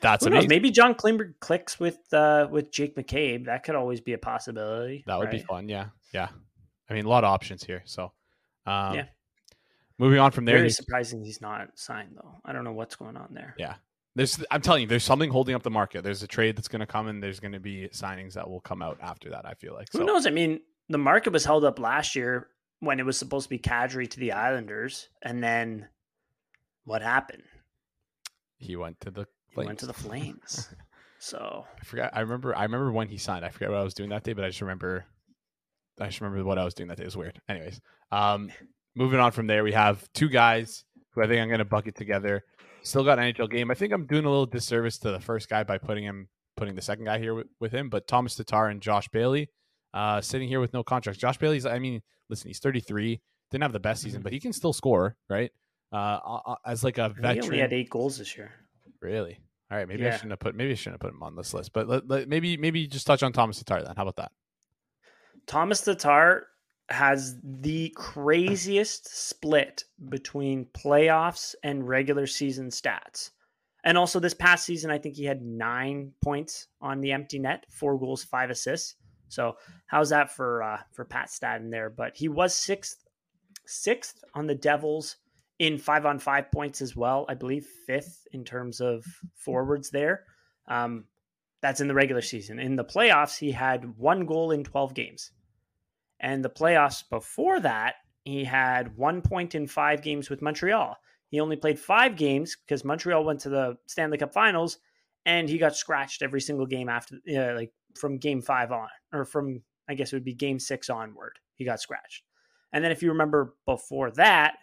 that's 0.01 0.25
Who 0.25 0.31
amazing. 0.31 0.47
Knows? 0.47 0.49
Maybe 0.49 0.71
John 0.71 0.95
Klingberg 0.95 1.33
clicks 1.39 1.79
with 1.79 1.99
uh, 2.13 2.47
with 2.49 2.71
Jake 2.71 2.95
McCabe. 2.95 3.45
That 3.45 3.63
could 3.63 3.75
always 3.75 4.01
be 4.01 4.13
a 4.13 4.17
possibility. 4.17 5.03
That 5.07 5.17
would 5.17 5.25
right? 5.25 5.31
be 5.31 5.39
fun. 5.39 5.69
Yeah, 5.69 5.87
yeah. 6.13 6.29
I 6.89 6.93
mean, 6.93 7.05
a 7.05 7.09
lot 7.09 7.23
of 7.23 7.29
options 7.29 7.63
here. 7.63 7.83
So, 7.85 8.11
um, 8.65 8.95
yeah. 8.95 9.05
Moving 9.97 10.19
on 10.19 10.31
from 10.31 10.45
there, 10.45 10.57
very 10.57 10.69
surprising 10.69 11.23
he's 11.23 11.41
not 11.41 11.67
signed 11.75 12.11
though. 12.15 12.39
I 12.45 12.53
don't 12.53 12.63
know 12.63 12.71
what's 12.71 12.95
going 12.95 13.17
on 13.17 13.33
there. 13.33 13.53
Yeah, 13.57 13.75
there's. 14.15 14.41
I'm 14.49 14.61
telling 14.61 14.83
you, 14.83 14.87
there's 14.87 15.03
something 15.03 15.29
holding 15.29 15.55
up 15.55 15.63
the 15.63 15.69
market. 15.69 16.05
There's 16.05 16.23
a 16.23 16.27
trade 16.27 16.55
that's 16.55 16.69
going 16.69 16.79
to 16.79 16.85
come, 16.85 17.07
and 17.07 17.21
there's 17.21 17.41
going 17.41 17.51
to 17.51 17.59
be 17.59 17.89
signings 17.89 18.33
that 18.33 18.49
will 18.49 18.61
come 18.61 18.81
out 18.81 18.97
after 19.01 19.29
that. 19.31 19.45
I 19.45 19.55
feel 19.55 19.73
like. 19.73 19.89
Who 19.91 20.05
knows? 20.05 20.25
I 20.25 20.29
mean, 20.29 20.61
the 20.87 20.97
market 20.97 21.33
was 21.33 21.43
held 21.43 21.65
up 21.65 21.79
last 21.79 22.15
year 22.15 22.47
when 22.79 23.01
it 23.01 23.05
was 23.05 23.17
supposed 23.17 23.47
to 23.47 23.49
be 23.49 23.59
Kadri 23.59 24.09
to 24.09 24.19
the 24.19 24.31
Islanders, 24.31 25.09
and 25.21 25.43
then 25.43 25.89
what 26.85 27.01
happened? 27.01 27.43
He 28.57 28.77
went 28.77 29.01
to 29.01 29.11
the 29.11 29.27
Flames. 29.53 29.65
He 29.65 29.67
went 29.67 29.79
to 29.79 29.85
the 29.85 29.93
Flames. 29.93 30.69
so 31.19 31.65
I 31.79 31.83
forgot. 31.83 32.11
I 32.13 32.21
remember. 32.21 32.55
I 32.55 32.63
remember 32.63 32.91
when 32.91 33.07
he 33.07 33.17
signed. 33.17 33.45
I 33.45 33.49
forget 33.49 33.69
what 33.69 33.79
I 33.79 33.83
was 33.83 33.93
doing 33.93 34.09
that 34.09 34.23
day, 34.23 34.33
but 34.33 34.43
I 34.43 34.49
just 34.49 34.61
remember. 34.61 35.05
I 35.99 36.05
just 36.07 36.21
remember 36.21 36.43
what 36.45 36.57
I 36.57 36.63
was 36.63 36.73
doing 36.73 36.87
that 36.89 36.97
day. 36.97 37.03
It 37.03 37.07
was 37.07 37.17
weird. 37.17 37.41
Anyways, 37.49 37.81
um, 38.11 38.51
moving 38.95 39.19
on 39.19 39.31
from 39.31 39.47
there, 39.47 39.63
we 39.63 39.73
have 39.73 40.07
two 40.13 40.29
guys 40.29 40.85
who 41.11 41.21
I 41.21 41.27
think 41.27 41.41
I'm 41.41 41.49
going 41.49 41.59
to 41.59 41.65
bucket 41.65 41.95
together. 41.95 42.43
Still 42.83 43.03
got 43.03 43.19
an 43.19 43.33
NHL 43.33 43.49
game. 43.49 43.69
I 43.69 43.73
think 43.73 43.91
I'm 43.91 44.05
doing 44.05 44.25
a 44.25 44.29
little 44.29 44.45
disservice 44.45 44.97
to 44.99 45.11
the 45.11 45.19
first 45.19 45.49
guy 45.49 45.63
by 45.63 45.77
putting 45.77 46.05
him 46.05 46.29
putting 46.55 46.75
the 46.75 46.81
second 46.81 47.05
guy 47.05 47.17
here 47.17 47.33
with, 47.33 47.47
with 47.59 47.71
him. 47.71 47.89
But 47.89 48.07
Thomas 48.07 48.35
Tatar 48.35 48.67
and 48.67 48.81
Josh 48.81 49.07
Bailey, 49.09 49.49
uh, 49.93 50.21
sitting 50.21 50.47
here 50.47 50.59
with 50.59 50.73
no 50.73 50.83
contracts. 50.83 51.19
Josh 51.19 51.37
Bailey's. 51.37 51.65
I 51.65 51.79
mean, 51.79 52.01
listen, 52.29 52.49
he's 52.49 52.59
33. 52.59 53.19
Didn't 53.51 53.63
have 53.63 53.73
the 53.73 53.79
best 53.79 54.03
season, 54.03 54.19
mm-hmm. 54.19 54.23
but 54.23 54.33
he 54.33 54.39
can 54.39 54.53
still 54.53 54.73
score, 54.73 55.15
right? 55.29 55.51
Uh, 55.91 56.55
as 56.65 56.83
like 56.83 56.99
a 56.99 57.09
veteran. 57.09 57.35
He 57.35 57.41
only 57.41 57.59
had 57.59 57.73
eight 57.73 57.89
goals 57.89 58.17
this 58.17 58.37
year. 58.37 58.51
Really? 59.01 59.39
All 59.71 59.77
right. 59.77 59.87
Maybe 59.87 60.03
yeah. 60.03 60.09
I 60.09 60.11
shouldn't 60.11 60.31
have 60.31 60.39
put. 60.39 60.55
Maybe 60.55 60.71
I 60.71 60.75
shouldn't 60.75 61.01
have 61.01 61.11
put 61.11 61.15
him 61.15 61.23
on 61.23 61.35
this 61.35 61.53
list. 61.53 61.73
But 61.73 61.87
let, 61.87 62.07
let, 62.07 62.27
maybe 62.27 62.57
maybe 62.57 62.87
just 62.87 63.05
touch 63.05 63.23
on 63.23 63.33
Thomas 63.33 63.61
Tatar 63.61 63.83
then. 63.83 63.95
How 63.95 64.03
about 64.03 64.17
that? 64.17 64.31
Thomas 65.45 65.81
Tatar 65.81 66.47
has 66.89 67.37
the 67.43 67.89
craziest 67.95 69.29
split 69.29 69.83
between 70.09 70.65
playoffs 70.65 71.55
and 71.63 71.87
regular 71.87 72.27
season 72.27 72.69
stats. 72.69 73.31
And 73.83 73.97
also 73.97 74.19
this 74.19 74.33
past 74.33 74.65
season, 74.65 74.91
I 74.91 74.97
think 74.97 75.15
he 75.15 75.25
had 75.25 75.41
nine 75.41 76.11
points 76.21 76.67
on 76.81 76.99
the 76.99 77.13
empty 77.13 77.39
net, 77.39 77.65
four 77.69 77.97
goals, 77.97 78.23
five 78.23 78.49
assists. 78.49 78.95
So 79.29 79.55
how's 79.85 80.09
that 80.09 80.31
for 80.31 80.63
uh, 80.63 80.79
for 80.91 81.05
Pat 81.05 81.29
Stat 81.29 81.61
in 81.61 81.69
there? 81.69 81.89
But 81.89 82.17
he 82.17 82.27
was 82.27 82.55
sixth 82.55 83.05
sixth 83.65 84.23
on 84.33 84.47
the 84.47 84.55
Devils 84.55 85.17
in 85.59 85.77
five 85.77 86.05
on 86.05 86.19
five 86.19 86.51
points 86.51 86.81
as 86.81 86.95
well. 86.95 87.25
I 87.27 87.35
believe 87.35 87.67
fifth 87.85 88.25
in 88.31 88.45
terms 88.45 88.79
of 88.79 89.05
forwards 89.35 89.89
there. 89.89 90.23
Um, 90.67 91.05
that's 91.61 91.81
in 91.81 91.89
the 91.89 91.93
regular 91.93 92.21
season. 92.21 92.59
In 92.59 92.77
the 92.77 92.85
playoffs, 92.85 93.37
he 93.37 93.51
had 93.51 93.97
one 93.97 94.25
goal 94.25 94.51
in 94.51 94.63
12 94.63 94.93
games. 94.93 95.31
And 96.21 96.43
the 96.43 96.49
playoffs 96.49 97.03
before 97.09 97.59
that, 97.59 97.95
he 98.23 98.45
had 98.45 98.95
one 98.95 99.21
point 99.21 99.55
in 99.55 99.67
five 99.67 100.01
games 100.01 100.29
with 100.29 100.41
Montreal. 100.41 100.95
He 101.29 101.41
only 101.41 101.57
played 101.57 101.79
five 101.79 102.15
games 102.15 102.55
because 102.55 102.85
Montreal 102.85 103.23
went 103.23 103.41
to 103.41 103.49
the 103.49 103.77
Stanley 103.87 104.17
Cup 104.17 104.33
finals 104.33 104.79
and 105.25 105.49
he 105.49 105.57
got 105.57 105.75
scratched 105.75 106.21
every 106.21 106.41
single 106.41 106.65
game 106.65 106.89
after, 106.89 107.17
uh, 107.29 107.55
like 107.55 107.71
from 107.99 108.17
game 108.17 108.41
five 108.41 108.71
on, 108.71 108.87
or 109.11 109.25
from, 109.25 109.61
I 109.89 109.95
guess 109.95 110.13
it 110.13 110.15
would 110.15 110.23
be 110.23 110.33
game 110.33 110.59
six 110.59 110.89
onward. 110.89 111.39
He 111.55 111.65
got 111.65 111.81
scratched. 111.81 112.23
And 112.71 112.83
then 112.83 112.91
if 112.91 113.03
you 113.03 113.09
remember 113.09 113.55
before 113.65 114.11
that, 114.11 114.55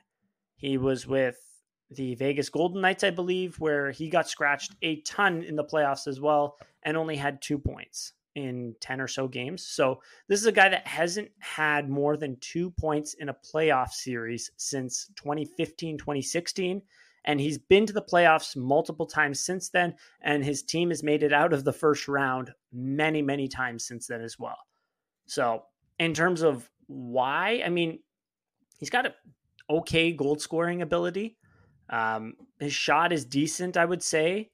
he 0.57 0.79
was 0.79 1.07
with 1.07 1.39
the 1.91 2.15
Vegas 2.17 2.49
Golden 2.49 2.81
Knights, 2.81 3.05
I 3.05 3.11
believe, 3.11 3.61
where 3.61 3.91
he 3.91 4.09
got 4.09 4.29
scratched 4.29 4.75
a 4.83 5.01
ton 5.03 5.43
in 5.43 5.57
the 5.57 5.65
playoffs 5.65 6.07
as 6.07 6.21
well 6.21 6.57
and 6.83 6.97
only 6.97 7.17
had 7.17 7.41
two 7.41 7.59
points 7.59 8.13
in 8.35 8.75
10 8.81 9.01
or 9.01 9.09
so 9.09 9.27
games. 9.29 9.67
So 9.67 10.01
this 10.29 10.41
is 10.41 10.47
a 10.47 10.53
guy 10.53 10.69
that 10.69 10.87
hasn't 10.87 11.31
had 11.39 11.89
more 11.89 12.17
than 12.17 12.37
two 12.41 12.71
points 12.73 13.15
in 13.15 13.29
a 13.29 13.35
playoff 13.35 13.91
series 13.91 14.51
since 14.57 15.11
2015, 15.17 15.99
2016. 15.99 16.83
And 17.25 17.41
he's 17.41 17.59
been 17.59 17.87
to 17.87 17.93
the 17.93 18.03
playoffs 18.03 18.57
multiple 18.57 19.07
times 19.07 19.41
since 19.41 19.71
then. 19.71 19.95
And 20.21 20.45
his 20.45 20.63
team 20.63 20.91
has 20.91 21.03
made 21.03 21.23
it 21.23 21.33
out 21.33 21.53
of 21.53 21.65
the 21.65 21.73
first 21.73 22.09
round 22.09 22.53
many, 22.73 23.23
many 23.23 23.49
times 23.49 23.85
since 23.87 24.07
then 24.07 24.21
as 24.21 24.39
well. 24.39 24.59
So, 25.27 25.65
in 25.99 26.15
terms 26.15 26.43
of 26.43 26.71
why, 26.87 27.63
I 27.65 27.71
mean, 27.71 27.99
he's 28.79 28.91
got 28.91 29.07
a 29.07 29.15
okay 29.69 30.13
goal 30.13 30.39
scoring 30.39 30.83
ability. 30.83 31.37
Um, 31.89 32.35
his 32.59 32.73
shot 32.73 33.13
is 33.13 33.25
decent, 33.25 33.77
I 33.77 33.85
would 33.85 34.03
say, 34.03 34.51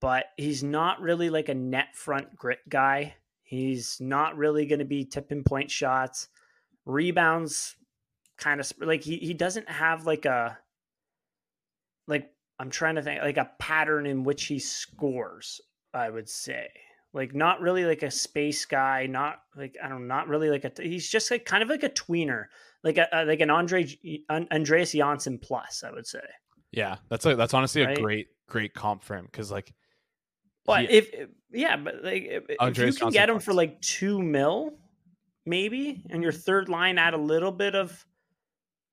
but 0.00 0.26
he's 0.36 0.62
not 0.62 1.00
really 1.00 1.30
like 1.30 1.48
a 1.48 1.54
net 1.54 1.94
front 1.94 2.36
grit 2.36 2.60
guy. 2.68 3.14
He's 3.42 3.98
not 4.00 4.36
really 4.36 4.66
going 4.66 4.80
to 4.80 4.84
be 4.84 5.04
tipping 5.04 5.44
point 5.44 5.70
shots, 5.70 6.28
rebounds, 6.84 7.76
kind 8.36 8.60
of 8.60 8.70
like 8.80 9.02
he 9.02 9.16
he 9.16 9.32
doesn't 9.32 9.68
have 9.68 10.04
like 10.04 10.24
a 10.24 10.58
like 12.06 12.30
I'm 12.58 12.70
trying 12.70 12.96
to 12.96 13.02
think 13.02 13.22
like 13.22 13.38
a 13.38 13.50
pattern 13.58 14.06
in 14.06 14.24
which 14.24 14.44
he 14.44 14.58
scores. 14.58 15.60
I 15.94 16.10
would 16.10 16.28
say 16.28 16.68
like 17.16 17.34
not 17.34 17.62
really 17.62 17.86
like 17.86 18.02
a 18.02 18.10
space 18.10 18.66
guy, 18.66 19.06
not 19.06 19.40
like 19.56 19.74
I 19.82 19.88
don't 19.88 20.06
know, 20.06 20.14
not 20.14 20.28
really 20.28 20.50
like 20.50 20.64
a. 20.64 20.72
He's 20.80 21.08
just 21.08 21.30
like 21.30 21.46
kind 21.46 21.62
of 21.62 21.70
like 21.70 21.82
a 21.82 21.88
tweener, 21.88 22.44
like 22.84 22.98
a, 22.98 23.16
uh, 23.16 23.24
like 23.24 23.40
an 23.40 23.48
Andre 23.48 23.88
Andreas 24.30 24.92
Johnsson 24.92 25.38
plus. 25.38 25.82
I 25.82 25.90
would 25.90 26.06
say. 26.06 26.20
Yeah, 26.72 26.96
that's 27.08 27.24
like 27.24 27.38
that's 27.38 27.54
honestly 27.54 27.86
right? 27.86 27.96
a 27.96 28.00
great 28.00 28.26
great 28.48 28.74
comp 28.74 29.02
for 29.02 29.16
him 29.16 29.24
because 29.24 29.50
like. 29.50 29.72
But 30.66 30.90
he, 30.90 30.98
if 30.98 31.10
yeah, 31.50 31.78
but 31.78 32.04
like 32.04 32.24
if, 32.24 32.44
if 32.48 32.78
you 32.78 32.92
can 32.92 33.10
get 33.10 33.30
him 33.30 33.36
plus. 33.36 33.44
for 33.44 33.54
like 33.54 33.80
two 33.80 34.20
mil, 34.20 34.74
maybe, 35.46 36.04
and 36.10 36.22
your 36.22 36.32
third 36.32 36.68
line 36.68 36.98
add 36.98 37.14
a 37.14 37.18
little 37.18 37.52
bit 37.52 37.74
of 37.74 38.04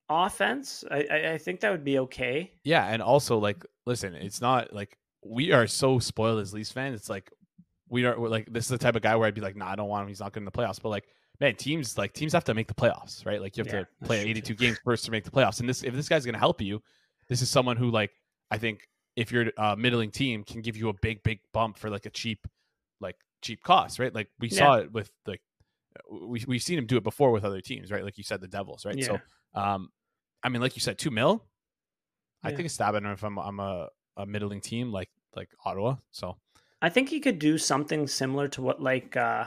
offense, 0.08 0.86
I, 0.90 1.08
I, 1.12 1.32
I 1.34 1.38
think 1.40 1.60
that 1.60 1.72
would 1.72 1.84
be 1.84 2.00
okay. 2.00 2.54
Yeah, 2.64 2.86
and 2.86 3.02
also 3.02 3.38
like, 3.38 3.66
listen, 3.86 4.14
it's 4.14 4.40
not 4.40 4.72
like 4.72 4.98
we 5.26 5.52
are 5.52 5.68
so 5.68 6.00
spoiled 6.00 6.40
as 6.40 6.54
Leafs 6.54 6.72
fans. 6.72 6.96
It's 6.96 7.10
like 7.10 7.30
we 7.94 8.06
are 8.06 8.18
like 8.18 8.52
this 8.52 8.66
is 8.66 8.70
the 8.70 8.78
type 8.80 8.96
of 8.96 9.04
guy 9.04 9.16
where 9.16 9.28
I'd 9.28 9.36
be 9.36 9.42
like, 9.42 9.56
nah, 9.56 9.70
I 9.70 9.76
don't 9.76 9.88
want 9.88 10.02
him. 10.02 10.08
He's 10.08 10.20
not 10.20 10.34
good 10.34 10.42
in 10.42 10.46
the 10.46 10.52
playoffs. 10.52 10.82
But 10.82 10.90
like, 10.90 11.06
man, 11.40 11.56
teams 11.56 11.96
like 11.96 12.12
teams 12.14 12.34
have 12.34 12.44
to 12.46 12.56
make 12.56 12.68
the 12.68 12.74
playoffs, 12.74 13.24
right? 13.24 13.40
Like 13.40 13.56
you 13.56 13.64
have 13.64 13.72
yeah, 13.72 13.82
to 13.82 13.88
play 14.04 14.22
82 14.22 14.56
games 14.56 14.80
first 14.84 15.06
to 15.06 15.12
make 15.12 15.24
the 15.24 15.30
playoffs. 15.30 15.60
And 15.60 15.70
this 15.70 15.84
if 15.84 15.94
this 15.94 16.10
guy's 16.10 16.26
gonna 16.26 16.40
help 16.40 16.60
you, 16.60 16.82
this 17.30 17.44
is 17.44 17.52
someone 17.52 17.78
who 17.78 17.92
like 17.92 18.12
I 18.50 18.58
think 18.58 18.88
if 19.16 19.32
you're 19.32 19.52
a 19.58 19.78
middling 19.78 20.10
team 20.10 20.44
can 20.44 20.62
give 20.62 20.76
you 20.76 20.90
a 20.90 20.94
big 21.02 21.22
big 21.22 21.40
bump 21.54 21.78
for 21.78 21.92
like 21.92 22.08
a 22.08 22.10
cheap 22.10 22.48
like 23.00 23.16
cheap 23.44 23.62
cost, 23.62 24.00
right? 24.00 24.14
Like 24.14 24.30
we 24.40 24.50
yeah. 24.50 24.58
saw 24.58 24.76
it 24.78 24.92
with 24.92 25.12
like 25.28 25.42
we 26.12 26.44
we've 26.48 26.64
seen 26.64 26.80
him 26.80 26.88
do 26.88 26.98
it 26.98 27.04
before 27.04 27.32
with 27.32 27.46
other 27.46 27.62
teams, 27.62 27.92
right? 27.92 28.04
Like 28.04 28.18
you 28.18 28.24
said, 28.24 28.42
the 28.42 28.48
Devils, 28.48 28.86
right? 28.86 28.98
Yeah. 28.98 29.06
So 29.06 29.20
um, 29.54 29.90
I 30.42 30.50
mean, 30.50 30.64
like 30.64 30.76
you 30.76 30.82
said, 30.82 30.98
two 30.98 31.12
mil. 31.12 31.46
I 32.44 32.52
think 32.52 32.66
a 32.66 32.70
stab 32.70 32.96
at 32.96 33.04
him 33.04 33.12
if 33.12 33.24
I'm 33.24 33.38
I'm 33.38 33.60
a, 33.60 33.90
a 34.18 34.26
middling 34.26 34.62
team 34.62 34.92
like 34.92 35.10
like 35.36 35.50
Ottawa. 35.64 35.96
So 36.12 36.38
I 36.84 36.90
think 36.90 37.08
he 37.08 37.22
could 37.22 37.40
do 37.40 37.58
something 37.58 38.08
similar 38.08 38.50
to 38.50 38.62
what 38.62 38.82
like 38.82 39.16
uh 39.18 39.46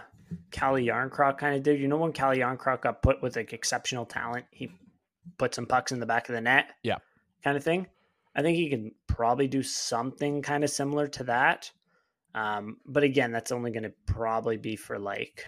Calle 0.50 0.80
Jarnkrok 0.80 1.38
kind 1.38 1.54
of 1.54 1.62
did. 1.62 1.78
You 1.78 1.86
know 1.86 1.98
when 1.98 2.12
Calle 2.12 2.36
Jarnkrok 2.36 2.82
got 2.82 3.02
put 3.02 3.22
with 3.22 3.36
like 3.36 3.52
exceptional 3.52 4.06
talent, 4.06 4.46
he 4.50 4.72
put 5.38 5.54
some 5.54 5.66
pucks 5.66 5.92
in 5.92 6.00
the 6.00 6.06
back 6.06 6.28
of 6.28 6.34
the 6.34 6.40
net. 6.40 6.70
Yeah. 6.82 6.96
Kind 7.44 7.56
of 7.56 7.62
thing. 7.62 7.86
I 8.34 8.42
think 8.42 8.56
he 8.56 8.68
can 8.68 8.92
probably 9.06 9.48
do 9.48 9.62
something 9.62 10.42
kind 10.42 10.64
of 10.64 10.70
similar 10.70 11.06
to 11.08 11.24
that. 11.24 11.70
Um, 12.34 12.78
but 12.86 13.02
again, 13.02 13.32
that's 13.32 13.52
only 13.52 13.70
going 13.70 13.84
to 13.84 13.92
probably 14.06 14.56
be 14.56 14.76
for 14.76 14.98
like 14.98 15.46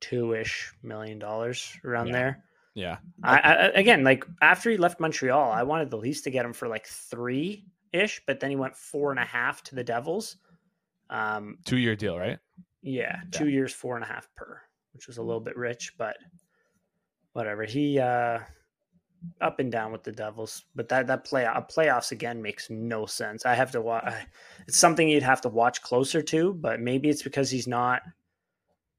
two 0.00 0.34
ish 0.34 0.72
million 0.82 1.18
dollars 1.18 1.78
around 1.84 2.08
yeah. 2.08 2.12
there. 2.12 2.44
Yeah. 2.74 2.96
I, 3.22 3.38
I, 3.38 3.54
again, 3.74 4.02
like 4.02 4.24
after 4.40 4.70
he 4.70 4.76
left 4.78 4.98
Montreal, 4.98 5.52
I 5.52 5.62
wanted 5.62 5.90
the 5.90 5.98
Leafs 5.98 6.22
to 6.22 6.30
get 6.30 6.44
him 6.44 6.52
for 6.52 6.68
like 6.68 6.86
three 6.86 7.66
ish, 7.92 8.22
but 8.26 8.40
then 8.40 8.50
he 8.50 8.56
went 8.56 8.76
four 8.76 9.10
and 9.10 9.20
a 9.20 9.24
half 9.24 9.62
to 9.64 9.74
the 9.74 9.84
Devils. 9.84 10.36
Um, 11.10 11.58
two 11.64 11.78
year 11.78 11.96
deal, 11.96 12.18
right? 12.18 12.38
Yeah, 12.82 13.16
two 13.30 13.46
yeah. 13.46 13.54
years, 13.54 13.72
four 13.72 13.96
and 13.96 14.04
a 14.04 14.08
half 14.08 14.28
per, 14.34 14.60
which 14.92 15.06
was 15.06 15.18
a 15.18 15.22
little 15.22 15.40
bit 15.40 15.56
rich, 15.56 15.92
but 15.98 16.16
whatever. 17.32 17.64
He 17.64 17.98
uh, 17.98 18.40
up 19.40 19.60
and 19.60 19.70
down 19.70 19.92
with 19.92 20.02
the 20.02 20.12
Devils, 20.12 20.64
but 20.74 20.88
that 20.88 21.06
that 21.06 21.24
play 21.24 21.46
uh, 21.46 21.60
playoffs 21.62 22.12
again 22.12 22.42
makes 22.42 22.70
no 22.70 23.06
sense. 23.06 23.46
I 23.46 23.54
have 23.54 23.70
to 23.72 23.80
watch. 23.80 24.12
It's 24.66 24.78
something 24.78 25.08
you'd 25.08 25.22
have 25.22 25.40
to 25.42 25.48
watch 25.48 25.82
closer 25.82 26.22
to, 26.22 26.54
but 26.54 26.80
maybe 26.80 27.08
it's 27.08 27.22
because 27.22 27.50
he's 27.50 27.66
not. 27.66 28.02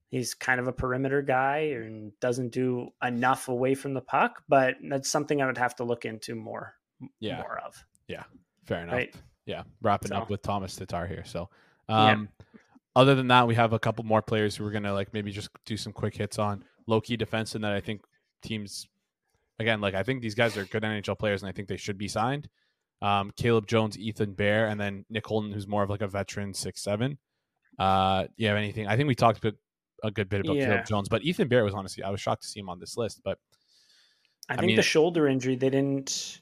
He's 0.10 0.36
kind 0.36 0.60
of 0.60 0.68
a 0.68 0.72
perimeter 0.72 1.24
guy 1.24 1.74
and 1.74 2.12
doesn't 2.20 2.52
do 2.52 2.90
enough 3.04 3.48
away 3.48 3.74
from 3.74 3.96
the 3.96 4.02
puck, 4.02 4.44
but 4.48 4.76
that's 4.88 5.10
something 5.10 5.42
I 5.42 5.48
would 5.48 5.58
have 5.58 5.76
to 5.78 5.84
look 5.84 6.06
into 6.06 6.36
more. 6.36 6.76
Yeah. 7.20 7.38
More 7.38 7.60
of. 7.66 7.84
Yeah. 8.08 8.24
Fair 8.66 8.84
enough. 8.84 8.94
Right? 8.94 9.16
Yeah. 9.48 9.64
Wrapping 9.82 10.10
so. 10.10 10.18
up 10.18 10.30
with 10.30 10.44
Tomas 10.44 10.76
Tatar 10.76 11.08
here. 11.08 11.24
So 11.26 11.50
um, 11.90 12.30
yeah. 12.30 12.46
Other 12.96 13.16
than 13.16 13.28
that, 13.30 13.48
we 13.48 13.56
have 13.56 13.74
a 13.74 13.80
couple 13.80 14.04
more 14.04 14.22
players 14.22 14.56
who 14.56 14.64
we're 14.64 14.72
gonna 14.72 14.94
like 14.94 15.14
maybe 15.14 15.32
just 15.32 15.50
do 15.66 15.78
some 15.78 15.94
quick 15.94 16.16
hits 16.16 16.38
on 16.38 16.64
low 16.88 17.02
key 17.02 17.18
defense, 17.18 17.56
and 17.56 17.64
that 17.64 17.74
I 17.74 17.82
think 17.82 18.02
teams 18.42 18.88
again 19.60 19.82
like 19.82 19.96
I 19.96 20.04
think 20.04 20.22
these 20.22 20.36
guys 20.36 20.56
are 20.58 20.66
good 20.66 20.84
NHL 20.84 21.18
players, 21.18 21.42
and 21.42 21.50
I 21.50 21.54
think 21.54 21.68
they 21.68 21.78
should 21.78 21.98
be 21.98 22.08
signed. 22.08 22.50
Um, 23.02 23.32
Caleb 23.36 23.68
Jones, 23.68 23.98
Ethan 23.98 24.34
Bear, 24.34 24.68
and 24.68 24.80
then 24.80 25.06
Nick 25.10 25.26
Holden, 25.26 25.52
who's 25.52 25.68
more 25.68 25.84
of 25.84 25.90
like 25.90 26.02
a 26.02 26.08
veteran 26.08 26.54
six 26.54 26.82
seven. 26.82 27.18
Uh, 27.80 28.26
you 28.38 28.48
have 28.48 28.58
anything? 28.58 28.88
I 28.88 28.96
think 28.96 29.08
we 29.08 29.16
talked 29.16 29.44
a, 29.44 29.56
a 30.04 30.12
good 30.12 30.30
bit 30.30 30.42
about 30.42 30.56
yeah. 30.56 30.68
Caleb 30.68 30.86
Jones, 30.86 31.10
but 31.10 31.24
Ethan 31.24 31.48
Bear 31.48 31.64
was 31.64 31.74
honestly 31.74 32.04
I 32.04 32.12
was 32.12 32.22
shocked 32.22 32.44
to 32.44 32.48
see 32.48 32.60
him 32.60 32.70
on 32.70 32.80
this 32.80 32.96
list. 32.96 33.22
But 33.24 33.40
I, 34.50 34.54
I 34.54 34.58
think 34.58 34.68
mean, 34.68 34.76
the 34.76 34.84
shoulder 34.84 35.28
injury 35.28 35.56
they 35.56 35.72
didn't 35.72 36.42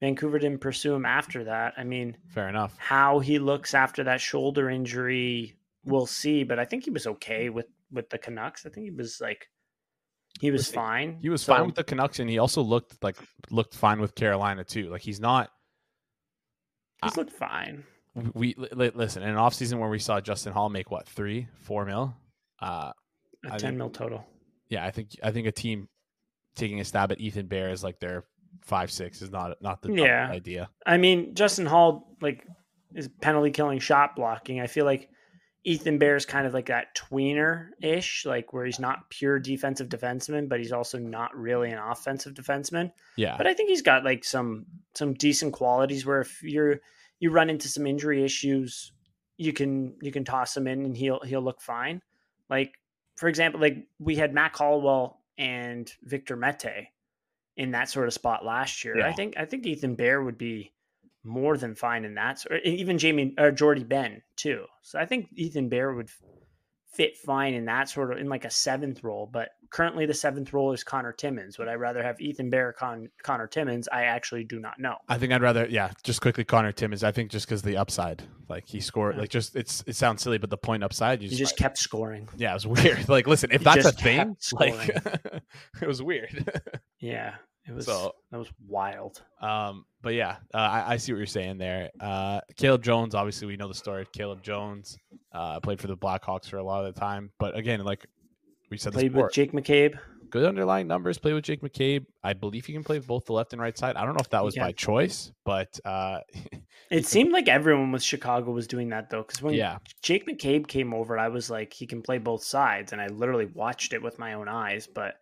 Vancouver 0.00 0.38
didn't 0.38 0.60
pursue 0.60 0.94
him 0.94 1.04
after 1.04 1.44
that. 1.44 1.74
I 1.76 1.84
mean, 1.84 2.16
fair 2.28 2.48
enough. 2.48 2.74
How 2.78 3.18
he 3.18 3.38
looks 3.38 3.74
after 3.74 4.02
that 4.04 4.20
shoulder 4.20 4.70
injury, 4.70 5.56
we'll 5.84 6.06
see. 6.06 6.42
But 6.42 6.58
I 6.58 6.64
think 6.64 6.84
he 6.84 6.90
was 6.90 7.06
okay 7.06 7.50
with 7.50 7.66
with 7.92 8.08
the 8.08 8.18
Canucks. 8.18 8.64
I 8.64 8.70
think 8.70 8.84
he 8.84 8.90
was 8.90 9.20
like 9.20 9.48
he 10.40 10.50
was 10.50 10.70
fine. 10.70 11.18
He 11.20 11.28
was 11.28 11.42
so, 11.42 11.54
fine 11.54 11.66
with 11.66 11.74
the 11.74 11.84
Canucks, 11.84 12.18
and 12.18 12.30
he 12.30 12.38
also 12.38 12.62
looked 12.62 13.02
like 13.02 13.16
looked 13.50 13.74
fine 13.74 14.00
with 14.00 14.14
Carolina 14.14 14.64
too. 14.64 14.90
Like 14.90 15.02
he's 15.02 15.20
not. 15.20 15.50
He's 17.02 17.16
uh, 17.16 17.20
looked 17.20 17.32
fine. 17.32 17.84
We 18.34 18.54
listen 18.56 19.22
in 19.22 19.28
an 19.28 19.36
off 19.36 19.54
season 19.54 19.78
where 19.78 19.88
we 19.88 19.98
saw 19.98 20.20
Justin 20.20 20.52
Holl 20.52 20.68
make 20.68 20.90
what 20.90 21.06
three, 21.06 21.46
four 21.60 21.84
mil, 21.84 22.14
uh, 22.60 22.92
a 23.44 23.50
ten 23.50 23.60
think, 23.60 23.76
mil 23.76 23.90
total. 23.90 24.26
Yeah, 24.68 24.84
I 24.84 24.90
think 24.90 25.10
I 25.22 25.30
think 25.30 25.46
a 25.46 25.52
team 25.52 25.88
taking 26.56 26.80
a 26.80 26.84
stab 26.84 27.12
at 27.12 27.20
Ethan 27.20 27.46
Bear 27.46 27.70
is 27.70 27.84
like 27.84 28.00
their 28.00 28.24
five 28.62 28.90
six 28.90 29.22
is 29.22 29.30
not 29.30 29.60
not 29.62 29.82
the 29.82 29.92
yeah. 29.92 30.28
idea. 30.30 30.70
I 30.86 30.96
mean, 30.96 31.34
Justin 31.34 31.66
Holl 31.66 32.16
like 32.20 32.46
is 32.94 33.08
penalty 33.20 33.50
killing 33.50 33.78
shot 33.78 34.16
blocking. 34.16 34.60
I 34.60 34.66
feel 34.66 34.84
like 34.84 35.08
Ethan 35.64 35.98
Bear 35.98 36.16
is 36.16 36.24
kind 36.24 36.46
of 36.46 36.54
like 36.54 36.66
that 36.66 36.94
tweener 36.96 37.68
ish, 37.82 38.24
like 38.24 38.52
where 38.52 38.64
he's 38.64 38.78
not 38.78 39.10
pure 39.10 39.38
defensive 39.38 39.88
defenseman, 39.88 40.48
but 40.48 40.58
he's 40.58 40.72
also 40.72 40.98
not 40.98 41.36
really 41.36 41.70
an 41.70 41.78
offensive 41.78 42.34
defenseman. 42.34 42.92
Yeah. 43.16 43.36
But 43.36 43.46
I 43.46 43.54
think 43.54 43.68
he's 43.68 43.82
got 43.82 44.04
like 44.04 44.24
some 44.24 44.66
some 44.94 45.14
decent 45.14 45.52
qualities 45.52 46.06
where 46.06 46.22
if 46.22 46.42
you're 46.42 46.80
you 47.18 47.30
run 47.30 47.50
into 47.50 47.68
some 47.68 47.86
injury 47.86 48.24
issues, 48.24 48.92
you 49.36 49.52
can 49.52 49.96
you 50.00 50.10
can 50.10 50.24
toss 50.24 50.56
him 50.56 50.66
in 50.66 50.84
and 50.84 50.96
he'll 50.96 51.20
he'll 51.20 51.42
look 51.42 51.60
fine. 51.60 52.00
Like 52.48 52.72
for 53.16 53.28
example, 53.28 53.60
like 53.60 53.86
we 53.98 54.16
had 54.16 54.32
Matt 54.32 54.54
Caldwell 54.54 55.20
and 55.36 55.90
Victor 56.02 56.36
Mete 56.36 56.88
in 57.60 57.72
that 57.72 57.90
sort 57.90 58.08
of 58.08 58.14
spot 58.14 58.42
last 58.42 58.84
year. 58.84 58.98
Yeah. 58.98 59.06
I 59.06 59.12
think 59.12 59.34
I 59.36 59.44
think 59.44 59.66
Ethan 59.66 59.94
Bear 59.94 60.22
would 60.22 60.38
be 60.38 60.72
more 61.22 61.58
than 61.58 61.74
fine 61.74 62.06
in 62.06 62.14
that. 62.14 62.42
Or 62.50 62.56
even 62.56 62.96
Jamie 62.96 63.34
uh, 63.38 63.44
or 63.44 63.52
Jordie 63.52 63.84
Benn 63.84 64.22
too. 64.34 64.64
So 64.80 64.98
I 64.98 65.04
think 65.04 65.28
Ethan 65.34 65.68
Bear 65.68 65.92
would 65.92 66.08
fit 66.92 67.16
fine 67.18 67.54
in 67.54 67.66
that 67.66 67.88
sort 67.88 68.12
of 68.12 68.18
in 68.18 68.28
like 68.28 68.46
a 68.46 68.50
seventh 68.50 69.04
role. 69.04 69.28
But 69.30 69.50
currently 69.70 70.06
the 70.06 70.14
seventh 70.14 70.52
role 70.52 70.72
is 70.72 70.82
Conor 70.82 71.12
Timmins. 71.12 71.58
Would 71.58 71.68
I 71.68 71.74
rather 71.74 72.02
have 72.02 72.20
Ethan 72.20 72.50
Bear 72.50 72.72
Con- 72.72 73.08
Conor 73.22 73.46
Timmins? 73.46 73.88
I 73.92 74.04
actually 74.04 74.44
do 74.44 74.58
not 74.58 74.78
know. 74.78 74.96
I 75.08 75.16
think 75.18 75.32
I'd 75.32 75.42
rather 75.42 75.66
yeah, 75.68 75.92
just 76.02 76.20
quickly 76.20 76.44
Conor 76.44 76.72
Timmins. 76.72 77.04
I 77.04 77.12
think 77.12 77.30
just 77.30 77.46
because 77.46 77.62
the 77.62 77.76
upside, 77.76 78.22
like 78.48 78.66
he 78.66 78.80
scored, 78.80 79.14
yeah. 79.14 79.22
like 79.22 79.30
just 79.30 79.56
it's 79.56 79.84
it 79.86 79.96
sounds 79.96 80.22
silly, 80.22 80.38
but 80.38 80.50
the 80.50 80.58
point 80.58 80.82
upside, 80.82 81.22
you 81.22 81.28
just, 81.28 81.38
just 81.38 81.52
like, 81.54 81.58
kept 81.58 81.78
scoring. 81.78 82.28
Yeah, 82.36 82.50
it 82.50 82.54
was 82.54 82.66
weird. 82.66 83.08
like 83.08 83.26
listen, 83.26 83.50
if 83.52 83.62
that's 83.62 83.86
a 83.86 83.92
thing, 83.92 84.36
like 84.52 84.88
it 85.80 85.86
was 85.86 86.02
weird. 86.02 86.60
yeah, 87.00 87.34
it 87.66 87.74
was 87.74 87.86
so, 87.86 88.14
that 88.30 88.38
was 88.38 88.50
wild. 88.66 89.22
Um, 89.40 89.84
but 90.02 90.14
yeah, 90.14 90.36
uh, 90.54 90.58
I, 90.58 90.92
I, 90.94 90.96
see 90.96 91.12
what 91.12 91.18
you're 91.18 91.26
saying 91.26 91.58
there. 91.58 91.90
Uh, 92.00 92.40
Caleb 92.56 92.82
Jones, 92.82 93.14
obviously 93.14 93.46
we 93.46 93.56
know 93.56 93.68
the 93.68 93.74
story. 93.74 94.02
of 94.02 94.12
Caleb 94.12 94.42
Jones 94.42 94.98
uh, 95.32 95.60
played 95.60 95.80
for 95.80 95.86
the 95.86 95.96
Blackhawks 95.96 96.48
for 96.48 96.56
a 96.56 96.62
lot 96.62 96.84
of 96.84 96.94
the 96.94 97.00
time, 97.00 97.30
but 97.38 97.56
again, 97.56 97.84
like 97.84 98.06
we 98.70 98.78
said, 98.78 98.92
played 98.92 99.12
with 99.12 99.32
Jake 99.32 99.52
McCabe. 99.52 99.98
Good 100.30 100.44
underlying 100.44 100.86
numbers. 100.86 101.18
Play 101.18 101.32
with 101.32 101.42
Jake 101.42 101.60
McCabe. 101.60 102.06
I 102.22 102.34
believe 102.34 102.64
he 102.64 102.72
can 102.72 102.84
play 102.84 103.00
both 103.00 103.26
the 103.26 103.32
left 103.32 103.52
and 103.52 103.60
right 103.60 103.76
side. 103.76 103.96
I 103.96 104.04
don't 104.04 104.14
know 104.14 104.20
if 104.20 104.30
that 104.30 104.44
was 104.44 104.54
by 104.54 104.70
choice, 104.70 105.32
but 105.44 105.80
uh, 105.84 106.20
it 106.90 107.04
seemed 107.04 107.32
like 107.32 107.48
everyone 107.48 107.90
with 107.90 108.02
Chicago 108.02 108.52
was 108.52 108.68
doing 108.68 108.90
that 108.90 109.10
though. 109.10 109.22
Because 109.22 109.42
when 109.42 109.54
yeah. 109.54 109.78
Jake 110.02 110.28
McCabe 110.28 110.68
came 110.68 110.94
over, 110.94 111.18
I 111.18 111.28
was 111.28 111.50
like, 111.50 111.72
he 111.72 111.84
can 111.84 112.00
play 112.00 112.18
both 112.18 112.44
sides, 112.44 112.92
and 112.92 113.00
I 113.00 113.08
literally 113.08 113.46
watched 113.46 113.92
it 113.92 114.02
with 114.02 114.20
my 114.20 114.34
own 114.34 114.46
eyes. 114.48 114.86
But 114.86 115.16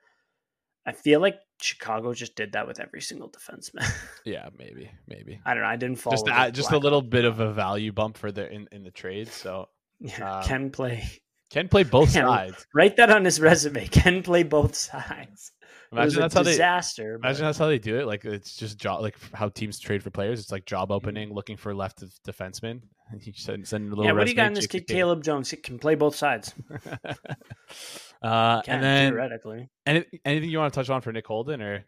I 0.88 0.92
feel 0.92 1.20
like 1.20 1.38
Chicago 1.60 2.14
just 2.14 2.34
did 2.34 2.52
that 2.52 2.66
with 2.66 2.80
every 2.80 3.02
single 3.02 3.28
defenseman. 3.28 3.86
yeah, 4.24 4.48
maybe, 4.58 4.90
maybe. 5.06 5.38
I 5.44 5.52
don't 5.52 5.62
know. 5.62 5.68
I 5.68 5.76
didn't 5.76 5.96
follow. 5.96 6.16
Just 6.16 6.54
just 6.54 6.72
a 6.72 6.78
little 6.78 7.02
bit 7.02 7.26
of 7.26 7.40
a 7.40 7.52
value 7.52 7.92
bump 7.92 8.16
for 8.16 8.32
the 8.32 8.50
in, 8.50 8.66
in 8.72 8.84
the 8.84 8.90
trade. 8.90 9.28
So 9.28 9.68
yeah, 10.00 10.38
um, 10.38 10.44
can 10.44 10.70
play 10.70 11.06
can 11.50 11.68
play 11.68 11.82
both 11.82 12.08
sides. 12.08 12.66
Write 12.74 12.96
that 12.96 13.10
on 13.10 13.26
his 13.26 13.38
resume. 13.38 13.86
Can 13.90 14.22
play 14.22 14.44
both 14.44 14.74
sides. 14.74 15.52
Imagine 15.92 16.20
that's 16.20 16.34
how 16.34 16.42
they 16.42 16.52
disaster. 16.52 17.14
imagine 17.14 17.46
that's 17.46 17.56
how 17.56 17.66
they 17.66 17.78
do 17.78 17.98
it. 17.98 18.06
Like 18.06 18.24
it's 18.26 18.56
just 18.56 18.78
job, 18.78 19.02
like 19.02 19.16
how 19.34 19.48
teams 19.48 19.78
trade 19.78 20.02
for 20.02 20.10
players. 20.10 20.40
It's 20.40 20.52
like 20.52 20.64
job 20.64 20.90
opening, 20.90 21.32
looking 21.32 21.56
for 21.56 21.74
left 21.74 22.02
of 22.02 22.12
defenseman. 22.26 22.80
You 23.22 23.32
send, 23.34 23.66
send 23.66 23.86
a 23.86 23.88
little. 23.90 24.04
yeah, 24.04 24.12
what 24.12 24.24
do 24.24 24.30
you 24.30 24.36
got 24.36 24.48
in 24.48 24.52
this 24.54 24.66
kid, 24.66 24.86
Caleb 24.86 25.22
Jones? 25.22 25.50
He 25.50 25.56
can 25.56 25.78
play 25.78 25.94
both 25.94 26.14
sides. 26.14 26.52
Uh, 28.22 28.62
Can, 28.62 28.74
and 28.74 28.82
then 28.84 29.12
theoretically, 29.12 29.68
any, 29.86 30.04
anything 30.24 30.50
you 30.50 30.58
want 30.58 30.72
to 30.72 30.78
touch 30.78 30.90
on 30.90 31.00
for 31.00 31.12
Nick 31.12 31.26
Holden 31.26 31.62
or 31.62 31.84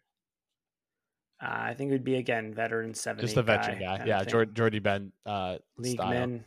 uh, 1.43 1.49
I 1.49 1.75
think 1.75 1.89
it 1.89 1.93
would 1.93 2.05
be 2.05 2.17
again 2.17 2.53
veteran 2.55 2.95
seven. 2.95 3.21
just 3.21 3.37
a 3.37 3.43
veteran 3.43 3.81
guy? 3.81 3.97
of 3.97 4.07
Yeah, 4.07 4.19
thing. 4.21 4.29
Jord, 4.29 4.55
Jordie 4.55 4.79
Benn 4.79 5.13
uh, 5.25 5.57
league 5.79 5.97
style. 5.97 6.11
men. 6.11 6.45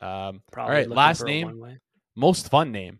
Um, 0.00 0.42
Probably 0.52 0.74
all 0.74 0.78
right, 0.80 0.88
last 0.88 1.24
name, 1.24 1.78
most 2.16 2.50
fun 2.50 2.72
name. 2.72 2.98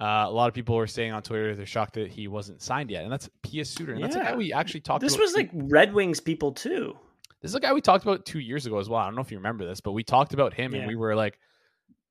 Uh, 0.00 0.26
a 0.26 0.30
lot 0.30 0.48
of 0.48 0.54
people 0.54 0.76
were 0.76 0.86
saying 0.86 1.12
on 1.12 1.22
Twitter 1.22 1.56
they're 1.56 1.66
shocked 1.66 1.94
that 1.94 2.10
he 2.10 2.28
wasn't 2.28 2.60
signed 2.60 2.90
yet, 2.90 3.04
and 3.04 3.12
that's 3.12 3.28
Pius 3.42 3.70
Suter. 3.70 3.94
And 3.94 4.02
that's 4.04 4.16
a 4.16 4.20
guy 4.20 4.34
we 4.34 4.52
actually 4.52 4.80
talked. 4.80 5.00
This 5.00 5.14
about 5.14 5.22
was 5.22 5.34
like 5.34 5.50
Red 5.52 5.92
Wings 5.92 6.20
people 6.20 6.52
too. 6.52 6.96
This 7.40 7.52
is 7.52 7.54
a 7.54 7.60
guy 7.60 7.72
we 7.72 7.80
talked 7.80 8.04
about 8.04 8.26
two 8.26 8.40
years 8.40 8.66
ago 8.66 8.78
as 8.78 8.88
well. 8.88 9.00
I 9.00 9.06
don't 9.06 9.14
know 9.14 9.22
if 9.22 9.30
you 9.30 9.38
remember 9.38 9.64
this, 9.64 9.80
but 9.80 9.92
we 9.92 10.02
talked 10.02 10.34
about 10.34 10.52
him 10.52 10.74
and 10.74 10.86
we 10.86 10.96
were 10.96 11.14
like, 11.14 11.38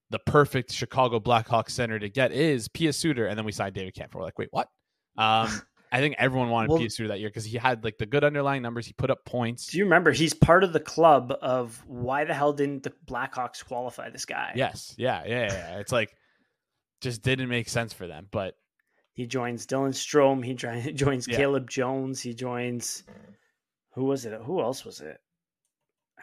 the 0.10 0.20
perfect 0.20 0.72
Chicago 0.72 1.20
Blackhawks 1.20 1.72
center 1.72 2.00
to 2.00 2.10
get 2.10 2.32
is 2.32 2.68
Pius 2.68 2.98
Suter, 2.98 3.28
and 3.28 3.38
then 3.38 3.46
we 3.46 3.52
signed 3.52 3.76
David 3.76 3.94
Kampfer. 3.96 4.16
We're 4.16 4.24
like, 4.24 4.38
wait, 4.40 4.50
what? 4.52 4.68
Um, 5.18 5.50
I 5.92 6.00
think 6.00 6.16
everyone 6.18 6.50
wanted 6.50 6.70
Well- 6.70 6.80
Pius 6.80 6.96
Suter 6.96 7.10
that 7.10 7.20
year 7.20 7.30
because 7.30 7.46
he 7.46 7.58
had 7.58 7.84
like 7.84 7.98
the 7.98 8.06
good 8.06 8.24
underlying 8.24 8.62
numbers. 8.62 8.86
He 8.86 8.94
put 8.94 9.10
up 9.10 9.24
points. 9.26 9.68
Do 9.68 9.78
you 9.78 9.86
remember? 9.86 10.12
He's 10.12 10.34
part 10.34 10.64
of 10.64 10.74
the 10.74 10.80
club 10.82 11.34
of 11.42 11.82
why 11.88 12.24
the 12.26 12.34
hell 12.34 12.52
didn't 12.54 12.84
the 12.84 12.94
Blackhawks 13.06 13.64
qualify 13.66 14.10
this 14.10 14.26
guy? 14.26 14.52
Yes, 14.56 14.94
yeah, 14.98 15.24
yeah, 15.26 15.52
yeah. 15.52 15.80
It's 15.80 15.92
like 15.92 16.14
just 17.02 17.22
didn't 17.22 17.48
make 17.50 17.70
sense 17.70 17.94
for 17.94 18.06
them, 18.08 18.28
but 18.32 18.56
He 19.14 19.28
joins 19.28 19.66
Dylan 19.66 19.94
Strome. 19.94 20.44
He 20.84 20.94
joins 20.94 21.28
Yeah. 21.28 21.38
Caleb 21.38 21.70
Jones. 21.70 22.22
He 22.22 22.34
joins. 22.34 23.04
Who 23.94 24.04
was 24.06 24.26
it? 24.26 24.40
Who 24.44 24.62
else 24.62 24.84
was 24.86 25.00
it? 25.02 25.18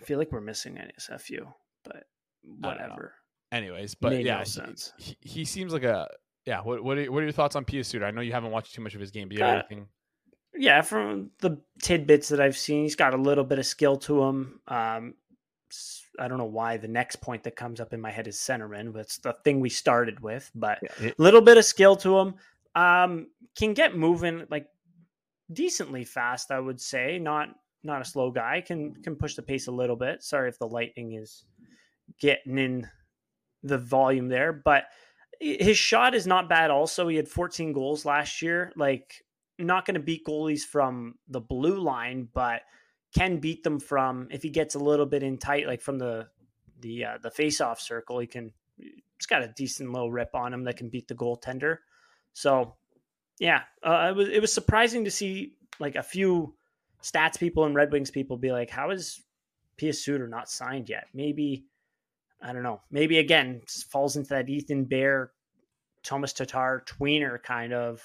I 0.00 0.04
feel 0.04 0.18
like 0.18 0.30
we're 0.30 0.40
missing 0.40 0.76
an 0.78 0.90
SFU, 1.00 1.46
but 1.84 2.04
whatever. 2.42 3.14
Anyways, 3.54 3.94
but 3.94 4.12
Made 4.12 4.26
yeah, 4.26 4.34
no 4.34 4.38
he- 4.40 4.44
sense. 4.46 4.92
He, 4.98 5.16
he 5.20 5.44
seems 5.44 5.72
like 5.72 5.84
a 5.84 6.08
yeah. 6.44 6.60
What 6.60 6.82
what 6.82 6.98
are, 6.98 7.10
what 7.12 7.20
are 7.20 7.22
your 7.24 7.32
thoughts 7.32 7.56
on 7.56 7.64
Pius 7.64 7.88
Suter? 7.88 8.04
I 8.04 8.10
know 8.10 8.20
you 8.20 8.32
haven't 8.32 8.50
watched 8.50 8.74
too 8.74 8.82
much 8.82 8.94
of 8.94 9.00
his 9.00 9.10
game. 9.10 9.28
Do 9.28 9.36
you 9.36 9.42
have 9.44 9.58
Uh, 9.58 9.62
anything? 9.70 9.86
Yeah, 10.56 10.82
from 10.82 11.30
the 11.40 11.60
tidbits 11.82 12.28
that 12.28 12.40
I've 12.40 12.56
seen, 12.56 12.82
he's 12.82 12.96
got 12.96 13.14
a 13.14 13.16
little 13.16 13.44
bit 13.44 13.58
of 13.58 13.66
skill 13.66 13.96
to 13.98 14.22
him. 14.24 14.60
Um, 14.68 15.14
s- 15.70 16.02
I 16.18 16.28
don't 16.28 16.38
know 16.38 16.44
why 16.44 16.76
the 16.76 16.86
next 16.88 17.16
point 17.16 17.42
that 17.44 17.56
comes 17.56 17.80
up 17.80 17.92
in 17.92 18.00
my 18.00 18.10
head 18.10 18.28
is 18.28 18.36
centerman, 18.36 18.92
but 18.92 19.00
it's 19.00 19.18
the 19.18 19.34
thing 19.44 19.58
we 19.60 19.68
started 19.70 20.20
with. 20.20 20.50
But 20.54 20.78
it- 21.00 21.18
little 21.18 21.40
bit 21.40 21.56
of 21.58 21.64
skill 21.64 21.96
to 21.96 22.18
him. 22.18 22.34
Um, 22.74 23.28
can 23.56 23.72
get 23.74 23.96
moving 23.96 24.46
like 24.50 24.66
decently 25.52 26.04
fast, 26.04 26.50
I 26.50 26.58
would 26.60 26.80
say. 26.80 27.18
Not 27.18 27.48
not 27.82 28.00
a 28.00 28.04
slow 28.04 28.30
guy. 28.30 28.60
Can 28.60 28.94
can 29.02 29.14
push 29.16 29.34
the 29.34 29.42
pace 29.42 29.66
a 29.68 29.72
little 29.72 29.96
bit. 29.96 30.22
Sorry 30.22 30.48
if 30.48 30.58
the 30.58 30.66
lightning 30.68 31.12
is 31.14 31.44
getting 32.20 32.58
in 32.58 32.88
the 33.64 33.78
volume 33.78 34.28
there, 34.28 34.52
but 34.52 34.84
his 35.40 35.76
shot 35.76 36.14
is 36.14 36.26
not 36.26 36.48
bad. 36.48 36.70
Also, 36.70 37.08
he 37.08 37.16
had 37.16 37.28
14 37.28 37.72
goals 37.72 38.04
last 38.04 38.40
year. 38.40 38.72
Like, 38.76 39.24
not 39.58 39.86
going 39.86 39.94
to 39.94 40.00
beat 40.00 40.24
goalies 40.24 40.62
from 40.62 41.16
the 41.28 41.40
blue 41.40 41.80
line, 41.80 42.28
but 42.32 42.62
can 43.14 43.38
beat 43.38 43.62
them 43.62 43.80
from 43.80 44.28
if 44.30 44.42
he 44.42 44.50
gets 44.50 44.74
a 44.74 44.78
little 44.78 45.06
bit 45.06 45.22
in 45.22 45.38
tight, 45.38 45.66
like 45.66 45.80
from 45.80 45.98
the 45.98 46.28
the 46.80 47.04
uh, 47.04 47.18
the 47.22 47.30
face 47.30 47.60
off 47.60 47.80
circle. 47.80 48.18
He 48.18 48.26
can. 48.26 48.52
He's 48.76 49.26
got 49.28 49.42
a 49.42 49.52
decent 49.56 49.92
little 49.92 50.10
rip 50.10 50.34
on 50.34 50.52
him 50.52 50.64
that 50.64 50.76
can 50.76 50.88
beat 50.88 51.06
the 51.06 51.14
goaltender. 51.14 51.78
So, 52.32 52.74
yeah, 53.38 53.62
uh, 53.82 54.08
it 54.10 54.16
was 54.16 54.28
it 54.28 54.40
was 54.40 54.52
surprising 54.52 55.04
to 55.04 55.10
see 55.10 55.54
like 55.78 55.96
a 55.96 56.02
few 56.02 56.54
stats 57.02 57.38
people 57.38 57.64
and 57.64 57.74
Red 57.74 57.92
Wings 57.92 58.10
people 58.10 58.36
be 58.36 58.52
like, 58.52 58.70
"How 58.70 58.90
is 58.90 59.22
Pius 59.78 60.04
Suter 60.04 60.26
not 60.26 60.50
signed 60.50 60.88
yet?" 60.88 61.06
Maybe 61.14 61.66
I 62.44 62.52
don't 62.52 62.62
know. 62.62 62.82
Maybe 62.90 63.18
again 63.18 63.62
falls 63.90 64.16
into 64.16 64.28
that 64.30 64.50
Ethan 64.50 64.84
Bear, 64.84 65.32
Tomas 66.02 66.34
Tatar 66.34 66.84
tweener 66.86 67.42
kind 67.42 67.72
of 67.72 68.02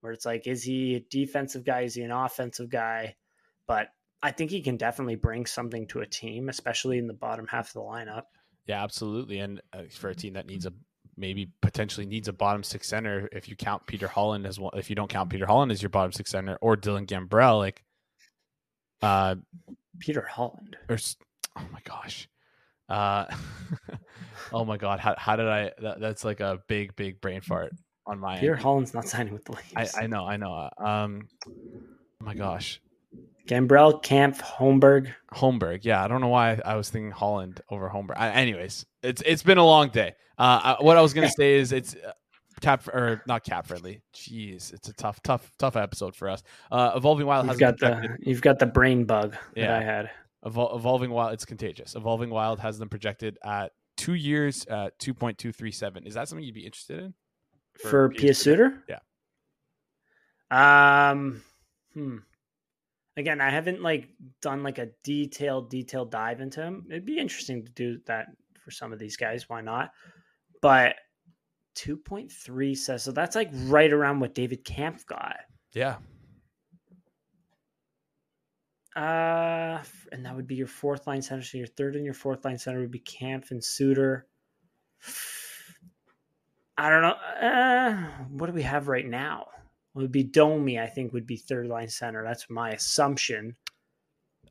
where 0.00 0.12
it's 0.12 0.24
like, 0.24 0.46
is 0.46 0.62
he 0.62 0.94
a 0.96 1.00
defensive 1.00 1.64
guy? 1.64 1.82
Is 1.82 1.94
he 1.94 2.02
an 2.02 2.10
offensive 2.10 2.70
guy? 2.70 3.16
But 3.66 3.88
I 4.22 4.30
think 4.30 4.50
he 4.50 4.62
can 4.62 4.78
definitely 4.78 5.16
bring 5.16 5.44
something 5.44 5.86
to 5.88 6.00
a 6.00 6.06
team, 6.06 6.48
especially 6.48 6.96
in 6.96 7.06
the 7.06 7.12
bottom 7.12 7.46
half 7.46 7.68
of 7.68 7.72
the 7.74 7.80
lineup. 7.80 8.24
Yeah, 8.66 8.82
absolutely. 8.82 9.40
And 9.40 9.60
uh, 9.74 9.82
for 9.90 10.08
a 10.08 10.14
team 10.14 10.32
that 10.34 10.46
needs 10.46 10.64
a 10.64 10.72
maybe 11.16 11.50
potentially 11.60 12.06
needs 12.06 12.28
a 12.28 12.32
bottom 12.32 12.62
six 12.62 12.88
center, 12.88 13.28
if 13.30 13.48
you 13.48 13.56
count 13.56 13.86
Peter 13.86 14.08
Holland 14.08 14.46
as 14.46 14.58
well, 14.58 14.70
if 14.74 14.88
you 14.88 14.96
don't 14.96 15.10
count 15.10 15.28
Peter 15.28 15.44
Holland 15.44 15.70
as 15.70 15.82
your 15.82 15.90
bottom 15.90 16.12
six 16.12 16.30
center 16.30 16.56
or 16.62 16.76
Dylan 16.76 17.06
Gambrell, 17.06 17.58
like, 17.58 17.82
uh, 19.02 19.34
Peter 19.98 20.22
Holland. 20.22 20.76
or 20.88 20.96
oh 21.58 21.66
my 21.72 21.80
gosh, 21.84 22.28
uh, 22.90 23.26
oh 24.52 24.64
my 24.64 24.76
god, 24.76 25.00
how 25.00 25.14
how 25.16 25.36
did 25.36 25.46
I? 25.48 25.70
That, 25.80 26.00
that's 26.00 26.24
like 26.24 26.40
a 26.40 26.58
big 26.68 26.94
big 26.96 27.20
brain 27.20 27.40
fart 27.40 27.72
on 28.06 28.18
my 28.18 28.38
Peter 28.38 28.54
end. 28.54 28.62
Holland's 28.62 28.94
not 28.94 29.06
signing 29.08 29.32
with 29.32 29.44
the 29.44 29.56
I 29.76 29.80
Leafs. 29.82 29.96
I 29.96 30.06
know 30.06 30.26
I 30.26 30.36
know. 30.36 30.52
uh, 30.52 30.82
Um, 30.84 31.28
oh 31.46 32.24
my 32.24 32.34
gosh, 32.34 32.80
Gambrell, 33.48 34.02
Kampf, 34.02 34.40
Holmberg. 34.42 35.12
Holmberg. 35.32 35.80
Yeah, 35.84 36.02
I 36.04 36.08
don't 36.08 36.20
know 36.20 36.28
why 36.28 36.60
I 36.64 36.76
was 36.76 36.90
thinking 36.90 37.10
Holland 37.12 37.60
over 37.70 37.88
Holmberg. 37.88 38.14
I, 38.16 38.30
anyways, 38.30 38.84
it's 39.02 39.22
it's 39.24 39.42
been 39.42 39.58
a 39.58 39.64
long 39.66 39.88
day. 39.90 40.14
Uh, 40.38 40.76
I, 40.78 40.82
what 40.82 40.96
I 40.96 41.00
was 41.02 41.12
gonna 41.14 41.30
say 41.30 41.54
is 41.56 41.72
it's 41.72 41.94
uh, 41.94 42.12
cap 42.60 42.88
or 42.88 43.22
not 43.26 43.44
cap 43.44 43.66
friendly. 43.66 44.02
Jeez, 44.14 44.72
it's 44.72 44.88
a 44.88 44.92
tough, 44.94 45.22
tough, 45.22 45.50
tough 45.58 45.76
episode 45.76 46.14
for 46.16 46.28
us. 46.28 46.42
Uh, 46.70 46.92
Evolving 46.96 47.26
Wild 47.26 47.44
You've 47.46 47.52
has 47.52 47.58
got 47.58 47.78
projected, 47.78 48.10
the 48.24 48.30
you've 48.30 48.42
got 48.42 48.58
the 48.58 48.66
brain 48.66 49.04
bug 49.04 49.36
Yeah. 49.54 49.66
that 49.68 49.82
I 49.82 49.84
had. 49.84 50.10
Evol- 50.44 50.74
Evolving 50.74 51.10
Wild. 51.10 51.32
It's 51.32 51.44
contagious. 51.44 51.94
Evolving 51.94 52.30
Wild 52.30 52.60
has 52.60 52.78
them 52.78 52.88
projected 52.88 53.38
at 53.44 53.72
two 53.96 54.14
years 54.14 54.64
at 54.66 54.98
two 54.98 55.12
point 55.14 55.38
two 55.38 55.52
three 55.52 55.72
seven. 55.72 56.06
Is 56.06 56.14
that 56.14 56.28
something 56.28 56.44
you'd 56.44 56.54
be 56.54 56.64
interested 56.64 57.00
in? 57.00 57.14
For 57.74 57.88
For 57.88 58.08
Pius 58.10 58.38
Suter? 58.38 58.84
Yeah. 58.88 59.00
Um 60.50 61.42
hmm. 61.94 62.18
Again, 63.16 63.40
I 63.40 63.50
haven't 63.50 63.82
like 63.82 64.08
done 64.40 64.62
like 64.62 64.78
a 64.78 64.88
detailed, 65.04 65.68
detailed 65.68 66.10
dive 66.10 66.40
into 66.40 66.62
him. 66.62 66.86
It'd 66.88 67.04
be 67.04 67.18
interesting 67.18 67.64
to 67.64 67.70
do 67.72 67.98
that 68.06 68.28
for 68.64 68.70
some 68.70 68.92
of 68.92 68.98
these 68.98 69.16
guys. 69.16 69.48
Why 69.48 69.60
not? 69.60 69.90
But 70.62 70.96
2.3 71.76 72.76
says 72.76 73.02
so 73.02 73.12
that's 73.12 73.36
like 73.36 73.50
right 73.64 73.92
around 73.92 74.20
what 74.20 74.34
David 74.34 74.64
Kampf 74.64 75.06
got. 75.06 75.36
Yeah, 75.72 75.96
Uh 78.96 79.82
and 80.12 80.24
that 80.26 80.34
would 80.34 80.46
be 80.46 80.56
your 80.56 80.66
fourth 80.66 81.06
line 81.06 81.22
center. 81.22 81.42
So 81.42 81.58
your 81.58 81.66
third 81.66 81.96
and 81.96 82.04
your 82.04 82.14
fourth 82.14 82.44
line 82.44 82.58
center 82.58 82.80
would 82.80 82.90
be 82.90 82.98
Kampf 83.00 83.50
and 83.52 83.62
Suter. 83.62 84.26
I 86.76 86.88
don't 86.88 87.02
know. 87.02 87.46
Uh, 87.46 88.06
what 88.30 88.46
do 88.46 88.52
we 88.52 88.62
have 88.62 88.88
right 88.88 89.06
now? 89.06 89.46
It 89.94 89.98
would 89.98 90.12
be 90.12 90.22
Domi, 90.22 90.78
I 90.80 90.86
think, 90.86 91.12
would 91.12 91.26
be 91.26 91.36
third 91.36 91.66
line 91.66 91.88
center. 91.88 92.24
That's 92.24 92.48
my 92.48 92.70
assumption. 92.70 93.54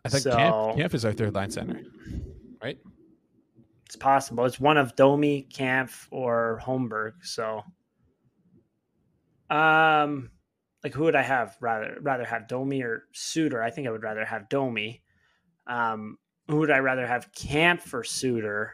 I 0.05 0.09
think 0.09 0.23
So- 0.23 0.31
Kampf, 0.35 0.77
Kampf 0.77 0.93
is 0.95 1.05
our 1.05 1.13
third 1.13 1.33
line 1.33 1.49
center. 1.49 1.81
Right? 2.61 2.77
It's 3.85 3.95
possible. 3.95 4.45
It's 4.45 4.59
one 4.59 4.77
of 4.77 4.95
Domi, 4.95 5.47
Kampf, 5.51 6.07
or 6.11 6.61
Holmberg. 6.63 7.13
So, 7.23 7.63
um, 9.49 10.29
like 10.83 10.93
who 10.93 11.03
would 11.03 11.15
I 11.15 11.21
have 11.21 11.57
rather 11.59 11.97
rather 12.01 12.25
have 12.25 12.47
Domi 12.47 12.81
or 12.81 13.03
Suter? 13.13 13.61
I 13.61 13.69
think 13.69 13.87
I 13.87 13.91
would 13.91 14.03
rather 14.03 14.25
have 14.25 14.49
Domi. 14.49 15.01
Um, 15.67 16.17
who 16.47 16.57
would 16.57 16.71
I 16.71 16.79
rather 16.79 17.05
have 17.05 17.31
Kampf 17.33 17.83
for 17.83 18.03
Suter? 18.03 18.73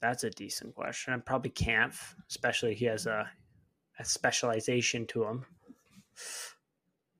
That's 0.00 0.24
a 0.24 0.30
decent 0.30 0.74
question. 0.74 1.12
I'm 1.12 1.20
probably 1.20 1.50
Kampf, 1.50 2.14
especially 2.28 2.74
he 2.74 2.86
has 2.86 3.06
a 3.06 3.30
a 3.98 4.04
specialization 4.04 5.06
to 5.08 5.24
him. 5.24 5.44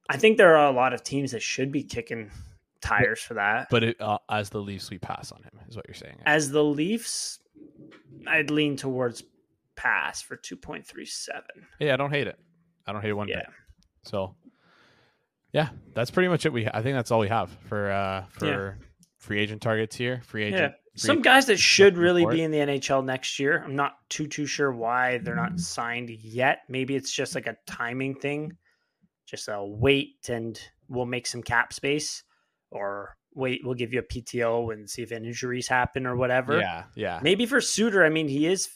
I 0.08 0.16
think 0.16 0.38
there 0.38 0.56
are 0.56 0.66
a 0.66 0.74
lot 0.74 0.92
of 0.92 1.04
teams 1.04 1.32
that 1.32 1.42
should 1.42 1.70
be 1.70 1.82
kicking 1.82 2.30
tires 2.80 3.20
for 3.20 3.34
that. 3.34 3.68
But 3.70 3.84
it, 3.84 4.00
uh, 4.00 4.18
as 4.28 4.50
the 4.50 4.60
Leafs, 4.60 4.90
we 4.90 4.98
pass 4.98 5.30
on 5.30 5.42
him. 5.42 5.60
Is 5.68 5.76
what 5.76 5.86
you're 5.86 5.94
saying? 5.94 6.16
As 6.24 6.50
the 6.50 6.64
Leafs, 6.64 7.38
I'd 8.26 8.50
lean 8.50 8.76
towards 8.76 9.22
pass 9.76 10.20
for 10.22 10.36
2.37. 10.36 11.40
Yeah, 11.78 11.94
I 11.94 11.96
don't 11.96 12.10
hate 12.10 12.26
it. 12.26 12.38
I 12.90 12.92
don't 12.92 13.02
hate 13.02 13.10
it 13.10 13.14
one 13.14 13.28
Yeah. 13.28 13.36
bit. 13.36 13.46
So, 14.02 14.34
yeah, 15.52 15.70
that's 15.94 16.10
pretty 16.10 16.28
much 16.28 16.44
it. 16.46 16.52
We 16.52 16.66
I 16.66 16.82
think 16.82 16.96
that's 16.96 17.10
all 17.10 17.20
we 17.20 17.28
have 17.28 17.50
for 17.68 17.90
uh 17.90 18.24
for 18.30 18.78
free 19.18 19.38
agent 19.40 19.62
targets 19.62 19.96
here. 19.96 20.20
Free 20.24 20.44
agent. 20.44 20.60
Yeah. 20.62 20.68
free 20.68 21.06
Some 21.06 21.22
guys 21.22 21.46
that 21.46 21.58
should 21.58 21.96
really 21.96 22.26
be 22.26 22.42
in 22.42 22.50
the 22.50 22.58
NHL 22.58 23.04
next 23.04 23.38
year. 23.38 23.62
I'm 23.64 23.76
not 23.76 23.96
too 24.08 24.26
too 24.26 24.46
sure 24.46 24.72
why 24.72 25.18
they're 25.18 25.36
not 25.36 25.58
signed 25.60 26.10
yet. 26.10 26.60
Maybe 26.68 26.94
it's 26.96 27.12
just 27.12 27.34
like 27.34 27.46
a 27.46 27.56
timing 27.66 28.14
thing. 28.14 28.56
Just 29.26 29.48
a 29.48 29.64
wait 29.64 30.28
and 30.28 30.60
we'll 30.88 31.06
make 31.06 31.26
some 31.26 31.42
cap 31.42 31.72
space 31.72 32.24
or 32.70 33.16
wait, 33.34 33.60
we'll 33.64 33.74
give 33.74 33.92
you 33.92 34.00
a 34.00 34.02
PTO 34.02 34.72
and 34.72 34.90
see 34.90 35.02
if 35.02 35.12
injuries 35.12 35.68
happen 35.68 36.06
or 36.06 36.16
whatever. 36.16 36.58
Yeah, 36.58 36.84
yeah. 36.96 37.20
Maybe 37.22 37.46
for 37.46 37.60
Suter, 37.60 38.04
I 38.04 38.08
mean, 38.08 38.26
he 38.26 38.46
is 38.46 38.68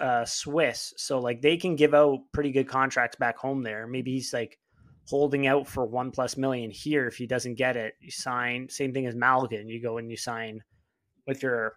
uh, 0.00 0.24
Swiss, 0.24 0.92
so 0.96 1.18
like 1.18 1.40
they 1.40 1.56
can 1.56 1.76
give 1.76 1.94
out 1.94 2.20
pretty 2.32 2.52
good 2.52 2.68
contracts 2.68 3.16
back 3.16 3.36
home 3.36 3.62
there. 3.62 3.86
Maybe 3.86 4.12
he's 4.12 4.32
like 4.32 4.58
holding 5.06 5.46
out 5.46 5.66
for 5.66 5.84
one 5.84 6.10
plus 6.10 6.36
million 6.36 6.70
here. 6.70 7.06
If 7.06 7.16
he 7.16 7.26
doesn't 7.26 7.54
get 7.54 7.76
it, 7.76 7.94
you 8.00 8.10
sign. 8.10 8.68
Same 8.68 8.92
thing 8.92 9.06
as 9.06 9.14
Malgin. 9.14 9.68
You 9.68 9.80
go 9.82 9.98
and 9.98 10.10
you 10.10 10.16
sign 10.16 10.62
with 11.26 11.42
your 11.42 11.76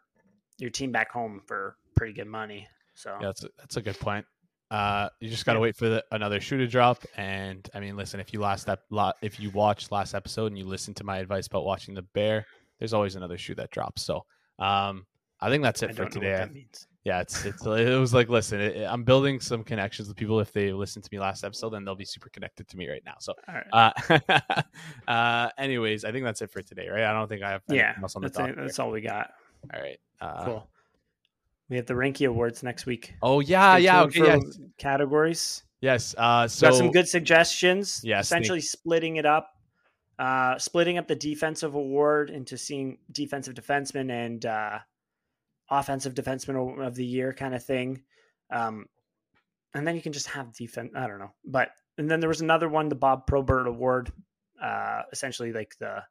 your 0.58 0.70
team 0.70 0.92
back 0.92 1.12
home 1.12 1.42
for 1.46 1.76
pretty 1.96 2.14
good 2.14 2.28
money. 2.28 2.68
So 2.94 3.18
yeah, 3.20 3.28
that's 3.28 3.44
a, 3.44 3.50
that's 3.58 3.78
a 3.78 3.82
good 3.82 4.00
point. 4.00 4.26
Uh, 4.72 5.10
you 5.20 5.30
just 5.30 5.46
got 5.46 5.54
to 5.54 5.60
yeah. 5.60 5.64
wait 5.64 5.76
for 5.76 5.90
the, 5.90 6.04
another 6.12 6.42
shoe 6.42 6.58
to 6.58 6.68
drop. 6.68 7.04
And 7.18 7.70
I 7.74 7.80
mean, 7.80 7.96
listen, 7.96 8.20
if 8.20 8.34
you 8.34 8.40
last 8.40 8.66
that 8.66 8.80
lot, 8.90 9.16
if 9.22 9.40
you 9.40 9.52
watched 9.52 9.92
last 9.92 10.16
episode 10.16 10.48
and 10.48 10.58
you 10.58 10.66
listened 10.66 10.98
to 10.98 11.04
my 11.04 11.20
advice 11.20 11.48
about 11.48 11.66
watching 11.66 11.94
the 11.94 12.02
bear, 12.02 12.46
there's 12.80 12.94
always 12.94 13.16
another 13.16 13.38
shoe 13.38 13.56
that 13.56 13.72
drops. 13.72 14.02
So, 14.02 14.26
um, 14.60 15.06
I 15.40 15.50
think 15.50 15.64
that's 15.64 15.84
it 15.84 15.92
I 15.92 15.94
for 15.94 16.06
today. 16.10 16.68
Yeah, 17.06 17.22
it's 17.22 17.45
it's 17.45 17.64
it 17.64 17.99
was 17.99 18.15
like 18.15 18.30
listen, 18.30 18.60
it, 18.60 18.88
I'm 18.90 19.03
building 19.03 19.40
some 19.40 19.64
connections 19.64 20.07
with 20.07 20.18
people. 20.18 20.40
If 20.40 20.52
they 20.52 20.73
listen 20.73 21.03
to 21.03 21.10
me 21.11 21.19
last 21.19 21.44
episode, 21.44 21.69
then 21.69 21.86
they'll 21.86 21.94
be 21.94 22.03
super 22.03 22.30
connected 22.30 22.68
to 22.68 22.77
me 22.77 22.90
right 22.90 23.03
now. 23.06 23.14
So, 23.19 23.34
right. 23.48 23.94
uh, 24.10 24.61
uh, 25.07 25.49
anyways, 25.60 26.03
I 26.03 26.11
think 26.11 26.26
that's 26.26 26.41
it 26.41 26.49
for 26.49 26.64
today, 26.64 26.90
right? 26.90 27.03
I 27.03 27.14
don't 27.14 27.27
think 27.27 27.44
I 27.44 27.52
have 27.52 27.61
yeah. 27.69 27.94
Else 28.02 28.15
on 28.15 28.23
the 28.23 28.30
that's, 28.30 28.56
that's 28.57 28.80
all 28.80 28.90
we 28.90 29.02
got. 29.02 29.30
All 29.72 29.80
right, 29.80 29.99
uh, 30.19 30.45
cool. 30.45 30.68
We 31.69 31.76
have 31.77 31.86
the 31.86 31.94
Ranky 31.94 32.27
Awards 32.27 32.64
next 32.64 32.88
week. 32.88 33.14
Oh 33.22 33.40
yeah, 33.40 33.77
yeah. 33.77 34.02
Okay, 34.02 34.22
yes. 34.22 34.60
Categories. 34.80 35.61
Yes. 35.82 36.15
Uh, 36.18 36.48
so 36.48 36.69
got 36.69 36.76
some 36.76 36.91
good 36.91 37.07
suggestions. 37.07 38.02
Yes. 38.03 38.26
Essentially, 38.26 38.61
splitting 38.61 39.18
it 39.18 39.26
up, 39.27 39.52
uh, 40.18 40.57
splitting 40.57 40.98
up 40.98 41.07
the 41.07 41.15
defensive 41.15 41.76
award 41.76 42.32
into 42.32 42.57
seeing 42.57 42.98
defensive 43.11 43.53
defenseman 43.53 44.10
and 44.10 44.45
uh, 44.48 44.80
offensive 45.70 46.14
defenseman 46.14 46.86
of 46.86 46.96
the 46.96 47.06
year 47.06 47.34
kind 47.34 47.56
of 47.56 47.64
thing. 47.64 48.04
Um, 48.52 48.86
and 49.74 49.86
then 49.86 49.96
you 49.96 50.02
can 50.02 50.14
just 50.14 50.28
have 50.28 50.54
defense. 50.54 50.92
I 50.96 51.08
don't 51.08 51.20
know, 51.20 51.34
but 51.46 51.70
and 51.98 52.10
then 52.10 52.20
there 52.20 52.30
was 52.30 52.42
another 52.42 52.70
one, 52.70 52.90
the 52.90 52.96
Bob 52.96 53.28
Probert 53.28 53.68
Award, 53.68 54.12
uh, 54.62 55.04
essentially 55.12 55.52
like 55.52 55.76
the 55.80 56.04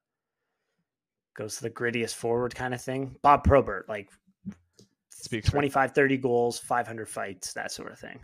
goes 1.35 1.56
to 1.56 1.62
the 1.62 1.70
grittiest 1.70 2.14
forward 2.14 2.55
kind 2.55 2.74
of 2.74 2.81
thing. 2.81 3.16
Bob 3.22 3.44
Probert, 3.44 3.89
like 3.89 4.09
Speaks 5.24 5.48
25, 5.48 5.93
30 5.93 6.16
goals, 6.18 6.59
500 6.59 7.09
fights, 7.09 7.55
that 7.55 7.72
sort 7.72 7.90
of 7.90 7.98
thing. 7.98 8.20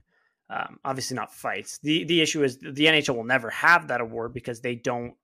Um, 0.51 0.79
obviously 0.85 1.15
not 1.15 1.33
fights. 1.33 1.79
The 1.79 2.05
the 2.05 2.21
issue 2.21 2.45
is 2.45 2.59
the 2.59 2.73
NHL 2.73 3.17
will 3.17 3.25
never 3.25 3.49
have 3.51 3.89
that 3.89 4.03
award 4.03 4.35
because 4.35 4.61
they 4.61 4.75
don't 4.75 5.15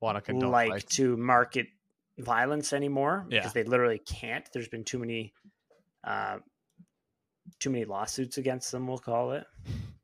want 0.00 0.24
to 0.24 0.48
like 0.48 0.70
fights. 0.70 0.96
to 0.96 1.16
market 1.16 1.68
violence 2.18 2.72
anymore 2.72 3.26
yeah. 3.28 3.40
because 3.40 3.52
they 3.52 3.64
literally 3.64 3.98
can't. 3.98 4.48
There's 4.52 4.68
been 4.68 4.84
too 4.84 4.98
many, 4.98 5.32
uh, 6.04 6.38
too 7.58 7.70
many 7.70 7.84
lawsuits 7.84 8.38
against 8.38 8.70
them. 8.72 8.86
We'll 8.86 8.98
call 8.98 9.32
it, 9.32 9.44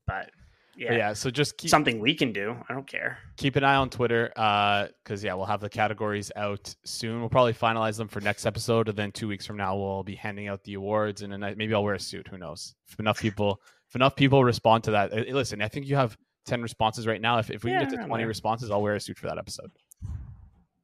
but 0.06 0.30
yeah, 0.76 0.92
yeah. 0.92 1.12
So 1.12 1.30
just 1.30 1.56
keep, 1.58 1.70
something 1.70 2.00
we 2.00 2.14
can 2.14 2.32
do. 2.32 2.56
I 2.68 2.72
don't 2.72 2.86
care. 2.86 3.18
Keep 3.36 3.56
an 3.56 3.64
eye 3.64 3.74
on 3.74 3.90
Twitter, 3.90 4.30
because 4.34 5.22
uh, 5.24 5.26
yeah, 5.26 5.34
we'll 5.34 5.46
have 5.46 5.60
the 5.60 5.68
categories 5.68 6.32
out 6.36 6.74
soon. 6.84 7.20
We'll 7.20 7.28
probably 7.28 7.52
finalize 7.52 7.96
them 7.98 8.08
for 8.08 8.20
next 8.20 8.46
episode, 8.46 8.88
and 8.88 8.96
then 8.96 9.12
two 9.12 9.28
weeks 9.28 9.46
from 9.46 9.56
now, 9.56 9.76
we'll 9.76 10.02
be 10.02 10.14
handing 10.14 10.48
out 10.48 10.64
the 10.64 10.74
awards. 10.74 11.22
And 11.22 11.32
then 11.32 11.40
maybe 11.56 11.74
I'll 11.74 11.84
wear 11.84 11.94
a 11.94 12.00
suit. 12.00 12.28
Who 12.28 12.38
knows? 12.38 12.74
If 12.88 12.98
enough 12.98 13.20
people, 13.20 13.60
if 13.88 13.94
enough 13.94 14.16
people 14.16 14.42
respond 14.42 14.84
to 14.84 14.92
that, 14.92 15.12
listen. 15.12 15.60
I 15.60 15.68
think 15.68 15.86
you 15.86 15.96
have 15.96 16.16
ten 16.46 16.62
responses 16.62 17.06
right 17.06 17.20
now. 17.20 17.38
If 17.38 17.50
if 17.50 17.62
we 17.62 17.72
yeah, 17.72 17.84
get 17.84 17.90
to 17.90 18.06
twenty 18.06 18.24
responses, 18.24 18.70
I'll 18.70 18.82
wear 18.82 18.94
a 18.94 19.00
suit 19.00 19.18
for 19.18 19.26
that 19.26 19.38
episode. 19.38 19.70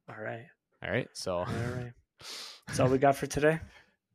All 0.09 0.23
right. 0.23 0.45
All 0.87 0.93
right. 0.93 1.09
So, 1.13 1.39
all 1.39 1.45
right. 1.45 1.91
That's 2.67 2.79
all 2.79 2.87
we 2.87 2.97
got 2.97 3.15
for 3.15 3.27
today. 3.27 3.59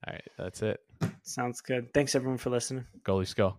All 0.06 0.12
right. 0.12 0.28
That's 0.38 0.62
it. 0.62 0.80
Sounds 1.22 1.60
good. 1.60 1.92
Thanks 1.92 2.14
everyone 2.14 2.38
for 2.38 2.50
listening. 2.50 2.86
Go, 3.04 3.16
Leafs, 3.16 3.34
go. 3.34 3.56